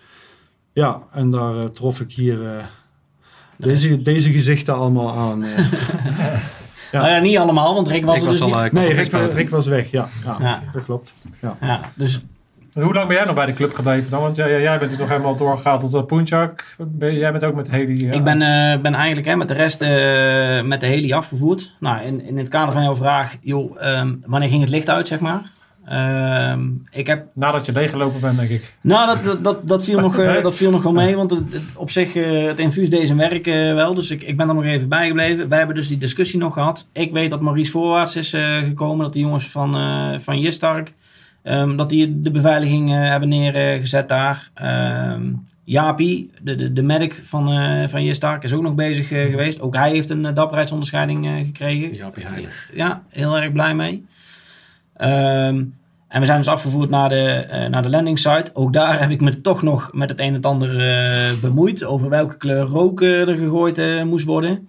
Ja, 0.72 1.02
en 1.12 1.30
daar 1.30 1.70
trof 1.70 2.00
ik 2.00 2.12
hier 2.12 2.46
eh, 2.56 2.64
deze, 3.56 4.02
deze 4.02 4.32
gezichten 4.32 4.74
allemaal 4.74 5.12
aan. 5.16 5.44
Ja. 6.92 7.00
Nou 7.00 7.10
ja, 7.12 7.18
niet 7.18 7.38
allemaal, 7.38 7.74
want 7.74 7.88
Rick 7.88 8.04
was 8.04 8.22
er 8.22 8.28
dus 8.28 8.40
al, 8.40 8.62
niet. 8.62 8.72
nee, 8.72 8.92
Rick. 8.92 9.12
Rick 9.12 9.48
was 9.48 9.66
weg, 9.66 9.90
ja. 9.90 10.08
Ja, 10.24 10.36
Ja. 10.40 10.62
dat 10.72 10.84
klopt. 10.84 11.14
Ja, 11.60 11.80
dus 11.94 12.22
Hoe 12.74 12.94
lang 12.94 13.06
ben 13.06 13.16
jij 13.16 13.24
nog 13.24 13.34
bij 13.34 13.46
de 13.46 13.52
club 13.52 13.74
gebleven 13.74 14.10
dan? 14.10 14.20
Want 14.20 14.36
jij, 14.36 14.60
jij 14.62 14.78
bent 14.78 14.90
dus 14.90 15.00
nog 15.00 15.08
helemaal 15.08 15.36
doorgegaan 15.36 15.78
tot 15.78 15.94
uh, 15.94 16.02
Punjak. 16.02 16.64
Ben, 16.78 17.14
jij 17.14 17.30
bent 17.32 17.44
ook 17.44 17.54
met 17.54 17.70
Heli... 17.70 18.08
eh, 18.08 18.14
Ik 18.14 18.24
ben, 18.24 18.42
eh, 18.42 18.80
ben 18.80 18.94
eigenlijk 18.94 19.26
hè, 19.26 19.36
met 19.36 19.48
de 19.48 19.54
rest 19.54 19.82
eh, 19.82 19.88
met 20.62 20.80
de 20.80 20.86
heli 20.86 21.12
afgevoerd. 21.12 21.74
Nou, 21.80 22.02
in, 22.02 22.24
in 22.26 22.38
het 22.38 22.48
kader 22.48 22.72
van 22.72 22.82
jouw 22.82 22.96
vraag, 22.96 23.36
joh, 23.40 23.76
ehm, 23.82 24.14
wanneer 24.26 24.48
ging 24.48 24.60
het 24.60 24.70
licht 24.70 24.88
uit, 24.90 25.08
zeg 25.08 25.18
maar? 25.20 25.42
Ehm, 25.84 26.60
ik 26.90 27.06
heb, 27.06 27.26
Nadat 27.34 27.66
je 27.66 27.72
leeggelopen 27.72 28.20
bent, 28.20 28.36
denk 28.38 28.50
ik. 28.50 28.74
nou, 28.80 29.06
dat, 29.06 29.24
dat, 29.24 29.44
dat, 29.44 29.68
dat, 29.68 29.84
viel 29.84 30.00
nog, 30.00 30.18
eh, 30.18 30.26
Nee? 30.32 30.42
dat 30.42 30.56
viel 30.56 30.70
nog 30.70 30.82
wel 30.82 30.92
mee, 30.92 31.16
want 31.16 31.30
het, 31.30 31.52
het- 31.52 31.62
op 31.76 31.90
zich, 31.90 32.14
eh, 32.14 32.44
het 32.46 32.58
infuus 32.58 32.90
deed 32.90 33.06
zijn 33.06 33.18
werk 33.18 33.46
eh, 33.46 33.74
wel. 33.74 33.94
Dus 33.94 34.10
ik, 34.10 34.22
ik 34.22 34.36
ben 34.36 34.48
er 34.48 34.54
nog 34.54 34.64
even 34.64 34.88
bij 34.88 35.06
gebleven. 35.06 35.48
Wij 35.48 35.58
hebben 35.58 35.76
dus 35.76 35.88
die 35.88 35.98
discussie 35.98 36.38
nog 36.38 36.52
gehad. 36.54 36.88
Ik 36.92 37.12
weet 37.12 37.30
dat 37.30 37.40
Maurice 37.40 37.70
voorwaarts 37.70 38.16
is 38.16 38.32
eh, 38.32 38.56
gekomen, 38.56 39.04
dat 39.04 39.12
de 39.12 39.18
jongens 39.20 39.48
van, 39.50 39.76
eh 39.76 40.18
van 40.18 40.38
Jistark, 40.40 40.92
ehm, 41.42 41.76
dat 41.76 41.88
die 41.88 42.20
de 42.20 42.30
beveiliging 42.30 42.90
eh, 42.90 43.08
hebben 43.08 43.28
neergezet 43.28 44.08
daar. 44.08 44.50
Ehm 44.54 45.32
Jaapie, 45.64 46.30
de, 46.42 46.54
de, 46.54 46.72
de 46.72 46.82
medic 46.82 47.20
van, 47.24 47.52
eh 47.52 47.88
van 47.88 48.04
Jistark, 48.04 48.42
is 48.42 48.52
ook 48.52 48.62
nog 48.62 48.74
bezig 48.74 49.12
eh, 49.12 49.30
geweest. 49.30 49.60
Ook 49.60 49.74
hij 49.74 49.90
heeft 49.90 50.10
een 50.10 50.24
uh, 50.24 50.34
dapperheidsonderscheiding 50.34 51.44
gekregen. 51.44 51.94
Jaapie 51.94 52.26
Heilig. 52.26 52.70
Ja, 52.74 53.02
heel 53.08 53.38
erg 53.38 53.52
blij 53.52 53.74
mee. 53.74 54.06
Ehm, 54.96 55.64
en 56.08 56.20
we 56.20 56.26
zijn 56.26 56.38
dus 56.38 56.48
afgevoerd 56.48 56.90
naar 56.90 57.08
de, 57.08 57.46
naar 57.70 57.82
de 57.82 57.90
landing 57.90 58.18
site. 58.18 58.50
Ook 58.52 58.72
daar 58.72 59.00
heb 59.00 59.10
ik 59.10 59.20
me 59.20 59.40
toch 59.40 59.62
nog 59.62 59.90
met 59.92 60.10
het 60.10 60.20
een 60.20 60.26
en 60.26 60.34
het 60.34 60.46
ander 60.46 60.70
bemoeid. 61.40 61.84
Over 61.84 62.08
welke 62.08 62.36
kleur 62.36 62.64
rook 62.64 63.02
er 63.02 63.36
gegooid 63.36 64.04
moest 64.04 64.26
worden. 64.26 64.68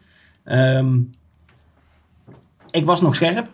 Ik 2.71 2.85
was 2.85 3.01
nog 3.01 3.15
scherp. 3.15 3.49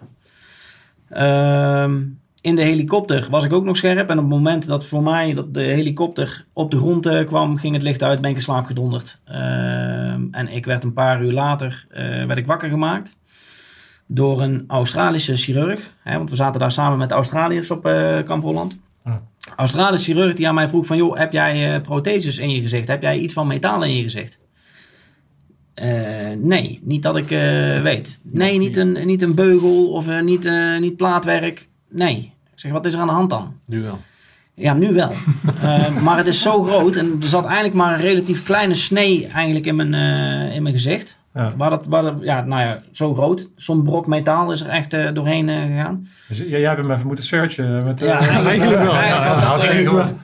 Ehm, 1.10 2.02
in 2.42 2.56
de 2.56 2.62
helikopter 2.62 3.28
was 3.30 3.46
ik 3.46 3.54
ook 3.54 3.64
nog 3.64 3.78
scherp. 3.78 4.10
En 4.10 4.18
op 4.18 4.24
het 4.24 4.34
moment 4.34 4.68
dat 4.68 4.86
voor 4.86 5.04
mij 5.04 5.34
dat 5.34 5.54
de 5.54 5.62
helikopter 5.62 6.46
op 6.54 6.72
de 6.72 6.78
grond 6.78 7.06
eh, 7.06 7.26
kwam, 7.26 7.58
ging 7.58 7.74
het 7.74 7.84
licht 7.84 8.04
uit, 8.04 8.22
ben 8.22 8.30
ik 8.30 8.36
in 8.36 8.42
slaap 8.42 8.66
gedonderd. 8.66 9.20
Ehm, 9.26 10.22
en 10.32 10.48
ik 10.48 10.66
werd 10.66 10.84
een 10.84 10.94
paar 10.94 11.24
uur 11.24 11.32
later 11.32 11.86
eh, 11.90 12.26
werd 12.26 12.38
ik 12.38 12.46
wakker 12.46 12.70
gemaakt 12.70 13.18
door 14.08 14.42
een 14.42 14.64
Australische 14.68 15.36
chirurg. 15.36 15.94
Hè, 16.04 16.18
want 16.18 16.30
we 16.30 16.36
zaten 16.36 16.60
daar 16.60 16.72
samen 16.72 16.98
met 16.98 17.12
Australiërs 17.12 17.72
op 17.72 17.86
eh, 17.86 18.24
Kamp 18.24 18.44
Holland. 18.44 18.80
Ja. 19.06 19.22
Australische 19.56 20.12
chirurg 20.12 20.36
die 20.36 20.48
aan 20.48 20.56
mij 20.56 20.68
vroeg 20.68 20.86
van... 20.86 20.98
joh, 20.98 21.18
heb 21.18 21.32
jij 21.32 21.82
protheses 21.82 22.38
in 22.38 22.50
je 22.50 22.62
gezicht? 22.62 22.88
Heb 22.88 23.02
jij 23.02 23.18
iets 23.18 23.34
van 23.34 23.48
metaal 23.48 23.84
in 23.84 23.96
je 23.96 24.04
gezicht? 24.04 24.40
Nee, 26.38 26.80
niet 26.84 27.04
dat 27.04 27.18
ik 27.18 27.28
weet. 27.84 28.20
Nee, 28.22 28.58
niet 28.58 28.78
een, 28.78 29.06
niet 29.06 29.22
een 29.22 29.36
beugel 29.36 29.90
of 29.90 30.22
niet, 30.22 30.52
niet 30.80 30.96
plaatwerk. 30.98 31.68
Nee. 31.90 32.34
Ik 32.54 32.60
zeg, 32.64 32.72
wat 32.72 32.86
is 32.86 32.94
er 32.94 33.00
aan 33.00 33.08
de 33.08 33.14
hand 33.14 33.30
dan? 33.30 33.54
Nu 33.66 33.82
wel. 33.82 34.00
Ja, 34.54 34.74
nu 34.74 34.94
wel. 34.94 35.12
Eh, 35.62 36.02
maar 36.02 36.18
het 36.18 36.28
is 36.28 36.42
zo 36.42 36.64
groot 36.64 36.96
en 36.96 37.18
er 37.22 37.28
zat 37.28 37.46
eigenlijk 37.46 37.76
maar 37.76 37.94
een 37.94 38.00
relatief 38.02 38.44
kleine 38.44 38.76
snee 38.76 39.28
eigenlijk 39.28 39.66
in 39.66 39.76
mijn, 39.76 39.94
eh, 39.94 40.56
in 40.56 40.62
mijn 40.64 40.76
gezicht. 40.76 41.18
Ja. 41.34 41.54
Waar 41.58 41.70
dat, 41.70 41.86
waar 41.88 42.02
dat- 42.04 42.18
ja, 42.22 42.42
nou 42.44 42.62
ja, 42.62 42.82
zo 42.92 43.14
groot. 43.14 43.50
Zo'n 43.56 43.84
brok 43.84 44.08
metaal 44.08 44.52
is 44.52 44.62
er 44.62 44.70
echt 44.70 44.94
eh, 44.94 45.14
doorheen 45.14 45.50
gegaan. 45.50 46.08
Dus 46.28 46.38
jij, 46.38 46.48
jij 46.48 46.62
hebt 46.62 46.78
hem 46.82 46.92
even 46.92 47.08
moeten 47.08 47.26
searchen. 47.26 47.84
Met, 47.84 48.00
Ja, 48.00 48.18
eigenlijk 48.20 48.60
wel. 48.82 48.94
Ja, 48.94 49.40
had 49.40 49.64
ik 49.64 49.78
niet 49.78 49.88
gehoord. 49.88 50.14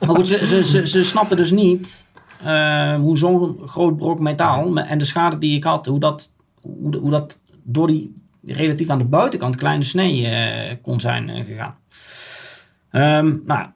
Maar 0.00 0.08
goed, 0.08 0.26
ze, 0.26 0.46
ze, 0.46 0.64
ze, 0.64 0.86
ze 0.86 1.04
snapten 1.04 1.36
dus 1.36 1.50
niet 1.50 2.06
eh, 2.44 2.94
hoe 2.94 3.18
zo'n 3.18 3.58
groot 3.66 3.96
brok 3.96 4.20
metaal 4.20 4.68
me- 4.70 4.80
en 4.80 4.98
de 4.98 5.04
schade 5.04 5.38
die 5.38 5.56
ik 5.56 5.64
had, 5.64 5.86
hoe 5.86 6.00
dat, 6.00 6.30
hoe, 6.60 6.96
hoe 6.96 7.10
dat 7.10 7.38
door 7.62 7.86
die 7.86 8.12
relatief 8.46 8.90
aan 8.90 8.98
de 8.98 9.04
buitenkant 9.04 9.56
kleine 9.56 9.84
snee 9.84 10.26
eh, 10.26 10.76
kon 10.82 11.00
zijn 11.00 11.30
eh, 11.30 11.44
gegaan. 11.44 11.74
Ehm, 12.90 13.36
nou, 13.46 13.66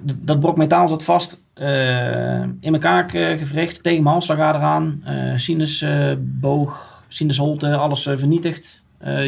dat 0.00 0.40
brok 0.40 0.56
metaal 0.56 0.88
zat 0.88 1.04
vast 1.04 1.42
eh, 1.54 2.42
in 2.42 2.72
elkaar 2.72 3.10
gevricht, 3.10 3.82
tegen 3.82 4.02
mijn 4.02 4.14
halsslagader 4.14 4.60
aan, 4.60 5.02
sinusboog, 5.36 7.02
sinusholte, 7.08 7.76
alles 7.76 8.02
vernietigd. 8.02 8.80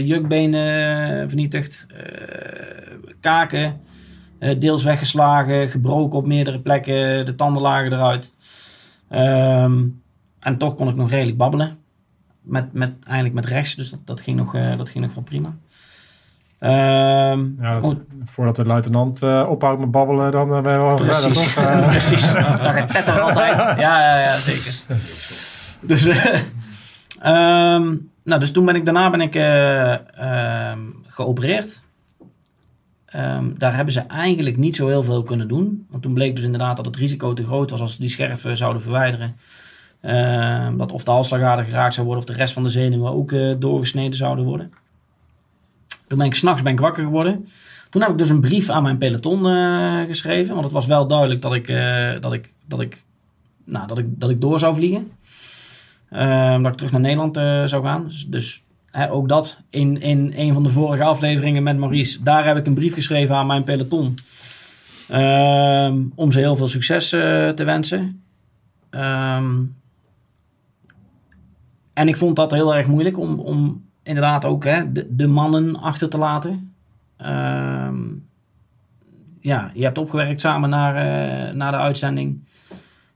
Jukbenen 0.03 1.28
vernietigd, 1.28 1.87
kaken, 3.20 3.80
deels 4.59 4.85
weggeslagen, 4.85 5.68
gebroken 5.68 6.18
op 6.18 6.26
meerdere 6.26 6.61
plekken, 6.61 7.26
de 7.26 7.35
tanden 7.35 7.62
lagen 7.62 7.93
eruit. 7.93 8.32
Ehm, 9.09 9.82
en 10.41 10.59
toch 10.59 10.74
kon 10.74 10.89
ik 10.89 10.95
nog 10.95 11.11
redelijk 11.11 11.37
babbelen. 11.37 11.84
Met, 12.45 12.73
met, 12.73 12.93
eigenlijk 13.05 13.35
met 13.35 13.47
rechts, 13.47 13.75
dus 13.75 13.91
dat, 13.91 14.01
dat, 14.05 14.21
ging, 14.21 14.37
nog, 14.37 14.55
eh, 14.55 14.77
dat 14.77 14.91
ging 14.91 15.05
nog 15.05 15.15
wel 15.15 15.25
prima. 15.25 15.55
Ehm, 16.59 17.45
Ja, 17.61 17.81
dat- 17.81 17.97
voordat 18.25 18.57
de 18.57 18.65
luitenant 18.65 19.23
eh, 19.23 19.47
ophoudt 19.49 19.81
met 19.81 19.91
babbelen, 19.91 20.33
dan 20.33 20.55
eh, 20.55 20.61
ben 20.63 20.73
je 20.73 20.79
wel 20.79 20.97
verder, 20.97 21.21
Precies, 21.21 21.55
toch? 21.55 21.81
Precies. 21.91 22.33
Dat 22.33 22.93
het 22.93 23.07
er 23.07 23.21
altijd. 23.21 23.57
Ja, 23.57 24.01
ja, 24.03 24.21
ja, 24.21 24.37
zeker. 24.37 24.75
Dus, 25.81 26.07
eh, 26.07 26.35
ehm, 27.21 27.95
nou, 28.25 28.41
dus 28.41 28.53
toen 28.53 28.65
ben 28.65 28.75
ik, 28.77 28.85
daarna 28.85 29.11
ben 29.11 29.21
ik 29.21 29.35
eh, 29.35 29.93
ehm, 30.21 30.79
geopereerd. 31.09 31.81
Ehm, 33.07 33.45
daar 33.59 33.75
hebben 33.75 33.95
ze 33.95 34.01
eigenlijk 34.01 34.57
niet 34.57 34.77
zo 34.77 34.89
heel 34.89 35.03
veel 35.03 35.23
kunnen 35.23 35.49
doen. 35.49 35.87
Want 35.91 36.03
toen 36.03 36.15
bleek 36.15 36.37
dus 36.37 36.45
inderdaad 36.45 36.77
dat 36.77 36.87
het 36.87 36.97
risico 36.97 37.33
te 37.33 37.45
groot 37.45 37.71
was 37.71 37.81
als 37.81 37.95
ze 37.95 38.01
die 38.01 38.09
scherven 38.11 38.57
zouden 38.57 38.83
verwijderen. 38.83 39.37
Ehm, 40.05 40.77
dat 40.77 40.93
of 40.93 41.05
de 41.05 41.11
halsslagader 41.11 41.65
geraakt 41.65 41.95
zou 41.95 42.07
worden 42.07 42.25
of 42.25 42.31
de 42.31 42.39
rest 42.39 42.53
van 42.53 42.63
de 42.63 42.69
zenuwen 42.69 43.13
ook 43.13 43.33
eh, 43.33 43.55
doorgesneden 43.59 44.15
zouden 44.15 44.45
worden. 44.45 44.73
Toen 46.07 46.19
ben 46.19 46.27
ik 46.27 46.35
s'nachts 46.35 46.63
wakker 46.63 47.05
geworden. 47.05 47.49
Toen 47.91 48.03
heb 48.03 48.11
ik 48.11 48.19
dus 48.19 48.29
een 48.29 48.41
brief 48.41 48.71
aan 48.71 48.83
mijn 48.83 48.99
peloton 48.99 49.47
eh, 49.49 50.01
geschreven. 50.07 50.53
Want 50.53 50.65
het 50.65 50.73
was 50.73 50.87
wel 50.87 51.07
duidelijk 51.07 51.43
dat 51.43 51.55
ik, 51.55 51.69
eh, 51.69 52.21
dat 52.21 52.33
ik, 52.33 52.53
dat 52.67 52.81
ik, 52.81 53.03
nou, 53.65 53.87
dat 53.87 53.99
ik, 53.99 54.07
dat 54.09 54.31
ik 54.31 54.41
door 54.41 54.59
zou 54.59 54.75
vliegen. 54.75 55.13
Ehm, 56.11 56.63
dat 56.63 56.71
ik 56.73 56.77
terug 56.77 56.93
naar 56.93 57.01
Nederland 57.01 57.37
zou 57.71 57.85
gaan. 57.85 58.05
Dus, 58.05 58.27
dus 58.27 58.63
hè, 58.91 59.11
ook 59.11 59.29
dat 59.29 59.61
in, 59.71 60.01
in 60.01 60.33
een 60.37 60.53
van 60.53 60.63
de 60.63 60.71
vorige 60.71 61.05
afleveringen 61.05 61.63
met 61.63 61.79
Maurice. 61.79 62.23
Daar 62.23 62.47
heb 62.47 62.57
ik 62.57 62.67
een 62.67 62.75
brief 62.75 62.95
geschreven 62.95 63.35
aan 63.35 63.47
mijn 63.47 63.65
peloton. 63.65 64.15
Ehm, 65.09 65.97
om 66.15 66.33
ze 66.33 66.39
heel 66.39 66.57
veel 66.57 66.69
succes 66.69 67.09
te 67.09 67.63
wensen. 67.65 68.23
Ehm, 68.91 69.53
en 71.95 72.09
ik 72.09 72.17
vond 72.17 72.37
dat 72.37 72.51
heel 72.51 72.75
erg 72.75 72.87
moeilijk 72.87 73.19
om, 73.19 73.41
om 73.41 73.85
inderdaad 74.03 74.45
ook 74.45 74.65
hè, 74.65 74.93
de, 74.93 75.15
de 75.15 75.27
mannen 75.27 75.77
achter 75.77 76.09
te 76.09 76.19
laten. 76.19 76.75
Ehm, 77.17 77.97
ja, 79.41 79.71
je 79.75 79.85
hebt 79.85 79.99
opgewerkt 79.99 80.41
samen 80.41 80.71
naar, 80.71 80.97
eh, 80.97 81.55
naar 81.55 81.73
de 81.73 81.79
uitzending. 81.79 82.45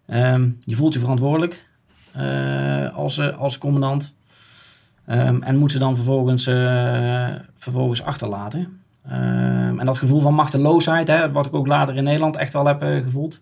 Ehm, 0.07 0.49
je 0.65 0.75
voelt 0.77 0.95
je 0.95 1.01
verantwoordelijk 1.01 1.67
eh, 2.13 2.95
als, 2.97 3.19
eh, 3.19 3.39
als 3.39 3.59
commandant. 3.59 4.15
Ehm, 5.07 5.43
en 5.43 5.57
moet 5.57 5.71
ze 5.71 5.79
dan 5.79 5.95
vervolgens, 5.95 6.45
vervolgens 7.57 8.03
achterlaten. 8.03 8.81
En 9.03 9.83
dat 9.85 9.99
gevoel 9.99 10.21
van 10.21 10.35
machteloosheid, 10.35 11.09
hè, 11.09 11.33
wat 11.33 11.47
ik 11.47 11.55
ook 11.55 11.67
later 11.67 11.97
in 11.97 12.05
Nederland 12.05 12.37
echt 12.37 12.53
wel 12.53 12.67
heb 12.67 12.81
gevoeld. 12.81 13.41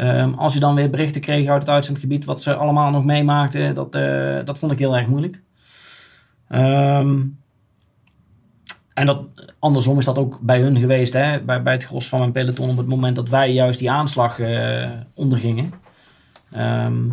Ehm, 0.00 0.32
als 0.34 0.54
je 0.54 0.60
dan 0.60 0.74
weer 0.74 0.90
berichten 0.90 1.20
kreeg 1.20 1.48
uit 1.48 1.60
het 1.60 1.70
uitzendgebied, 1.70 2.24
wat 2.24 2.42
ze 2.42 2.54
allemaal 2.54 2.90
nog 2.90 3.04
meemaakten, 3.04 3.74
dat, 3.74 3.94
eh, 3.94 4.38
dat 4.44 4.58
vond 4.58 4.72
ik 4.72 4.78
heel 4.78 4.96
erg 4.96 5.06
moeilijk. 5.06 5.40
Ehm, 6.48 7.18
en 8.94 9.06
dat, 9.06 9.22
andersom 9.58 9.98
is 9.98 10.04
dat 10.04 10.18
ook 10.18 10.38
bij 10.40 10.60
hun 10.60 10.76
geweest, 10.76 11.12
hè, 11.12 11.40
bij, 11.40 11.62
bij 11.62 11.72
het 11.72 11.84
gros 11.84 12.08
van 12.08 12.18
mijn 12.18 12.32
peloton, 12.32 12.70
op 12.70 12.76
het 12.76 12.86
moment 12.86 13.16
dat 13.16 13.28
wij 13.28 13.52
juist 13.52 13.78
die 13.78 13.90
aanslag 13.90 14.38
eh, 14.38 14.90
ondergingen. 15.14 15.72
Ehm, 16.52 17.08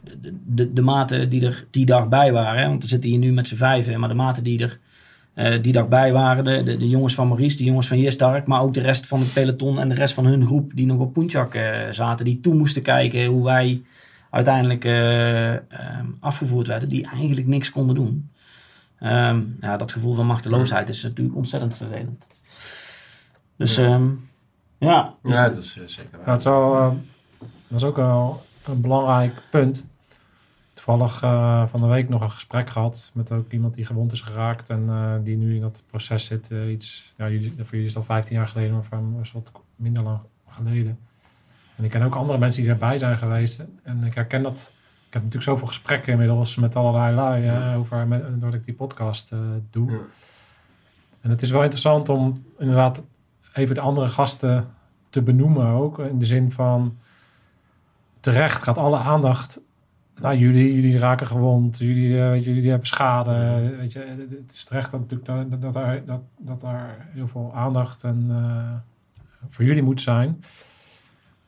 de, 0.00 0.36
de, 0.46 0.72
de 0.72 0.82
maten 0.82 1.28
die 1.28 1.46
er 1.46 1.66
die 1.70 1.86
dag 1.86 2.08
bij 2.08 2.32
waren, 2.32 2.62
hè, 2.62 2.68
want 2.68 2.82
we 2.82 2.88
zitten 2.88 3.10
hier 3.10 3.18
nu 3.18 3.32
met 3.32 3.48
z'n 3.48 3.56
vijven, 3.56 4.00
maar 4.00 4.08
de 4.08 4.14
maten 4.14 4.44
die 4.44 4.62
er 4.62 4.78
eh, 5.36 5.62
die 5.62 5.72
dag 5.72 5.88
bij 5.88 6.12
waren, 6.12 6.44
de, 6.44 6.62
de, 6.62 6.76
de 6.76 6.88
jongens 6.88 7.14
van 7.14 7.28
Maurice, 7.28 7.56
de 7.56 7.64
jongens 7.64 7.88
van 7.88 7.98
Jistark, 7.98 8.46
maar 8.46 8.60
ook 8.60 8.74
de 8.74 8.80
rest 8.80 9.06
van 9.06 9.20
het 9.20 9.32
peloton 9.32 9.78
en 9.78 9.88
de 9.88 9.94
rest 9.94 10.14
van 10.14 10.26
hun 10.26 10.46
groep 10.46 10.70
die 10.74 10.86
nog 10.86 10.98
op 10.98 11.12
Poenchak 11.12 11.54
eh, 11.54 11.90
zaten, 11.90 12.24
die 12.24 12.40
toe 12.40 12.54
moesten 12.54 12.82
kijken 12.82 13.26
hoe 13.26 13.44
wij 13.44 13.82
uiteindelijk 14.30 14.84
eh, 14.84 15.52
ehm, 15.54 16.06
afgevoerd 16.20 16.66
werden, 16.66 16.88
die 16.88 17.06
eigenlijk 17.06 17.46
niks 17.46 17.70
konden 17.70 17.94
doen. 17.94 18.30
Ehm, 18.98 19.40
ja, 19.60 19.76
dat 19.76 19.92
gevoel 19.92 20.14
van 20.14 20.26
machteloosheid 20.26 20.88
is 20.88 21.02
natuurlijk 21.02 21.36
ontzettend 21.36 21.76
vervelend. 21.76 22.24
Dus 23.56 23.76
ehm, 23.76 24.08
ja, 24.78 25.14
dus- 25.22 25.34
Ja, 25.34 25.48
dat 25.48 25.56
is 25.56 25.76
zeker 25.86 26.18
waar. 26.18 26.28
het 26.28 26.38
is 26.38 26.44
wel, 26.44 26.74
eh, 26.76 26.90
dat 27.68 27.80
is 27.80 27.84
ook 27.84 27.96
wel 27.96 28.42
een 28.64 28.80
belangrijk 28.80 29.42
punt. 29.50 29.84
Toevallig 30.86 31.22
eh, 31.22 31.66
van 31.66 31.80
de 31.80 31.86
week 31.86 32.08
nog 32.08 32.20
een 32.20 32.30
gesprek 32.30 32.70
gehad 32.70 33.10
met 33.14 33.32
ook 33.32 33.52
iemand 33.52 33.74
die 33.74 33.84
gewond 33.84 34.12
is 34.12 34.20
geraakt 34.20 34.70
en 34.70 34.84
eh, 34.88 35.14
die 35.22 35.36
nu 35.36 35.54
in 35.54 35.60
dat 35.60 35.82
proces 35.86 36.24
zit. 36.24 36.50
eh, 36.50 36.70
iets, 36.70 37.14
ja, 37.16 37.28
jullie, 37.28 37.54
voor 37.56 37.66
jullie 37.70 37.86
is 37.86 37.94
het 37.94 37.96
al 37.96 38.14
15 38.14 38.36
jaar 38.36 38.48
geleden, 38.48 38.72
maar 38.72 38.84
voor 38.84 38.96
hem 38.96 39.20
is 39.20 39.32
het 39.32 39.50
wat 39.52 39.62
minder 39.76 40.02
lang 40.02 40.18
geleden. 40.48 40.98
En 41.76 41.84
ik 41.84 41.90
ken 41.90 42.02
ook 42.02 42.14
andere 42.14 42.38
mensen 42.38 42.62
die 42.62 42.70
erbij 42.70 42.98
zijn 42.98 43.16
geweest. 43.16 43.64
En 43.82 44.04
ik 44.04 44.14
herken 44.14 44.42
dat. 44.42 44.70
Ik 45.06 45.12
heb 45.12 45.22
natuurlijk 45.22 45.50
zoveel 45.50 45.66
gesprekken 45.66 46.12
inmiddels 46.12 46.56
met 46.56 46.76
allerlei 46.76 47.14
lui 47.14 47.42
hè, 47.42 47.76
over, 47.76 48.06
met, 48.06 48.40
doordat 48.40 48.60
ik 48.60 48.64
die 48.64 48.74
podcast 48.74 49.32
doe. 49.70 49.90
Ja. 49.90 49.98
En 51.20 51.30
het 51.30 51.42
is 51.42 51.50
wel 51.50 51.62
interessant 51.62 52.08
om 52.08 52.44
inderdaad 52.58 53.02
even 53.52 53.74
de 53.74 53.80
andere 53.80 54.08
gasten 54.08 54.68
te 55.10 55.22
benoemen 55.22 55.66
ook. 55.66 55.98
In 55.98 56.18
de 56.18 56.26
zin 56.26 56.52
van 56.52 56.96
terecht 58.20 58.62
gaat 58.62 58.78
alle 58.78 58.98
aandacht 58.98 59.60
naar 60.20 60.36
jullie. 60.36 60.74
Jullie 60.74 60.98
raken 60.98 61.26
gewond. 61.26 61.78
Jullie, 61.78 62.22
eh, 62.22 62.44
jullie 62.44 62.68
hebben 62.68 62.86
schade. 62.86 63.74
Weet 63.78 63.92
je, 63.92 64.26
het 64.30 64.52
is 64.52 64.64
terecht 64.64 64.90
dat, 64.90 65.00
natuurlijk 65.00 65.50
dat, 65.50 65.60
dat, 65.60 65.72
daar, 65.72 66.04
dat, 66.04 66.20
dat 66.38 66.60
daar 66.60 67.06
heel 67.12 67.28
veel 67.28 67.52
aandacht 67.54 68.04
en, 68.04 68.26
eh, 68.30 68.94
voor 69.48 69.64
jullie 69.64 69.82
moet 69.82 70.00
zijn. 70.00 70.42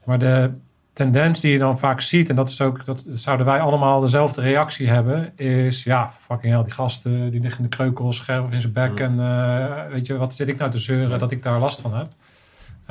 Maar 0.05 0.19
de 0.19 0.51
tendens 0.93 1.41
die 1.41 1.53
je 1.53 1.59
dan 1.59 1.79
vaak 1.79 2.01
ziet, 2.01 2.29
en 2.29 2.37
dat 2.37 2.49
is 2.49 2.61
ook, 2.61 2.85
dat 2.85 3.07
zouden 3.09 3.47
wij 3.47 3.61
allemaal 3.61 4.01
dezelfde 4.01 4.41
reactie 4.41 4.89
hebben, 4.89 5.37
is 5.37 5.83
ja, 5.85 6.13
fucking 6.21 6.53
hell, 6.53 6.63
die 6.63 6.73
gasten 6.73 7.31
die 7.31 7.41
liggen 7.41 7.65
in 7.65 7.71
de 7.71 7.77
kreukel, 7.77 8.13
scherp 8.13 8.53
in 8.53 8.61
zijn 8.61 8.73
bek. 8.73 9.01
En 9.01 9.21
eh, 9.21 9.93
weet 9.93 10.07
je, 10.07 10.17
wat 10.17 10.35
zit 10.35 10.49
ik 10.49 10.59
nou 10.59 10.71
te 10.71 10.79
zeuren 10.79 11.19
dat 11.19 11.31
ik 11.31 11.43
daar 11.43 11.59
last 11.59 11.81
van 11.81 11.95
heb? 11.95 12.13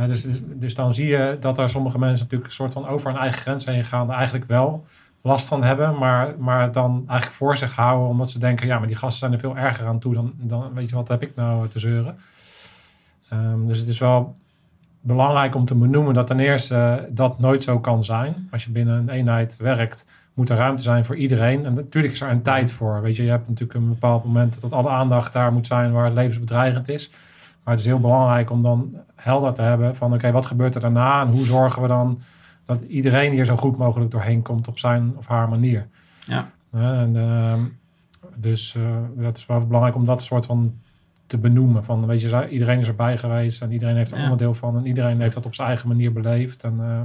Dus, 0.08 0.22
dus, 0.22 0.42
dus 0.46 0.76
dan 0.76 0.94
zie 0.94 1.08
je 1.08 1.38
dat 1.40 1.58
er 1.58 1.70
sommige 1.70 2.00
mensen 2.00 2.24
natuurlijk 2.24 2.50
een 2.50 2.56
soort 2.56 2.74
van 2.74 2.88
over 2.88 3.12
hun 3.12 3.20
eigen 3.20 3.42
grens 3.42 3.66
heen 3.66 3.84
gaan, 3.84 4.12
eigenlijk 4.12 4.46
wel 4.46 4.86
last 5.28 5.48
van 5.48 5.64
hebben, 5.64 5.98
maar, 5.98 6.34
maar 6.38 6.72
dan 6.72 7.04
eigenlijk 7.08 7.38
voor 7.38 7.58
zich 7.58 7.74
houden, 7.74 8.08
omdat 8.08 8.32
ze 8.32 8.40
denken, 8.40 8.68
ja, 8.68 8.78
maar 8.80 8.88
die 8.88 8.96
gasten 8.96 9.20
zijn 9.20 9.34
er 9.34 9.40
veel 9.40 9.58
erger 9.58 9.86
aan 9.86 10.00
toe 10.00 10.14
dan, 10.14 10.34
dan 10.36 10.74
weet 10.74 10.90
je, 10.90 10.96
wat 10.96 11.08
heb 11.08 11.22
ik 11.22 11.36
nou 11.36 11.68
te 11.68 11.80
zeuren? 11.80 12.18
Ehm, 13.30 13.66
dus 13.66 13.80
het 13.80 13.88
is 13.88 14.00
wel 14.00 14.36
belangrijk 15.02 15.56
om 15.56 15.66
te 15.66 15.76
benoemen 15.76 16.14
dat 16.14 16.28
ten 16.28 16.40
eerste 16.40 17.08
dat 17.10 17.40
nooit 17.40 17.64
zo 17.64 17.80
kan 17.80 18.04
zijn. 18.04 18.48
Als 18.52 18.64
je 18.64 18.72
binnen 18.72 18.98
een 18.98 19.10
eenheid 19.10 19.58
werkt, 19.58 20.06
moet 20.34 20.50
er 20.50 20.58
ruimte 20.58 20.84
zijn 20.84 21.06
voor 21.06 21.16
iedereen. 21.16 21.66
En 21.66 21.74
natuurlijk 21.74 22.14
is 22.14 22.22
er 22.22 22.30
een 22.30 22.42
tijd 22.42 22.72
voor. 22.72 23.02
Weet 23.02 23.16
je, 23.16 23.24
je 23.24 23.30
hebt 23.30 23.48
natuurlijk 23.48 23.80
een 23.80 23.90
bepaald 23.90 24.24
moment 24.24 24.62
dat 24.62 24.74
alle 24.74 24.90
aandacht 24.90 25.34
daar 25.34 25.54
moet 25.54 25.68
zijn 25.68 25.92
waar 25.92 26.06
het 26.06 26.14
levensbedreigend 26.14 26.90
is. 26.90 27.10
Maar 27.64 27.74
het 27.74 27.84
is 27.84 27.90
heel 27.90 28.00
belangrijk 28.00 28.50
om 28.50 28.64
dan 28.64 28.96
helder 29.16 29.54
te 29.54 29.62
hebben 29.62 29.96
van 29.96 30.14
oké, 30.14 30.32
wat 30.32 30.46
gebeurt 30.46 30.76
er 30.76 30.82
daarna 30.82 31.22
en 31.22 31.28
hoe 31.28 31.46
zorgen 31.46 31.82
we 31.82 31.88
dan 31.88 32.22
dat 32.68 32.82
iedereen 32.82 33.32
hier 33.32 33.46
zo 33.46 33.58
goed 33.58 33.78
mogelijk 33.78 34.12
doorheen 34.12 34.42
komt 34.42 34.68
op 34.68 34.80
zijn 34.80 35.14
of 35.18 35.28
haar 35.28 35.50
manier. 35.50 35.88
Ja. 36.26 36.52
En, 36.72 37.16
ehm, 37.16 37.60
dus 38.36 38.76
eh, 38.76 38.98
dat 39.16 39.38
is 39.38 39.46
wel 39.46 39.66
belangrijk 39.66 39.96
om 39.96 40.06
dat 40.06 40.22
soort 40.22 40.46
van 40.46 40.74
te 41.28 41.38
benoemen. 41.38 41.84
Van, 41.84 42.06
weet 42.06 42.22
je, 42.22 42.50
iedereen 42.50 42.80
is 42.80 42.88
erbij 42.88 43.18
geweest 43.18 43.62
en 43.62 43.72
iedereen 43.72 43.96
heeft 43.96 44.12
er 44.12 44.18
Ja. 44.18 44.24
onderdeel 44.24 44.54
van 44.54 44.78
en 44.78 44.86
iedereen 44.86 45.22
heeft 45.22 45.34
dat 45.34 45.46
op 45.46 45.56
zijn 45.56 45.68
eigen 45.68 45.88
manier 45.88 46.14
beleefd. 46.14 46.64
En 46.64 46.76
eh, 46.80 47.02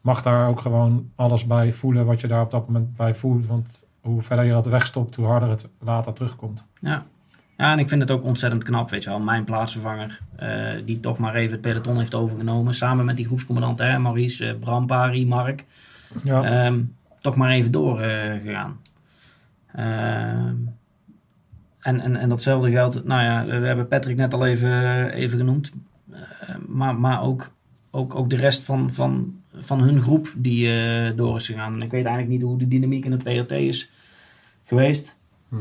mag 0.00 0.22
daar 0.22 0.48
ook 0.48 0.60
gewoon 0.60 1.10
alles 1.14 1.46
bij 1.46 1.72
voelen 1.72 2.06
wat 2.06 2.20
je 2.20 2.26
daar 2.26 2.42
op 2.42 2.50
dat 2.50 2.68
moment 2.68 2.96
bij 2.96 3.14
voelt. 3.14 3.46
Want 3.46 3.82
hoe 4.00 4.22
verder 4.22 4.44
je 4.44 4.52
dat 4.52 4.66
wegstopt, 4.66 5.14
hoe 5.14 5.26
harder 5.26 5.48
het 5.48 5.68
later 5.80 6.12
terugkomt. 6.12 6.66
Ja. 6.80 7.06
Ja, 7.58 7.72
en 7.72 7.78
ik 7.78 7.88
vind 7.88 8.00
het 8.00 8.10
ook 8.10 8.24
ontzettend 8.24 8.64
knap, 8.64 8.90
weet 8.90 9.04
je 9.04 9.10
wel. 9.10 9.20
Mijn 9.20 9.44
plaatsvervanger, 9.44 10.20
eh, 10.36 10.72
die 10.84 11.00
toch 11.00 11.18
maar 11.18 11.34
even 11.34 11.52
het 11.52 11.60
peloton 11.60 11.98
heeft 11.98 12.14
overgenomen. 12.14 12.74
Samen 12.74 13.04
met 13.04 13.16
die 13.16 13.26
groepscommandant, 13.26 13.78
hè, 13.78 13.98
Maurice, 13.98 14.48
eh, 14.48 14.54
Bram, 14.60 14.86
Pari, 14.86 15.26
Mark. 15.26 15.64
Ja, 16.22 16.42
Ehm, 16.42 16.80
toch 17.20 17.36
maar 17.36 17.50
even 17.50 17.70
doorgegaan. 17.70 18.80
Ehm 19.74 20.54
en, 21.88 22.00
en, 22.00 22.16
en 22.16 22.28
datzelfde 22.28 22.70
geldt, 22.70 23.04
nou 23.04 23.22
ja, 23.22 23.44
we 23.60 23.66
hebben 23.66 23.88
Patrick 23.88 24.16
net 24.16 24.34
al 24.34 24.46
even, 24.46 25.10
even 25.12 25.38
genoemd. 25.38 25.72
Eh, 26.10 26.18
maar 26.66 26.94
maar 26.94 27.22
ook, 27.22 27.50
ook, 27.90 28.14
ook 28.14 28.30
de 28.30 28.36
rest 28.36 28.62
van, 28.62 28.92
van, 28.92 29.40
van 29.54 29.80
hun 29.80 30.02
groep 30.02 30.32
die 30.36 30.80
eh, 30.80 31.16
door 31.16 31.36
is 31.36 31.46
gegaan. 31.46 31.74
En 31.74 31.82
ik 31.82 31.90
weet 31.90 32.04
eigenlijk 32.04 32.28
niet 32.28 32.42
hoe 32.42 32.58
de 32.58 32.68
dynamiek 32.68 33.04
in 33.04 33.12
het 33.12 33.22
PRT 33.22 33.50
is 33.50 33.90
geweest. 34.64 35.16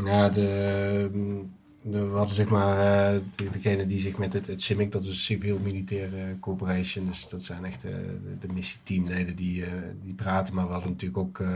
Ja, 0.06 0.30
de, 0.30 1.10
de, 1.14 1.44
we 1.92 1.98
hadden 2.18 2.36
zeg 2.36 2.48
maar 2.48 2.78
eh, 3.14 3.20
de- 3.36 3.50
degene 3.50 3.88
die 3.88 4.00
zich 4.00 4.18
met 4.18 4.34
het, 4.34 4.48
het 4.48 4.62
CIMIC, 4.62 4.92
dat 4.92 5.04
is 5.04 5.26
Civiel-Militaire 5.26 6.40
Corporation, 6.40 7.08
dus 7.08 7.30
dat 7.30 7.44
zijn 7.44 7.66
echt 7.66 7.84
eh, 7.84 7.92
de, 7.92 8.38
de 8.48 8.54
missieteamleden 8.54 9.36
die, 9.36 9.66
eh, 9.66 9.72
die 10.04 10.14
praten. 10.14 10.56
Maar 10.56 10.66
we 10.68 10.72
hadden 10.74 10.92
natuurlijk 10.92 11.20
ook, 11.20 11.40
eh, 11.40 11.48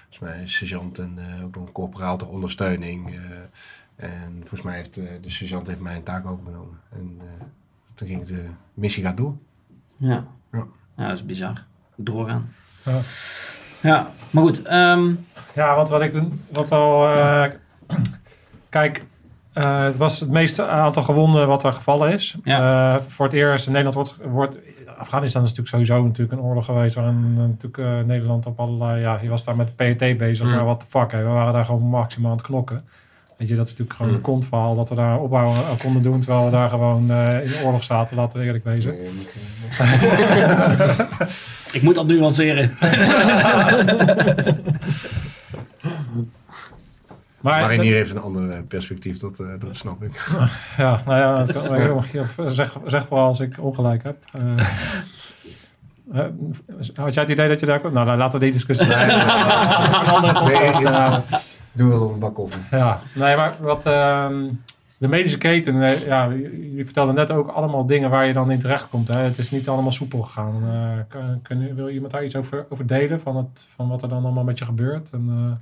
volgens 0.00 0.18
mij, 0.20 0.40
een 0.40 0.48
sergeant 0.48 0.98
en 0.98 1.14
eh, 1.18 1.44
ook 1.44 1.54
nog 1.54 1.66
een 1.66 1.72
corporaal 1.72 2.16
ter 2.16 2.28
ondersteuning. 2.28 3.14
eh, 3.14 3.20
en 3.96 4.36
volgens 4.38 4.62
mij 4.62 4.76
heeft 4.76 4.96
eh, 4.96 5.04
de 5.20 5.30
sergeant 5.30 5.66
heeft 5.66 5.80
mij 5.80 5.96
een 5.96 6.02
taak 6.02 6.26
overgenomen. 6.26 6.78
En 6.92 7.16
eh, 7.20 7.44
toen 7.94 8.08
ging 8.08 8.24
de 8.24 8.44
missie 8.74 9.02
gaat 9.04 9.16
door. 9.16 9.36
Ja. 9.96 10.26
Ja. 10.52 10.66
ja, 10.96 11.08
dat 11.08 11.16
is 11.16 11.24
bizar. 11.26 11.64
Doorgaan. 11.96 12.52
Ja. 12.84 13.00
Ja, 13.82 14.10
maar 14.30 14.42
goed. 14.42 14.62
ehm, 14.62 15.14
Ja, 15.54 15.76
want 15.76 15.88
wat 15.88 16.02
ik 16.02 16.22
wat 16.50 16.68
wel. 16.68 17.08
eh, 17.08 17.50
kijk, 18.68 19.04
eh, 19.54 19.84
het 19.84 19.96
was 19.96 20.20
het 20.20 20.30
meeste 20.30 20.66
aantal 20.66 21.02
gewonden 21.02 21.46
wat 21.46 21.64
er 21.64 21.72
gevallen 21.72 22.12
is. 22.12 22.36
Eh, 22.44 22.94
voor 23.06 23.24
het 23.24 23.34
eerst 23.34 23.66
in 23.66 23.72
Nederland 23.72 23.94
wordt, 23.96 24.16
wordt. 24.32 24.58
Afghanistan 24.98 25.42
is 25.42 25.48
natuurlijk 25.54 25.76
sowieso 25.86 26.06
natuurlijk 26.06 26.32
een 26.40 26.46
oorlog 26.46 26.64
geweest. 26.64 26.94
Waarin 26.94 27.34
eh, 27.38 27.42
natuurlijk 27.42 27.78
eh, 27.78 28.06
Nederland 28.06 28.46
op 28.46 28.60
allerlei. 28.60 29.00
Ja, 29.00 29.18
je 29.22 29.28
was 29.28 29.44
daar 29.44 29.56
met 29.56 29.66
de 29.66 29.94
PET 29.94 30.18
bezig. 30.18 30.46
Mm. 30.46 30.52
Maar 30.54 30.64
wat 30.64 30.80
de 30.80 30.86
fuck, 30.88 31.12
hè, 31.12 31.18
we 31.18 31.28
waren 31.28 31.52
daar 31.52 31.64
gewoon 31.64 31.82
maximaal 31.82 32.30
aan 32.30 32.36
het 32.36 32.46
klokken. 32.46 32.84
Weet 33.36 33.48
je, 33.48 33.54
dat 33.54 33.64
is 33.66 33.70
natuurlijk 33.70 33.96
gewoon 33.96 34.12
Mm. 34.12 34.18
een 34.18 34.24
kontverhaal 34.24 34.74
dat 34.74 34.88
we 34.88 34.94
daar 34.94 35.18
opbouw 35.18 35.46
aan 35.46 35.76
konden 35.78 36.02
doen. 36.02 36.20
Terwijl 36.20 36.44
we 36.44 36.50
daar 36.50 36.68
gewoon 36.68 37.10
eh, 37.10 37.42
in 37.42 37.48
de 37.48 37.60
oorlog 37.64 37.82
zaten, 37.84 38.16
laten 38.16 38.40
we 38.40 38.46
eerlijk 38.46 38.64
wezen. 38.64 38.94
Ik 41.72 41.82
moet 41.82 41.94
dat 41.94 42.06
nuanceren. 42.06 42.70
Maar, 47.44 47.60
Marinier 47.60 47.94
heeft 47.94 48.10
een 48.10 48.20
ander 48.20 48.50
eh, 48.50 48.58
perspectief, 48.68 49.18
dat, 49.18 49.38
eh, 49.38 49.46
dat 49.58 49.76
snap 49.76 50.02
ik. 50.02 50.28
Ja, 50.76 51.00
nou 51.06 51.18
ja, 51.18 51.46
ja, 52.12 52.50
zeg, 52.50 52.76
zeg 52.86 53.06
vooral 53.06 53.26
als 53.26 53.40
ik 53.40 53.56
ongelijk 53.58 54.02
heb. 54.02 54.16
Eh, 54.32 54.40
had 56.94 57.14
jij 57.14 57.22
het 57.22 57.28
idee 57.32 57.48
dat 57.48 57.60
je 57.60 57.66
daar... 57.66 57.80
Nou, 57.92 58.06
dan 58.06 58.16
laten 58.16 58.38
we 58.38 58.44
die 58.44 58.54
discussie... 58.54 58.86
een 58.94 59.10
andere 60.06 60.32
podcast, 60.32 60.80
Nee, 60.82 60.92
eh, 60.92 61.16
Doe 61.72 61.88
wel 61.88 62.04
op 62.04 62.12
een 62.12 62.18
bak 62.18 62.34
koffie. 62.34 62.62
ja, 62.70 63.00
nee, 63.14 63.36
maar 63.36 63.54
wat... 63.60 63.86
ehm, 63.86 64.44
de 64.98 65.08
medische 65.08 65.38
keten, 65.38 65.98
ja, 66.06 66.28
jullie 66.28 66.84
vertelden 66.84 67.14
net 67.14 67.30
ook 67.30 67.48
allemaal 67.48 67.86
dingen 67.86 68.10
waar 68.10 68.26
je 68.26 68.32
dan 68.32 68.50
in 68.50 68.58
terecht 68.58 68.88
komt. 68.88 69.08
Hè? 69.14 69.20
Het 69.20 69.38
is 69.38 69.50
niet 69.50 69.68
allemaal 69.68 69.92
soepel 69.92 70.22
gegaan. 70.22 70.62
Eh, 70.72 70.98
kun, 71.08 71.40
kun- 71.42 71.74
wil 71.74 71.88
iemand 71.88 72.12
daar 72.12 72.24
iets 72.24 72.36
over, 72.36 72.66
over 72.68 72.86
delen 72.86 73.20
van, 73.20 73.36
het, 73.36 73.66
van 73.74 73.88
wat 73.88 74.02
er 74.02 74.08
dan 74.08 74.24
allemaal 74.24 74.44
met 74.44 74.58
je 74.58 74.64
gebeurt? 74.64 75.10
En, 75.10 75.60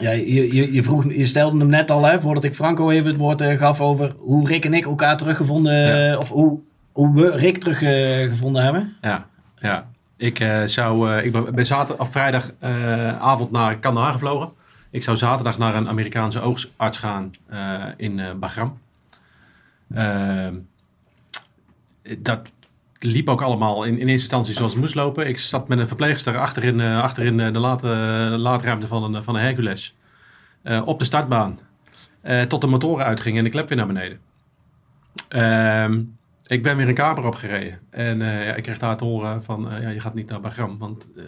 Ja, 0.00 0.10
je, 0.10 0.54
je, 0.54 0.72
je, 0.72 0.82
vroeg, 0.82 1.12
je 1.12 1.24
stelde 1.24 1.58
hem 1.58 1.68
net 1.68 1.90
al, 1.90 2.04
hè, 2.04 2.20
voordat 2.20 2.44
ik 2.44 2.54
Franco 2.54 2.90
even 2.90 3.06
het 3.06 3.16
woord 3.16 3.40
eh, 3.40 3.58
gaf 3.58 3.80
over 3.80 4.14
hoe 4.18 4.46
Rick 4.46 4.64
en 4.64 4.74
ik 4.74 4.84
elkaar 4.84 5.16
teruggevonden, 5.16 6.18
of 6.18 6.28
hoe, 6.28 6.58
hoe 6.92 7.14
we 7.14 7.30
Rick 7.30 7.58
teruggevonden 7.58 8.62
hebben. 8.62 8.96
Ja, 9.00 9.26
ja. 9.60 9.86
Ik, 10.16 10.40
eh, 10.40 10.64
zou, 10.64 11.10
eh, 11.10 11.24
ik 11.24 11.54
ben, 11.54 11.66
zaterdag, 11.66 12.06
of 12.06 12.12
vrijdagavond 12.12 13.50
naar 13.50 13.78
Kandahar 13.78 14.12
gevlogen. 14.12 14.52
Ik 14.90 15.02
zou 15.02 15.16
zaterdag 15.16 15.58
naar 15.58 15.74
een 15.74 15.88
Amerikaanse 15.88 16.40
oogarts 16.40 16.98
gaan 16.98 17.34
eh, 17.46 17.84
in 17.96 18.18
eh, 18.18 18.32
Bagram. 18.34 18.78
Ehm, 19.94 20.54
dat 22.18 22.40
liep 23.04 23.28
ook 23.28 23.42
allemaal 23.42 23.84
in, 23.84 23.92
in 23.92 23.98
eerste 23.98 24.10
instantie 24.12 24.54
zoals 24.54 24.72
het 24.72 24.80
moest 24.80 24.94
lopen. 24.94 25.28
Ik 25.28 25.38
zat 25.38 25.68
met 25.68 25.78
een 25.78 25.86
verpleegster 25.86 26.38
achterin, 26.38 26.80
eh, 26.80 27.02
achterin 27.02 27.40
eh, 27.40 27.52
de 27.52 27.58
late, 27.58 27.86
laadruimte 28.38 28.86
van 28.86 29.14
een, 29.14 29.24
van 29.24 29.34
een 29.34 29.40
Hercules. 29.42 29.94
eh, 30.62 30.82
op 30.86 30.98
de 30.98 31.04
startbaan. 31.04 31.58
Eh, 32.20 32.42
tot 32.42 32.60
de 32.60 32.66
motoren 32.66 33.04
uitgingen 33.04 33.38
en 33.38 33.44
de 33.44 33.50
klep 33.50 33.68
weer 33.68 33.76
naar 33.78 33.86
beneden. 33.86 34.18
Ehm, 35.28 36.02
ik 36.46 36.62
ben 36.62 36.76
weer 36.76 36.88
een 36.88 36.94
kamer 36.94 37.24
opgereden. 37.26 37.78
En 37.90 38.22
eh, 38.22 38.46
ja, 38.46 38.54
ik 38.54 38.62
kreeg 38.62 38.78
daar 38.78 38.96
te 38.96 39.04
horen 39.04 39.44
van, 39.44 39.70
eh, 39.72 39.82
ja, 39.82 39.88
je 39.88 40.00
gaat 40.00 40.14
niet 40.14 40.28
naar 40.28 40.40
Bagram. 40.40 40.78
Want 40.78 41.08
eh, 41.16 41.22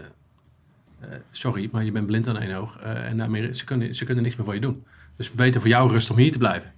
eh, 1.01 1.09
sorry, 1.31 1.69
maar 1.73 1.85
je 1.85 1.93
bent 1.93 2.07
blind 2.07 2.29
aan 2.29 2.39
één 2.39 2.55
oog. 2.57 2.79
eh, 2.79 3.05
en 3.05 3.17
daarmee, 3.17 3.55
ze, 3.55 3.65
kunnen, 3.65 3.95
ze 3.95 4.05
kunnen 4.05 4.23
niks 4.25 4.37
meer 4.37 4.45
voor 4.45 4.55
je 4.55 4.61
doen. 4.61 4.85
Dus 5.17 5.33
beter 5.33 5.61
voor 5.61 5.71
jou 5.71 5.91
rust 5.91 6.11
om 6.11 6.17
hier 6.17 6.33
te 6.33 6.39
blijven. 6.39 6.73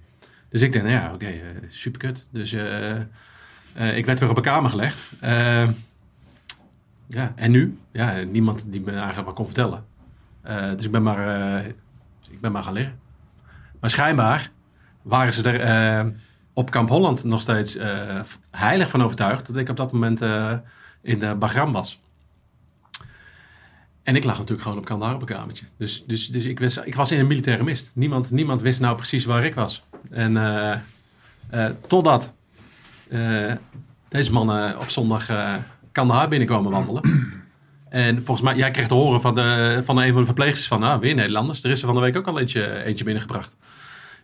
Dus 0.49 0.61
ik 0.61 0.71
denk, 0.71 0.83
nou 0.85 0.95
ja, 0.95 1.13
oké, 1.13 1.25
eh, 1.25 1.41
super 1.67 1.99
kut. 1.99 2.27
Dus 2.31 2.55
eh, 3.75 3.97
ik 3.97 4.05
werd 4.05 4.19
weer 4.19 4.29
op 4.29 4.37
een 4.37 4.43
kamer 4.43 4.69
gelegd. 4.69 5.11
Eh, 5.19 5.69
ja, 7.07 7.33
en 7.35 7.51
nu? 7.51 7.77
Ja, 7.91 8.21
niemand 8.21 8.63
die 8.67 8.81
me 8.81 8.91
eigenlijk 8.91 9.25
wat 9.25 9.35
kon 9.35 9.45
vertellen. 9.45 9.85
Eh, 10.41 10.69
dus 10.69 10.85
ik 10.85 10.91
ben, 10.91 11.03
maar, 11.03 11.65
ik 12.29 12.41
ben 12.41 12.51
maar 12.51 12.63
gaan 12.63 12.73
liggen. 12.73 12.99
Maar 13.79 13.89
schijnbaar 13.89 14.51
waren 15.01 15.33
ze 15.33 15.49
er 15.49 16.13
op 16.53 16.71
Kamp 16.71 16.89
Holland 16.89 17.23
nog 17.23 17.41
steeds 17.41 17.77
heilig 18.51 18.89
van 18.89 19.03
overtuigd 19.03 19.47
dat 19.47 19.55
ik 19.55 19.69
op 19.69 19.77
dat 19.77 19.91
moment 19.91 20.21
in 21.01 21.19
de 21.19 21.35
Bagram 21.35 21.71
was. 21.71 21.99
En 24.03 24.15
ik 24.15 24.23
lag 24.23 24.35
natuurlijk 24.37 24.61
gewoon 24.61 24.77
op 24.77 24.85
Kandahar 24.85 25.15
op 25.15 25.21
een 25.21 25.27
kamertje. 25.27 25.65
Dus, 25.77 26.03
dus, 26.07 26.27
dus 26.27 26.43
ik, 26.43 26.59
wist, 26.59 26.81
ik 26.85 26.95
was 26.95 27.11
in 27.11 27.19
een 27.19 27.27
militaire 27.27 27.63
mist. 27.63 27.91
Niemand, 27.95 28.31
niemand 28.31 28.61
wist 28.61 28.79
nou 28.79 28.95
precies 28.95 29.25
waar 29.25 29.45
ik 29.45 29.55
was. 29.55 29.83
En 30.09 30.33
totdat 31.87 32.33
eh, 33.09 33.51
deze 34.09 34.31
mannen 34.31 34.79
op 34.79 34.89
zondag 34.89 35.29
eh 35.29 35.53
Kandahar 35.91 36.27
binnenkomen 36.29 36.71
wandelen. 36.71 37.01
En 37.89 38.15
volgens 38.15 38.41
mij, 38.41 38.55
jij 38.55 38.71
kreeg 38.71 38.87
te 38.87 38.93
horen 38.93 39.21
van, 39.21 39.35
de, 39.35 39.79
van 39.83 39.97
een 39.97 40.11
van 40.11 40.19
de 40.19 40.25
verpleegsters 40.25 40.67
van, 40.67 40.79
nou, 40.79 40.99
weer 40.99 41.15
Nederlanders. 41.15 41.63
Er 41.63 41.69
is 41.71 41.79
er 41.79 41.85
van 41.85 41.95
de 41.95 42.01
week 42.01 42.17
ook 42.17 42.27
al 42.27 42.39
eentje, 42.39 42.83
eentje 42.83 43.03
binnengebracht. 43.03 43.55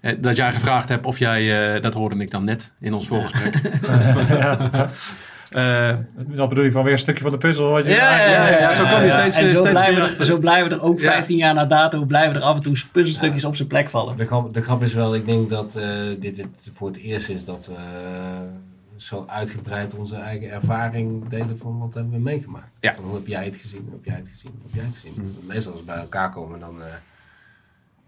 Eh, 0.01 0.15
Dat 0.19 0.35
jij 0.35 0.51
gevraagd 0.53 0.89
hebt 0.89 1.05
of 1.05 1.19
jij, 1.19 1.73
eh, 1.75 1.81
dat 1.81 1.93
hoorde 1.93 2.15
ik 2.15 2.31
dan 2.31 2.43
net 2.43 2.73
in 2.79 2.93
ons 2.93 3.07
voorgesprek. 3.07 3.53
Eh, 5.51 5.95
Dat 6.15 6.49
bedoel 6.49 6.63
je 6.63 6.71
van 6.71 6.83
weer 6.83 6.91
een 6.93 6.99
stukje 6.99 7.21
van 7.23 7.31
de 7.31 7.37
puzzel. 7.37 7.69
Wat 7.69 7.85
je 7.85 7.91
Ja, 7.91 8.19
ja, 8.25 8.31
ja, 8.47 8.59
ja, 8.59 8.73
zo 8.73 8.83
kwam 8.85 9.03
je 9.03 9.11
steeds- 9.11 9.37
en 9.39 9.49
zo, 9.49 9.55
steeds 9.55 9.69
blijven 9.69 9.93
meer 9.93 10.03
er, 10.03 10.09
achter. 10.09 10.25
zo 10.25 10.37
blijven 10.37 10.71
er 10.71 10.81
ook 10.81 10.99
Ja. 10.99 11.11
15 11.11 11.37
jaar 11.37 11.53
na 11.53 11.65
dato 11.65 12.03
blijven 12.05 12.35
er 12.35 12.41
af 12.41 12.55
en 12.55 12.61
toe 12.61 12.77
puzzelstukjes 12.91 13.45
op 13.45 13.55
zijn 13.55 13.67
plek 13.67 13.89
vallen. 13.89 14.17
De 14.17 14.25
grap, 14.25 14.53
de 14.53 14.61
grap 14.61 14.83
is 14.83 14.93
wel, 14.93 15.15
ik 15.15 15.25
denk 15.25 15.49
dat 15.49 15.75
eh, 15.75 15.83
dit, 16.19 16.35
dit 16.35 16.47
voor 16.73 16.87
het 16.87 16.97
eerst 16.97 17.29
is 17.29 17.45
dat 17.45 17.65
we 17.65 17.73
eh, 17.73 17.81
zo 19.01 19.23
uitgebreid 19.27 19.95
onze 19.95 20.15
eigen 20.15 20.51
ervaring 20.51 21.27
delen 21.27 21.57
van 21.57 21.79
wat 21.79 21.93
hebben 21.93 22.13
we 22.13 22.19
meegemaakt. 22.19 22.71
Ja. 22.79 22.95
Van 22.95 23.03
hoe 23.03 23.13
heb 23.15 23.27
jij 23.27 23.45
het 23.45 23.55
gezien, 23.55 23.81
hoe 23.83 23.91
heb 23.91 24.05
jij 24.05 24.15
het 24.15 24.27
gezien, 24.27 24.51
hoe 24.51 24.61
heb 24.65 24.73
jij 24.75 24.83
het 24.85 24.95
gezien. 24.95 25.35
Meestal 25.47 25.71
als 25.71 25.81
we 25.81 25.87
bij 25.87 25.95
elkaar 25.97 26.31
komen 26.31 26.59
dan 26.59 26.81
eh, 26.81 26.87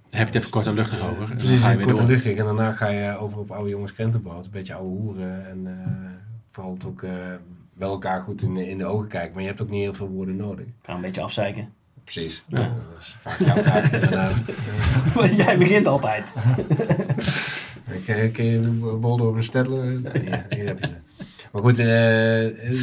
heb 0.09 0.19
je 0.19 0.25
het 0.25 0.35
even 0.35 0.49
kort 0.51 0.65
en 0.65 0.73
luchtig 0.73 1.01
over. 1.01 1.21
En 1.21 1.27
dan 1.27 1.37
precies 1.37 1.61
ga 1.61 1.69
je 1.69 1.83
kort 1.85 1.99
en 1.99 2.05
luchtig 2.05 2.37
en 2.37 2.45
daarna 2.45 2.71
ga 2.71 2.87
je 2.87 3.17
over 3.17 3.37
op 3.39 3.51
oude 3.51 3.69
jongens 3.69 3.93
krentenbrood, 3.93 4.45
een 4.45 4.51
beetje 4.51 4.73
oude 4.73 4.89
hoeren 4.89 5.49
en 5.49 5.67
eh, 5.67 5.87
vooral 6.51 6.73
het 6.73 6.85
ook 6.85 7.03
eh, 7.03 7.11
wel 7.73 7.91
elkaar 7.91 8.21
goed 8.21 8.41
in, 8.41 8.53
de- 8.53 8.69
in 8.69 8.77
de 8.77 8.85
ogen 8.85 9.07
kijken. 9.07 9.33
Maar 9.33 9.41
je 9.41 9.47
hebt 9.47 9.61
ook 9.61 9.69
niet 9.69 9.81
heel 9.81 9.93
veel 9.93 10.07
woorden 10.09 10.35
nodig. 10.35 10.65
Ik 10.65 10.73
ga 10.83 10.93
een 10.93 11.01
beetje 11.01 11.21
afzeiken. 11.21 11.73
Precies. 12.03 12.43
Ja. 12.47 12.57
Dat 12.89 12.99
is 12.99 13.17
vaak 13.21 13.39
jouw 13.39 13.61
taak 13.61 13.91
inderdaad. 13.91 14.41
Jij 15.37 15.57
begint 15.57 15.87
altijd. 15.87 16.33
Eh, 18.05 18.23
over 19.21 19.35
de 19.39 19.43
Stedtler? 19.43 19.83
Nee, 19.85 20.41
hier, 20.49 20.65
heb 20.65 20.79
je 20.79 20.85
ze. 20.87 21.23
Maar 21.51 21.61
goed, 21.61 21.79
eh, 21.79 22.45
eh, 22.71 22.79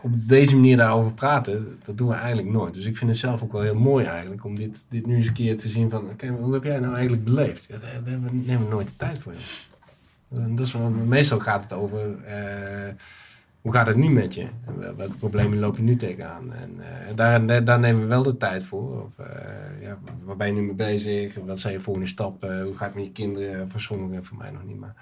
op 0.00 0.10
deze 0.28 0.54
manier 0.54 0.76
daarover 0.76 1.12
praten, 1.12 1.78
dat 1.84 1.98
doen 1.98 2.08
we 2.08 2.14
eigenlijk 2.14 2.48
nooit. 2.48 2.74
Dus 2.74 2.84
ik 2.84 2.96
vind 2.96 3.10
het 3.10 3.18
zelf 3.18 3.42
ook 3.42 3.52
wel 3.52 3.62
heel 3.62 3.74
mooi 3.74 4.04
eigenlijk, 4.04 4.44
om 4.44 4.54
dit, 4.54 4.84
dit 4.88 5.06
nu 5.06 5.16
eens 5.16 5.26
een 5.26 5.32
keer 5.32 5.58
te 5.58 5.68
zien 5.68 5.90
van, 5.90 6.08
oké, 6.10 6.26
hoe 6.28 6.52
heb 6.54 6.64
jij 6.64 6.78
nou 6.78 6.92
eigenlijk 6.94 7.24
beleefd? 7.24 7.64
Ja, 7.68 7.78
daar, 7.78 7.90
daar 8.02 8.10
hebben 8.12 8.30
we- 8.30 8.46
nemen 8.46 8.64
we 8.64 8.70
nooit 8.74 8.88
de 8.88 8.96
tijd 8.96 9.18
voor. 9.18 9.32
Dat 10.28 10.66
is 10.66 10.74
meestal 11.06 11.38
gaat 11.38 11.62
het 11.62 11.72
over, 11.72 12.16
eh, 12.24 12.92
hoe 13.64 13.72
gaat 13.72 13.86
het 13.86 13.96
nu 13.96 14.10
met 14.10 14.34
je? 14.34 14.48
En 14.66 14.96
welke 14.96 15.16
problemen 15.16 15.58
loop 15.58 15.76
je 15.76 15.82
nu 15.82 15.96
tegenaan? 15.96 16.52
En 16.52 16.70
eh, 16.80 17.16
daar, 17.16 17.46
daar, 17.46 17.64
daar 17.64 17.78
nemen 17.78 18.02
we 18.02 18.06
wel 18.06 18.22
de 18.22 18.36
tijd 18.36 18.64
voor. 18.64 19.02
Of, 19.02 19.18
eh, 19.18 19.82
ja, 19.82 19.98
waar 20.24 20.36
ben 20.36 20.46
je 20.46 20.52
nu 20.52 20.62
mee 20.62 20.74
bezig? 20.74 21.34
Wat 21.34 21.60
zijn 21.60 21.72
je 21.72 21.80
volgende 21.80 22.08
stappen? 22.08 22.62
Hoe 22.62 22.76
gaat 22.76 22.86
het 22.86 22.94
met 22.94 23.04
je 23.04 23.12
kinderen? 23.12 23.70
Voor 23.70 23.80
sommigen, 23.80 24.24
voor 24.24 24.36
mij 24.36 24.50
nog 24.50 24.64
niet. 24.64 24.78
Maar, 24.78 24.94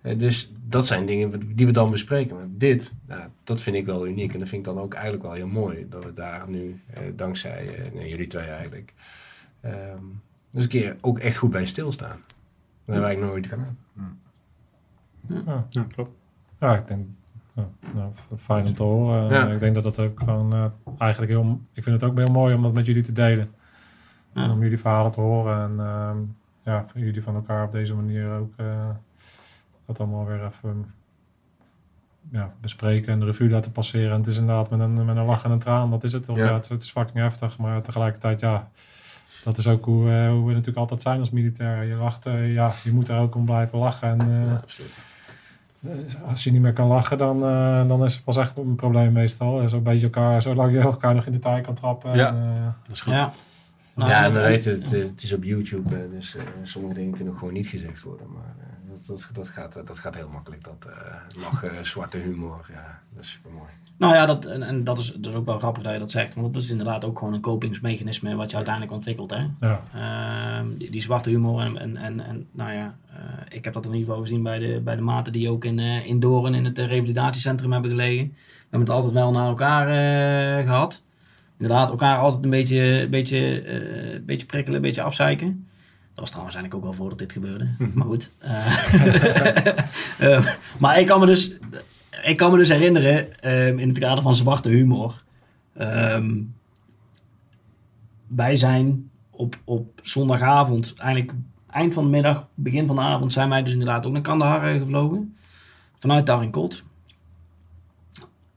eh, 0.00 0.18
dus 0.18 0.52
dat 0.68 0.86
zijn 0.86 1.06
dingen 1.06 1.54
die 1.56 1.66
we 1.66 1.72
dan 1.72 1.90
bespreken. 1.90 2.36
Maar 2.36 2.46
dit, 2.48 2.94
nou, 3.06 3.28
dat 3.44 3.62
vind 3.62 3.76
ik 3.76 3.86
wel 3.86 4.06
uniek. 4.06 4.32
En 4.32 4.38
dat 4.38 4.48
vind 4.48 4.66
ik 4.66 4.74
dan 4.74 4.82
ook 4.82 4.94
eigenlijk 4.94 5.22
wel 5.22 5.32
heel 5.32 5.48
mooi. 5.48 5.86
Dat 5.88 6.04
we 6.04 6.14
daar 6.14 6.48
nu, 6.48 6.80
eh, 6.86 7.02
dankzij 7.16 7.90
jullie 7.94 8.26
twee 8.26 8.46
eigenlijk, 8.46 8.92
ehm, 9.60 10.02
dus 10.50 10.62
een 10.62 10.68
keer 10.68 10.96
ook 11.00 11.18
echt 11.18 11.36
goed 11.36 11.50
bij 11.50 11.66
stilstaan. 11.66 12.20
Dat 12.26 12.94
hebben 12.94 13.04
wij 13.04 13.16
eigenlijk 13.16 13.32
nooit 13.32 13.46
gedaan. 13.46 13.78
Ja, 15.70 15.86
klopt. 15.94 16.10
Ja, 16.60 16.76
ik 16.76 16.86
denk, 16.86 17.06
ja, 17.56 17.68
nou, 17.94 18.10
fijn 18.38 18.66
om 18.66 18.74
te 18.74 18.82
horen. 18.82 19.28
Ja. 19.30 19.46
Ik 19.46 19.60
denk 19.60 19.74
dat 19.74 19.82
dat 19.82 19.98
ook 19.98 20.18
gewoon 20.20 20.52
eh, 20.52 20.64
eigenlijk 20.98 21.32
heel, 21.32 21.60
ik 21.72 21.82
vind 21.82 22.00
het 22.00 22.10
ook 22.10 22.16
heel 22.18 22.32
mooi 22.32 22.54
om 22.54 22.62
dat 22.62 22.72
met 22.72 22.86
jullie 22.86 23.02
te 23.02 23.12
delen. 23.12 23.50
Ja. 24.32 24.42
En 24.44 24.50
om 24.50 24.62
jullie 24.62 24.78
verhalen 24.78 25.10
te 25.12 25.20
horen 25.20 25.62
en 25.62 25.86
ehm, 25.86 26.16
ja, 26.62 26.86
jullie 26.94 27.22
van 27.22 27.34
elkaar 27.34 27.64
op 27.64 27.72
deze 27.72 27.94
manier 27.94 28.30
ook 28.30 28.52
eh, 28.56 28.88
dat 29.86 29.98
allemaal 30.00 30.26
weer 30.26 30.44
even 30.44 30.94
ja, 32.30 32.52
bespreken 32.60 33.12
en 33.12 33.18
de 33.20 33.24
revue 33.26 33.50
laten 33.50 33.72
passeren. 33.72 34.10
En 34.12 34.16
het 34.18 34.26
is 34.26 34.38
inderdaad 34.38 34.70
met 34.70 34.80
een, 34.80 35.04
met 35.04 35.16
een 35.16 35.24
lach 35.24 35.44
en 35.44 35.50
een 35.50 35.58
traan, 35.58 35.90
dat 35.90 36.04
is 36.04 36.12
het 36.12 36.24
toch. 36.24 36.36
Ja. 36.36 36.44
Ja. 36.44 36.54
het, 36.54 36.62
is- 36.64 36.68
het 36.70 36.82
is 36.82 36.90
fucking 36.90 37.18
heftig, 37.18 37.58
maar 37.58 37.82
tegelijkertijd 37.82 38.40
ja, 38.40 38.68
dat 39.44 39.58
is 39.58 39.66
ook 39.66 39.84
hoe, 39.84 40.10
eh, 40.10 40.28
hoe 40.28 40.46
we 40.46 40.50
natuurlijk 40.52 40.78
altijd 40.78 41.02
zijn 41.02 41.20
als 41.20 41.30
militair. 41.30 41.84
Je 41.84 41.96
wacht, 41.96 42.26
eh, 42.26 42.52
ja, 42.52 42.72
je 42.84 42.92
moet 42.92 43.08
er 43.08 43.18
ook 43.18 43.34
om 43.34 43.44
blijven 43.44 43.78
lachen 43.78 44.08
en... 44.20 44.44
Ja, 44.46 44.54
absoluut. 44.54 44.98
Eh, 45.88 46.28
Als 46.28 46.44
je 46.44 46.52
niet 46.52 46.60
meer 46.60 46.72
kan 46.72 46.86
lachen, 46.86 47.18
dan, 47.18 47.44
eh, 47.44 47.88
dan 47.88 48.04
is 48.04 48.14
het 48.14 48.24
pas 48.24 48.36
echt 48.36 48.56
een 48.56 48.74
probleem 48.76 49.12
meestal. 49.12 49.68
Zo'n 49.68 49.82
beetje 49.82 50.06
elkaar, 50.06 50.42
zolang 50.42 50.72
je 50.72 50.78
elkaar 50.80 51.14
nog 51.14 51.26
in 51.26 51.32
de 51.32 51.38
taai 51.38 51.62
kan 51.62 51.74
trappen. 51.74 52.16
Ja. 52.16 52.28
En, 52.28 52.34
eh, 52.56 52.64
Dat 52.86 52.94
is 52.94 53.00
goed. 53.00 53.12
Ja. 53.12 53.32
Nou, 53.94 54.10
ja, 54.10 54.24
en 54.24 54.32
dat- 54.32 54.42
we 54.42 54.48
weten 54.48 54.72
het, 54.72 54.90
het 54.90 55.22
is 55.22 55.32
op 55.32 55.44
YouTube, 55.44 56.08
dus 56.10 56.36
eh, 56.36 56.42
sommige 56.62 56.94
dingen 56.94 57.12
kunnen 57.14 57.34
gewoon 57.36 57.52
niet 57.52 57.66
gezegd 57.66 58.02
worden. 58.02 58.26
Maar 58.32 58.54
eh, 58.58 58.90
dat, 58.90 59.06
dat, 59.06 59.28
dat, 59.32 59.48
gaat, 59.48 59.86
dat 59.86 59.98
gaat 59.98 60.14
heel 60.14 60.28
makkelijk. 60.28 60.64
Dat 60.64 60.86
eh, 60.90 61.42
lachen, 61.42 61.86
zwarte 61.86 62.18
humor, 62.18 62.66
ja, 62.72 63.00
dat 63.14 63.24
is 63.24 63.30
super 63.30 63.50
mooi. 63.50 63.70
Nou 63.98 64.14
ja, 64.14 64.26
dat, 64.26 64.44
en, 64.44 64.62
en 64.62 64.84
dat, 64.84 64.98
is, 64.98 65.12
dat 65.16 65.32
is 65.32 65.38
ook 65.38 65.46
wel 65.46 65.58
grappig 65.58 65.82
dat 65.82 65.92
je 65.92 65.98
dat 65.98 66.10
zegt. 66.10 66.34
Want 66.34 66.54
dat 66.54 66.62
is 66.62 66.70
inderdaad 66.70 67.04
ook 67.04 67.18
gewoon 67.18 67.34
een 67.34 67.40
kopingsmechanisme 67.40 68.34
wat 68.34 68.50
je 68.50 68.56
uiteindelijk 68.56 68.94
ontwikkelt. 68.94 69.30
Hè? 69.30 69.46
ja. 69.60 69.82
Ehm, 69.94 70.66
die, 70.78 70.90
die 70.90 71.02
zwarte 71.02 71.30
humor. 71.30 71.60
En, 71.60 71.76
en, 71.76 71.96
en, 71.96 72.20
en 72.20 72.46
nou 72.52 72.72
ja, 72.72 72.96
eh, 73.10 73.56
ik 73.56 73.64
heb 73.64 73.74
dat 73.74 73.84
in 73.84 73.92
ieder 73.92 74.06
geval 74.06 74.20
gezien 74.22 74.42
bij 74.42 74.58
de, 74.58 74.80
bij 74.84 74.96
de 74.96 75.02
maten 75.02 75.32
die 75.32 75.50
ook 75.50 75.64
in, 75.64 75.78
eh, 75.78 76.06
in 76.06 76.20
Doorn 76.20 76.54
in 76.54 76.64
het 76.64 76.78
eh, 76.78 76.86
revalidatiecentrum 76.86 77.72
hebben 77.72 77.90
gelegen. 77.90 78.26
We 78.26 78.62
hebben 78.70 78.88
het 78.88 78.96
altijd 78.96 79.12
wel 79.12 79.30
naar 79.30 79.48
elkaar 79.48 79.88
eh, 79.88 80.64
gehad. 80.64 81.02
Inderdaad, 81.58 81.90
elkaar 81.90 82.18
altijd 82.18 82.44
een 82.44 82.50
beetje, 82.50 83.06
beetje, 83.10 84.22
beetje 84.26 84.46
prikkelen, 84.46 84.76
een 84.76 84.82
beetje 84.82 85.02
afzeiken. 85.02 85.66
Dat 86.14 86.24
was 86.24 86.28
trouwens 86.30 86.56
eigenlijk 86.56 86.84
ook 86.84 86.90
wel 86.90 87.00
voordat 87.00 87.18
dit 87.18 87.32
gebeurde. 87.32 87.68
Maar 87.94 88.06
goed. 88.06 88.30
maar 90.82 91.00
ik 91.00 91.06
kan 91.06 91.20
me 91.20 91.26
dus, 91.26 91.52
ik 92.26 92.36
kan 92.36 92.50
me 92.50 92.56
dus 92.56 92.68
herinneren, 92.68 93.40
ehm, 93.40 93.78
in 93.78 93.88
het 93.88 93.98
kader 93.98 94.22
van 94.22 94.34
zwarte 94.34 94.68
humor. 94.68 95.24
ehm, 95.76 96.42
wij 98.26 98.56
zijn 98.56 99.10
op, 99.30 99.58
op 99.64 100.00
zondagavond, 100.02 100.94
eigenlijk 100.98 101.38
eind 101.70 101.94
van 101.94 102.04
de 102.04 102.10
middag, 102.10 102.48
begin 102.54 102.86
van 102.86 102.96
de 102.96 103.02
avond, 103.02 103.32
zijn 103.32 103.48
wij 103.48 103.62
dus 103.62 103.72
inderdaad 103.72 104.06
ook 104.06 104.12
naar 104.12 104.22
Kandahar 104.22 104.74
eh, 104.74 104.78
gevlogen. 104.80 105.36
Vanuit 105.98 106.26
Tarinkot. 106.26 106.84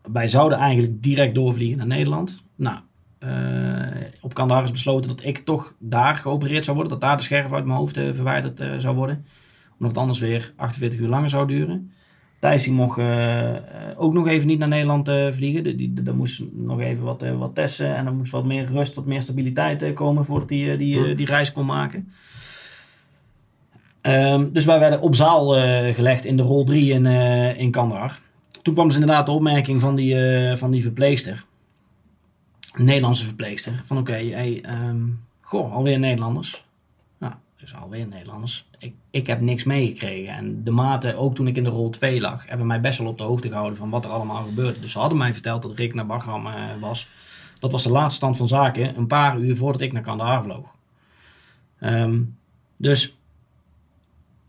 Wij 0.01 0.27
zouden 0.27 0.57
eigenlijk 0.57 1.03
direct 1.03 1.35
doorvliegen 1.35 1.77
naar 1.77 1.87
Nederland. 1.87 2.43
Nou, 2.55 2.79
eh, 3.19 4.07
op 4.21 4.33
Kandahar 4.33 4.63
is 4.63 4.71
besloten 4.71 5.09
dat 5.09 5.23
ik 5.23 5.37
toch 5.37 5.73
daar 5.77 6.15
geopereerd 6.15 6.63
zou 6.63 6.77
worden. 6.77 6.99
Dat 6.99 7.09
daar 7.09 7.17
de 7.17 7.23
scherf 7.23 7.53
uit 7.53 7.65
mijn 7.65 7.77
hoofd 7.77 7.97
eh, 7.97 8.13
verwijderd 8.13 8.81
zou 8.81 8.95
worden. 8.95 9.25
Omdat 9.71 9.91
het 9.91 9.97
anders 9.97 10.19
weer 10.19 10.53
48 10.55 10.99
uur 10.99 11.07
langer 11.07 11.29
zou 11.29 11.47
duren. 11.47 11.91
Thijs 12.39 12.63
die 12.63 12.73
mocht 12.73 12.97
eh, 12.97 13.55
ook 13.99 14.13
nog 14.13 14.27
even 14.27 14.47
niet 14.47 14.59
naar 14.59 14.67
Nederland 14.67 15.07
eh, 15.07 15.31
vliegen. 15.31 15.63
Die, 15.63 15.75
die, 15.75 15.93
daar 15.93 16.15
moest 16.15 16.43
nog 16.51 16.79
even 16.79 17.03
wat, 17.03 17.21
eh, 17.21 17.37
wat 17.37 17.55
testen. 17.55 17.95
En 17.95 18.05
er 18.05 18.13
moest 18.13 18.31
wat 18.31 18.45
meer 18.45 18.65
rust, 18.65 18.95
wat 18.95 19.05
meer 19.05 19.21
stabiliteit 19.21 19.93
komen 19.93 20.25
voordat 20.25 20.49
hij 20.49 20.77
die, 20.77 21.07
eh, 21.07 21.17
die 21.17 21.25
reis 21.25 21.51
kon 21.51 21.65
maken. 21.65 22.11
Ehm, 24.01 24.45
dus 24.51 24.65
wij 24.65 24.79
werden 24.79 25.01
op 25.01 25.15
zaal 25.15 25.47
gelegd 25.93 26.25
in 26.25 26.37
de 26.37 26.43
rol 26.43 26.63
3 26.63 26.93
in, 26.93 27.05
eh 27.05 27.59
in 27.59 27.71
Kandahar. 27.71 28.19
Toen 28.61 28.73
kwam 28.73 28.87
dus 28.87 28.97
inderdaad 28.97 29.25
de 29.25 29.31
opmerking 29.31 29.81
van 29.81 29.95
die, 29.95 30.15
van 30.57 30.71
die 30.71 30.81
verpleegster. 30.81 31.45
Een 32.71 32.85
Nederlandse 32.85 33.25
verpleegster. 33.25 33.81
Van 33.85 33.97
oké, 33.97 34.11
hey, 34.11 34.61
ehm, 34.61 35.01
goh, 35.41 35.73
alweer 35.73 35.99
Nederlanders. 35.99 36.65
Dus 37.59 37.75
alweer 37.75 38.07
Nederlanders. 38.07 38.65
Ik, 38.77 38.93
ik 39.09 39.27
heb 39.27 39.41
niks 39.41 39.63
meegekregen. 39.63 40.33
En 40.33 40.63
de 40.63 40.71
maten, 40.71 41.17
ook 41.17 41.35
toen 41.35 41.47
ik 41.47 41.55
in 41.55 41.63
de 41.63 41.69
rol 41.69 41.89
2 41.89 42.21
lag, 42.21 42.47
hebben 42.47 42.67
mij 42.67 42.81
best 42.81 42.99
wel 42.99 43.07
op 43.07 43.17
de 43.17 43.23
hoogte 43.23 43.47
gehouden 43.47 43.77
van 43.77 43.89
wat 43.89 44.05
er 44.05 44.11
allemaal 44.11 44.43
gebeurde. 44.43 44.79
Dus 44.79 44.91
ze 44.91 44.99
hadden 44.99 45.17
mij 45.17 45.33
verteld 45.33 45.61
dat 45.61 45.77
Rick 45.77 45.93
naar 45.93 46.05
Bagram 46.05 46.47
eh, 46.47 46.53
was. 46.79 47.07
Dat 47.59 47.71
was 47.71 47.83
de 47.83 47.91
laatste 47.91 48.15
stand 48.15 48.37
van 48.37 48.47
zaken, 48.47 48.97
een 48.97 49.07
paar 49.07 49.39
uur 49.39 49.57
voordat 49.57 49.81
ik 49.81 49.93
naar 49.93 50.01
Kandahar 50.01 50.43
vloog. 50.43 50.65
Ehm, 51.79 52.21
dus 52.77 53.17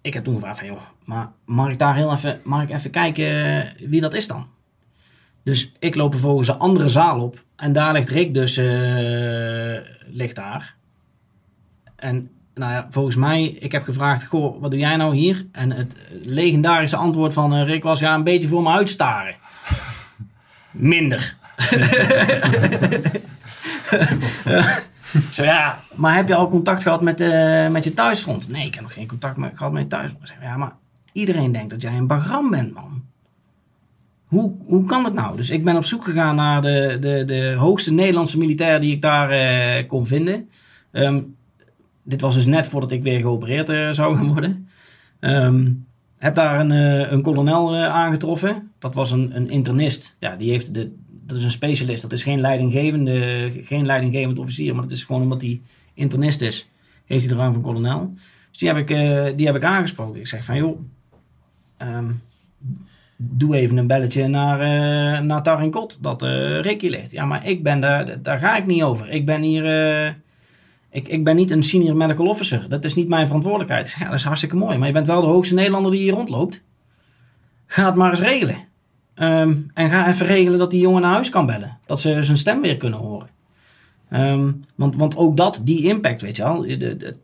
ik 0.01 0.15
heb 0.15 0.25
toen 0.25 0.35
gevraagd 0.35 0.59
van, 0.59 0.69
joh, 0.69 0.83
maar 1.05 1.33
mag 1.45 1.71
ik 1.71 1.79
daar 1.79 1.97
heel 1.97 2.13
even, 2.13 2.41
mag 2.45 2.63
ik 2.63 2.71
even 2.71 2.91
kijken 2.91 3.27
eh, 3.27 3.89
wie 3.89 4.01
dat 4.01 4.15
is 4.15 4.27
dan? 4.27 4.47
Dus 5.43 5.73
ik 5.79 5.95
loop 5.95 6.13
vervolgens 6.13 6.49
een 6.49 6.59
andere 6.59 6.89
zaal 6.89 7.21
op. 7.21 7.45
En 7.57 7.73
daar 7.73 7.93
ligt 7.93 8.09
Rick 8.09 8.35
dus 8.35 8.57
eh, 8.57 9.79
ligt 10.07 10.37
daar. 10.37 10.77
En 11.97 12.31
nou 12.55 12.73
ja, 12.73 12.87
volgens 12.91 13.17
mij, 13.17 13.45
ik 13.45 13.73
heb 13.73 13.85
gevraagd, 13.85 14.25
goh, 14.25 14.61
wat 14.61 14.71
doe 14.71 14.81
jij 14.81 14.97
nou 14.97 15.17
hier? 15.17 15.47
En 15.53 15.71
het 15.71 15.97
legendarische 16.23 16.97
antwoord 16.97 17.33
van 17.33 17.55
eh, 17.55 17.65
Rick 17.65 17.83
was, 17.83 18.01
ja, 18.01 18.15
een 18.15 18.25
beetje 18.25 18.49
voor 18.49 18.63
me 18.63 18.71
uitstaren. 18.71 19.35
Minder. 20.71 21.37
Zo 25.33 25.45
ja, 25.45 25.81
maar 25.95 26.15
heb 26.17 26.29
je 26.29 26.35
al 26.35 26.49
contact 26.49 26.83
gehad 26.83 27.01
met, 27.01 27.21
eh, 27.21 27.69
met 27.69 27.85
je 27.85 27.95
thuisfront? 27.95 28.49
Nee, 28.49 28.67
ik 28.67 28.75
heb 28.75 28.83
nog 28.83 28.93
geen 28.93 29.09
contact 29.09 29.37
met, 29.37 29.53
gehad 29.55 29.73
met 29.73 29.83
je 29.83 29.89
thuisfront. 29.89 30.29
Zeg, 30.29 30.37
ja, 30.43 30.57
maar 30.57 30.73
iedereen 31.13 31.53
denkt 31.53 31.71
dat 31.71 31.83
jij 31.83 31.97
een 31.97 32.07
bagram 32.07 32.51
bent, 32.51 32.75
man. 32.75 33.03
Hoe, 34.27 34.53
hoe 34.65 34.85
kan 34.85 35.03
dat 35.03 35.15
nou? 35.15 35.37
Dus 35.37 35.51
ik 35.51 35.65
ben 35.65 35.77
op 35.77 35.85
zoek 35.85 36.05
gegaan 36.05 36.37
naar 36.37 36.63
de, 36.63 36.97
de, 37.01 37.25
de 37.25 37.55
hoogste 37.59 37.93
Nederlandse 37.93 38.39
militair 38.39 38.81
die 38.81 38.95
ik 38.95 39.03
daar 39.03 39.31
eh, 39.31 39.89
kon 39.89 40.07
vinden. 40.07 40.49
Ehm, 40.93 41.21
dit 42.03 42.21
was 42.21 42.35
dus 42.35 42.47
net 42.47 42.67
voordat 42.67 42.91
ik 42.91 43.03
weer 43.03 43.21
geopereerd 43.21 43.69
eh, 43.69 43.91
zou 43.91 44.17
gaan 44.17 44.29
worden. 44.33 44.69
Ehm, 45.21 45.73
heb 46.19 46.35
daar 46.35 46.61
een, 46.61 46.71
eh, 46.71 47.11
een 47.13 47.23
kolonel 47.23 47.75
eh, 47.75 47.87
aangetroffen. 47.87 48.71
Dat 48.79 48.95
was 48.95 49.11
een, 49.11 49.37
een 49.37 49.51
internist. 49.51 50.17
Ja, 50.19 50.37
die 50.37 50.51
heeft 50.51 50.75
de, 50.75 50.93
dat 51.27 51.37
is 51.37 51.45
een 51.45 51.51
specialist. 51.51 52.03
Dat 52.03 52.13
is 52.13 52.23
geen 52.23 52.41
leidinggevende, 52.41 53.51
geen 53.65 53.87
leidinggevend 53.87 54.39
officier, 54.39 54.75
maar 54.75 54.83
dat 54.83 54.93
is 54.93 55.05
gewoon 55.05 55.23
omdat 55.23 55.41
hij 55.41 55.61
internist 55.95 56.41
is. 56.41 56.69
Heeft 57.05 57.25
hij 57.25 57.35
de 57.35 57.41
rang 57.41 57.55
van 57.55 57.63
kolonel. 57.63 58.15
Dus 58.51 58.59
die 58.59 58.69
heb 58.69 58.77
ik, 58.77 58.89
die 59.37 59.47
heb 59.47 59.57
ik 59.57 59.65
aangesproken. 59.65 60.21
Ik 60.21 60.27
zeg 60.27 60.45
van, 60.45 60.57
joh, 60.57 60.81
ehm, 61.77 62.11
doe 63.17 63.57
even 63.57 63.77
een 63.77 63.87
belletje 63.87 64.29
naar, 64.29 64.61
eh 64.61 65.21
naar 65.21 65.43
Tarinkot, 65.43 65.99
dat 66.01 66.23
eh 66.23 66.61
Ricky 66.61 66.89
ligt. 66.89 67.11
Ja, 67.11 67.25
maar 67.25 67.47
ik 67.47 67.63
ben 67.63 67.81
daar, 67.81 68.23
daar 68.23 68.39
ga 68.39 68.57
ik 68.57 68.67
niet 68.67 68.83
over. 68.83 69.11
Ik 69.11 69.27
ben 69.27 69.43
hier, 69.43 69.65
ik, 70.91 71.09
ik 71.09 71.25
ben 71.25 71.37
niet 71.37 71.51
een 71.51 71.63
senior 71.63 71.97
medical 71.97 72.27
officer. 72.27 72.69
Dat 72.69 72.85
is 72.85 72.95
niet 72.95 73.09
mijn 73.09 73.27
verantwoordelijkheid. 73.27 73.97
Ja, 73.99 74.05
dat 74.05 74.15
is 74.15 74.25
hartstikke 74.25 74.57
mooi, 74.57 74.79
maar 74.79 74.87
je 74.87 74.93
bent 74.93 75.07
wel 75.07 75.21
de 75.21 75.27
hoogste 75.27 75.55
Nederlander 75.55 75.91
die 75.91 76.01
hier 76.01 76.13
rondloopt. 76.13 76.63
Ga 77.67 77.87
het 77.87 77.95
maar 77.95 78.11
eens 78.11 78.21
regelen. 78.21 78.57
Ehm, 79.15 79.57
en 79.75 79.91
ga 79.91 80.09
even 80.09 80.27
regelen 80.27 80.59
dat 80.59 80.71
die 80.71 80.81
jongen 80.81 81.03
naar 81.03 81.13
huis 81.13 81.31
kan 81.31 81.47
bellen. 81.47 81.79
Dat 81.87 82.01
ze 82.01 82.23
zijn 82.23 82.37
stem 82.37 82.61
weer 82.61 82.77
kunnen 82.77 82.99
horen. 82.99 83.29
Ehm, 84.09 84.51
want, 84.75 84.97
want 84.97 85.17
ook 85.17 85.37
dat, 85.37 85.61
die 85.65 85.83
impact, 85.83 86.21
weet 86.21 86.37
je 86.37 86.43
wel. 86.43 86.65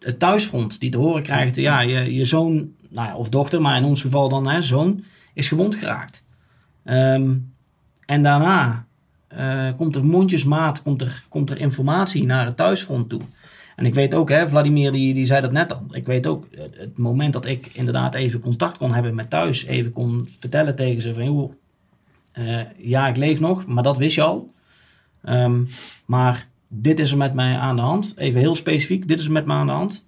Het 0.01 0.19
thuisfront 0.19 0.81
die 0.81 0.91
te 0.91 0.99
horen 0.99 1.23
krijgt, 1.23 1.57
ja, 1.57 1.81
je, 1.81 2.15
je 2.15 2.25
zoon, 2.25 2.71
nou 2.89 3.09
ja, 3.09 3.17
of 3.17 3.29
dochter, 3.29 3.61
maar 3.61 3.77
in 3.77 3.85
ons 3.85 4.01
geval 4.01 4.29
dan 4.29 4.49
hè, 4.49 4.63
zoon, 4.63 5.05
is 5.35 5.49
gewond 5.49 5.75
geraakt. 5.75 6.25
Ehm, 6.85 7.35
en 8.07 8.23
daarna 8.23 8.87
eh, 9.29 9.69
komt 9.77 9.95
er 9.95 10.05
mondjesmaat, 10.05 10.83
komt 10.83 11.01
er, 11.01 11.25
komt 11.29 11.51
er 11.51 11.59
informatie 11.59 12.25
naar 12.25 12.47
het 12.47 12.57
thuisfront 12.57 13.09
toe. 13.09 13.21
En 13.77 13.87
ik 13.87 13.95
weet 13.95 14.15
ook, 14.15 14.29
hè, 14.29 14.49
Vladimir 14.49 14.93
die, 14.93 15.15
die 15.15 15.27
zei 15.27 15.41
dat 15.41 15.53
net 15.53 15.73
al. 15.73 15.83
Ik 15.91 16.07
weet 16.07 16.27
ook, 16.27 16.47
het, 16.51 16.77
het 16.79 16.99
moment 16.99 17.33
dat 17.33 17.47
ik 17.47 17.71
inderdaad 17.73 18.15
even 18.15 18.41
contact 18.41 18.77
kon 18.77 18.93
hebben 18.95 19.15
met 19.15 19.31
thuis, 19.31 19.65
even 19.65 19.93
kon 19.93 20.29
vertellen 20.39 20.77
tegen 20.77 21.03
ze 21.03 21.15
van, 21.15 21.25
joh, 21.25 21.53
eh, 22.33 22.61
ja, 22.77 23.09
ik 23.09 23.17
leef 23.17 23.41
nog, 23.41 23.67
maar 23.67 23.83
dat 23.83 23.99
wist 23.99 24.15
je 24.15 24.23
al. 24.23 24.53
Ehm, 25.23 25.63
maar 26.05 26.49
dit 26.69 26.99
is 26.99 27.11
er 27.11 27.17
met 27.17 27.35
mij 27.35 27.57
aan 27.57 27.77
de 27.77 27.83
hand. 27.83 28.15
Even 28.17 28.41
heel 28.41 28.55
specifiek, 28.55 29.09
dit 29.09 29.19
is 29.19 29.25
er 29.25 29.33
met 29.33 29.47
mij 29.47 29.57
aan 29.57 29.67
de 29.67 29.73
hand. 29.73 30.07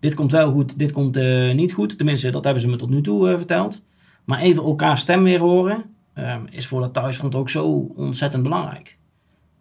Dit 0.00 0.14
komt 0.14 0.32
wel 0.32 0.52
goed, 0.52 0.78
dit 0.78 0.92
komt 0.92 1.16
eh, 1.16 1.54
niet 1.54 1.72
goed. 1.72 1.96
Tenminste, 1.96 2.30
dat 2.30 2.44
hebben 2.44 2.62
ze 2.62 2.68
me 2.68 2.76
tot 2.76 2.90
nu 2.90 3.00
toe 3.00 3.30
eh, 3.30 3.36
verteld. 3.36 3.82
Maar 4.24 4.40
even 4.40 4.62
elkaar 4.62 4.98
stem 4.98 5.22
weer 5.22 5.38
horen, 5.38 5.84
ehm, 6.14 6.40
is 6.50 6.66
voor 6.66 6.80
dat 6.80 6.92
thuisfront 6.92 7.34
ook 7.34 7.50
zo 7.50 7.92
ontzettend 7.96 8.42
belangrijk. 8.42 8.97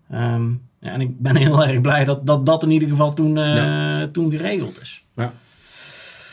Ehm, 0.10 0.50
ja, 0.80 0.92
en 0.92 1.02
ik 1.02 1.20
ben 1.20 1.36
heel 1.46 1.66
erg 1.66 1.82
blij 1.82 2.04
dat 2.04 2.28
dat, 2.28 2.46
dat 2.46 2.64
in 2.64 2.72
ieder 2.72 2.90
geval 2.90 3.14
toen, 3.14 3.38
eh, 3.38 4.04
toen 4.04 4.32
geregeld 4.32 4.82
is. 4.82 5.06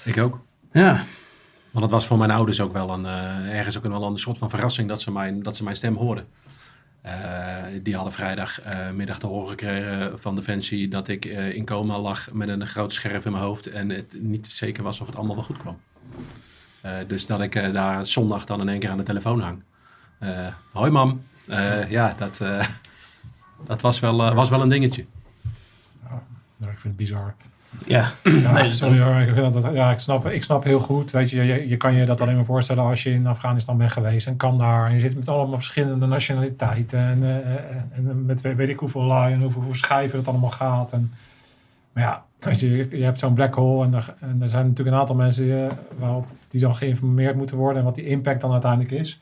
Ik 0.04 0.18
ook. 0.18 0.40
Ja, 0.72 1.04
Want 1.70 1.84
het 1.84 1.90
was 1.90 2.06
voor 2.06 2.18
mijn 2.18 2.30
ouders 2.30 2.60
ook 2.60 2.72
wel 2.72 2.90
een, 2.90 3.06
eh, 3.06 3.58
ergens 3.58 3.76
ook 3.76 3.84
een, 3.84 3.90
wel 3.90 4.04
een 4.04 4.18
soort 4.18 4.38
van 4.38 4.50
verrassing 4.50 4.88
dat 4.88 5.00
ze 5.00 5.12
mijn, 5.12 5.42
dat 5.42 5.56
ze 5.56 5.64
mijn 5.64 5.76
stem 5.76 5.96
hoorden. 5.96 6.26
Eh, 7.00 7.12
die 7.82 7.94
hadden 7.94 8.12
vrijdagmiddag 8.12 9.18
te 9.18 9.26
horen 9.26 9.48
gekregen 9.48 10.20
van 10.20 10.34
Defensie 10.34 10.88
dat 10.88 11.08
ik 11.08 11.24
in 11.24 11.64
coma 11.64 11.98
lag 11.98 12.32
met 12.32 12.48
een 12.48 12.66
grote 12.66 12.94
scherf 12.94 13.24
in 13.24 13.32
mijn 13.32 13.44
hoofd 13.44 13.66
en 13.66 13.90
het 13.90 14.16
niet 14.20 14.46
zeker 14.46 14.82
was 14.82 15.00
of 15.00 15.06
het 15.06 15.16
allemaal 15.16 15.34
wel 15.34 15.44
goed 15.44 15.58
kwam. 15.58 15.80
Dus 17.06 17.26
dat 17.26 17.40
ik 17.40 17.72
daar 17.72 18.06
zondag 18.06 18.44
dan 18.44 18.60
in 18.60 18.68
één 18.68 18.78
keer 18.78 18.90
aan 18.90 18.96
de 18.96 19.02
telefoon 19.02 19.40
hang. 19.40 19.62
Hoi 20.72 20.90
mam. 20.90 21.22
Ja, 21.88 22.14
dat, 22.18 22.40
dat 23.66 23.80
was, 23.82 24.00
wel, 24.00 24.22
eh, 24.26 24.34
was 24.34 24.48
wel 24.48 24.62
een 24.62 24.68
dingetje. 24.68 25.04
Ja, 26.58 26.70
ik 26.70 26.78
vind 26.78 26.82
het 26.82 26.96
bizar. 26.96 27.34
ja. 27.86 28.10
Ja, 28.24 28.52
Nee, 28.52 28.62
dat- 28.62 28.72
sorry 28.74 29.00
hoor, 29.00 29.16
ik, 29.20 29.52
dat, 29.62 29.72
ja, 29.74 29.90
ik, 29.90 29.98
snap, 29.98 30.26
ik 30.26 30.42
snap 30.44 30.64
heel 30.64 30.80
goed. 30.80 31.10
Weet 31.10 31.30
je, 31.30 31.42
je, 31.42 31.68
je 31.68 31.76
kan 31.76 31.94
je 31.94 32.04
dat 32.06 32.20
alleen 32.20 32.36
maar 32.36 32.44
voorstellen 32.44 32.84
als 32.84 33.02
je 33.02 33.10
in 33.12 33.26
Afghanistan 33.26 33.76
bent 33.76 33.92
geweest 33.92 34.26
en 34.26 34.36
kan 34.36 34.58
daar. 34.58 34.86
En 34.88 34.92
je 34.94 35.00
zit 35.00 35.16
met 35.16 35.28
allemaal 35.28 35.56
verschillende 35.56 36.06
nationaliteiten 36.06 36.98
en, 37.00 37.22
eh, 37.22 37.36
eh, 37.54 37.76
en 37.92 38.24
met 38.26 38.40
weet 38.40 38.68
ik 38.68 38.78
hoeveel 38.78 39.02
laai 39.02 39.34
en 39.34 39.40
hoeveel, 39.42 39.62
schijven 39.74 40.18
het 40.18 40.28
allemaal 40.28 40.50
gaat. 40.50 40.92
En, 40.92 41.12
maar 41.92 42.02
ja, 42.02 42.24
weet 42.38 42.60
je, 42.60 42.88
je 42.90 43.04
hebt 43.04 43.18
zo'n 43.18 43.34
black 43.34 43.54
hole 43.54 43.84
en 43.86 43.94
er, 43.94 44.14
en 44.20 44.38
er 44.42 44.48
zijn 44.48 44.66
natuurlijk 44.68 44.96
een 44.96 45.00
aantal 45.00 45.16
mensen 45.16 45.70
waarop 45.98 46.26
die 46.48 46.60
dan 46.60 46.74
geïnformeerd 46.76 47.36
moeten 47.36 47.56
worden 47.56 47.78
en 47.78 47.84
wat 47.84 47.94
die 47.94 48.06
impact 48.06 48.40
dan 48.40 48.52
uiteindelijk 48.52 48.90
is. 48.92 49.20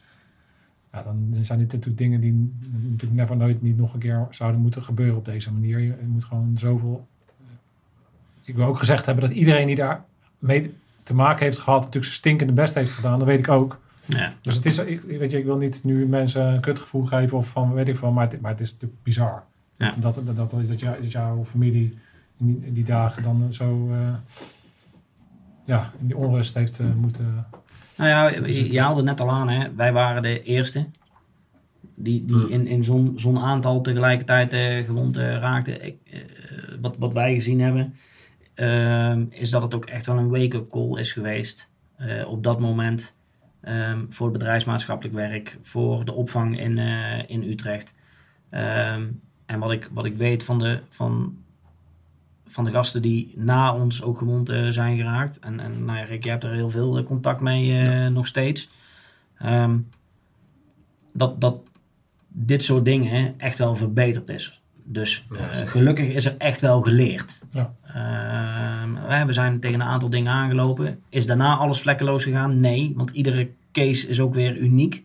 Ja, 0.93 1.02
dan 1.02 1.35
zijn 1.43 1.59
dit 1.59 1.73
natuurlijk 1.73 1.98
dingen 1.98 2.20
die 2.20 2.52
natuurlijk 2.82 3.20
never 3.20 3.36
nooit 3.36 3.62
niet 3.62 3.77
nog 3.77 3.94
een 3.94 4.01
keer 4.01 4.27
zouden 4.31 4.60
moeten 4.60 4.82
gebeuren 4.82 5.16
op 5.16 5.24
deze 5.24 5.52
manier. 5.52 5.78
Je, 5.78 5.86
je 5.86 6.06
moet 6.06 6.24
gewoon 6.24 6.52
zoveel 6.59 7.06
ik 8.44 8.55
wil 8.55 8.66
ook 8.66 8.78
gezegd 8.78 9.06
hebben 9.06 9.24
dat 9.28 9.36
iedereen 9.36 9.66
die 9.66 9.77
daar 9.77 10.05
mee 10.39 10.74
te 11.02 11.14
maken 11.14 11.44
heeft 11.44 11.59
gehad, 11.59 11.78
natuurlijk 11.78 12.05
zijn 12.05 12.16
stinkende 12.16 12.52
best 12.52 12.74
heeft 12.74 12.93
gedaan. 12.93 13.19
Dat 13.19 13.28
weet 13.28 13.39
ik 13.39 13.48
ook. 13.48 13.78
ja. 14.05 14.32
Dus 14.40 14.55
het 14.55 14.66
is, 14.66 14.78
ik, 14.78 15.02
weet 15.02 15.31
je, 15.31 15.39
ik 15.39 15.44
wil 15.44 15.56
niet 15.56 15.85
nu 15.85 16.06
mensen 16.06 16.47
een 16.47 16.60
kutgevoel 16.60 17.05
geven 17.06 17.39
of 17.39 17.48
van 17.48 17.73
weet 17.73 17.89
ik 17.89 17.97
veel, 17.97 18.12
maar 18.12 18.31
het, 18.31 18.40
maar 18.40 18.51
het 18.51 18.60
is 18.60 18.73
natuurlijk 18.73 19.02
bizar. 19.02 19.43
Ja. 19.77 19.90
Dat, 19.90 20.14
dat, 20.14 20.27
dat, 20.27 20.36
dat, 20.36 20.51
dat, 20.66 20.81
jou- 20.81 21.02
dat 21.02 21.12
jouw 21.12 21.44
familie 21.51 21.98
in 22.39 22.47
die, 22.47 22.60
in 22.66 22.73
die 22.73 22.85
dagen 22.85 23.23
dan 23.23 23.47
zo 23.52 23.89
eh, 23.93 24.14
ja, 25.64 25.93
in 26.01 26.06
die 26.06 26.16
onrust 26.16 26.55
heeft 26.55 26.78
eh, 26.78 26.86
moeten. 26.97 27.47
Nou 27.97 28.10
ja, 28.10 28.28
je, 28.47 28.81
haalde 28.81 29.02
net 29.02 29.20
al 29.20 29.31
aan, 29.31 29.48
hè. 29.48 29.74
wij 29.74 29.93
waren 29.93 30.23
de 30.23 30.43
eerste 30.43 30.86
die, 31.94 32.24
die 32.24 32.48
in, 32.48 32.66
in 32.66 32.85
zo'n 32.85 33.12
zo'n 33.16 33.39
aantal 33.39 33.81
tegelijkertijd 33.81 34.52
eh, 34.52 34.85
gewond 34.85 35.16
eh, 35.16 35.36
raakten. 35.36 35.85
Ik, 35.85 35.97
eh, 36.10 36.20
wat, 36.81 36.97
wat 36.98 37.12
wij 37.12 37.35
gezien 37.35 37.60
hebben, 37.60 37.94
ehm, 38.55 39.24
is 39.31 39.51
dat 39.51 39.62
het 39.62 39.74
ook 39.74 39.86
echt 39.86 40.06
wel 40.06 40.19
een 40.19 40.28
wake-up 40.28 40.70
call 40.70 40.98
is 40.98 41.12
geweest 41.12 41.69
eh, 41.97 42.28
op 42.28 42.43
dat 42.43 42.60
moment 42.60 43.14
ehm, 43.60 44.05
voor 44.09 44.27
het 44.27 44.39
bedrijfsmaatschappelijk 44.39 45.14
werk, 45.14 45.59
voor 45.60 46.05
de 46.05 46.12
opvang 46.12 46.60
in, 46.60 46.78
in 47.27 47.43
Utrecht. 47.43 47.94
Ehm, 48.51 49.06
en 49.47 49.59
wat 49.59 49.70
ik, 49.70 49.89
wat 49.93 50.05
ik 50.05 50.16
weet 50.16 50.44
van 50.44 50.59
de, 50.59 50.81
van, 50.89 51.36
van 52.53 52.65
de 52.65 52.70
gasten 52.70 53.03
die 53.03 53.33
na 53.37 53.74
ons 53.74 54.03
ook 54.03 54.19
gewond 54.19 54.49
eh, 54.49 54.66
zijn 54.69 54.97
geraakt. 54.97 55.39
En, 55.39 55.61
en 55.61 55.85
nou 55.85 55.99
ja, 55.99 56.05
Rick, 56.05 56.24
je 56.24 56.31
hebt 56.31 56.45
er 56.45 56.53
heel 56.53 56.70
veel 56.70 56.99
eh, 56.99 57.05
contact 57.05 57.41
mee 57.41 57.81
eh, 57.81 58.07
nog 58.07 58.27
steeds. 58.27 58.70
Ehm, 59.39 59.79
dat, 61.12 61.41
dat 61.41 61.57
dit 62.29 62.62
soort 62.62 62.85
dingen 62.85 63.35
echt 63.41 63.59
wel 63.59 63.74
verbeterd 63.74 64.29
is. 64.29 64.61
Dus 64.85 65.24
Ja, 65.31 65.66
gelukkig 65.66 66.09
is 66.09 66.24
er 66.24 66.35
echt 66.39 66.61
wel 66.61 66.81
geleerd. 66.81 67.39
Ja. 67.51 67.74
Ehm, 67.85 69.27
we 69.27 69.33
zijn 69.33 69.61
tegen 69.61 69.81
een 69.81 69.87
aantal 69.87 70.11
dingen 70.11 70.33
aangelopen. 70.33 71.01
Is 71.09 71.27
daarna 71.27 71.57
alles 71.57 71.81
vlekkeloos 71.81 72.24
gegaan? 72.24 72.61
Nee, 72.61 72.93
want 72.97 73.11
iedere 73.11 73.51
case 73.73 74.09
is 74.09 74.20
ook 74.20 74.35
weer 74.35 74.57
uniek. 74.57 75.05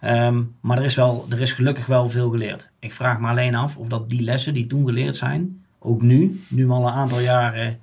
Ehm, 0.00 0.42
maar 0.60 0.78
er 0.78 0.84
is, 0.84 0.94
wel, 0.94 1.26
er 1.30 1.40
is 1.40 1.52
gelukkig 1.52 1.86
wel 1.86 2.08
veel 2.08 2.30
geleerd. 2.30 2.70
Ik 2.78 2.92
vraag 2.92 3.20
me 3.20 3.28
alleen 3.28 3.54
af 3.54 3.76
of 3.76 3.88
dat 3.88 4.08
die 4.08 4.22
lessen 4.22 4.54
die 4.54 4.66
toen 4.66 4.86
geleerd 4.86 5.16
zijn, 5.16 5.63
ook 5.84 6.02
nu, 6.02 6.42
nu 6.48 6.68
al 6.68 6.86
een 6.86 6.92
aantal 6.92 7.20
jaren 7.20 7.78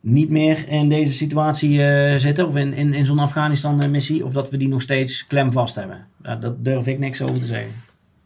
niet 0.00 0.30
meer 0.30 0.68
in 0.68 0.88
deze 0.88 1.12
situatie 1.12 1.82
eh, 1.82 2.16
zitten, 2.16 2.46
of 2.46 2.56
in, 2.56 2.72
in, 2.72 2.94
in 2.94 3.06
zo'n 3.06 3.18
Afghanistan-missie, 3.18 4.24
of 4.24 4.32
dat 4.32 4.50
we 4.50 4.56
die 4.56 4.68
nog 4.68 4.82
steeds 4.82 5.26
klemvast 5.26 5.74
hebben. 5.74 6.06
Ja, 6.22 6.36
dat 6.36 6.64
durf 6.64 6.86
ik 6.86 6.98
niks 6.98 7.22
over 7.22 7.38
te 7.38 7.46
zeggen. 7.46 7.72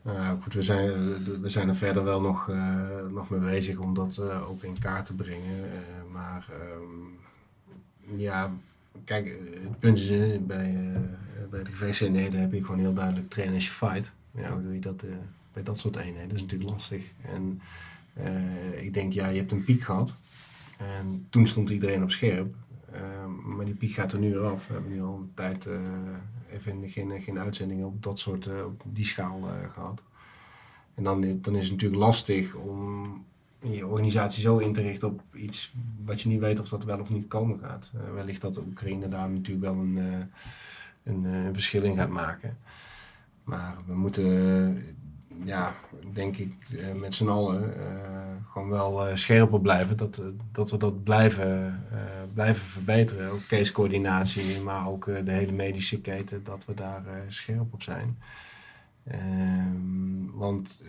Nou 0.02 0.40
goed, 0.40 0.54
we 0.54 0.62
zijn, 0.62 0.90
we 1.40 1.48
zijn 1.48 1.68
er 1.68 1.76
verder 1.76 2.04
wel 2.04 2.20
nog, 2.20 2.48
eh, 2.48 2.74
nog 3.10 3.30
mee 3.30 3.40
bezig 3.40 3.78
om 3.78 3.94
dat 3.94 4.16
eh, 4.16 4.50
ook 4.50 4.62
in 4.62 4.78
kaart 4.78 5.06
te 5.06 5.14
brengen. 5.14 5.68
Maar 6.12 6.46
ehm, 6.50 8.20
ja, 8.20 8.50
kijk, 9.04 9.28
het 9.62 9.78
punt 9.78 9.98
is, 9.98 10.08
bij, 10.46 10.76
bij 11.50 11.62
de 11.62 11.70
gevechtseenheden 11.70 12.40
heb 12.40 12.52
je 12.52 12.64
gewoon 12.64 12.80
heel 12.80 12.94
duidelijk 12.94 13.30
train 13.30 13.54
as 13.54 13.68
fight. 13.68 14.10
Ja, 14.34 14.52
hoe 14.52 14.62
doe 14.62 14.74
je 14.74 14.80
dat 14.80 15.04
bij 15.52 15.62
dat 15.62 15.78
soort 15.78 15.96
eenheden? 15.96 16.28
Dat 16.28 16.36
is 16.36 16.42
natuurlijk 16.42 16.70
lastig. 16.70 17.02
En 17.32 17.60
eh, 18.18 18.82
ik 18.84 18.94
denk, 18.94 19.12
ja, 19.12 19.28
je 19.28 19.38
hebt 19.38 19.52
een 19.52 19.64
piek 19.64 19.82
gehad. 19.82 20.14
En 20.78 21.26
toen 21.30 21.46
stond 21.46 21.70
iedereen 21.70 22.02
op 22.02 22.10
scherp. 22.10 22.54
Eh, 22.92 22.98
Ehm, 23.28 23.56
maar 23.56 23.64
die 23.64 23.74
piek 23.74 23.92
gaat 23.92 24.12
er 24.12 24.18
nu 24.18 24.30
weer 24.30 24.44
af. 24.44 24.66
We 24.66 24.72
hebben 24.72 24.92
nu 24.92 25.02
al 25.02 25.14
een 25.16 25.30
tijd 25.34 25.66
eh, 25.66 25.80
even 26.50 26.90
geen, 26.90 27.22
geen 27.22 27.38
uitzendingen 27.38 27.86
op 27.86 28.02
dat 28.02 28.18
soort, 28.18 28.46
eh, 28.46 28.64
op 28.64 28.82
die 28.84 29.04
schaal 29.04 29.48
eh, 29.48 29.70
gehad. 29.72 30.02
En 30.94 31.04
dan, 31.04 31.20
dan 31.20 31.56
is 31.56 31.62
het 31.62 31.72
natuurlijk 31.72 32.00
lastig 32.00 32.54
om 32.54 33.24
je 33.60 33.86
organisatie 33.86 34.42
zo 34.42 34.58
in 34.58 34.72
te 34.72 34.80
richten 34.80 35.08
op 35.08 35.22
iets 35.34 35.72
wat 36.04 36.20
je 36.20 36.28
niet 36.28 36.40
weet 36.40 36.60
of 36.60 36.68
dat 36.68 36.84
wel 36.84 37.00
of 37.00 37.10
niet 37.10 37.28
komen 37.28 37.58
gaat. 37.58 37.90
Eh, 37.94 38.14
wellicht 38.14 38.40
dat 38.40 38.58
Oekraïne 38.58 39.08
daar 39.08 39.30
natuurlijk 39.30 39.66
wel 39.72 39.82
een, 39.82 39.98
eh, 39.98 40.18
een, 41.02 41.26
eh, 41.26 41.44
een 41.44 41.54
verschil 41.54 41.82
in 41.82 41.96
gaat 41.96 42.08
maken. 42.08 42.58
Maar 43.44 43.76
we 43.86 43.94
moeten, 43.94 44.24
eh, 44.76 44.82
ja, 45.44 45.74
denk 46.12 46.36
ik, 46.36 46.52
eh, 46.78 46.92
met 46.92 47.14
z'n 47.14 47.28
allen 47.28 47.78
eh, 47.78 48.52
gewoon 48.52 48.68
wel 48.68 49.06
eh, 49.06 49.16
scherp 49.16 49.52
op 49.52 49.62
blijven. 49.62 49.96
Dat, 49.96 50.22
dat 50.52 50.70
we 50.70 50.76
dat 50.76 51.04
blijven, 51.04 51.84
blijven 52.34 52.66
verbeteren. 52.66 53.30
Ook 53.30 53.46
case-coördinatie, 53.46 54.60
maar 54.60 54.88
ook 54.88 55.04
de 55.04 55.30
hele 55.30 55.52
medische 55.52 56.00
keten, 56.00 56.44
dat 56.44 56.64
we 56.64 56.74
daar 56.74 57.02
scherp 57.28 57.72
op 57.72 57.82
zijn. 57.82 58.18
Ehm, 59.04 60.30
want, 60.34 60.82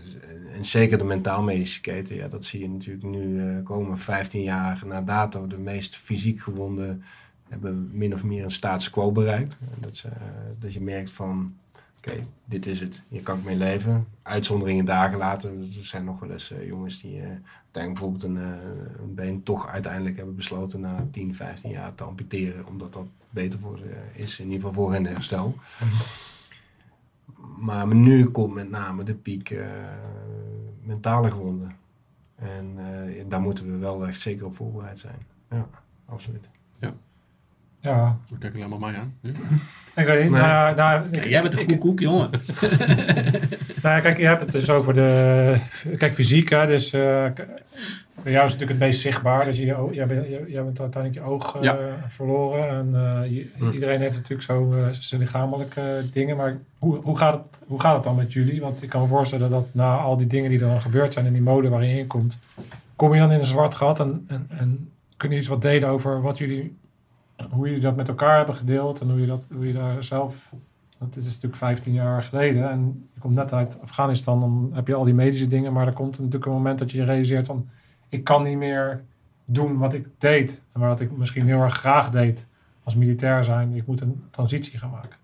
en 0.53 0.65
zeker 0.65 0.97
de 0.97 1.03
mentaal-medische 1.03 1.81
keten, 1.81 2.15
ja, 2.15 2.27
dat 2.27 2.45
zie 2.45 2.59
je 2.59 2.69
natuurlijk 2.69 3.05
nu 3.05 3.61
komen. 3.63 3.97
15 3.97 4.41
jaar 4.41 4.81
na 4.85 5.01
dato, 5.01 5.47
de 5.47 5.57
meest 5.57 5.97
fysiek 5.97 6.41
gewonden 6.41 7.03
hebben 7.49 7.89
min 7.93 8.13
of 8.13 8.23
meer 8.23 8.43
een 8.43 8.51
status 8.51 8.89
quo 8.89 9.11
bereikt. 9.11 9.57
Dat 10.59 10.73
je 10.73 10.81
merkt 10.81 11.11
van, 11.11 11.55
oké, 11.99 12.25
dit 12.45 12.65
is 12.65 12.79
het, 12.79 13.03
hier 13.07 13.21
kan 13.21 13.37
ik 13.37 13.43
mee 13.43 13.55
leven. 13.55 14.07
Uitzonderingen 14.21 14.85
dagen 14.85 15.17
later, 15.17 15.51
er 15.51 15.85
zijn 15.85 16.03
nog 16.03 16.19
wel 16.19 16.31
eens 16.31 16.51
eh, 16.51 16.67
jongens 16.67 17.01
die 17.01 17.21
eh, 17.21 17.27
uiteindelijk 17.71 17.93
bijvoorbeeld 17.93 18.23
een, 18.23 18.37
eh, 18.37 19.01
een 19.01 19.15
been 19.15 19.43
toch 19.43 19.67
uiteindelijk 19.67 20.17
hebben 20.17 20.35
besloten 20.35 20.79
na 20.79 21.07
10, 21.11 21.35
15 21.35 21.71
jaar 21.71 21.95
te 21.95 22.03
amputeren, 22.03 22.65
omdat 22.65 22.93
dat 22.93 23.07
beter 23.29 23.59
voor 23.59 23.77
ze 23.77 24.21
is, 24.21 24.39
in 24.39 24.45
ieder 24.45 24.59
geval 24.59 24.83
voor 24.83 24.93
hun 24.93 25.05
herstel. 25.05 25.55
Maar 27.57 27.95
nu 27.95 28.29
komt 28.29 28.53
met 28.53 28.69
name 28.69 29.03
de 29.03 29.13
piek 29.13 29.55
mentale 30.83 31.31
gewonden. 31.31 31.75
En 32.35 32.77
daar 33.27 33.41
moeten 33.41 33.71
we 33.71 33.77
wel 33.77 34.07
echt 34.07 34.21
zeker 34.21 34.45
op 34.45 34.55
voorbereid 34.55 34.99
zijn. 34.99 35.25
Ja, 35.49 35.69
absoluut. 36.05 36.49
Ja, 37.81 38.17
We 38.29 38.37
kijken 38.37 38.57
alleen 38.63 38.79
maar 38.79 38.91
mij 38.91 38.99
aan. 38.99 39.13
Ja. 39.21 39.29
ik 40.01 40.05
weet 40.07 40.21
niet. 40.23 40.31
Nee. 40.31 40.41
Nou, 40.41 40.75
nou, 40.75 41.05
ik- 41.11 41.23
Ja, 41.23 41.29
jij 41.29 41.41
bent 41.41 41.53
een 41.53 41.59
ik- 41.59 41.67
koekoek, 41.67 41.99
jongen. 41.99 42.29
Nou 43.83 43.95
ja, 43.95 43.99
kijk, 43.99 44.17
je 44.17 44.25
hebt 44.25 44.41
het 44.41 44.51
dus 44.51 44.69
over 44.69 44.93
de... 44.93 45.55
Kijk, 45.97 46.13
fysiek, 46.13 46.49
hè. 46.49 46.67
Dus 46.67 46.93
eh, 46.93 46.99
bij 48.23 48.31
jou 48.31 48.45
is 48.45 48.51
het 48.51 48.59
natuurlijk 48.61 48.69
het 48.69 48.79
meest 48.79 49.01
zichtbaar. 49.01 49.45
Dus 49.45 49.57
je, 49.57 49.87
jij, 49.91 50.07
bent, 50.07 50.27
jij, 50.47 50.63
bent 50.63 50.79
uiteindelijk 50.79 51.25
je 51.25 51.31
oog 51.31 51.55
eh, 51.55 51.61
Ja. 51.63 51.77
verloren. 52.07 52.69
En 52.69 52.89
eh, 52.95 53.31
je- 53.35 53.49
Hm. 53.57 53.69
iedereen 53.71 53.99
heeft 53.99 54.15
natuurlijk 54.15 54.41
zo 54.41 54.73
eh, 54.73 54.87
zijn 54.91 55.21
lichamelijke 55.21 56.01
dingen. 56.11 56.37
Maar 56.37 56.57
hoe, 56.79 56.95
hoe, 57.01 57.17
gaat 57.17 57.33
het, 57.33 57.61
hoe 57.67 57.79
gaat 57.81 57.95
het 57.95 58.03
dan 58.03 58.15
met 58.15 58.33
jullie? 58.33 58.61
Want 58.61 58.83
ik 58.83 58.89
kan 58.89 59.01
me 59.01 59.07
voorstellen 59.07 59.49
dat 59.49 59.69
na 59.73 59.97
al 59.97 60.17
die 60.17 60.27
dingen 60.27 60.49
die 60.49 60.59
er 60.59 60.67
dan 60.67 60.81
gebeurd 60.81 61.13
zijn... 61.13 61.25
in 61.25 61.33
die 61.33 61.41
mode 61.41 61.69
waarin 61.69 61.89
je 61.89 61.97
in 61.99 62.07
komt... 62.07 62.39
kom 62.95 63.13
je 63.13 63.19
dan 63.19 63.31
in 63.31 63.39
een 63.39 63.45
zwart 63.45 63.75
gat 63.75 63.99
en, 63.99 64.25
en, 64.27 64.45
en 64.49 64.89
kun 65.17 65.29
je 65.31 65.37
iets 65.37 65.47
wat 65.47 65.61
delen 65.61 65.89
over 65.89 66.21
wat 66.21 66.37
jullie... 66.37 66.77
hoe 67.49 67.65
jullie 67.65 67.81
dat 67.81 67.95
met 67.95 68.07
elkaar 68.07 68.37
hebben 68.37 68.55
gedeeld... 68.55 69.01
en 69.01 69.09
hoe 69.09 69.21
je, 69.21 69.27
dat, 69.27 69.47
hoe 69.51 69.67
je 69.67 69.73
daar 69.73 70.03
zelf 70.03 70.51
dat 70.99 71.15
is 71.15 71.25
natuurlijk 71.25 71.55
15 71.55 71.93
jaar 71.93 72.23
geleden. 72.23 72.69
En 72.69 73.07
je 73.13 73.19
komt 73.19 73.35
net 73.35 73.53
uit 73.53 73.81
Afghanistan, 73.81 74.39
dan 74.39 74.69
heb 74.73 74.87
je 74.87 74.95
al 74.95 75.03
die 75.03 75.13
medische 75.13 75.47
dingen. 75.47 75.73
Maar 75.73 75.87
er 75.87 75.93
komt 75.93 76.17
natuurlijk 76.17 76.45
een 76.45 76.51
moment 76.51 76.79
dat 76.79 76.91
je 76.91 77.03
realiseert 77.03 77.47
van... 77.47 77.69
ik 78.09 78.23
kan 78.23 78.43
niet 78.43 78.57
meer 78.57 79.03
doen 79.45 79.77
wat 79.77 79.93
ik 79.93 80.07
deed. 80.17 80.61
En 80.71 80.81
wat 80.81 80.99
ik 80.99 81.17
misschien 81.17 81.45
heel 81.45 81.61
erg 81.61 81.73
graag 81.73 82.09
deed 82.09 82.47
als 82.83 82.95
militair 82.95 83.43
zijn. 83.43 83.75
Ik 83.75 83.87
moet 83.87 84.01
een 84.01 84.23
transitie 84.29 84.79
gaan 84.79 84.89
maken. 84.89 85.17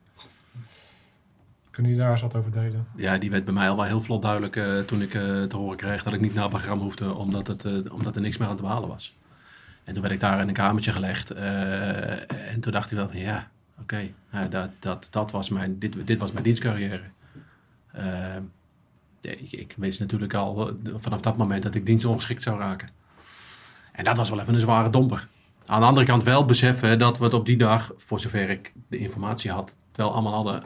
Kunnen 1.72 1.92
jullie 1.92 2.08
daar 2.08 2.16
eens 2.16 2.26
wat 2.26 2.36
over 2.36 2.52
delen? 2.52 2.88
Ja, 2.96 3.18
die 3.18 3.32
werd 3.32 3.46
bij 3.46 3.54
mij 3.54 3.70
al 3.70 3.76
wel 3.76 3.86
heel 3.86 4.02
vlot 4.02 4.22
duidelijk 4.22 4.56
eh, 4.56 4.80
toen 4.80 5.02
ik 5.02 5.14
eh, 5.14 5.44
te 5.44 5.58
horen 5.58 5.78
kreeg 5.78 6.04
dat 6.04 6.14
ik 6.14 6.22
niet 6.22 6.34
naar 6.34 6.50
Bagram 6.50 6.80
hoefde, 6.80 7.16
omdat, 7.16 7.48
het, 7.48 7.66
eh, 7.66 7.74
omdat 7.92 8.16
er 8.16 8.22
niks 8.22 8.38
meer 8.38 8.48
aan 8.48 8.56
te 8.56 8.62
behalen 8.62 8.90
was. 8.90 9.14
En 9.86 9.94
toen 9.94 10.02
werd 10.02 10.14
ik 10.14 10.20
daar 10.20 10.42
in 10.42 10.48
een 10.48 10.54
kamertje 10.54 10.92
gelegd 10.92 11.32
eh, 11.32 12.52
en 12.52 12.60
toen 12.60 12.72
dacht 12.72 12.92
ik 12.92 12.98
wel 12.98 13.10
ja, 13.14 13.50
oké, 13.82 14.10
nou, 14.32 14.50
dat, 14.50 14.70
dat, 14.80 15.08
dat 15.10 15.32
was 15.32 15.50
mijn, 15.50 15.80
dit, 15.80 16.08
dit 16.08 16.20
was 16.20 16.32
mijn 16.32 16.44
dienstcarrière. 16.44 17.04
Eh, 17.92 18.36
ik, 19.22 19.52
ik 19.52 19.74
wist 19.78 20.00
natuurlijk 20.00 20.34
al 20.34 20.78
vanaf 20.98 21.20
dat 21.20 21.38
moment 21.38 21.64
dat 21.64 21.76
ik 21.76 21.86
dienstongeschikt 21.86 22.42
zou 22.42 22.60
raken. 22.60 22.90
En 23.92 24.04
dat 24.04 24.18
was 24.18 24.30
wel 24.30 24.40
even 24.40 24.54
een 24.54 24.60
zware 24.60 24.90
domper. 24.90 25.28
Aan 25.66 25.80
de 25.80 25.88
andere 25.88 26.06
kant 26.06 26.24
wel 26.24 26.46
beseffen 26.46 27.00
dat 27.00 27.18
we 27.18 27.24
het 27.24 27.34
op 27.34 27.46
die 27.46 27.58
dag, 27.58 27.94
voor 27.98 28.20
zover 28.20 28.50
ik 28.50 28.74
de 28.88 28.98
informatie 28.98 29.52
had, 29.52 29.76
wel 29.96 30.14
allemaal 30.14 30.34
hadden 30.34 30.64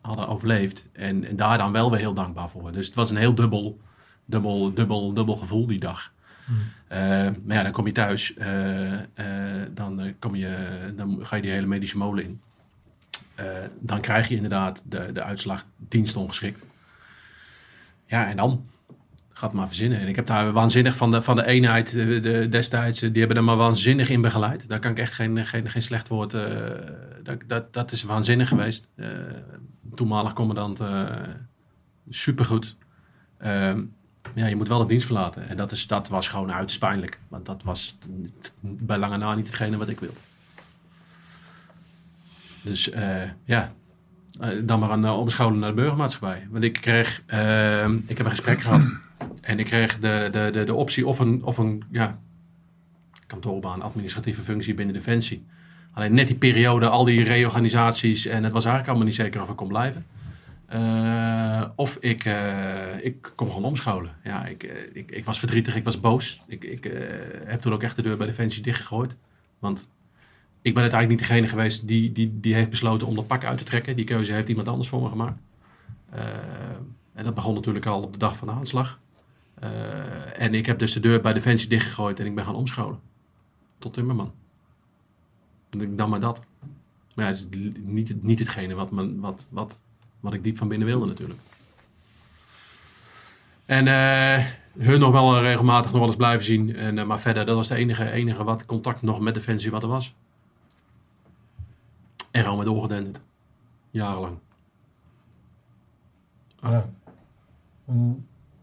hadden 0.00 0.28
overleefd. 0.28 0.86
En, 0.92 1.24
en 1.24 1.36
daar 1.36 1.58
dan 1.58 1.72
wel 1.72 1.90
weer 1.90 1.98
heel 1.98 2.14
dankbaar 2.14 2.50
voor. 2.50 2.72
Dus 2.72 2.86
het 2.86 2.94
was 2.94 3.10
een 3.10 3.16
heel 3.16 3.34
dubbel, 3.34 3.80
dubbel, 4.24 4.74
dubbel, 4.74 5.12
dubbel 5.12 5.36
gevoel 5.36 5.66
die 5.66 5.78
dag. 5.78 6.12
Eh, 6.88 6.98
maar 7.44 7.56
ja, 7.56 7.62
dan 7.62 7.72
kom 7.72 7.86
je 7.86 7.92
thuis. 7.92 8.34
eh, 8.34 8.92
eh, 8.94 9.68
dan, 9.74 10.14
kom 10.18 10.34
je, 10.34 10.56
dan 10.96 11.18
ga 11.22 11.36
je 11.36 11.42
die 11.42 11.50
hele 11.50 11.66
medische 11.66 11.96
molen 11.98 12.24
in. 12.24 12.40
Dan 13.78 14.00
krijg 14.00 14.28
je 14.28 14.34
inderdaad 14.34 14.82
de, 14.86 15.12
de 15.12 15.22
uitslag 15.22 15.64
dienstongeschikt. 15.76 16.64
Ja, 18.06 18.28
en 18.28 18.36
dan? 18.36 18.66
Gaat 19.32 19.52
maar 19.52 19.66
verzinnen. 19.66 19.98
En 20.00 20.08
ik 20.08 20.16
heb 20.16 20.26
daar 20.26 20.52
waanzinnig 20.52 20.96
van 20.96 21.10
de, 21.10 21.22
van 21.22 21.36
de 21.36 21.46
eenheid 21.46 21.92
de, 21.92 22.46
destijds, 22.50 22.98
die 23.00 23.18
hebben 23.18 23.36
er 23.36 23.44
maar 23.44 23.56
waanzinnig 23.56 24.08
in 24.08 24.20
begeleid. 24.20 24.68
Daar 24.68 24.78
kan 24.78 24.90
ik 24.90 24.98
echt 24.98 25.12
geen, 25.12 25.46
geen, 25.46 25.70
geen 25.70 25.82
slecht 25.82 26.08
woord. 26.08 26.30
dat, 27.22 27.38
dat, 27.46 27.72
dat 27.72 27.92
is 27.92 28.02
waanzinnig 28.02 28.48
geweest. 28.48 28.88
Eh, 28.96 29.08
toenmalig 29.94 30.32
commandant, 30.32 30.80
eh 30.80 31.06
supergoed. 32.10 32.76
Ehm, 33.38 33.82
ja, 34.34 34.46
je 34.46 34.56
moet 34.56 34.68
wel 34.68 34.78
de 34.78 34.86
dienst 34.86 35.06
verlaten. 35.06 35.48
En 35.48 35.56
dat, 35.56 35.72
is, 35.72 35.86
dat 35.86 36.08
was 36.08 36.28
gewoon 36.28 36.52
uiterst 36.52 36.78
pijnlijk. 36.78 37.18
Want 37.28 37.46
dat 37.46 37.62
was 37.62 37.96
bij 38.60 38.98
lange 38.98 39.16
na 39.16 39.34
niet 39.34 39.46
hetgene 39.46 39.76
wat 39.76 39.88
ik 39.88 40.00
wilde. 40.00 40.14
Dus 42.62 42.90
eh, 42.90 43.22
ja, 43.44 43.72
Eh, 44.40 44.48
dan 44.62 44.80
maar 44.80 44.90
een 44.90 45.04
uh, 45.04 45.50
naar 45.50 45.68
de 45.68 45.74
burgermaatschappij. 45.74 46.46
Want 46.50 46.64
ik 46.64 46.72
kreeg, 46.72 47.22
ehm, 47.26 47.96
ik 48.06 48.16
heb 48.16 48.26
een 48.26 48.30
gesprek 48.30 48.60
gehad. 48.64 48.82
En 49.40 49.58
ik 49.58 49.64
kreeg 49.64 49.98
de, 49.98 50.28
de, 50.32 50.50
de, 50.52 50.64
de 50.64 50.74
optie 50.74 51.06
of 51.06 51.18
een, 51.18 51.44
of 51.44 51.58
een 51.58 51.82
ja, 51.90 52.18
kantoorbaan, 53.26 53.82
administratieve 53.82 54.42
functie 54.42 54.74
binnen 54.74 54.94
Defensie. 54.94 55.44
Alleen 55.92 56.14
net 56.14 56.26
die 56.26 56.36
periode, 56.36 56.88
al 56.88 57.04
die 57.04 57.22
reorganisaties 57.22 58.26
en 58.26 58.44
het 58.44 58.52
was 58.52 58.64
eigenlijk 58.64 58.88
allemaal 58.88 59.06
niet 59.06 59.16
zeker 59.16 59.42
of 59.42 59.48
ik 59.48 59.56
kon 59.56 59.68
blijven. 59.68 60.06
Eh, 60.70 61.64
of 61.74 61.96
ik, 62.00 62.24
eh, 62.24 63.04
ik 63.04 63.32
kom 63.34 63.48
gewoon 63.48 63.64
omscholen. 63.64 64.16
Ja, 64.24 64.46
ik, 64.46 64.62
eh, 64.62 64.76
ik, 64.92 65.10
ik 65.10 65.24
was 65.24 65.38
verdrietig, 65.38 65.76
ik 65.76 65.84
was 65.84 66.00
boos. 66.00 66.40
Ik, 66.46 66.64
ik 66.64 66.84
heb 67.44 67.60
toen 67.60 67.72
ook 67.72 67.82
echt 67.82 67.96
de 67.96 68.02
deur 68.02 68.16
bij 68.16 68.26
Defensie 68.26 68.62
dichtgegooid. 68.62 69.16
Want 69.58 69.88
ik 70.62 70.74
ben 70.74 70.82
uiteindelijk 70.82 71.20
niet 71.20 71.28
degene 71.28 71.48
geweest 71.48 71.86
die, 71.88 72.12
die, 72.12 72.40
die 72.40 72.54
heeft 72.54 72.70
besloten 72.70 73.06
om 73.06 73.14
dat 73.14 73.26
pak 73.26 73.44
uit 73.44 73.58
te 73.58 73.64
trekken. 73.64 73.96
Die 73.96 74.04
keuze 74.04 74.32
heeft 74.32 74.48
iemand 74.48 74.68
anders 74.68 74.88
voor 74.88 75.02
me 75.02 75.08
gemaakt. 75.08 75.40
En 77.12 77.24
dat 77.24 77.34
begon 77.34 77.54
natuurlijk 77.54 77.86
al 77.86 78.02
op 78.02 78.12
de 78.12 78.18
dag 78.18 78.36
van 78.36 78.48
de 78.48 78.54
aanslag. 78.54 79.00
En 80.36 80.54
ik 80.54 80.66
heb 80.66 80.78
dus 80.78 80.92
de 80.92 81.00
deur 81.00 81.20
bij 81.20 81.32
Defensie 81.32 81.68
dichtgegooid 81.68 82.20
en 82.20 82.26
ik 82.26 82.34
ben 82.34 82.44
gaan 82.44 82.54
omscholen. 82.54 83.00
Tot 83.78 83.92
timmerman. 83.92 84.32
Dan 85.70 86.10
maar 86.10 86.20
dat. 86.20 86.44
Maar 87.14 87.24
ja, 87.24 87.30
is 87.30 87.46
niet, 87.82 88.22
niet 88.22 88.38
hetgene 88.38 88.74
wat, 88.74 88.90
me, 88.90 89.20
wat, 89.20 89.46
wat, 89.50 89.82
wat 90.20 90.34
ik 90.34 90.42
diep 90.42 90.58
van 90.58 90.68
binnen 90.68 90.88
wilde 90.88 91.06
natuurlijk. 91.06 91.40
En 93.66 93.86
eh, 93.86 94.44
hun 94.78 95.00
nog 95.00 95.12
wel 95.12 95.40
regelmatig 95.40 95.90
nog 95.90 95.98
wel 95.98 96.08
eens 96.08 96.16
blijven 96.16 96.44
zien. 96.44 96.76
En, 96.76 96.98
eh, 96.98 97.06
maar 97.06 97.20
verder, 97.20 97.46
dat 97.46 97.56
was 97.56 97.68
de 97.68 97.74
enige, 97.74 98.10
enige 98.10 98.44
wat 98.44 98.66
contact 98.66 99.02
nog 99.02 99.20
met 99.20 99.34
Defensie 99.34 99.70
wat 99.70 99.82
er 99.82 99.88
was. 99.88 100.14
En 102.30 102.42
gewoon 102.42 102.58
met 102.58 102.66
doorgedenderd. 102.66 103.20
Jarenlang. 103.90 104.38
Ja. 106.62 106.88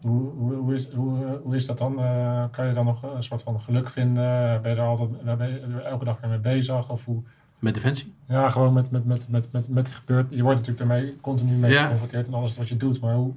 Hoe, 0.01 0.31
hoe, 0.37 0.75
is, 0.75 0.91
hoe, 0.91 1.55
is 1.55 1.65
dat 1.65 1.77
dan? 1.77 1.99
Eh, 1.99 2.43
kan 2.51 2.67
je 2.67 2.73
dan 2.73 2.85
nog 2.85 3.03
een 3.03 3.23
soort 3.23 3.41
van 3.41 3.61
geluk 3.61 3.89
vinden? 3.89 4.61
Ben 4.61 4.71
je 4.71 4.77
er 4.77 4.87
altijd 4.87 5.37
ben 5.37 5.49
je 5.49 5.59
er 5.59 5.83
elke 5.83 6.05
dag 6.05 6.19
weer 6.19 6.29
mee 6.29 6.39
bezig? 6.39 6.89
Of 6.89 7.05
hoe, 7.05 7.23
Met 7.59 7.73
Defensie? 7.73 8.13
ja, 8.27 8.49
gewoon 8.49 8.73
met, 8.73 8.91
met, 8.91 9.05
met, 9.05 9.25
met, 9.29 9.51
met, 9.51 9.69
met 9.69 9.89
gebeurt. 9.89 10.27
Je 10.29 10.41
wordt 10.43 10.59
natuurlijk 10.59 10.89
daarmee 10.89 11.15
continu 11.21 11.51
mee 11.51 11.71
Ja. 11.71 11.83
geconfronteerd 11.83 12.27
in 12.27 12.33
alles 12.33 12.57
wat 12.57 12.69
je 12.69 12.77
doet. 12.77 12.99
Maar 13.01 13.15
hoe, 13.15 13.33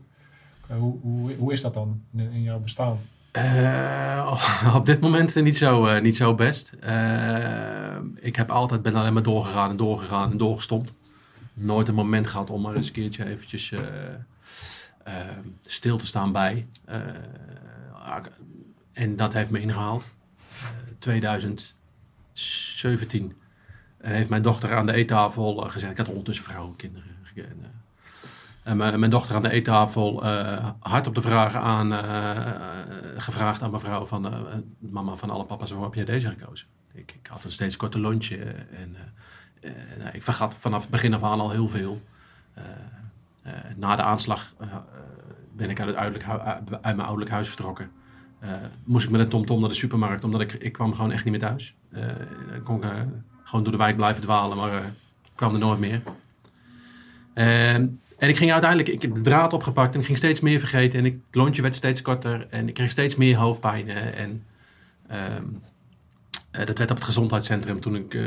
eh, 0.69 0.77
hoe, 0.77 0.99
hoe, 1.01 1.35
hoe 1.39 1.53
is 1.53 1.61
dat 1.61 1.75
dan 1.75 2.03
in, 2.17 2.31
in 2.31 2.43
jouw 2.43 2.59
bestaan? 2.59 2.99
Eh, 3.33 4.39
op 4.75 4.87
dit 4.93 5.01
moment 5.01 5.35
niet 5.35 5.57
zo, 5.57 5.87
eh, 5.87 6.03
niet 6.03 6.17
zo 6.17 6.35
best. 6.35 6.73
Eh, 6.81 7.97
ik 8.15 8.37
heb 8.37 8.51
altijd, 8.51 8.83
ben 8.83 8.95
alleen 8.95 9.13
maar 9.13 9.23
doorgegaan 9.23 9.71
en 9.71 9.77
doorgegaan 9.77 10.31
en 10.31 10.37
doorgestompt. 10.37 10.93
Nooit 11.55 11.89
een 11.89 11.95
moment 11.95 12.27
gehad 12.27 12.51
om 12.51 12.61
maar 12.63 12.75
eens 12.75 12.87
een 12.87 12.93
keertje 12.93 13.25
eventjes 13.27 13.73
eh, 13.73 13.81
eh, 15.05 15.15
stil 15.67 15.99
te 15.99 16.07
staan 16.07 16.33
bij. 16.33 16.67
Eh, 16.85 16.97
en 18.93 19.17
dat 19.17 19.33
heeft 19.33 19.51
me 19.51 19.61
ingehaald. 19.61 20.05
Eh, 20.63 20.69
2017 20.99 23.33
heeft 24.03 24.29
mijn 24.29 24.43
dochter 24.43 24.77
aan 24.77 24.87
de 24.87 24.93
eettafel 24.93 25.65
eh, 25.65 25.71
gezegd. 25.71 25.93
Ik 25.93 25.99
had 25.99 26.09
ondertussen 26.09 26.45
vrouwen 26.45 26.71
en 26.71 26.77
kinderen. 26.77 27.09
En, 28.63 28.81
eh, 28.81 28.97
mijn, 28.97 29.11
dochter 29.11 29.37
aan 29.37 29.43
de 29.43 29.51
eettafel 29.51 30.25
eh, 30.25 30.69
hard 30.81 31.07
op 31.07 31.15
de 31.15 31.23
vraag 31.23 31.55
aan, 31.55 31.93
eh, 31.93 32.31
eh, 32.31 32.57
gevraagd 33.17 33.63
aan 33.63 33.71
mevrouw 33.71 34.07
van... 34.07 34.27
eh, 34.27 34.39
mama 34.79 35.17
van 35.17 35.31
alle 35.31 35.45
papa's, 35.45 35.69
waarom 35.71 35.87
heb 35.87 35.95
jij 35.95 36.05
deze 36.15 36.29
gekozen? 36.29 36.67
Ik, 36.93 37.13
ik 37.23 37.27
had 37.27 37.45
een 37.45 37.53
steeds 37.53 37.77
korter 37.77 38.01
lontje 38.01 38.37
en 38.37 38.97
eh, 39.61 39.71
eh, 39.71 40.15
ik 40.15 40.23
vergat 40.23 40.57
vanaf 40.59 40.81
het 40.81 40.91
begin 40.91 41.15
af 41.15 41.23
aan 41.23 41.41
al 41.41 41.51
heel 41.51 41.69
veel. 41.69 42.01
Eh, 42.55 42.65
eh, 43.43 43.53
na 43.77 43.97
de 43.97 44.03
aanslag 44.03 44.55
eh, 44.59 44.69
eh, 44.69 44.77
ben 45.57 45.71
ik 45.71 45.81
uit, 45.81 45.97
het 45.97 46.25
uit 46.71 46.83
mijn 46.83 47.01
ouderlijk 47.01 47.31
huis 47.31 47.49
vertrokken. 47.49 47.91
Eh, 48.39 48.51
moest 48.85 49.05
ik 49.05 49.11
met 49.11 49.21
een 49.21 49.29
tomtom 49.29 49.61
naar 49.61 49.69
de 49.69 49.75
supermarkt, 49.75 50.25
omdat 50.25 50.41
ik, 50.41 50.53
ik 50.53 50.73
kwam 50.73 50.95
gewoon 50.95 51.13
echt 51.13 51.25
niet 51.25 51.33
meer 51.33 51.49
thuis. 51.49 51.75
Eh 51.91 52.05
kon 52.65 52.77
ik 52.77 52.83
eh, 52.83 52.91
gewoon 53.51 53.65
door 53.65 53.73
de 53.73 53.79
wijk 53.79 53.97
blijven 53.97 54.23
dwalen, 54.23 54.57
maar 54.57 54.73
eh, 54.73 54.87
ik 55.25 55.31
kwam 55.35 55.53
er 55.53 55.59
nooit 55.59 55.79
meer. 55.79 56.03
Ehm, 57.35 57.87
en 58.19 58.29
ik 58.29 58.37
ging 58.37 58.53
uiteindelijk, 58.53 58.89
ik 58.91 59.03
heb 59.03 59.15
de 59.15 59.21
draad 59.21 59.53
opgepakt 59.53 59.95
en 59.95 60.01
ik 60.01 60.07
ging 60.07 60.19
steeds 60.19 60.41
meer 60.41 60.59
vergeten. 60.59 60.99
En 60.99 61.05
ik, 61.05 61.13
het 61.27 61.35
lontje 61.35 61.63
werd 61.63 61.77
steeds 61.77 62.03
korter 62.03 62.47
en 62.51 62.69
ik 62.69 62.75
kreeg 62.75 62.91
steeds 62.91 63.17
meer 63.17 63.37
hoofdpijn. 63.37 63.89
eh, 63.89 64.19
en 64.21 64.45
ehm, 65.07 65.45
eh, 66.51 66.67
dat 66.67 66.79
werd 66.79 66.91
op 66.91 66.97
het 66.97 67.05
gezondheidscentrum 67.05 67.81
toen 67.81 67.97
ik 67.97 68.15
eh, 68.15 68.23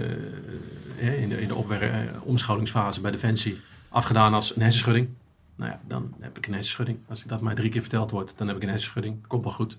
eh, 1.00 1.22
in 1.22 1.30
de, 1.30 1.42
in 1.42 1.48
de 1.48 1.76
eh, 1.76 2.22
omscholingsfase 2.24 3.02
bij 3.02 3.12
Defensie 3.12 3.60
afgedaan 3.90 4.34
als 4.34 4.56
een 4.56 4.62
hersenschudding. 4.62 5.10
Nou 5.56 5.72
ja, 5.72 5.80
dan 5.88 6.14
heb 6.20 6.38
ik 6.38 6.48
een 6.48 6.54
hersenschudding. 6.54 6.98
Als 7.10 7.22
ik 7.22 7.28
dat 7.28 7.42
mij 7.42 7.56
drie 7.56 7.70
keer 7.70 7.82
verteld 7.82 8.12
wordt, 8.12 8.38
dan 8.38 8.48
heb 8.48 8.56
ik 8.56 8.64
een 8.64 8.70
hersenschudding. 8.70 9.28
Komt 9.28 9.44
wel 9.44 9.54
goed. 9.54 9.78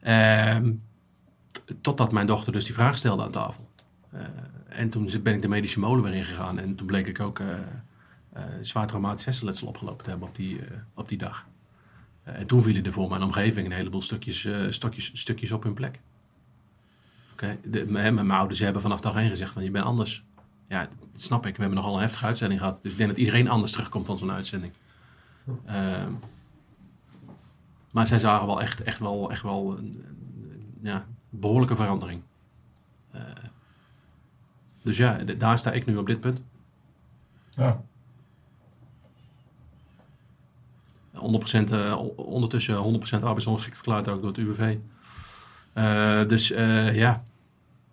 Ehm, 0.00 0.72
totdat 1.80 2.12
mijn 2.12 2.26
dochter 2.26 2.52
dus 2.52 2.64
die 2.64 2.74
vraag 2.74 2.96
stelde 2.98 3.22
aan 3.22 3.30
tafel. 3.30 3.63
Eh, 4.14 4.20
en 4.68 4.90
toen 4.90 5.10
ben 5.22 5.34
ik 5.34 5.42
de 5.42 5.48
medische 5.48 5.78
molen 5.78 6.04
weer 6.04 6.14
ingegaan. 6.14 6.58
En 6.58 6.74
toen 6.74 6.86
bleek 6.86 7.06
ik 7.06 7.20
ook 7.20 7.38
eh, 7.38 7.48
eh, 8.32 8.42
zwaar 8.60 8.86
traumatisch 8.86 9.24
hersenletsel 9.24 9.66
opgelopen 9.68 10.04
te 10.04 10.10
hebben 10.10 10.28
op 10.28 10.36
die, 10.36 10.60
op 10.94 11.08
die 11.08 11.18
dag. 11.18 11.46
En 12.22 12.46
toen 12.46 12.62
vielen 12.62 12.84
er 12.84 12.92
voor 12.92 13.08
mijn 13.08 13.22
omgeving 13.22 13.66
een 13.66 13.72
heleboel 13.72 14.02
stukjes, 14.02 14.48
stokjes, 14.68 15.10
stukjes 15.14 15.52
op 15.52 15.62
hun 15.62 15.74
plek. 15.74 16.00
Oké, 17.32 17.58
de- 17.64 17.86
mijn, 17.86 18.14
mijn 18.14 18.30
ouders 18.30 18.58
hebben 18.58 18.82
vanaf 18.82 19.00
dag 19.00 19.16
één 19.16 19.28
gezegd 19.28 19.52
van 19.52 19.64
je 19.64 19.70
bent 19.70 19.84
anders. 19.84 20.24
Ja, 20.68 20.80
dat 21.12 21.20
snap 21.22 21.46
ik. 21.46 21.54
We 21.56 21.60
hebben 21.60 21.78
nogal 21.78 21.94
een 21.94 22.00
heftige 22.02 22.26
uitzending 22.26 22.60
gehad. 22.60 22.82
Dus 22.82 22.90
ik 22.92 22.96
denk 22.96 23.08
dat 23.10 23.18
iedereen 23.18 23.48
anders 23.48 23.72
terugkomt 23.72 24.06
van 24.06 24.18
zo'n 24.18 24.30
uitzending. 24.32 24.72
Ehm, 25.64 26.12
maar 27.92 28.06
zij 28.06 28.18
zagen 28.18 28.46
wel 28.46 28.60
echt, 28.62 28.82
echt 28.82 28.98
wel, 29.00 29.30
echt 29.30 29.42
wel 29.42 29.78
een, 29.78 30.04
ja, 30.82 31.06
behoorlijke 31.30 31.76
verandering. 31.76 32.22
Eh, 33.10 33.20
dus 34.84 34.96
ja, 34.96 35.18
daar 35.18 35.58
sta 35.58 35.72
ik 35.72 35.86
nu 35.86 35.96
op 35.96 36.06
dit 36.06 36.20
punt. 36.20 36.42
Ja. 37.50 37.82
100% 41.14 41.16
eh, 41.70 42.00
ondertussen 42.16 43.00
100% 43.20 43.22
arbeidsongeschikt 43.22 43.76
verklaard 43.76 44.08
ook 44.08 44.20
door 44.20 44.28
het 44.30 44.38
UWV. 44.38 44.76
Eh, 45.72 46.28
dus 46.28 46.50
eh, 46.50 46.94
ja, 46.96 47.24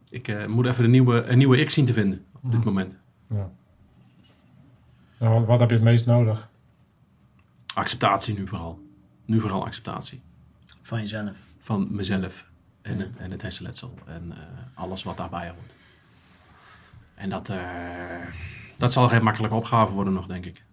ik 0.09 0.27
eh, 0.27 0.45
moet 0.45 0.65
even 0.65 0.83
een 0.83 0.91
nieuwe, 0.91 1.23
een 1.23 1.37
nieuwe 1.37 1.57
ik 1.57 1.69
zien 1.69 1.85
te 1.85 1.93
vinden 1.93 2.25
op 2.41 2.51
dit 2.51 2.59
Mhm. 2.59 2.67
moment. 2.67 2.95
ja. 3.27 3.49
Wat, 5.17 5.45
wat 5.45 5.59
heb 5.59 5.69
je 5.69 5.75
het 5.75 5.83
meest 5.83 6.05
nodig? 6.05 6.49
Acceptatie 7.73 8.37
nu 8.39 8.47
vooral. 8.47 8.79
Nu 9.25 9.39
vooral 9.41 9.65
acceptatie. 9.65 10.21
Van 10.81 10.99
jezelf. 10.99 11.37
Van 11.59 11.87
mezelf 11.95 12.49
en, 12.81 12.99
het- 12.99 13.17
en 13.17 13.31
het 13.31 13.41
hersenletsel 13.41 13.93
en 14.05 14.31
eh, 14.31 14.37
alles 14.73 15.03
wat 15.03 15.17
daarbij 15.17 15.47
hoort. 15.49 15.75
En 17.21 17.29
dat, 17.29 17.49
eh, 17.49 17.57
dat 18.77 18.91
zal 18.91 19.09
geen 19.09 19.23
makkelijke 19.23 19.55
opgave 19.55 19.93
worden 19.93 20.13
nog, 20.13 20.27
denk 20.27 20.45
ik. 20.45 20.63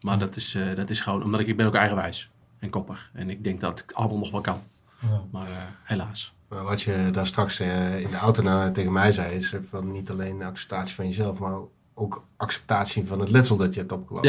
Maar 0.00 0.18
dat 0.18 0.36
is, 0.36 0.54
eh, 0.54 0.74
dat 0.74 0.90
is 0.90 1.00
gewoon, 1.00 1.22
omdat 1.22 1.40
ik, 1.40 1.46
ik 1.46 1.56
ben 1.56 1.66
ook 1.66 1.74
eigenwijs 1.74 2.30
en 2.58 2.70
koppig. 2.70 3.10
En 3.12 3.30
ik 3.30 3.44
denk 3.44 3.60
dat 3.60 3.80
ik 3.80 3.92
allemaal 3.92 4.18
nog 4.18 4.30
wel 4.30 4.40
kan. 4.40 4.62
Ja. 5.00 5.22
Maar 5.30 5.48
eh, 5.48 5.56
helaas. 5.82 6.34
Maar 6.48 6.64
wat 6.64 6.82
je 6.82 7.08
daar 7.12 7.26
straks 7.26 7.60
eh, 7.60 8.00
in 8.00 8.10
de 8.10 8.16
auto 8.16 8.42
nou 8.42 8.72
tegen 8.72 8.92
mij 8.92 9.12
zei, 9.12 9.34
is 9.34 9.54
van 9.68 9.92
niet 9.92 10.10
alleen 10.10 10.42
acceptatie 10.42 10.94
van 10.94 11.08
jezelf, 11.08 11.38
maar 11.38 11.58
ook 11.94 12.24
acceptatie 12.36 13.06
van 13.06 13.20
het 13.20 13.30
letsel 13.30 13.56
dat 13.56 13.74
je 13.74 13.80
hebt 13.80 13.92
opgelopen. 13.92 14.28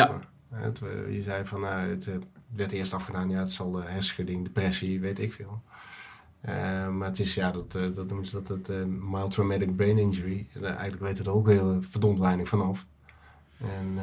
Ja. 0.52 0.58
Het, 0.58 0.80
je 1.10 1.22
zei 1.24 1.46
van, 1.46 1.62
nou, 1.62 1.90
het 1.90 2.10
werd 2.56 2.72
eerst 2.72 2.94
afgedaan, 2.94 3.30
ja, 3.30 3.40
het 3.40 3.52
zal 3.52 3.80
uh, 3.80 3.86
hersenschudding, 3.86 4.44
depressie, 4.44 5.00
weet 5.00 5.20
ik 5.20 5.34
veel. 5.34 5.62
Eh, 6.42 6.88
maar 6.90 7.08
het 7.08 7.20
is, 7.20 7.34
ja, 7.34 7.52
dat, 7.52 7.76
eh, 7.76 7.82
dat 7.96 8.08
noemen 8.08 8.26
ze 8.26 8.32
dat 8.32 8.48
het 8.48 8.70
eh, 8.70 8.84
mild 8.86 9.32
traumatic 9.32 9.76
brain 9.76 9.98
injury. 9.98 10.48
En, 10.54 10.64
eigenlijk 10.64 11.02
weten 11.02 11.24
we 11.24 11.30
er 11.30 11.36
ook 11.36 11.48
heel 11.48 11.82
verdomd 11.82 12.20
weinig 12.20 12.48
vanaf. 12.48 12.86
En 13.58 13.98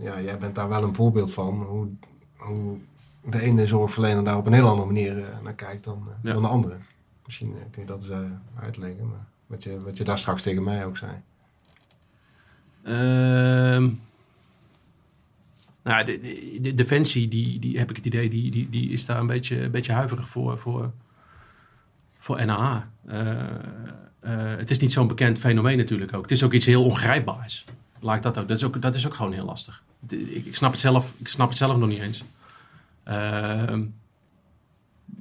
ja, 0.00 0.20
jij 0.20 0.38
bent 0.38 0.54
daar 0.54 0.68
wel 0.68 0.82
een 0.82 0.94
voorbeeld 0.94 1.32
van, 1.32 1.62
hoe, 1.62 1.88
hoe 2.36 2.78
de 3.24 3.40
ene 3.40 3.66
zorgverlener 3.66 4.24
daar 4.24 4.36
op 4.36 4.46
een 4.46 4.52
heel 4.52 4.68
andere 4.68 4.86
manier 4.86 5.24
naar 5.42 5.54
kijkt 5.54 5.84
dan, 5.84 6.08
Ja. 6.22 6.32
dan 6.32 6.42
de 6.42 6.48
andere. 6.48 6.76
Misschien 7.24 7.54
kun 7.70 7.82
je 7.82 7.88
dat 7.88 8.08
eens 8.08 8.28
uitleggen, 8.54 9.08
maar 9.08 9.26
wat 9.46 9.62
je, 9.62 9.82
wat 9.82 9.96
je 9.96 10.04
daar 10.04 10.18
straks 10.18 10.42
tegen 10.42 10.62
mij 10.62 10.86
ook 10.86 10.96
zei. 10.96 11.12
Ehm 12.82 13.88
nou, 15.82 16.04
de, 16.04 16.20
de, 16.20 16.58
de 16.60 16.74
Defensie, 16.74 17.28
die, 17.28 17.58
die 17.58 17.78
heb 17.78 17.90
ik 17.90 17.96
het 17.96 18.06
idee, 18.06 18.30
die, 18.30 18.50
die, 18.50 18.68
die 18.70 18.90
is 18.90 19.06
daar 19.06 19.20
een 19.20 19.26
beetje, 19.26 19.60
een 19.62 19.70
beetje 19.70 19.92
huiverig 19.92 20.28
voor, 20.28 20.58
voor, 20.58 20.92
voor 22.20 22.44
NAH. 22.44 22.82
Eh, 23.06 23.40
eh, 24.20 24.56
het 24.56 24.70
is 24.70 24.78
niet 24.78 24.92
zo'n 24.92 25.08
bekend 25.08 25.38
fenomeen 25.38 25.78
natuurlijk 25.78 26.14
ook. 26.14 26.22
Het 26.22 26.30
is 26.30 26.42
ook 26.42 26.52
iets 26.52 26.66
heel 26.66 26.84
ongrijpbaars. 26.84 27.64
Laat 28.00 28.22
dat 28.22 28.38
ook. 28.38 28.48
Dat 28.48 28.56
is 28.56 28.64
ook, 28.64 28.82
dat 28.82 28.94
is 28.94 29.06
ook 29.06 29.14
gewoon 29.14 29.32
heel 29.32 29.44
lastig. 29.44 29.82
Ik, 30.08 30.44
ik, 30.44 30.56
snap 30.56 30.70
het 30.70 30.80
zelf, 30.80 31.12
ik 31.16 31.28
snap 31.28 31.48
het 31.48 31.56
zelf 31.56 31.76
nog 31.76 31.88
niet 31.88 32.00
eens. 32.00 32.24
Ehm, 33.02 33.84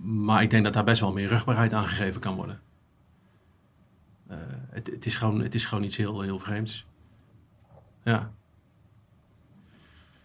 maar 0.01 0.43
ik 0.43 0.49
denk 0.49 0.63
dat 0.63 0.73
daar 0.73 0.83
best 0.83 1.01
wel 1.01 1.13
meer 1.13 1.27
rugbaarheid 1.27 1.73
aan 1.73 1.87
gegeven 1.87 2.21
kan 2.21 2.35
worden. 2.35 2.59
Eh, 4.27 4.37
het, 4.69 4.87
het, 4.87 5.05
is 5.05 5.15
gewoon, 5.15 5.41
het 5.41 5.55
is 5.55 5.65
gewoon 5.65 5.83
iets 5.83 5.97
heel, 5.97 6.21
heel 6.21 6.39
vreemds. 6.39 6.85
Ja. 8.03 8.31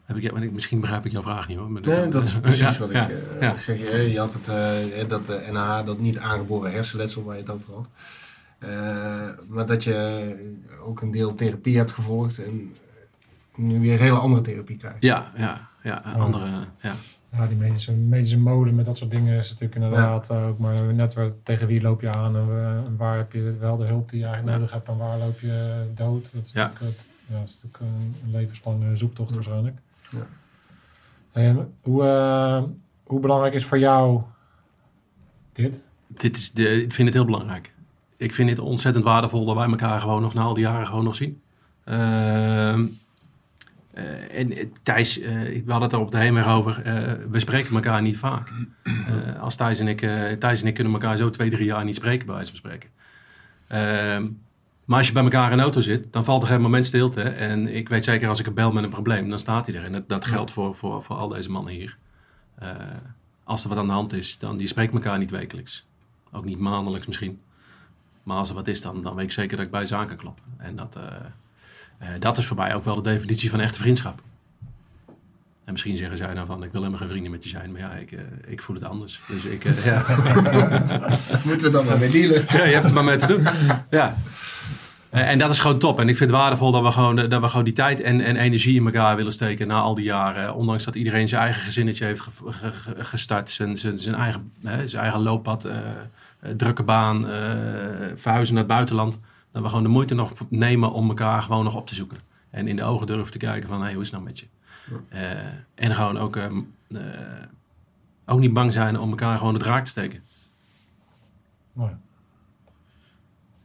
Heb 0.05 0.17
ik, 0.17 0.33
maar 0.33 0.43
ik- 0.43 0.53
misschien 0.53 0.81
begrijp 0.81 1.05
ik 1.07 1.13
jouw 1.13 1.23
vraag 1.23 1.49
niet 1.49 1.59
hoor. 1.59 1.71
Maar 1.71 1.83
Nee, 1.83 2.09
dat 2.09 2.23
is 2.23 2.33
precies 2.41 2.61
Ja, 2.61 2.79
wat 2.79 2.89
ik 2.89 2.95
ja, 2.95 3.09
eh, 3.09 3.41
ja. 3.41 3.55
zeg. 3.55 3.79
Je, 3.79 4.11
je 4.13 4.19
had 4.19 4.33
het, 4.33 4.49
eh, 4.49 5.09
dat 5.09 5.27
de 5.27 5.49
NH, 5.53 5.85
dat 5.87 5.99
niet 5.99 6.19
aangeboren 6.19 6.73
hersenletsel 6.73 7.25
waar 7.25 7.35
je 7.37 7.41
het 7.41 7.51
over 7.51 7.75
had. 7.75 7.87
Eh, 8.59 8.69
maar 9.49 9.67
dat 9.67 9.85
je 9.85 10.55
ook 10.85 11.01
een 11.01 11.11
deel 11.11 11.35
therapie 11.35 11.77
hebt 11.77 11.93
gevolgd 11.93 12.45
en 12.45 12.75
nu 13.57 13.81
weer 13.81 13.99
hele 13.99 14.17
andere 14.19 14.43
therapie 14.43 14.77
krijgt. 14.77 14.97
Ja, 15.03 15.33
ja, 15.37 15.69
ja. 15.83 16.03
Andere, 16.19 16.47
ja. 16.83 16.95
Ja, 17.33 17.47
die 17.47 17.57
medische, 17.57 17.93
medische 17.93 18.39
mode 18.39 18.73
met 18.73 18.85
dat 18.85 18.97
soort 18.97 19.11
dingen 19.11 19.39
is 19.39 19.49
natuurlijk 19.49 19.75
inderdaad 19.75 20.31
ook. 20.31 20.59
Maar 20.59 20.95
net 20.95 21.15
waar, 21.15 21.29
tegen 21.43 21.67
wie 21.67 21.81
loop 21.83 22.01
je 22.01 22.13
aan 22.13 22.37
en, 22.37 22.47
wa- 22.47 22.83
en 22.87 22.97
waar 22.97 23.17
heb 23.17 23.33
je 23.33 23.57
wel 23.61 23.77
de 23.77 23.85
hulp 23.85 24.11
die 24.11 24.19
je 24.19 24.25
eigenlijk 24.27 24.55
Ja. 24.55 24.59
nodig 24.61 24.75
hebt 24.75 24.89
en 24.89 24.97
waar 24.97 25.19
loop 25.19 25.41
je 25.41 25.85
dood. 25.95 26.29
Dat 26.33 26.47
is 26.47 26.53
Ja. 26.53 26.63
natuurlijk, 26.67 26.97
het- 26.97 27.07
ja, 27.27 27.39
dat 27.39 27.49
is 27.49 27.59
natuurlijk 27.63 27.93
een, 27.93 28.15
een 28.25 28.31
levenslange 28.41 28.97
zoektocht 28.97 29.35
waarschijnlijk. 29.35 29.77
Ja. 30.15 30.27
En 31.33 31.75
hoe, 31.83 32.05
eh, 32.05 32.63
hoe 33.05 33.21
belangrijk 33.21 33.55
is 33.55 33.65
voor 33.65 33.79
jou 33.79 34.21
dit? 35.53 35.81
Dit 36.07 36.37
is 36.37 36.53
de, 36.53 36.83
ik 36.83 36.93
vind 36.93 37.09
het 37.09 37.17
heel 37.17 37.25
belangrijk. 37.25 37.73
Ik 38.17 38.35
vind 38.35 38.51
het 38.51 38.59
ontzettend 38.59 39.05
waardevol 39.05 39.45
dat 39.45 39.57
wij 39.57 39.67
elkaar 39.69 40.01
gewoon 40.01 40.23
nog 40.23 40.35
na 40.35 40.43
al 40.43 40.55
die 40.55 40.65
jaren 40.65 40.87
gewoon 40.87 41.05
nog 41.05 41.15
zien. 41.15 41.41
Ehm, 41.85 42.87
eh, 43.93 44.39
en 44.39 44.53
eh, 44.53 44.67
Thijs, 44.83 45.21
eh, 45.21 45.33
we 45.43 45.63
hadden 45.67 45.83
het 45.83 45.93
er 45.93 45.99
op 45.99 46.11
de 46.11 46.19
heenweg 46.19 46.47
over. 46.49 46.83
eh, 46.83 47.13
we 47.31 47.39
spreken 47.39 47.75
elkaar 47.75 48.03
niet 48.03 48.17
vaak. 48.19 48.51
Eh, 48.85 49.41
als 49.43 49.57
Thijs 49.57 49.79
en, 49.79 49.89
ik, 49.89 50.03
eh, 50.03 50.33
Thijs 50.33 50.61
en 50.63 50.67
ik 50.67 50.75
kunnen 50.75 50.93
elkaar 50.93 51.17
zo 51.17 51.31
twee, 51.31 51.51
drie 51.51 51.65
jaar 51.67 51.85
niet 51.85 51.97
spreken, 51.97 52.27
bij 52.27 52.35
wijze 52.35 52.51
van 52.51 52.59
spreken. 52.59 52.91
Maar 54.85 54.99
als 54.99 55.07
je 55.07 55.13
bij 55.13 55.23
elkaar 55.23 55.47
in 55.47 55.53
een 55.53 55.65
auto 55.65 55.81
zit, 55.81 56.13
dan 56.13 56.25
valt 56.25 56.43
er 56.43 56.49
geen 56.49 56.61
moment 56.61 56.87
stilte. 56.87 57.23
En 57.23 57.75
ik 57.75 57.89
weet 57.89 58.05
zeker, 58.05 58.29
als 58.29 58.39
ik 58.39 58.45
hem 58.45 58.55
bel 58.55 58.73
met 58.73 58.85
een 58.85 58.91
probleem, 58.91 59.29
dan 59.29 59.39
staat 59.39 59.67
hij 59.67 59.77
er. 59.77 59.85
En 59.85 59.93
dat, 59.93 60.09
dat 60.09 60.25
geldt 60.25 60.51
voor, 60.51 60.75
voor, 60.75 61.03
voor 61.03 61.17
al 61.17 61.29
deze 61.29 61.51
mannen 61.51 61.73
hier. 61.73 61.97
Eh, 62.55 62.71
als 63.45 63.63
er 63.63 63.69
wat 63.69 63.79
aan 63.79 63.87
de 63.87 63.93
hand 63.93 64.13
is, 64.13 64.39
dan 64.39 64.57
die 64.57 64.67
spreekt 64.67 64.95
elkaar 64.95 65.19
niet 65.19 65.31
wekelijks. 65.31 65.87
Ook 66.33 66.45
niet 66.45 66.59
maandelijks 66.59 67.07
misschien. 67.07 67.41
Maar 68.23 68.37
als 68.37 68.49
er 68.49 68.55
wat 68.55 68.69
is, 68.69 68.83
dan, 68.83 69.03
dan 69.03 69.15
weet 69.15 69.25
ik 69.25 69.33
zeker 69.33 69.57
dat 69.57 69.67
ik 69.67 69.73
bij 69.73 69.87
zaken 69.87 70.17
kloppen. 70.17 70.45
En 70.57 70.77
dat, 70.77 70.97
eh, 70.97 71.05
eh, 71.99 72.21
dat 72.21 72.39
is 72.39 72.47
voor 72.47 72.57
mij 72.57 72.75
ook 72.75 72.85
wel 72.85 72.95
de 72.95 73.11
definitie 73.11 73.51
van 73.51 73.61
echte 73.61 73.79
vriendschap. 73.79 74.23
En 75.65 75.73
misschien 75.73 75.97
zeggen 75.97 76.17
zij 76.17 76.35
dan 76.35 76.47
van, 76.47 76.63
ik 76.63 76.73
wil 76.73 76.81
helemaal 76.81 77.01
geen 77.01 77.09
vrienden 77.09 77.31
met 77.31 77.45
je 77.45 77.49
zijn. 77.51 77.73
Maar 77.73 77.81
ja, 77.81 77.91
ik, 77.93 78.13
eh, 78.13 78.21
ik 78.47 78.63
voel 78.63 78.77
het 78.77 78.85
anders. 78.85 79.21
Dus 79.29 79.45
ik, 79.45 79.65
eh, 79.65 79.85
ja. 79.85 80.05
Moeten 81.45 81.67
we 81.67 81.71
dan 81.71 81.85
maar 81.85 81.99
mee 81.99 82.11
dealen? 82.11 82.45
ja, 82.49 82.65
je 82.65 82.75
hebt 82.75 82.85
er 82.89 82.95
maar 82.95 83.05
mee 83.05 83.17
te 83.17 83.27
doen. 83.27 83.47
Ja. 83.91 84.17
Eh, 85.11 85.31
En 85.31 85.39
dat 85.39 85.51
is 85.51 85.59
gewoon 85.59 85.79
top. 85.79 86.01
En 86.01 86.09
ik 86.09 86.17
vind 86.17 86.31
het 86.31 86.39
waardevol 86.39 86.73
dat 86.73 86.83
we 86.83 86.93
gewoon, 86.93 87.17
dat 87.17 87.41
we 87.41 87.49
gewoon 87.49 87.65
die 87.65 87.73
tijd 87.73 88.01
en, 88.01 88.21
en 88.21 88.37
energie 88.37 88.77
in 88.77 88.85
elkaar 88.85 89.17
willen 89.17 89.33
steken 89.33 89.67
na 89.67 89.81
al 89.81 89.95
die 89.95 90.05
jaren. 90.05 90.55
Ondanks 90.55 90.85
dat 90.85 90.95
iedereen 90.95 91.29
zijn 91.29 91.43
eigen 91.43 91.63
gezinnetje 91.63 92.05
heeft 92.05 92.21
ge- 92.21 92.31
ge- 92.53 92.73
ge- 92.73 93.05
gestart. 93.05 93.51
Zijn, 93.51 93.79
zijn, 93.79 93.99
zijn, 93.99 94.15
eigen, 94.15 94.53
hè, 94.65 94.89
zijn 94.89 95.03
eigen 95.03 95.21
looppad, 95.21 95.69
drukke 96.57 96.83
baan, 96.83 97.27
verhuizen 98.17 98.55
naar 98.55 98.65
het 98.65 98.73
buitenland. 98.73 99.21
dat 99.53 99.63
we 99.63 99.69
gewoon 99.69 99.83
de 99.85 99.89
moeite 99.89 100.15
nog 100.15 100.33
nemen 100.49 100.93
om 100.93 101.09
elkaar 101.09 101.43
gewoon 101.43 101.65
nog 101.65 101.75
op 101.75 101.87
te 101.87 101.95
zoeken. 101.95 102.17
En 102.51 102.69
in 102.69 102.77
de 102.77 102.85
ogen 102.85 103.07
durven 103.07 103.33
te 103.33 103.39
kijken 103.39 103.69
van, 103.69 103.83
hé, 103.85 103.93
hoe 103.93 104.03
is 104.03 104.07
het 104.11 104.13
nou 104.17 104.25
met 104.25 104.39
je? 104.39 104.47
Eh, 105.09 105.47
en 105.75 105.95
gewoon 105.95 106.19
ook, 106.19 106.37
ehm, 106.37 106.61
eh, 106.89 107.01
ook 108.27 108.39
niet 108.41 108.53
bang 108.53 108.73
zijn 108.73 108.99
om 108.99 109.11
elkaar 109.11 109.39
gewoon 109.39 109.55
het 109.55 109.63
raak 109.63 109.85
te 109.85 109.91
steken. 109.91 110.23
Mooi. 111.73 111.93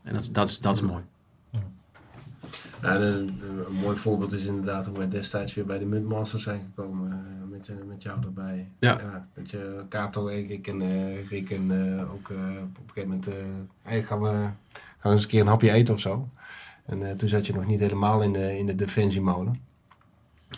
En 0.04 0.14
dat, 0.14 0.22
is- 0.22 0.32
dat, 0.32 0.48
is, 0.48 0.60
dat 0.60 0.76
is 0.76 0.82
mooi. 0.82 1.04
Ja, 2.82 2.98
de- 2.98 3.26
de- 3.40 3.66
een 3.70 3.76
mooi 3.76 3.98
voorbeeld 3.98 4.32
is 4.32 4.44
inderdaad 4.46 4.86
hoe 4.86 4.98
wij 4.98 5.10
destijds 5.10 5.54
weer 5.54 5.66
bij 5.66 5.78
de 5.80 5.86
Mudmasters 5.86 6.44
zijn 6.44 6.62
gekomen. 6.76 7.12
eh, 7.12 7.50
met, 7.50 7.88
met 7.88 8.04
jou 8.04 8.24
erbij. 8.24 8.70
Ja. 8.80 9.28
dat 9.34 9.50
je 9.52 9.86
Kato, 9.90 10.28
ik, 10.28 10.50
ik 10.50 10.68
en 10.68 10.82
eh, 10.82 11.28
Rick 11.28 11.50
en 11.50 11.72
ook 12.12 12.30
eh, 12.30 12.38
op 12.38 12.78
een 12.88 12.92
gegeven 12.94 13.10
moment... 13.10 13.28
eh, 13.28 13.36
hey, 13.82 14.04
gaan, 14.04 14.22
we, 14.22 14.28
gaan 14.30 14.54
we 15.02 15.10
eens 15.10 15.22
een 15.24 15.30
keer 15.30 15.42
een 15.42 15.48
hapje 15.48 15.72
eten 15.72 15.94
of 15.94 16.00
zo. 16.00 16.30
En 16.86 17.10
eh, 17.10 17.16
toen 17.16 17.30
zat 17.30 17.46
je 17.48 17.54
nog 17.54 17.66
niet 17.66 17.80
helemaal 17.80 18.24
in 18.24 18.34
de, 18.34 18.58
in 18.58 18.66
de 18.66 18.76
defensiemolen. 18.76 19.60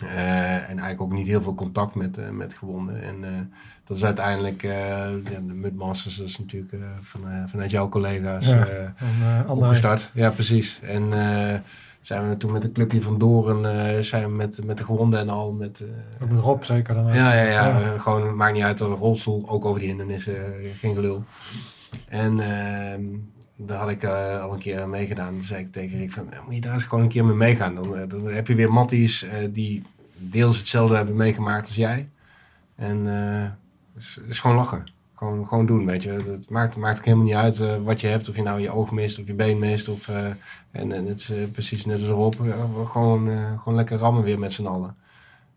Eh, 0.00 0.54
en 0.54 0.66
eigenlijk 0.66 1.00
ook 1.00 1.12
niet 1.12 1.26
heel 1.26 1.42
veel 1.42 1.54
contact 1.54 1.94
met, 1.94 2.18
eh, 2.18 2.28
met 2.28 2.54
gewonden. 2.54 3.02
En 3.02 3.24
eh, 3.24 3.40
dat 3.84 3.96
is 3.96 4.04
uiteindelijk... 4.04 4.62
ja, 4.62 5.10
de 5.46 5.54
Mudmasters 5.54 6.18
is 6.18 6.38
natuurlijk 6.38 6.74
van, 7.00 7.20
vanuit 7.46 7.70
jouw 7.70 7.88
collega's... 7.88 8.46
Ja. 8.46 8.66
En, 8.96 9.48
opgestart. 9.48 10.10
Ja, 10.14 10.30
precies. 10.30 10.80
En 10.82 11.12
zijn 12.00 12.28
we 12.28 12.36
toen 12.36 12.52
met 12.52 12.64
een 12.64 12.72
clubje 12.72 13.02
van 13.02 13.18
Doren, 13.18 14.04
zijn 14.04 14.22
we 14.22 14.34
met, 14.34 14.64
met 14.64 14.78
de 14.78 14.84
gewonden 14.84 15.20
en 15.20 15.28
al 15.28 15.52
met... 15.52 15.84
Ook 16.22 16.30
met 16.30 16.40
Rob 16.40 16.62
zeker 16.62 16.94
dan. 16.94 17.06
ja, 17.06 17.34
ja, 17.34 17.42
ja. 17.42 17.80
eh, 17.80 18.00
gewoon, 18.00 18.36
maakt 18.36 18.54
niet 18.54 18.62
uit, 18.62 18.80
een 18.80 18.94
rolstoel, 18.94 19.48
ook 19.48 19.64
over 19.64 19.78
die 19.78 19.88
hindernissen, 19.88 20.34
geen 20.78 20.94
gelul. 20.94 21.24
En 22.08 22.40
ehm, 22.40 23.02
daar 23.66 23.78
had 23.78 23.90
ik 23.90 24.02
eh, 24.02 24.42
al 24.42 24.52
een 24.52 24.58
keer 24.58 24.88
meegedaan. 24.88 25.32
Toen 25.32 25.42
zei 25.42 25.60
ik 25.60 25.72
tegen 25.72 25.98
Rick 25.98 26.12
van, 26.12 26.32
"Eh, 26.32 26.44
moet 26.44 26.54
je 26.54 26.60
daar 26.60 26.74
eens 26.74 26.84
gewoon 26.84 27.04
een 27.04 27.10
keer 27.10 27.24
mee 27.24 27.36
meegaan. 27.36 27.74
Dan, 27.74 27.96
eh, 27.96 28.08
dan 28.08 28.26
heb 28.26 28.46
je 28.46 28.54
weer 28.54 28.72
matties 28.72 29.26
die 29.50 29.82
deels 30.16 30.58
hetzelfde 30.58 30.96
hebben 30.96 31.16
meegemaakt 31.16 31.66
als 31.66 31.76
jij. 31.76 32.08
En 32.74 33.06
eh 33.06 33.50
is, 34.28 34.40
gewoon 34.40 34.56
lachen. 34.56 34.86
Gewoon, 35.14 35.46
gewoon 35.46 35.66
doen, 35.66 35.86
weet 35.86 36.02
je. 36.02 36.10
Het 36.10 36.50
maakt, 36.50 36.76
maakt 36.76 37.04
helemaal 37.04 37.24
niet 37.24 37.34
uit 37.34 37.82
wat 37.82 38.00
je 38.00 38.06
hebt. 38.06 38.28
Of 38.28 38.36
je 38.36 38.42
nou 38.42 38.60
je 38.60 38.70
oog 38.70 38.90
mist 38.90 39.18
of 39.18 39.26
je 39.26 39.34
been 39.34 39.58
mist. 39.58 39.88
Of, 39.88 40.08
en, 40.08 40.38
en 40.70 41.06
het 41.06 41.28
is 41.28 41.50
precies 41.52 41.84
net 41.84 42.00
als 42.00 42.08
Rob. 42.08 42.34
gewoon, 42.90 43.28
gewoon 43.58 43.74
lekker 43.74 43.98
rammen 43.98 44.22
weer 44.22 44.38
met 44.38 44.52
z'n 44.52 44.66
allen. 44.66 44.96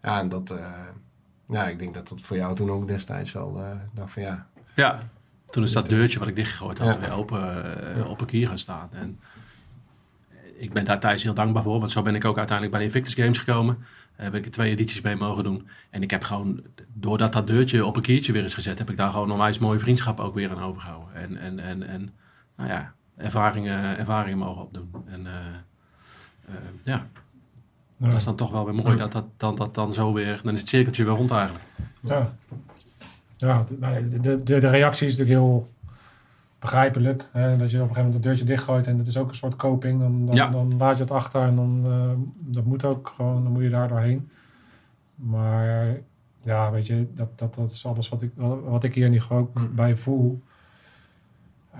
Ja, 0.01 0.19
en 0.19 0.29
dat... 0.29 0.53
ja, 1.49 1.67
ik 1.67 1.79
denk 1.79 1.93
dat 1.93 2.07
dat 2.07 2.21
voor 2.21 2.37
jou 2.37 2.55
toen 2.55 2.71
ook 2.71 2.87
destijds 2.87 3.31
wel... 3.31 3.59
dacht 3.93 4.11
van 4.11 4.21
ja, 4.21 4.47
Ja, 4.75 4.99
toen 5.55 5.63
is 5.63 5.71
dat 5.71 5.89
deurtje 5.89 6.19
wat 6.19 6.27
ik 6.27 6.35
dichtgegooid 6.35 6.77
had 6.77 6.99
weer 6.99 7.11
open, 7.11 7.39
eh, 7.41 7.97
Ja. 7.97 8.03
op 8.05 8.21
een 8.21 8.27
kier 8.27 8.47
gaan 8.47 8.59
staan. 8.59 8.89
En 8.91 9.19
ik 10.57 10.73
ben 10.73 10.85
daar 10.85 10.99
thuis 10.99 11.23
heel 11.23 11.33
dankbaar 11.33 11.63
voor, 11.63 11.79
want 11.79 11.91
zo 11.91 12.01
ben 12.01 12.15
ik 12.15 12.25
ook 12.25 12.37
uiteindelijk 12.37 12.77
bij 12.77 12.87
de 12.87 12.93
Invictus 12.93 13.23
Games 13.23 13.37
gekomen. 13.37 13.77
Daar 14.15 14.25
heb 14.25 14.35
ik 14.35 14.45
er 14.45 14.51
twee 14.51 14.71
edities 14.71 15.01
mee 15.01 15.15
mogen 15.15 15.43
doen. 15.43 15.67
En 15.89 16.01
ik 16.03 16.11
heb 16.11 16.23
gewoon, 16.23 16.61
doordat 16.93 17.33
dat 17.33 17.47
deurtje 17.47 17.85
op 17.85 17.95
een 17.95 18.01
kiertje 18.01 18.31
weer 18.31 18.43
is 18.43 18.53
gezet, 18.53 18.77
heb 18.77 18.89
ik 18.89 18.97
daar 18.97 19.11
gewoon 19.11 19.31
onwijs 19.31 19.59
mooie 19.59 19.79
vriendschap 19.79 20.19
ook 20.19 20.33
weer 20.35 20.49
aan 20.49 20.61
overgehouden. 20.63 21.13
En, 21.15 21.37
en, 21.37 21.59
en, 21.59 21.87
en 21.87 22.13
nou 22.57 22.69
ja, 22.69 22.93
ervaringen, 23.17 23.97
ervaringen 23.97 24.37
mogen 24.37 24.61
opdoen. 24.61 24.91
En 25.07 25.27
eh, 25.27 25.33
eh, 26.47 26.55
ja, 26.83 27.07
Ja. 27.97 28.07
dat 28.07 28.13
is 28.13 28.23
dan 28.23 28.35
toch 28.35 28.51
wel 28.51 28.65
weer 28.65 28.75
mooi 28.75 28.97
dat 28.97 29.11
dat 29.11 29.25
dan, 29.37 29.55
dat 29.55 29.73
dan 29.75 29.93
zo 29.93 30.13
weer, 30.13 30.39
dan 30.43 30.53
is 30.53 30.59
het 30.59 30.69
cirkeltje 30.69 31.03
weer 31.03 31.13
rond 31.13 31.31
eigenlijk. 31.31 31.63
Ja, 31.99 32.33
ja 33.37 33.63
de, 33.67 33.75
nou, 33.79 34.09
de, 34.09 34.43
de, 34.43 34.43
de 34.43 34.67
reactie 34.69 35.07
is 35.07 35.17
natuurlijk 35.17 35.39
heel 35.45 35.67
begrijpelijk. 36.59 37.25
Hè? 37.31 37.57
Dat 37.57 37.71
je 37.71 37.77
op 37.77 37.89
een 37.89 37.95
gegeven 37.95 37.95
moment 37.95 38.13
het 38.13 38.23
deurtje 38.23 38.45
dichtgooit 38.45 38.87
en 38.87 38.97
het 38.97 39.07
is 39.07 39.17
ook 39.17 39.29
een 39.29 39.35
soort 39.35 39.55
coping. 39.55 39.99
Dan, 39.99 40.25
dan, 40.25 40.35
Ja. 40.35 40.49
dan 40.49 40.77
laat 40.77 40.97
je 40.97 41.03
het 41.03 41.11
achter 41.11 41.41
en 41.41 41.55
dan 41.55 41.83
uh, 41.85 42.11
dat 42.53 42.65
moet 42.65 42.85
ook 42.85 43.13
gewoon, 43.15 43.43
dan 43.43 43.51
moet 43.51 43.63
je 43.63 43.69
daar 43.69 43.87
doorheen. 43.87 44.29
Maar 45.15 45.97
ja, 46.41 46.71
weet 46.71 46.87
je, 46.87 47.07
dat, 47.15 47.29
dat, 47.35 47.55
dat 47.55 47.71
is 47.71 47.85
alles 47.85 48.09
wat 48.09 48.21
ik, 48.21 48.31
wat 48.65 48.83
ik 48.83 48.93
hier 48.93 49.09
niet 49.09 49.23
ook 49.29 49.53
Mm. 49.53 49.75
bij 49.75 49.95
voel. 49.97 50.41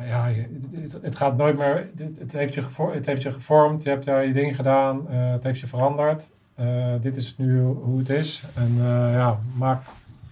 Ja, 0.04 0.30
het, 0.72 0.98
het 1.02 1.16
gaat 1.16 1.38
nooit 1.38 1.58
meer. 1.58 1.90
Het, 1.98 2.20
het, 2.20 2.32
heeft 2.34 2.54
je 2.54 2.62
gevormd, 2.62 2.94
het 2.94 3.06
heeft 3.06 3.22
je 3.22 3.32
gevormd, 3.32 3.84
je 3.84 3.90
hebt 3.90 4.06
daar 4.06 4.26
je 4.26 4.34
ding 4.34 4.56
gedaan, 4.56 5.10
eh, 5.10 5.32
het 5.32 5.44
heeft 5.44 5.60
je 5.60 5.68
veranderd. 5.68 6.30
Eh, 6.56 6.94
dit 7.02 7.18
is 7.18 7.38
nu 7.38 7.62
hoe 7.62 7.98
het 8.00 8.10
is. 8.10 8.44
En 8.54 8.72
eh, 8.78 9.14
ja, 9.14 9.40
maak, 9.58 9.82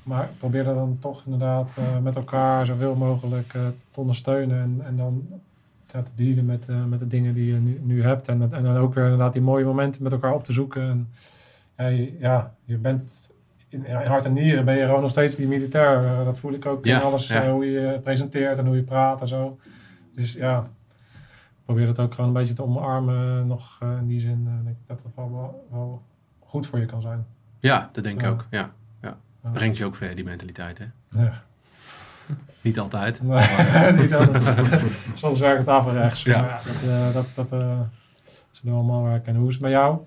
maar 0.03 0.29
probeer 0.37 0.67
er 0.67 0.73
dan 0.73 0.97
toch 0.99 1.21
inderdaad 1.25 1.75
eh, 1.77 1.99
met 1.99 2.15
elkaar 2.15 2.65
zoveel 2.65 2.95
mogelijk 2.95 3.53
eh, 3.53 3.61
te 3.91 3.99
ondersteunen. 3.99 4.61
En, 4.61 4.81
en 4.85 4.95
dan 4.95 5.27
ja, 5.91 6.01
te 6.01 6.11
dealen 6.15 6.45
met, 6.45 6.69
eh, 6.69 6.85
met 6.85 6.99
de 6.99 7.07
dingen 7.07 7.33
die 7.33 7.53
je 7.53 7.59
nu, 7.59 7.79
nu 7.83 8.03
hebt. 8.03 8.27
En, 8.27 8.53
en 8.53 8.63
dan 8.63 8.77
ook 8.77 8.93
weer 8.93 9.03
inderdaad 9.03 9.33
die 9.33 9.41
mooie 9.41 9.65
momenten 9.65 10.03
met 10.03 10.11
elkaar 10.11 10.33
op 10.33 10.45
te 10.45 10.53
zoeken. 10.53 10.81
En, 10.83 11.07
ja, 11.77 11.87
je, 11.87 12.17
ja, 12.19 12.53
je 12.65 12.77
bent 12.77 13.31
in, 13.69 13.85
in 13.85 13.95
hart 13.95 14.25
en 14.25 14.33
nieren 14.33 14.65
ben 14.65 14.75
je 14.75 14.85
gewoon 14.85 15.01
nog 15.01 15.09
steeds 15.09 15.35
die 15.35 15.47
militair. 15.47 16.25
Dat 16.25 16.39
voel 16.39 16.53
ik 16.53 16.65
ook 16.65 16.85
Ja, 16.85 16.97
in 16.97 17.05
alles 17.05 17.33
hoe 17.33 17.71
je 17.71 17.99
presenteert 18.03 18.57
en 18.57 18.65
hoe 18.65 18.75
je 18.75 18.83
praat 18.83 19.21
en 19.21 19.27
zo. 19.27 19.57
Dus 20.15 20.33
ja, 20.33 20.69
probeer 21.65 21.87
het 21.87 21.99
ook 21.99 22.13
gewoon 22.13 22.29
een 22.29 22.35
beetje 22.35 22.53
te 22.53 22.63
omarmen 22.63 23.47
nog 23.47 23.79
in 23.99 24.07
die 24.07 24.19
zin. 24.19 24.43
denk 24.63 24.77
ik 24.77 24.87
dat 24.87 25.03
het 25.03 25.15
wel, 25.15 25.63
wel, 25.71 26.01
goed 26.39 26.67
voor 26.67 26.79
je 26.79 26.85
kan 26.85 27.01
zijn. 27.01 27.25
Ja, 27.59 27.89
dat 27.91 28.03
denk 28.03 28.21
ik 28.21 28.27
ook. 28.27 28.45
Ja. 28.49 28.71
Brengt 29.51 29.77
je 29.77 29.85
ook 29.85 29.95
ver, 29.95 30.15
die 30.15 30.23
mentaliteit. 30.23 30.77
Hè? 30.77 30.85
Ja. 31.23 31.43
Niet 32.61 32.79
altijd. 32.79 33.21
Nee, 33.21 33.91
niet 34.01 34.15
altijd. 34.15 34.81
Soms 35.13 35.39
werkt 35.39 35.59
het 35.59 35.67
averechts. 35.67 36.23
Ja. 36.23 36.41
Maar 36.41 36.49
ja, 36.49 36.61
dat, 36.65 36.89
eh, 36.89 37.13
dat, 37.13 37.27
dat 37.35 37.51
eh, 37.51 37.79
zullen 38.51 38.61
we 38.61 38.71
allemaal 38.71 39.03
werken. 39.03 39.33
En 39.33 39.39
hoe 39.39 39.47
is 39.47 39.53
het 39.53 39.63
met 39.63 39.71
jou? 39.71 39.99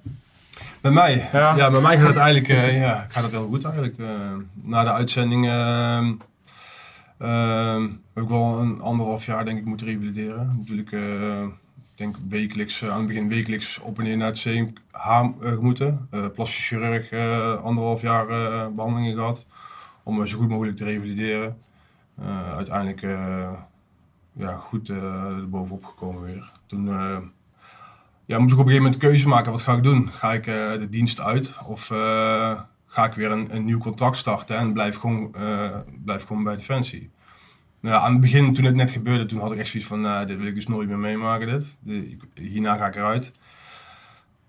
Bij 0.80 0.90
mij? 0.90 1.28
Ja. 1.32 1.56
Ja, 1.56 1.70
bij 1.70 1.80
mij 1.80 1.98
gaat 1.98 2.08
het 2.08 2.16
eigenlijk 2.16 2.48
eh, 2.48 2.78
ja, 2.78 3.06
gaat 3.08 3.22
het 3.22 3.32
heel 3.32 3.46
goed 3.46 3.64
eigenlijk. 3.64 3.98
Eh, 3.98 4.06
na 4.52 4.82
de 4.84 4.92
uitzending 4.92 5.46
ehm, 5.46 6.12
ehm, 7.18 7.82
heb 8.14 8.22
ik 8.24 8.28
wel 8.28 8.58
een 8.58 8.80
anderhalf 8.80 9.26
jaar 9.26 9.44
denk 9.44 9.58
ik 9.58 9.64
moeten 9.64 9.86
revalideren. 9.86 10.56
Natuurlijk, 10.58 10.92
eh, 10.92 11.46
denk 11.96 12.16
wekelijks, 12.28 12.82
eh, 12.82 12.90
aan 12.90 12.98
het 12.98 13.06
begin 13.06 13.28
wekelijks 13.28 13.78
op 13.78 13.98
en 13.98 14.04
neer 14.04 14.16
naar 14.16 14.28
het 14.28 14.38
CMH 14.38 14.70
eh, 15.40 15.58
moeten. 15.58 16.08
Uh, 16.14 16.26
plastisch 16.34 16.66
chirurg, 16.66 17.10
eh, 17.10 17.62
anderhalf 17.62 18.00
jaar 18.00 18.28
eh, 18.28 18.68
behandelingen 18.68 19.14
gehad. 19.14 19.46
Om 20.02 20.20
eh, 20.20 20.26
zo 20.26 20.38
goed 20.38 20.48
mogelijk 20.48 20.76
te 20.76 20.84
revalideren. 20.84 21.58
Eh, 22.18 22.54
uiteindelijk 22.54 23.02
eh, 23.02 23.52
ja, 24.32 24.56
goed 24.56 24.88
eh 24.88 25.44
bovenop 25.48 25.84
gekomen 25.84 26.22
weer. 26.22 26.52
Toen 26.66 26.88
eh, 26.88 27.18
ja, 28.26 28.38
moet 28.38 28.52
ik 28.52 28.58
op 28.58 28.66
een 28.66 28.72
gegeven 28.72 28.82
moment 28.82 28.94
een 28.94 29.08
keuze 29.08 29.28
maken. 29.28 29.52
Wat 29.52 29.62
ga 29.62 29.76
ik 29.76 29.82
doen? 29.82 30.12
Ga 30.12 30.32
ik 30.32 30.46
eh, 30.46 30.72
de 30.72 30.88
dienst 30.88 31.20
uit 31.20 31.54
of 31.66 31.90
eh, 31.90 32.60
ga 32.86 33.04
ik 33.04 33.12
weer 33.12 33.30
een, 33.30 33.54
een 33.54 33.64
nieuw 33.64 33.78
contract 33.78 34.16
starten 34.16 34.56
en 34.56 34.72
blijf 34.72 34.96
gewoon, 34.96 35.34
eh, 35.34 35.70
blijf 36.04 36.24
gewoon 36.24 36.44
bij 36.44 36.56
Defensie? 36.56 37.10
Nou, 37.86 38.04
aan 38.04 38.12
het 38.12 38.20
begin, 38.20 38.52
toen 38.52 38.64
het 38.64 38.74
net 38.74 38.90
gebeurde, 38.90 39.26
toen 39.26 39.40
had 39.40 39.52
ik 39.52 39.58
echt 39.58 39.68
zoiets 39.70 39.88
van, 39.88 40.00
nou, 40.00 40.26
dit 40.26 40.38
wil 40.38 40.46
ik 40.46 40.54
dus 40.54 40.66
nooit 40.66 40.88
meer 40.88 40.98
meemaken. 40.98 41.46
Dit. 41.46 41.76
Ik- 42.10 42.22
hierna 42.34 42.76
ga 42.76 42.86
ik 42.86 42.94
eruit. 42.94 43.32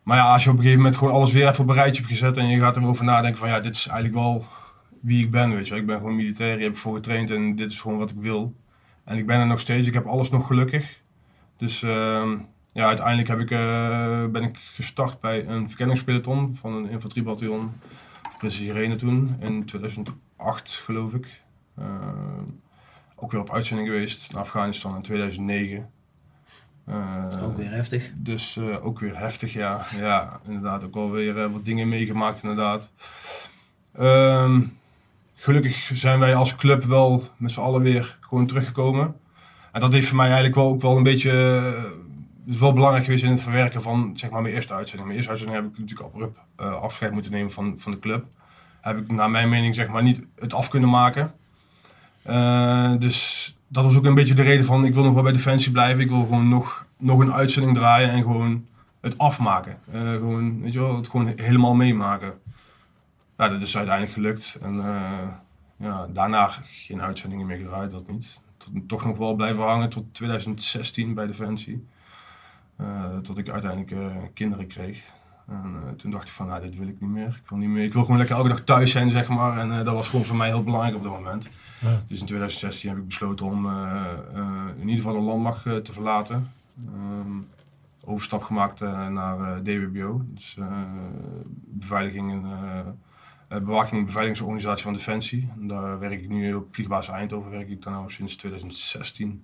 Maar 0.03 0.17
ja, 0.17 0.33
als 0.33 0.43
je 0.43 0.49
op 0.49 0.55
een 0.55 0.61
gegeven 0.61 0.81
moment 0.83 0.99
gewoon 0.99 1.13
alles 1.13 1.31
weer 1.31 1.47
even 1.47 1.63
op 1.63 1.69
een 1.69 1.75
rijtje 1.75 2.01
hebt 2.01 2.13
gezet 2.13 2.37
en 2.37 2.47
je 2.47 2.59
gaat 2.59 2.77
erover 2.77 3.05
nadenken 3.05 3.39
van, 3.39 3.49
ja, 3.49 3.59
dit 3.59 3.75
is 3.75 3.87
eigenlijk 3.87 4.19
wel 4.23 4.45
wie 5.01 5.23
ik 5.23 5.31
ben, 5.31 5.55
weet 5.55 5.67
je. 5.67 5.75
Ik 5.75 5.85
ben 5.85 5.97
gewoon 5.97 6.15
militair, 6.15 6.53
hier 6.55 6.63
heb 6.63 6.71
ik 6.71 6.77
voor 6.77 6.95
getraind 6.95 7.29
en 7.29 7.55
dit 7.55 7.71
is 7.71 7.79
gewoon 7.79 7.97
wat 7.97 8.09
ik 8.09 8.15
wil. 8.19 8.53
En 9.03 9.17
ik 9.17 9.25
ben 9.25 9.39
er 9.39 9.47
nog 9.47 9.59
steeds, 9.59 9.87
ik 9.87 9.93
heb 9.93 10.05
alles 10.05 10.29
nog 10.29 10.47
gelukkig. 10.47 11.01
Dus 11.57 11.83
ehm, 11.83 12.37
ja, 12.71 12.85
uiteindelijk 12.85 13.27
heb 13.27 13.39
ik, 13.39 13.51
eh, 13.51 14.25
ben 14.25 14.43
ik 14.43 14.57
gestart 14.57 15.19
bij 15.19 15.47
een 15.47 15.67
verkenningspeloton 15.67 16.55
van 16.55 16.73
een 16.73 16.89
infanteriebataljon. 16.89 17.71
Prinses 18.37 18.61
Irene 18.61 18.95
toen, 18.95 19.35
in 19.39 19.65
2008 19.65 20.81
geloof 20.85 21.13
ik. 21.13 21.41
Eh, 21.75 21.85
ook 23.19 23.31
weer 23.31 23.41
op 23.41 23.53
uitzending 23.53 23.87
geweest 23.87 24.31
naar 24.33 24.41
Afghanistan 24.41 24.95
in 24.95 25.01
2009. 25.01 25.89
Eh, 26.85 27.43
Ook 27.43 27.57
weer 27.57 27.71
heftig. 27.71 28.11
dus 28.15 28.57
eh, 28.57 28.85
ook 28.85 28.99
weer 28.99 29.17
heftig, 29.17 29.53
ja. 29.53 29.85
Ja, 29.97 30.39
inderdaad. 30.45 30.83
Ook 30.83 30.93
wel 30.93 31.11
weer 31.11 31.43
eh, 31.43 31.51
wat 31.51 31.65
dingen 31.65 31.89
meegemaakt, 31.89 32.43
inderdaad. 32.43 32.91
Ehm, 33.97 34.61
gelukkig 35.35 35.91
zijn 35.93 36.19
wij 36.19 36.35
als 36.35 36.55
club 36.55 36.83
wel 36.83 37.23
met 37.37 37.51
z'n 37.51 37.59
allen 37.59 37.81
weer 37.81 38.17
gewoon 38.21 38.47
teruggekomen. 38.47 39.15
En 39.71 39.81
dat 39.81 39.93
heeft 39.93 40.07
voor 40.07 40.17
mij 40.17 40.25
eigenlijk 40.25 40.55
wel 40.55 40.67
ook 40.67 40.81
wel 40.81 40.97
een 40.97 41.03
beetje... 41.03 41.91
is 42.45 42.57
wel 42.57 42.73
belangrijk 42.73 43.03
geweest 43.05 43.23
in 43.23 43.29
het 43.31 43.41
verwerken 43.41 43.81
van 43.81 44.11
zeg 44.13 44.29
maar, 44.29 44.41
mijn 44.41 44.53
eerste 44.53 44.73
uitzending. 44.73 45.07
Mijn 45.07 45.17
eerste 45.17 45.31
uitzending 45.31 45.61
heb 45.61 45.71
ik 45.71 45.79
natuurlijk 45.79 46.09
abrupt 46.09 46.39
afscheid 46.55 47.11
moeten 47.11 47.31
nemen 47.31 47.51
van, 47.51 47.75
van 47.77 47.91
de 47.91 47.99
club. 47.99 48.25
Heb 48.81 48.97
ik 48.97 49.11
naar 49.11 49.29
mijn 49.29 49.49
mening 49.49 49.75
zeg 49.75 49.87
maar 49.87 50.03
niet 50.03 50.21
het 50.35 50.53
af 50.53 50.69
kunnen 50.69 50.89
maken. 50.89 51.33
Eh, 52.27 52.93
dus 52.99 53.55
dat 53.67 53.83
was 53.83 53.97
ook 53.97 54.05
een 54.05 54.13
beetje 54.13 54.33
de 54.33 54.41
reden 54.41 54.65
van 54.65 54.85
ik 54.85 54.93
wil 54.93 55.03
nog 55.03 55.13
wel 55.13 55.23
bij 55.23 55.31
Defensie 55.31 55.71
blijven. 55.71 56.03
Ik 56.03 56.09
wil 56.09 56.23
gewoon 56.23 56.47
nog, 56.47 56.85
nog 56.97 57.19
een 57.19 57.33
uitzending 57.33 57.75
draaien 57.75 58.09
en 58.09 58.21
gewoon 58.21 58.65
het 59.01 59.17
afmaken. 59.17 59.77
Eh, 59.91 60.11
gewoon, 60.11 60.61
weet 60.61 60.73
je 60.73 60.79
wel, 60.79 60.95
het 60.95 61.07
gewoon 61.07 61.33
helemaal 61.35 61.73
meemaken. 61.73 62.33
Ja, 63.37 63.49
dat 63.49 63.61
is 63.61 63.77
uiteindelijk 63.77 64.13
gelukt. 64.13 64.57
En 64.61 64.79
eh, 64.79 65.27
ja, 65.77 66.07
daarna 66.13 66.47
geen 66.65 67.01
uitzendingen 67.01 67.45
meer 67.45 67.57
gedraaid, 67.57 67.91
dat 67.91 68.07
niet. 68.07 68.41
Tot, 68.57 68.71
toch 68.87 69.05
nog 69.05 69.17
wel 69.17 69.35
blijven 69.35 69.63
hangen 69.63 69.89
tot 69.89 70.13
2016 70.13 71.13
bij 71.13 71.27
Defensie. 71.27 71.87
Tot 73.21 73.37
ik 73.37 73.49
uiteindelijk 73.49 73.95
kinderen 74.33 74.67
kreeg. 74.67 75.03
En 75.47 75.75
eh, 75.83 75.93
toen 75.93 76.11
dacht 76.11 76.27
ik 76.27 76.33
van, 76.33 76.47
nou, 76.47 76.61
dit 76.61 76.77
wil 76.77 76.87
ik 76.87 77.01
niet 77.01 77.09
meer. 77.09 77.27
Ik 77.27 77.49
wil, 77.49 77.57
niet 77.57 77.69
meer. 77.69 77.83
ik 77.83 77.93
wil 77.93 78.01
gewoon 78.01 78.17
lekker 78.17 78.35
elke 78.35 78.49
dag 78.49 78.63
thuis 78.63 78.91
zijn, 78.91 79.09
zeg 79.09 79.27
maar. 79.27 79.57
En 79.57 79.71
eh, 79.71 79.85
dat 79.85 79.93
was 79.93 80.07
gewoon 80.07 80.25
voor 80.25 80.35
mij 80.35 80.47
heel 80.47 80.63
belangrijk 80.63 80.95
op 80.95 81.03
dat 81.03 81.11
moment. 81.11 81.49
Ja. 81.81 82.01
Dus 82.07 82.19
in 82.19 82.25
2016 82.25 82.89
heb 82.89 82.97
ik 82.97 83.07
besloten 83.07 83.45
om 83.45 83.65
eh, 83.65 84.05
in 84.75 84.89
ieder 84.89 84.95
geval 84.95 85.19
de 85.19 85.25
landmacht 85.25 85.63
te 85.63 85.93
verlaten. 85.93 86.51
Ehm, 86.85 87.31
overstap 88.05 88.43
gemaakt 88.43 88.79
naar 89.09 89.63
DBBO. 89.63 90.21
Dus 90.25 90.57
beveiliging 91.65 92.31
en 92.31 93.65
bewaking 93.65 93.99
en 93.99 94.05
beveiligingsorganisatie 94.05 94.83
van 94.83 94.93
Defensie. 94.93 95.49
En 95.59 95.67
daar 95.67 95.99
werk 95.99 96.21
ik 96.21 96.29
nu 96.29 96.53
op 96.53 96.67
vliegbasis 96.71 97.13
Eindhoven, 97.13 97.51
werk 97.51 97.69
ik 97.69 97.83
daar 97.83 97.93
nou 97.93 98.11
sinds 98.11 98.35
2016. 98.35 99.43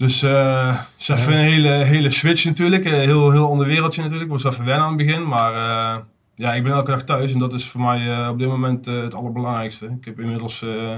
Dus 0.00 0.22
eh 0.22 0.78
het 0.78 0.86
is 0.98 1.08
even 1.08 1.32
een 1.32 1.38
hele, 1.38 1.68
hele 1.68 2.10
switch 2.10 2.44
natuurlijk. 2.44 2.84
Een 2.84 2.92
heel, 2.92 3.30
heel 3.30 3.50
ander 3.50 3.66
wereldje 3.66 4.02
natuurlijk. 4.02 4.32
Het 4.32 4.42
was 4.42 4.52
even 4.52 4.64
wennen 4.64 4.84
aan 4.84 4.96
het 4.98 5.06
begin. 5.06 5.28
Maar 5.28 5.52
eh, 5.52 6.02
ja, 6.34 6.54
ik 6.54 6.62
ben 6.62 6.72
elke 6.72 6.90
dag 6.90 7.02
thuis 7.04 7.32
en 7.32 7.38
dat 7.38 7.52
is 7.52 7.66
voor 7.66 7.80
mij 7.80 8.12
eh, 8.12 8.28
op 8.28 8.38
dit 8.38 8.48
moment 8.48 8.86
eh, 8.86 9.02
het 9.02 9.14
allerbelangrijkste. 9.14 9.86
Ik 9.86 10.04
heb 10.04 10.20
inmiddels 10.20 10.62
eh, 10.62 10.96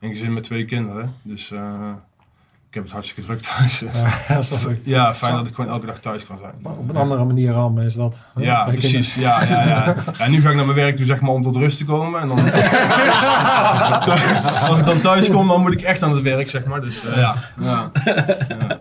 een 0.00 0.08
gezin 0.08 0.32
met 0.32 0.42
twee 0.42 0.64
kinderen. 0.64 1.14
Dus 1.22 1.50
eh, 1.50 1.92
ik 2.70 2.76
heb 2.76 2.84
het 2.84 2.92
hartstikke 2.92 3.22
druk 3.24 3.40
thuis. 3.40 3.78
Ja, 4.28 4.38
is 4.38 4.50
wel 4.50 4.58
leuk. 4.66 4.80
Ja, 4.84 5.14
fijn 5.14 5.34
dat 5.34 5.46
ik 5.46 5.54
gewoon 5.54 5.70
elke 5.70 5.86
dag 5.86 5.98
thuis 6.00 6.26
kan 6.26 6.38
zijn. 6.40 6.52
Maar 6.62 6.72
Op 6.72 6.88
een 6.88 6.96
andere 6.96 7.24
manier 7.24 7.52
rammen 7.52 7.84
is 7.84 7.94
dat. 7.94 8.22
hè? 8.34 8.42
Ja, 8.42 8.62
Twee 8.62 8.76
precies. 8.76 9.14
Ja, 9.14 9.42
ja, 9.44 9.66
ja. 9.68 9.94
ja, 10.18 10.28
nu 10.28 10.40
ga 10.40 10.48
ik 10.50 10.56
naar 10.56 10.64
mijn 10.64 10.76
werk 10.76 10.96
toe 10.96 11.06
zeg 11.06 11.20
maar 11.20 11.30
om 11.30 11.42
tot 11.42 11.56
rust 11.56 11.78
te 11.78 11.84
komen. 11.84 12.20
En 12.20 12.28
dan, 12.28 12.38
als 14.68 14.78
ik 14.78 14.84
dan 14.86 15.00
thuis 15.00 15.30
kom, 15.30 15.48
dan 15.48 15.60
moet 15.60 15.72
ik 15.72 15.80
echt 15.80 16.02
aan 16.02 16.12
het 16.14 16.22
werk, 16.22 16.48
zeg 16.48 16.64
maar. 16.64 16.80
Dus 16.80 17.06
eh, 17.06 17.16
ja. 17.16 17.34
Ja. 17.60 17.90
ja. 18.48 18.78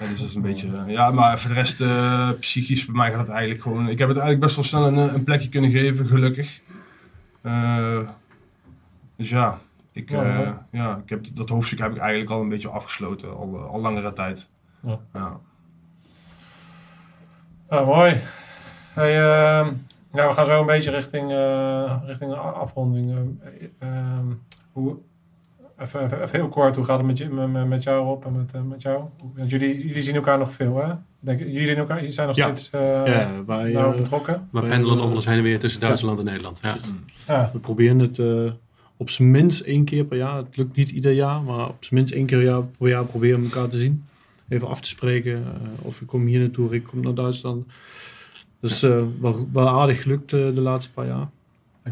Ja, 0.00 0.06
dus 0.06 0.20
dat 0.20 0.28
is 0.28 0.34
een 0.34 0.42
beetje... 0.42 0.68
eh, 0.86 0.92
ja, 0.92 1.10
maar 1.10 1.38
voor 1.38 1.48
de 1.50 1.56
rest, 1.56 1.80
eh, 1.80 2.28
psychisch, 2.40 2.84
bij 2.86 2.94
mij 2.94 3.10
gaat 3.10 3.20
het 3.20 3.28
eigenlijk 3.28 3.62
gewoon... 3.62 3.88
Ik 3.88 3.98
heb 3.98 4.08
het 4.08 4.16
eigenlijk 4.18 4.40
best 4.40 4.56
wel 4.56 4.64
snel 4.64 4.86
een, 4.86 5.14
een 5.14 5.24
plekje 5.24 5.48
kunnen 5.48 5.70
geven, 5.70 6.06
gelukkig. 6.06 6.60
Eh, 7.42 7.98
dus 9.16 9.28
ja, 9.28 9.58
ik, 9.98 10.10
Ja, 10.10 10.22
eh, 10.24 10.36
mooi. 10.36 10.54
ja, 10.70 10.96
ik 11.04 11.08
heb, 11.10 11.24
dat 11.34 11.48
hoofdstuk 11.48 11.78
heb 11.78 11.90
ik 11.92 11.98
eigenlijk 11.98 12.30
al 12.30 12.40
een 12.40 12.48
beetje 12.48 12.68
afgesloten, 12.68 13.36
al, 13.36 13.58
al 13.58 13.80
langere 13.80 14.12
tijd. 14.12 14.48
Ja. 14.82 14.98
Ja. 15.14 15.36
Ja, 17.70 17.84
mooi. 17.84 18.16
Hey, 18.94 19.10
ehm, 19.20 19.72
ja, 20.12 20.28
we 20.28 20.32
gaan 20.32 20.46
zo 20.46 20.60
een 20.60 20.66
beetje 20.66 20.90
richting, 20.90 21.30
eh, 21.32 21.96
richting 22.06 22.32
afronding. 22.34 23.10
Ehm, 23.10 23.26
ehm, 23.78 24.26
hoe, 24.72 24.96
even, 25.78 26.04
even, 26.04 26.22
even 26.22 26.38
heel 26.38 26.48
kort, 26.48 26.76
hoe 26.76 26.84
gaat 26.84 26.98
het 26.98 27.06
met, 27.06 27.18
je, 27.18 27.28
met, 27.28 27.66
met 27.68 27.82
jou 27.82 28.08
op 28.08 28.26
en 28.26 28.36
met, 28.36 28.52
eh, 28.54 28.60
met 28.62 28.82
jou? 28.82 29.04
Want 29.34 29.50
jullie, 29.50 29.86
jullie 29.86 30.02
zien 30.02 30.14
elkaar 30.14 30.38
nog 30.38 30.52
veel, 30.52 30.76
hè? 30.76 30.92
Denk, 31.20 31.38
jullie, 31.38 31.66
zien 31.66 31.76
elkaar, 31.76 31.96
jullie 31.96 32.12
zijn 32.12 32.26
nog 32.26 32.36
Ja. 32.36 32.44
steeds 32.44 32.70
eh 32.70 32.80
ja, 33.06 33.44
wij, 33.46 33.74
eh, 33.74 33.90
betrokken. 33.94 34.48
We 34.52 34.60
pendelen 34.60 34.96
nog 34.96 35.06
wel 35.06 35.14
eens 35.14 35.26
heen 35.26 35.36
en 35.36 35.42
weer 35.42 35.58
tussen 35.58 35.80
Duitsland 35.80 36.18
en 36.18 36.24
Nederland. 36.24 36.60
Ja. 36.62 36.74
Ja, 37.26 37.50
we 37.52 37.58
proberen 37.58 37.98
het 37.98 38.18
eh, 38.18 38.26
op 39.00 39.10
zijn 39.10 39.30
minst 39.30 39.60
één 39.60 39.84
keer 39.84 40.04
per 40.04 40.16
jaar. 40.16 40.36
Het 40.36 40.56
lukt 40.56 40.76
niet 40.76 40.90
ieder 40.90 41.12
jaar, 41.12 41.40
maar 41.42 41.68
op 41.68 41.76
zijn 41.84 41.94
minst 42.00 42.12
één 42.12 42.26
keer 42.26 42.42
jaar, 42.42 42.62
per 42.62 42.88
jaar 42.88 43.04
proberen 43.04 43.40
we 43.40 43.44
elkaar 43.54 43.68
te 43.68 43.78
zien. 43.78 44.04
Even 44.48 44.68
af 44.68 44.80
te 44.80 44.88
spreken. 44.88 45.32
eh, 45.34 45.86
of 45.86 46.00
ik 46.00 46.06
kom 46.06 46.26
hier 46.26 46.40
naartoe, 46.40 46.66
of 46.66 46.72
ik 46.72 46.84
kom 46.84 47.00
naar 47.00 47.14
Duitsland. 47.14 47.66
Dus 48.60 48.82
eh 48.82 49.02
wel, 49.20 49.48
wel 49.52 49.68
aardig 49.80 50.02
gelukt 50.02 50.32
eh, 50.32 50.38
de 50.54 50.60
laatste 50.60 50.92
paar 50.92 51.06
jaar. 51.06 51.26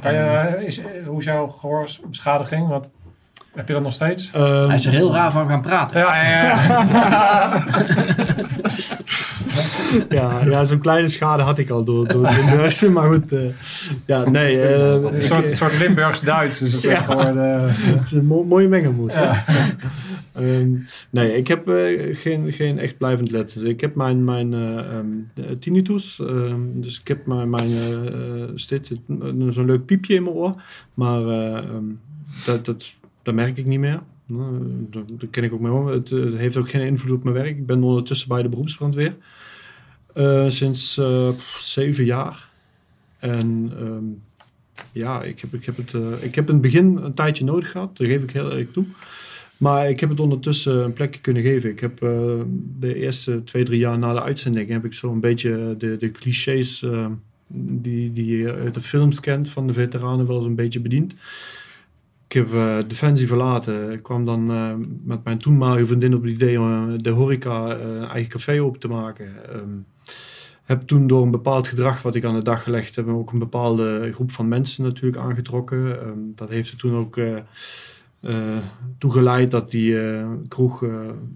kan 0.01 0.15
je, 0.15 0.62
is, 0.66 0.81
hoe 1.07 1.19
is 1.19 1.24
jouw 1.24 1.47
gehoorbeschadiging? 1.47 2.69
Want, 2.69 2.89
heb 3.55 3.66
je 3.66 3.73
dat 3.73 3.83
nog 3.83 3.93
steeds? 3.93 4.31
Ehm, 4.33 4.66
Hij 4.66 4.74
is 4.77 4.87
er 4.87 4.93
heel 4.93 5.12
raar 5.12 5.33
van 5.33 5.49
gaan 5.49 5.62
praten. 5.62 5.99
Ja, 6.01 6.16
ja, 6.23 6.43
ja. 6.43 7.65
ja, 10.09 10.45
ja 10.45 10.65
zo'n 10.65 10.78
kleine 10.78 11.09
schade 11.09 11.43
had 11.43 11.59
ik 11.59 11.70
al 11.70 11.85
door, 11.85 12.09
door 12.09 12.23
de 12.23 12.53
nurse. 12.57 12.91
Maar 12.91 13.09
goed, 13.09 13.33
eh, 13.33 13.41
ja, 14.07 14.31
nee. 14.31 14.61
eh, 14.61 14.93
een 15.12 15.23
soort, 15.23 15.47
soort 15.47 15.78
Limburgs-Duits 15.78 16.62
is 16.62 16.73
het 16.73 16.83
Ja. 16.83 17.03
geworden. 17.03 17.61
het 17.74 18.03
is 18.05 18.12
een 18.12 18.27
mo- 18.27 18.45
mooie 18.45 18.69
mengelmoes. 18.69 19.15
Ja. 19.15 19.45
Ehm, 20.33 20.70
nee, 21.11 21.37
ik 21.37 21.49
heb 21.49 21.69
eh, 21.69 22.16
geen, 22.16 22.53
geen 22.53 22.78
echt 22.78 22.99
blijvend 22.99 23.31
letsels. 23.31 23.65
Ik 23.65 23.81
heb 23.81 23.95
mijn, 23.95 24.24
mijn 24.24 24.55
eh, 24.55 24.77
ehm, 24.78 25.07
tinnitus. 25.59 26.20
ehm, 26.20 26.61
dus 26.74 27.01
ik 27.01 27.09
heb 27.09 27.27
mijn, 27.27 27.51
mijn 27.51 27.69
eh, 27.70 28.07
eh, 28.07 28.49
steeds 28.55 28.91
eh, 28.91 28.97
zo'n 29.49 29.66
leuk 29.66 29.85
piepje 29.87 30.15
in 30.15 30.23
mijn 30.23 30.35
oor. 30.37 30.55
Maar 30.95 31.20
eh, 31.28 31.62
dat, 32.47 32.65
dat, 32.65 32.95
dat 33.23 33.35
merk 33.35 33.57
ik 33.59 33.66
niet 33.66 33.78
meer. 33.81 34.01
Uh, 34.31 34.39
dat, 34.91 35.03
dat 35.09 35.31
ken 35.31 35.45
ik 35.45 35.53
ook 35.53 35.61
mee 35.61 35.73
om. 35.73 35.87
Het, 35.87 36.12
eh, 36.12 36.24
het 36.24 36.37
heeft 36.37 36.57
ook 36.57 36.70
geen 36.70 36.87
invloed 36.87 37.16
op 37.16 37.23
mijn 37.23 37.35
werk. 37.35 37.49
Ik 37.57 37.66
ben 37.66 37.83
ondertussen 37.83 38.28
bij 38.28 38.43
de 38.43 38.49
beroepsbrandweer. 38.49 39.15
Eh, 40.17 40.49
sinds 40.49 40.99
eh, 40.99 41.29
zeven 41.59 42.05
jaar. 42.05 42.49
En 43.19 43.73
ehm, 43.79 44.05
ja, 44.93 45.23
ik 45.23 45.41
heb, 45.41 45.55
ik, 45.55 45.65
heb 45.65 45.77
het, 45.77 45.95
eh, 45.95 46.23
ik 46.23 46.35
heb 46.35 46.47
in 46.47 46.53
het 46.53 46.63
begin 46.63 46.97
een 46.97 47.15
tijdje 47.15 47.45
nodig 47.45 47.71
gehad. 47.71 47.97
Daar 47.97 48.09
geef 48.09 48.23
ik 48.23 48.31
heel 48.31 48.53
erg 48.53 48.71
toe. 48.71 48.85
Maar 49.57 49.89
ik 49.91 50.01
heb 50.01 50.09
het 50.09 50.21
ondertussen 50.21 50.85
een 50.85 50.93
plekje 50.93 51.21
kunnen 51.21 51.43
geven. 51.43 51.71
Ik 51.71 51.81
heb 51.81 51.99
de 52.79 52.95
eerste 52.95 53.45
twee, 53.45 53.65
drie 53.65 53.79
jaar 53.79 53.99
na 53.99 54.13
de 54.13 54.23
uitzending 54.23 54.69
heb 54.69 54.85
ik 54.85 54.95
zo 54.95 55.13
een 55.13 55.21
beetje 55.21 55.75
de, 55.79 55.97
de 55.97 56.11
clichés 56.11 56.83
eh, 56.83 57.07
die, 57.83 58.13
die 58.13 58.37
je 58.37 58.53
uit 58.53 58.75
de 58.75 58.81
films 58.81 59.21
kent 59.21 59.49
van 59.49 59.67
de 59.67 59.73
veteranen 59.73 60.27
wel 60.27 60.37
eens 60.37 60.47
een 60.47 60.55
beetje 60.55 60.81
bediend. 60.81 61.15
Ik 62.29 62.33
heb 62.33 62.53
eh, 62.53 62.79
Defensie 62.87 63.27
verlaten. 63.27 63.93
Ik 63.93 64.03
kwam 64.03 64.25
dan 64.25 64.51
eh, 64.51 64.75
met 65.05 65.25
mijn 65.25 65.39
toenmalige 65.39 65.87
vriendin 65.87 66.15
op 66.15 66.23
het 66.23 66.33
idee 66.33 66.61
om 66.61 67.03
de 67.03 67.11
horeca 67.11 67.79
een 67.81 68.05
eigen 68.05 68.31
café 68.31 68.63
open 68.63 68.81
te 68.81 68.89
maken. 68.89 69.53
Ehm, 69.53 69.79
heb 70.67 70.87
toen 70.87 71.07
door 71.07 71.23
een 71.23 71.31
bepaald 71.31 71.69
gedrag 71.69 72.03
wat 72.03 72.15
ik 72.15 72.25
aan 72.25 72.35
de 72.35 72.43
dag 72.43 72.63
gelegd 72.63 72.97
heb, 72.97 73.09
ook 73.09 73.33
een 73.33 73.39
bepaalde 73.39 74.11
groep 74.13 74.31
van 74.31 74.49
mensen 74.49 74.85
natuurlijk 74.85 75.23
aangetrokken. 75.23 76.01
Ehm, 76.01 76.19
dat 76.35 76.49
heeft 76.49 76.71
er 76.71 76.77
toen 76.77 76.97
ook 76.97 77.17
eh 77.17 77.37
eh, 78.21 78.59
toegeleid 78.99 79.51
dat 79.51 79.71
die 79.71 80.01
eh, 80.01 80.29
kroeg 80.49 80.85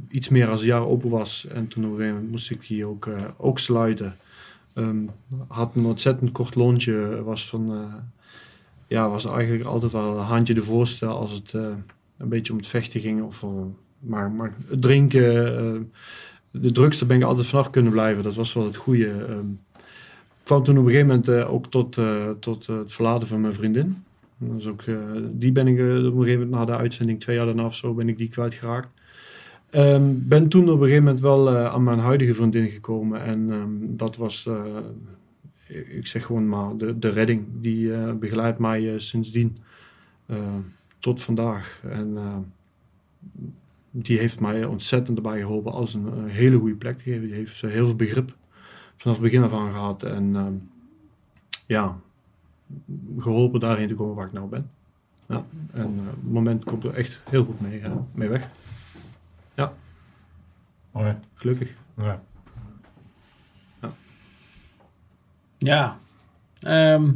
iets 0.09 0.29
meer 0.29 0.47
dan 0.47 0.61
een 0.61 0.67
jaar 0.67 0.87
open 0.87 1.11
was. 1.11 1.47
En 1.47 1.69
toen 1.69 1.87
op 1.87 1.99
moest 2.31 2.51
ik 2.51 2.67
die 2.69 2.85
ook, 2.85 3.09
ook 3.37 3.59
sluiten. 3.59 4.17
Ehm, 4.75 4.97
had 5.49 5.75
een 5.75 5.85
ontzettend 5.85 6.33
kort 6.33 6.55
loontje. 6.55 7.23
Was, 7.23 7.49
van, 7.49 7.91
ja, 8.87 9.09
was 9.09 9.27
eigenlijk 9.27 9.65
altijd 9.65 9.93
wel 9.93 10.19
een 10.19 10.25
handje 10.25 10.55
de 10.55 10.63
voorste 10.63 11.07
als 11.07 11.33
het 11.33 11.53
een 11.53 12.29
beetje 12.29 12.53
om 12.53 12.59
het 12.59 12.69
vechten 12.69 13.01
ging. 13.01 13.23
Of, 13.23 13.41
wel- 13.41 13.75
maar, 13.99 14.31
maar 14.31 14.55
drinken, 14.69 15.93
de 16.51 16.73
daar 16.73 17.07
ben 17.07 17.17
ik 17.17 17.23
altijd 17.23 17.47
vanaf 17.47 17.71
kunnen 17.71 17.93
blijven. 17.93 18.23
Dat 18.23 18.35
was 18.35 18.53
wel 18.53 18.65
het 18.65 18.77
goede. 18.77 19.07
Ik 20.41 20.57
kwam 20.57 20.63
toen 20.63 20.79
op 20.79 20.85
een 20.85 20.91
gegeven 20.91 21.09
moment 21.09 21.29
eh, 21.29 21.53
ook 21.53 21.71
tot, 21.71 21.99
eh, 21.99 22.31
tot 22.41 22.69
eh, 22.69 22.79
het 22.79 22.93
verlaten 22.93 23.29
van 23.29 23.41
mijn 23.41 23.55
vriendin. 23.55 24.05
Is 24.59 24.67
ook, 24.67 24.85
die 25.31 25.53
ben 25.53 25.67
ik 25.67 25.75
op 25.75 25.81
een 25.81 26.13
gegeven 26.13 26.33
moment 26.33 26.51
na 26.51 26.65
de 26.65 26.77
uitzending, 26.77 27.21
twee 27.21 27.37
jaar 27.37 27.47
daarna 27.47 27.65
of 27.65 27.75
zo, 27.75 27.95
ben 27.95 28.09
ik 28.09 28.19
die 28.19 28.29
kwijtgeraakt. 28.29 28.89
Ehm 29.71 30.03
ben 30.15 30.49
toen 30.49 30.63
op 30.63 30.81
een 30.81 30.83
gegeven 30.83 31.05
moment 31.05 31.21
wel 31.21 31.59
aan 31.59 31.83
mijn 31.83 31.99
huidige 31.99 32.35
vriendin 32.35 32.69
gekomen. 32.69 33.23
En 33.23 33.51
ehm, 33.51 33.97
dat 33.97 34.17
was, 34.17 34.49
ik 35.69 36.07
zeg 36.07 36.25
gewoon 36.25 36.49
maar, 36.49 36.77
de, 36.77 36.99
de 36.99 37.09
redding. 37.09 37.45
Die 37.61 37.93
begeleidt 38.15 38.59
mij 38.59 38.99
sindsdien 38.99 39.57
tot 40.99 41.23
vandaag. 41.23 41.81
En 41.89 42.19
die 43.91 44.19
heeft 44.19 44.41
mij 44.41 44.65
ontzettend 44.65 45.17
erbij 45.17 45.41
geholpen 45.41 45.73
als 45.73 45.95
een, 45.95 46.07
eh, 46.07 46.33
hele 46.33 46.59
goede 46.59 46.75
plek 46.75 46.99
te 46.99 47.05
geven. 47.05 47.23
Die 47.23 47.35
heeft 47.35 47.61
heel 47.61 47.87
veel 47.87 47.97
begrip 47.97 48.37
vanaf 48.97 49.17
het 49.17 49.27
begin 49.27 49.43
af 49.43 49.53
aan 49.53 49.73
gehad. 49.73 50.03
En 50.03 50.37
ehm, 50.37 50.55
ja, 51.67 51.97
geholpen 53.19 53.61
daarheen 53.61 53.89
te 53.89 53.95
komen 53.95 54.15
waar 54.15 54.27
ik 54.27 54.33
nou 54.33 54.49
ben. 54.49 54.71
Ja, 55.27 55.45
en 55.73 55.95
eh, 55.99 56.09
op 56.09 56.23
het 56.23 56.33
moment 56.33 56.65
komt 56.65 56.85
er 56.85 56.95
echt 56.95 57.21
heel 57.31 57.45
goed 57.45 57.61
mee, 57.61 57.81
eh, 57.81 57.93
mee 58.13 58.29
weg. 58.29 58.49
Mooi. 60.93 61.15
Gelukkig. 61.35 61.75
Ja. 61.97 62.23
Ja. 65.59 65.99
Ehm, 66.61 67.13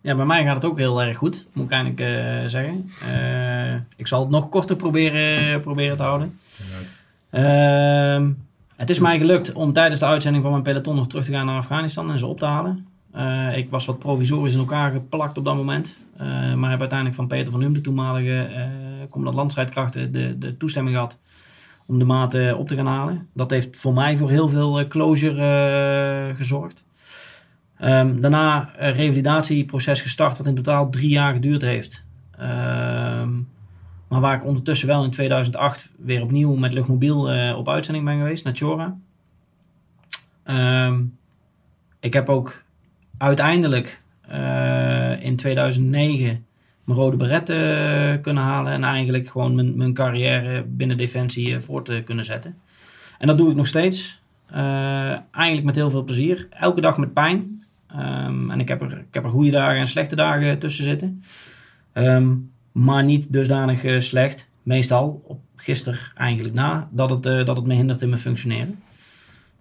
ja, 0.00 0.14
bij 0.14 0.24
mij 0.24 0.44
gaat 0.44 0.54
het 0.54 0.64
ook 0.64 0.78
heel 0.78 1.02
erg 1.02 1.16
goed, 1.16 1.46
moet 1.52 1.64
ik 1.64 1.72
eigenlijk 1.72 2.00
eh, 2.00 2.48
zeggen. 2.48 2.90
Eh, 3.12 3.74
ik 3.96 4.06
zal 4.06 4.20
het 4.20 4.30
nog 4.30 4.48
korter 4.48 4.76
proberen, 4.76 5.60
proberen 5.60 5.96
te 5.96 6.02
houden. 6.02 6.38
Ehm, 7.30 8.30
het 8.76 8.90
is 8.90 8.98
mij 8.98 9.18
gelukt 9.18 9.52
om 9.52 9.72
tijdens 9.72 10.00
de 10.00 10.06
uitzending 10.06 10.42
van 10.42 10.52
mijn 10.52 10.64
peloton 10.64 10.96
nog 10.96 11.08
terug 11.08 11.24
te 11.24 11.32
gaan 11.32 11.46
naar 11.46 11.56
Afghanistan 11.56 12.10
en 12.10 12.18
ze 12.18 12.26
op 12.26 12.38
te 12.38 12.44
halen. 12.44 12.86
Eh, 13.12 13.56
ik 13.56 13.70
was 13.70 13.84
wat 13.84 13.98
provisorisch 13.98 14.52
in 14.52 14.58
elkaar 14.58 14.92
geplakt 14.92 15.38
op 15.38 15.44
dat 15.44 15.56
moment. 15.56 15.96
Maar 16.56 16.70
heb 16.70 16.80
uiteindelijk 16.80 17.18
van 17.18 17.26
Peter 17.26 17.52
van 17.52 17.62
Hum, 17.62 17.72
de 17.72 17.80
toenmalige 17.80 18.48
commandant 19.08 19.36
landstrijdkrachten, 19.36 20.12
de, 20.12 20.38
de 20.38 20.56
toestemming 20.56 20.96
gehad 20.96 21.16
om 21.86 21.98
de 21.98 22.04
maten 22.04 22.58
op 22.58 22.68
te 22.68 22.74
gaan 22.74 22.86
halen. 22.86 23.28
Dat 23.32 23.50
heeft 23.50 23.76
voor 23.76 23.92
mij 23.92 24.16
voor 24.16 24.30
heel 24.30 24.48
veel 24.48 24.88
closure 24.88 26.34
gezorgd. 26.36 26.84
Ehm, 27.78 28.20
daarna 28.20 28.70
een 28.76 28.92
revalidatieproces 28.92 30.00
gestart, 30.00 30.38
wat 30.38 30.46
in 30.46 30.54
totaal 30.54 30.90
drie 30.90 31.08
jaar 31.08 31.32
geduurd 31.32 31.62
heeft. 31.62 32.02
Ehm, 32.38 33.30
Maar 34.08 34.20
waar 34.20 34.36
ik 34.36 34.44
ondertussen 34.44 34.88
wel 34.88 35.04
in 35.04 35.10
2008 35.10 35.90
weer 35.98 36.22
opnieuw 36.22 36.54
met 36.54 36.72
Luchtmobiel 36.72 37.30
eh, 37.30 37.56
op 37.56 37.68
uitzending 37.68 38.04
ben 38.04 38.16
geweest, 38.18 38.44
naar 38.44 38.56
Chora. 38.56 38.96
Ehm, 40.44 41.02
ik 42.00 42.12
heb 42.12 42.28
ook 42.28 42.62
uiteindelijk 43.18 44.02
eh, 44.28 45.24
in 45.24 45.36
2009 45.36 46.46
mijn 46.88 47.00
rode 47.00 47.16
beret 47.16 47.50
eh, 47.50 48.22
kunnen 48.22 48.42
halen. 48.42 48.72
En 48.72 48.84
eigenlijk 48.84 49.28
gewoon 49.28 49.54
mijn, 49.54 49.76
mijn 49.76 49.94
carrière 49.94 50.62
binnen 50.62 50.96
Defensie 50.96 51.54
eh, 51.54 51.60
voor 51.60 51.82
te 51.84 52.02
kunnen 52.04 52.24
zetten. 52.24 52.56
En 53.18 53.26
dat 53.26 53.38
doe 53.38 53.50
ik 53.50 53.56
nog 53.56 53.66
steeds. 53.66 54.20
Eh, 54.46 55.16
eigenlijk 55.30 55.64
met 55.64 55.74
heel 55.74 55.90
veel 55.90 56.04
plezier. 56.04 56.46
Elke 56.50 56.80
dag 56.80 56.96
met 56.96 57.12
pijn. 57.12 57.57
Ehm, 57.92 58.50
en 58.50 58.60
ik 58.60 58.68
heb, 58.68 58.82
er, 58.82 58.92
ik 58.92 59.14
heb 59.14 59.24
er 59.24 59.30
goede 59.30 59.50
dagen 59.50 59.80
en 59.80 59.88
slechte 59.88 60.16
dagen 60.16 60.58
tussen 60.58 60.84
zitten. 60.84 61.22
Ehm, 61.92 62.34
maar 62.72 63.04
niet 63.04 63.32
dusdanig 63.32 63.84
eh, 63.84 64.00
slecht. 64.00 64.48
Meestal, 64.62 65.22
op 65.24 65.40
gisteren 65.56 65.98
eigenlijk 66.14 66.54
na, 66.54 66.88
dat 66.90 67.10
het, 67.10 67.26
eh, 67.26 67.44
dat 67.44 67.56
het 67.56 67.66
me 67.66 67.74
hindert 67.74 68.02
in 68.02 68.08
mijn 68.08 68.20
functioneren. 68.20 68.82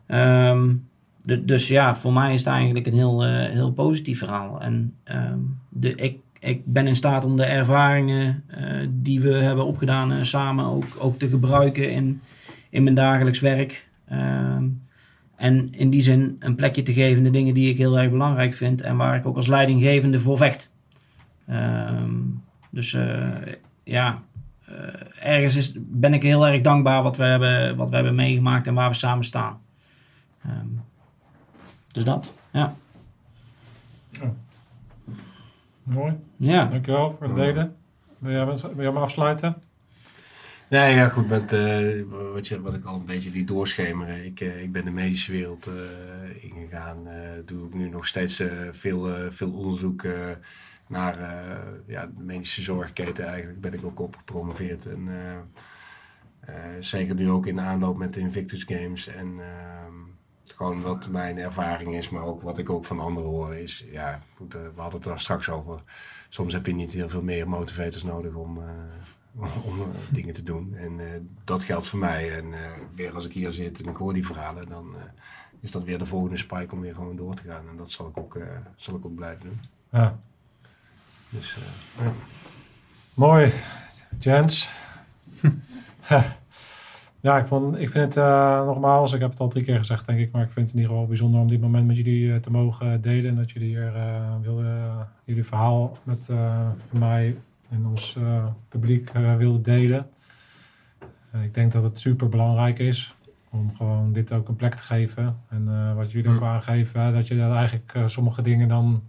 Ehm, 0.05 0.73
du- 1.21 1.45
dus 1.45 1.67
ja, 1.67 1.95
voor 1.95 2.13
mij 2.13 2.33
is 2.33 2.43
het 2.43 2.53
eigenlijk 2.53 2.87
een 2.87 2.93
heel, 2.93 3.23
eh, 3.23 3.49
heel 3.49 3.71
positief 3.71 4.17
verhaal. 4.19 4.61
En 4.61 4.93
de, 5.69 5.95
ik, 5.95 6.17
ik 6.39 6.65
ben 6.65 6.87
in 6.87 6.95
staat 6.95 7.25
om 7.25 7.37
de 7.37 7.45
ervaringen 7.45 8.43
die 8.89 9.21
we 9.21 9.33
hebben 9.33 9.65
opgedaan 9.65 10.25
samen 10.25 10.65
ook, 10.65 10.85
ook 10.99 11.19
te 11.19 11.27
gebruiken 11.27 11.91
in, 11.91 12.21
in 12.69 12.83
mijn 12.83 12.95
dagelijks 12.95 13.39
werk. 13.39 13.87
En 15.37 15.73
in 15.73 15.89
die 15.89 16.01
zin 16.01 16.35
een 16.39 16.55
plekje 16.55 16.83
te 16.83 16.93
geven 16.93 17.23
de 17.23 17.29
dingen 17.29 17.53
die 17.53 17.69
ik 17.69 17.77
heel 17.77 17.99
erg 17.99 18.11
belangrijk 18.11 18.53
vind 18.53 18.81
en 18.81 18.97
waar 18.97 19.15
ik 19.15 19.25
ook 19.25 19.35
als 19.35 19.47
leidinggevende 19.47 20.19
voor 20.19 20.37
vecht. 20.37 20.71
Ehm, 21.45 22.13
dus 22.69 22.93
eh, 22.93 23.27
ja, 23.83 24.21
eh, 24.65 24.73
ergens 25.33 25.55
is, 25.55 25.73
ben 25.77 26.13
ik 26.13 26.21
heel 26.21 26.47
erg 26.47 26.61
dankbaar 26.61 27.03
wat 27.03 27.17
we, 27.17 27.23
hebben, 27.23 27.75
wat 27.75 27.89
we 27.89 27.95
hebben 27.95 28.15
meegemaakt 28.15 28.67
en 28.67 28.73
waar 28.73 28.89
we 28.89 28.95
samen 28.95 29.25
staan. 29.25 29.59
Ehm, 30.43 30.67
dus 31.91 32.03
dat, 32.03 32.33
ja. 32.51 32.75
Mooi, 35.83 36.13
Ja, 36.35 36.65
dankjewel 36.65 37.15
voor 37.17 37.27
het 37.27 37.35
delen. 37.35 37.75
Wil 38.17 38.31
jij, 38.31 38.45
wil 38.45 38.83
jij 38.83 38.91
me 38.91 38.99
afsluiten? 38.99 39.55
Nee, 40.69 40.95
ja, 40.95 41.09
goed. 41.09 41.27
Met, 41.27 41.53
eh, 41.53 42.01
wat, 42.33 42.47
je, 42.47 42.61
wat 42.61 42.73
ik 42.73 42.85
al 42.85 42.95
een 42.95 43.05
beetje 43.05 43.31
liet 43.31 43.47
doorschemeren. 43.47 44.25
Ik, 44.25 44.41
eh, 44.41 44.61
ik 44.61 44.71
ben 44.71 44.85
de 44.85 44.91
medische 44.91 45.31
wereld 45.31 45.67
eh, 45.67 46.43
ingegaan. 46.43 47.07
doe 47.45 47.67
ik 47.67 47.73
nu 47.73 47.89
nog 47.89 48.07
steeds 48.07 48.43
veel, 48.71 49.31
veel 49.31 49.53
onderzoek 49.53 50.05
naar 50.87 51.17
ja, 51.85 52.05
de 52.05 52.23
medische 52.23 52.61
zorgketen. 52.61 53.25
Eigenlijk 53.25 53.61
ben 53.61 53.73
ik 53.73 53.85
ook 53.85 53.99
op 53.99 54.15
gepromoveerd. 54.15 54.85
En, 54.85 55.09
zeker 56.79 57.15
nu 57.15 57.29
ook 57.29 57.45
in 57.47 57.55
de 57.55 57.61
aanloop 57.61 57.97
met 57.97 58.13
de 58.13 58.19
Invictus 58.19 58.63
Games. 58.63 59.07
En 59.07 59.39
ehm, 59.39 59.93
gewoon 60.55 60.81
wat 60.81 61.09
mijn 61.09 61.37
ervaring 61.37 61.95
is, 61.95 62.09
maar 62.09 62.23
ook 62.23 62.41
wat 62.41 62.57
ik 62.57 62.69
ook 62.69 62.85
van 62.85 62.99
anderen 62.99 63.29
hoor, 63.29 63.55
is... 63.55 63.85
Ja, 63.91 64.21
goed, 64.35 64.53
we 64.53 64.71
hadden 64.75 64.99
het 64.99 65.09
daar 65.09 65.19
straks 65.19 65.49
over. 65.49 65.81
Soms 66.29 66.53
heb 66.53 66.65
je 66.65 66.73
niet 66.73 66.93
heel 66.93 67.09
veel 67.09 67.23
meer 67.23 67.49
motivators 67.49 68.03
nodig 68.03 68.33
om... 68.33 68.59
om 69.67 69.79
eh, 69.79 69.87
dingen 70.11 70.33
te 70.33 70.43
doen. 70.43 70.75
En 70.75 70.99
eh, 70.99 71.19
dat 71.43 71.63
geldt 71.63 71.87
voor 71.87 71.99
mij. 71.99 72.37
En 72.37 72.53
eh, 72.53 72.71
weer 72.95 73.15
als 73.15 73.25
ik 73.25 73.33
hier 73.33 73.53
zit 73.53 73.81
en 73.81 73.89
ik 73.89 73.95
hoor 73.95 74.13
die 74.13 74.25
verhalen, 74.25 74.69
dan 74.69 74.95
is 75.59 75.71
dat 75.71 75.83
weer 75.83 75.97
de 75.97 76.05
volgende 76.05 76.37
spike 76.37 76.75
om 76.75 76.81
weer 76.81 76.93
gewoon 76.93 77.15
door 77.15 77.33
te 77.33 77.41
gaan. 77.47 77.69
En 77.69 77.77
dat 77.77 77.91
zal 77.91 78.07
ik 78.07 78.17
ook, 78.17 78.39
zal 78.75 78.95
ik 78.95 79.05
ook 79.05 79.15
blijven 79.15 79.45
doen. 79.45 79.59
Ja. 79.91 80.19
Dus 81.29 81.57
ja. 81.99 82.11
Mooi, 83.13 83.51
Jens. 84.19 84.69
ja, 87.19 87.37
ik, 87.37 87.47
vond, 87.47 87.77
ik 87.77 87.89
vind 87.89 88.15
het 88.15 88.23
nogmaals, 88.65 89.13
ik 89.13 89.21
heb 89.21 89.29
het 89.29 89.39
al 89.39 89.47
drie 89.47 89.63
keer 89.63 89.77
gezegd 89.77 90.05
denk 90.07 90.19
ik, 90.19 90.31
maar 90.31 90.43
ik 90.43 90.51
vind 90.51 90.65
het 90.65 90.75
in 90.75 90.81
ieder 90.81 90.91
geval 90.91 91.07
bijzonder 91.07 91.39
om 91.39 91.47
dit 91.47 91.61
moment 91.61 91.87
met 91.87 91.95
jullie 91.95 92.39
te 92.39 92.51
mogen 92.51 93.01
delen. 93.01 93.29
En 93.29 93.35
dat 93.35 93.51
jullie 93.51 93.67
hier 93.67 93.93
wilden, 94.41 95.07
jullie 95.23 95.45
verhaal 95.45 95.97
met 96.03 96.29
mij 96.89 97.35
en 97.69 97.85
ons 97.85 98.15
eh, 98.15 98.45
publiek 98.69 99.09
eh, 99.09 99.35
wilden 99.35 99.61
delen. 99.61 100.09
Eh, 101.31 101.43
ik 101.43 101.53
denk 101.53 101.71
dat 101.71 101.83
het 101.83 101.99
super 101.99 102.29
belangrijk 102.29 102.79
is 102.79 103.15
om 103.49 103.75
gewoon 103.75 104.13
dit 104.13 104.33
ook 104.33 104.47
een 104.47 104.55
plek 104.55 104.75
te 104.75 104.83
geven. 104.83 105.37
En 105.49 105.95
wat 105.95 106.11
jullie 106.11 106.29
ook 106.31 106.39
Mm. 106.39 106.45
aangeven, 106.47 107.13
dat 107.13 107.27
je 107.27 107.37
dat 107.37 107.55
eigenlijk 107.55 107.93
sommige 108.05 108.41
dingen 108.41 108.67
dan 108.67 109.03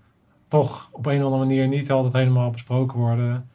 toch 0.49 0.89
op 0.93 1.07
een 1.07 1.19
of 1.19 1.25
andere 1.25 1.45
manier 1.45 1.69
niet 1.69 1.91
altijd 1.91 2.13
helemaal 2.13 2.51
besproken 2.51 2.99
worden. 2.99 3.49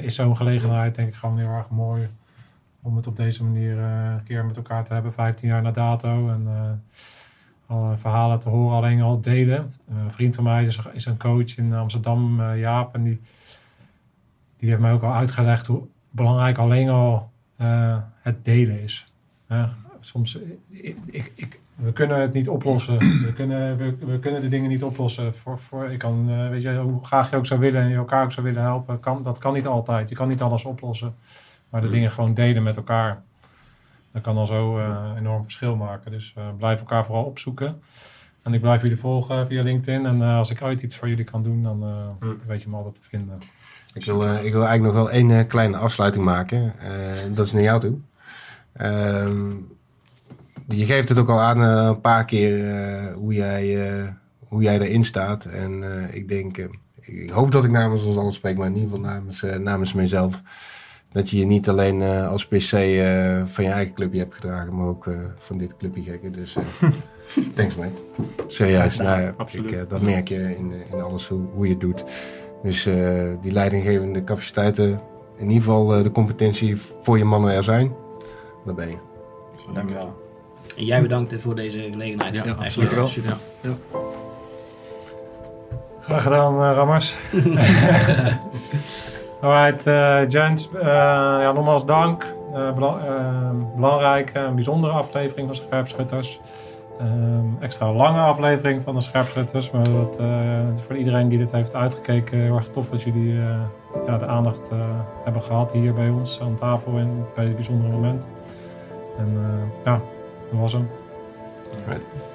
Is 0.00 0.14
zo'n 0.14 0.36
gelegenheid 0.36 0.94
denk 0.94 1.08
ik 1.08 1.14
gewoon 1.14 1.38
heel 1.38 1.48
erg 1.48 1.70
mooi 1.70 2.08
om 2.82 2.96
het 2.96 3.06
op 3.06 3.16
deze 3.16 3.44
manier 3.44 3.78
een 3.78 4.22
keer 4.22 4.44
met 4.44 4.56
elkaar 4.56 4.84
te 4.84 4.92
hebben, 4.92 5.12
15 5.12 5.48
jaar 5.48 5.62
na 5.62 5.70
dato. 5.70 6.28
En 6.28 6.48
alle 7.66 7.96
verhalen 7.96 8.38
te 8.38 8.48
horen, 8.48 8.76
alleen 8.76 9.00
al 9.00 9.20
delen. 9.20 9.74
Een 9.88 10.12
vriend 10.12 10.34
van 10.34 10.44
mij 10.44 10.64
is, 10.64 10.80
is 10.92 11.04
een 11.04 11.18
coach 11.18 11.56
in 11.56 11.72
Amsterdam, 11.72 12.54
Jaap, 12.54 12.94
en 12.94 13.02
die, 13.02 13.20
die 14.60 14.68
heeft 14.68 14.80
mij 14.80 14.92
ook 14.92 15.02
al 15.02 15.12
uitgelegd 15.14 15.66
hoe 15.66 15.82
belangrijk 16.10 16.58
alleen 16.58 16.88
al 16.88 17.30
eh, 17.56 17.96
het 18.22 18.44
delen 18.44 18.80
is. 18.82 19.12
Soms, 20.00 20.40
eh, 20.42 20.48
ik, 20.68 20.96
ik, 21.06 21.32
ik- 21.34 21.58
we 21.74 21.92
kunnen 21.92 22.20
het 22.20 22.32
niet 22.32 22.48
oplossen. 22.48 22.98
We 22.98 23.32
kunnen, 23.34 23.76
we, 23.76 23.96
we 24.06 24.18
kunnen 24.18 24.40
de 24.40 24.48
dingen 24.48 24.68
niet 24.70 24.82
oplossen. 24.84 25.34
Voor, 25.36 25.58
voor, 25.58 25.90
ik 25.90 25.98
kan, 25.98 26.26
eh, 26.30 26.48
weet 26.48 26.62
je, 26.62 26.76
hoe 26.76 27.04
graag 27.04 27.30
je 27.30 27.36
ook 27.36 27.46
zou 27.46 27.60
willen 27.60 27.82
en 27.82 27.88
je 27.88 27.94
elkaar 27.96 28.24
ook 28.24 28.32
zou 28.32 28.46
willen 28.46 28.62
helpen, 28.62 29.00
kan, 29.00 29.22
dat 29.22 29.38
kan 29.38 29.52
niet 29.54 29.66
altijd. 29.66 30.08
Je 30.08 30.14
kan 30.14 30.28
niet 30.28 30.42
alles 30.42 30.64
oplossen. 30.64 31.14
Maar 31.70 31.80
de 31.80 31.86
Mm. 31.86 31.92
dingen 31.92 32.10
gewoon 32.10 32.34
delen 32.34 32.62
met 32.62 32.76
elkaar. 32.76 33.22
Dat 34.12 34.22
kan 34.22 34.36
al 34.36 34.46
zo 34.46 34.78
een 34.78 35.16
enorm 35.16 35.42
verschil 35.42 35.76
maken. 35.76 36.10
Dus 36.10 36.34
blijf 36.58 36.78
elkaar 36.78 37.04
vooral 37.04 37.24
opzoeken. 37.24 37.82
En 38.42 38.54
ik 38.54 38.60
blijf 38.60 38.82
jullie 38.82 38.96
volgen 38.98 39.46
via 39.46 39.62
LinkedIn. 39.62 40.06
En 40.06 40.22
als 40.22 40.50
ik 40.50 40.62
ooit 40.62 40.80
iets 40.82 40.96
voor 40.96 41.08
jullie 41.08 41.24
kan 41.24 41.42
doen, 41.42 41.62
dan 41.62 41.82
eh, 41.82 42.28
Mm. 42.28 42.38
weet 42.46 42.62
je 42.62 42.68
me 42.68 42.76
altijd 42.76 42.94
te 42.94 43.02
vinden. 43.08 43.38
Ik, 43.94 44.04
wil, 44.04 44.26
eh, 44.26 44.44
ik 44.44 44.52
wil 44.52 44.66
eigenlijk 44.66 44.94
nog 44.94 45.04
wel 45.04 45.10
één 45.10 45.30
eh, 45.30 45.46
kleine 45.46 45.76
afsluiting 45.76 46.24
maken. 46.24 46.72
Eh, 46.78 47.34
dat 47.34 47.46
is 47.46 47.52
naar 47.52 47.62
jou 47.62 47.80
toe. 47.80 47.94
Ehm, 48.72 49.50
je 50.66 50.84
geeft 50.84 51.08
het 51.08 51.18
ook 51.18 51.28
al 51.28 51.40
aan 51.40 51.60
een 51.60 52.00
paar 52.00 52.24
keer 52.24 53.12
hoe, 53.12 53.34
jij, 53.34 53.78
hoe 54.48 54.62
jij 54.62 54.80
erin 54.80 55.04
staat. 55.04 55.44
En 55.44 55.84
ik 56.12 56.28
denk, 56.28 56.56
ik 57.00 57.30
hoop 57.30 57.52
dat 57.52 57.64
ik 57.64 57.70
namens 57.70 58.02
ons 58.02 58.16
allen 58.16 58.32
spreek, 58.32 58.56
maar 58.56 58.66
in 58.66 58.74
ieder 58.76 58.90
geval 58.90 59.04
namens, 59.10 59.44
namens 59.58 59.92
mijzelf. 59.92 60.42
Dat 61.12 61.30
je 61.30 61.38
je 61.38 61.44
niet 61.44 61.68
alleen 61.68 62.02
als 62.02 62.46
PC 62.46 62.68
van 63.44 63.64
je 63.64 63.70
eigen 63.70 63.94
clubje 63.94 64.18
hebt 64.18 64.34
gedragen, 64.34 64.76
maar 64.76 64.86
ook 64.86 65.08
van 65.38 65.58
dit 65.58 65.76
clubje 65.76 66.02
gekken. 66.02 66.32
Dus 66.32 66.56
thanks 67.56 67.74
mate. 67.76 67.92
Serieus, 68.46 68.96
nou, 68.96 69.20
ja, 69.20 69.34
absoluut. 69.36 69.72
ik, 69.72 69.88
dat 69.88 70.02
merk 70.02 70.28
je 70.28 70.56
in, 70.56 70.72
in 70.92 71.02
alles 71.02 71.28
hoe, 71.28 71.46
hoe 71.54 71.64
je 71.64 71.72
het 71.72 71.80
doet. 71.80 72.04
Dus 72.62 72.86
eh, 72.86 72.94
die 73.40 73.52
leidinggevende 73.52 74.24
capaciteiten, 74.24 75.00
in 75.36 75.46
ieder 75.48 75.62
geval 75.62 75.94
eh, 75.94 76.02
de 76.02 76.12
competentie 76.12 76.76
voor 77.02 77.18
je 77.18 77.24
mannen 77.24 77.50
er 77.54 77.62
zijn, 77.64 77.92
daar 78.64 78.74
ben 78.74 78.88
je. 78.88 78.96
dankjewel. 79.74 80.12
En 80.76 80.84
jij 80.84 81.02
bedankt 81.02 81.42
voor 81.42 81.54
deze 81.54 81.88
gelegenheid. 81.90 82.36
Ja, 82.36 82.44
Echt, 82.44 82.58
absoluut. 82.58 82.92
eh, 82.92 83.04
Super. 83.04 83.36
Graag 86.00 86.22
gedaan, 86.22 86.54
eh, 86.62 86.72
Rammers. 86.74 87.16
Alright, 89.40 89.86
eh 89.86 90.28
Jens, 90.28 90.68
eh, 90.74 90.86
ja, 91.40 91.52
nogmaals 91.52 91.84
dank. 91.86 92.26
Bela- 92.74 93.52
belangrijke 93.76 94.38
en 94.38 94.54
bijzondere 94.54 94.92
aflevering 94.92 95.46
van 95.46 95.54
Scherpschutters. 95.54 96.40
Ehm, 97.00 97.62
extra 97.62 97.92
lange 97.92 98.20
aflevering 98.20 98.82
van 98.82 98.94
de 98.94 99.00
Scherpschutters. 99.00 99.70
Maar 99.70 99.84
dat, 99.84 100.16
eh, 100.18 100.26
voor 100.86 100.96
iedereen 100.96 101.28
die 101.28 101.38
dit 101.38 101.52
heeft 101.52 101.74
uitgekeken, 101.74 102.38
heel 102.38 102.56
erg 102.56 102.68
tof 102.68 102.88
dat 102.88 103.02
jullie 103.02 103.40
eh, 103.40 103.60
ja, 104.06 104.18
de 104.18 104.26
aandacht 104.26 104.68
eh, 104.70 104.78
hebben 105.24 105.42
gehad 105.42 105.72
hier 105.72 105.94
bij 105.94 106.08
ons 106.08 106.40
aan 106.40 106.54
tafel 106.54 106.98
en 106.98 107.26
bij 107.34 107.44
dit 107.44 107.54
bijzondere 107.54 107.92
moment. 107.92 108.28
En 109.18 109.38
ja, 109.84 110.00
dat 110.50 110.60
was 110.60 110.72
hem. 110.72 110.90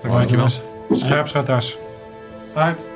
Dankjewel. 0.01 0.47
Scherpschutters. 0.91 1.77
Uit. 2.53 2.87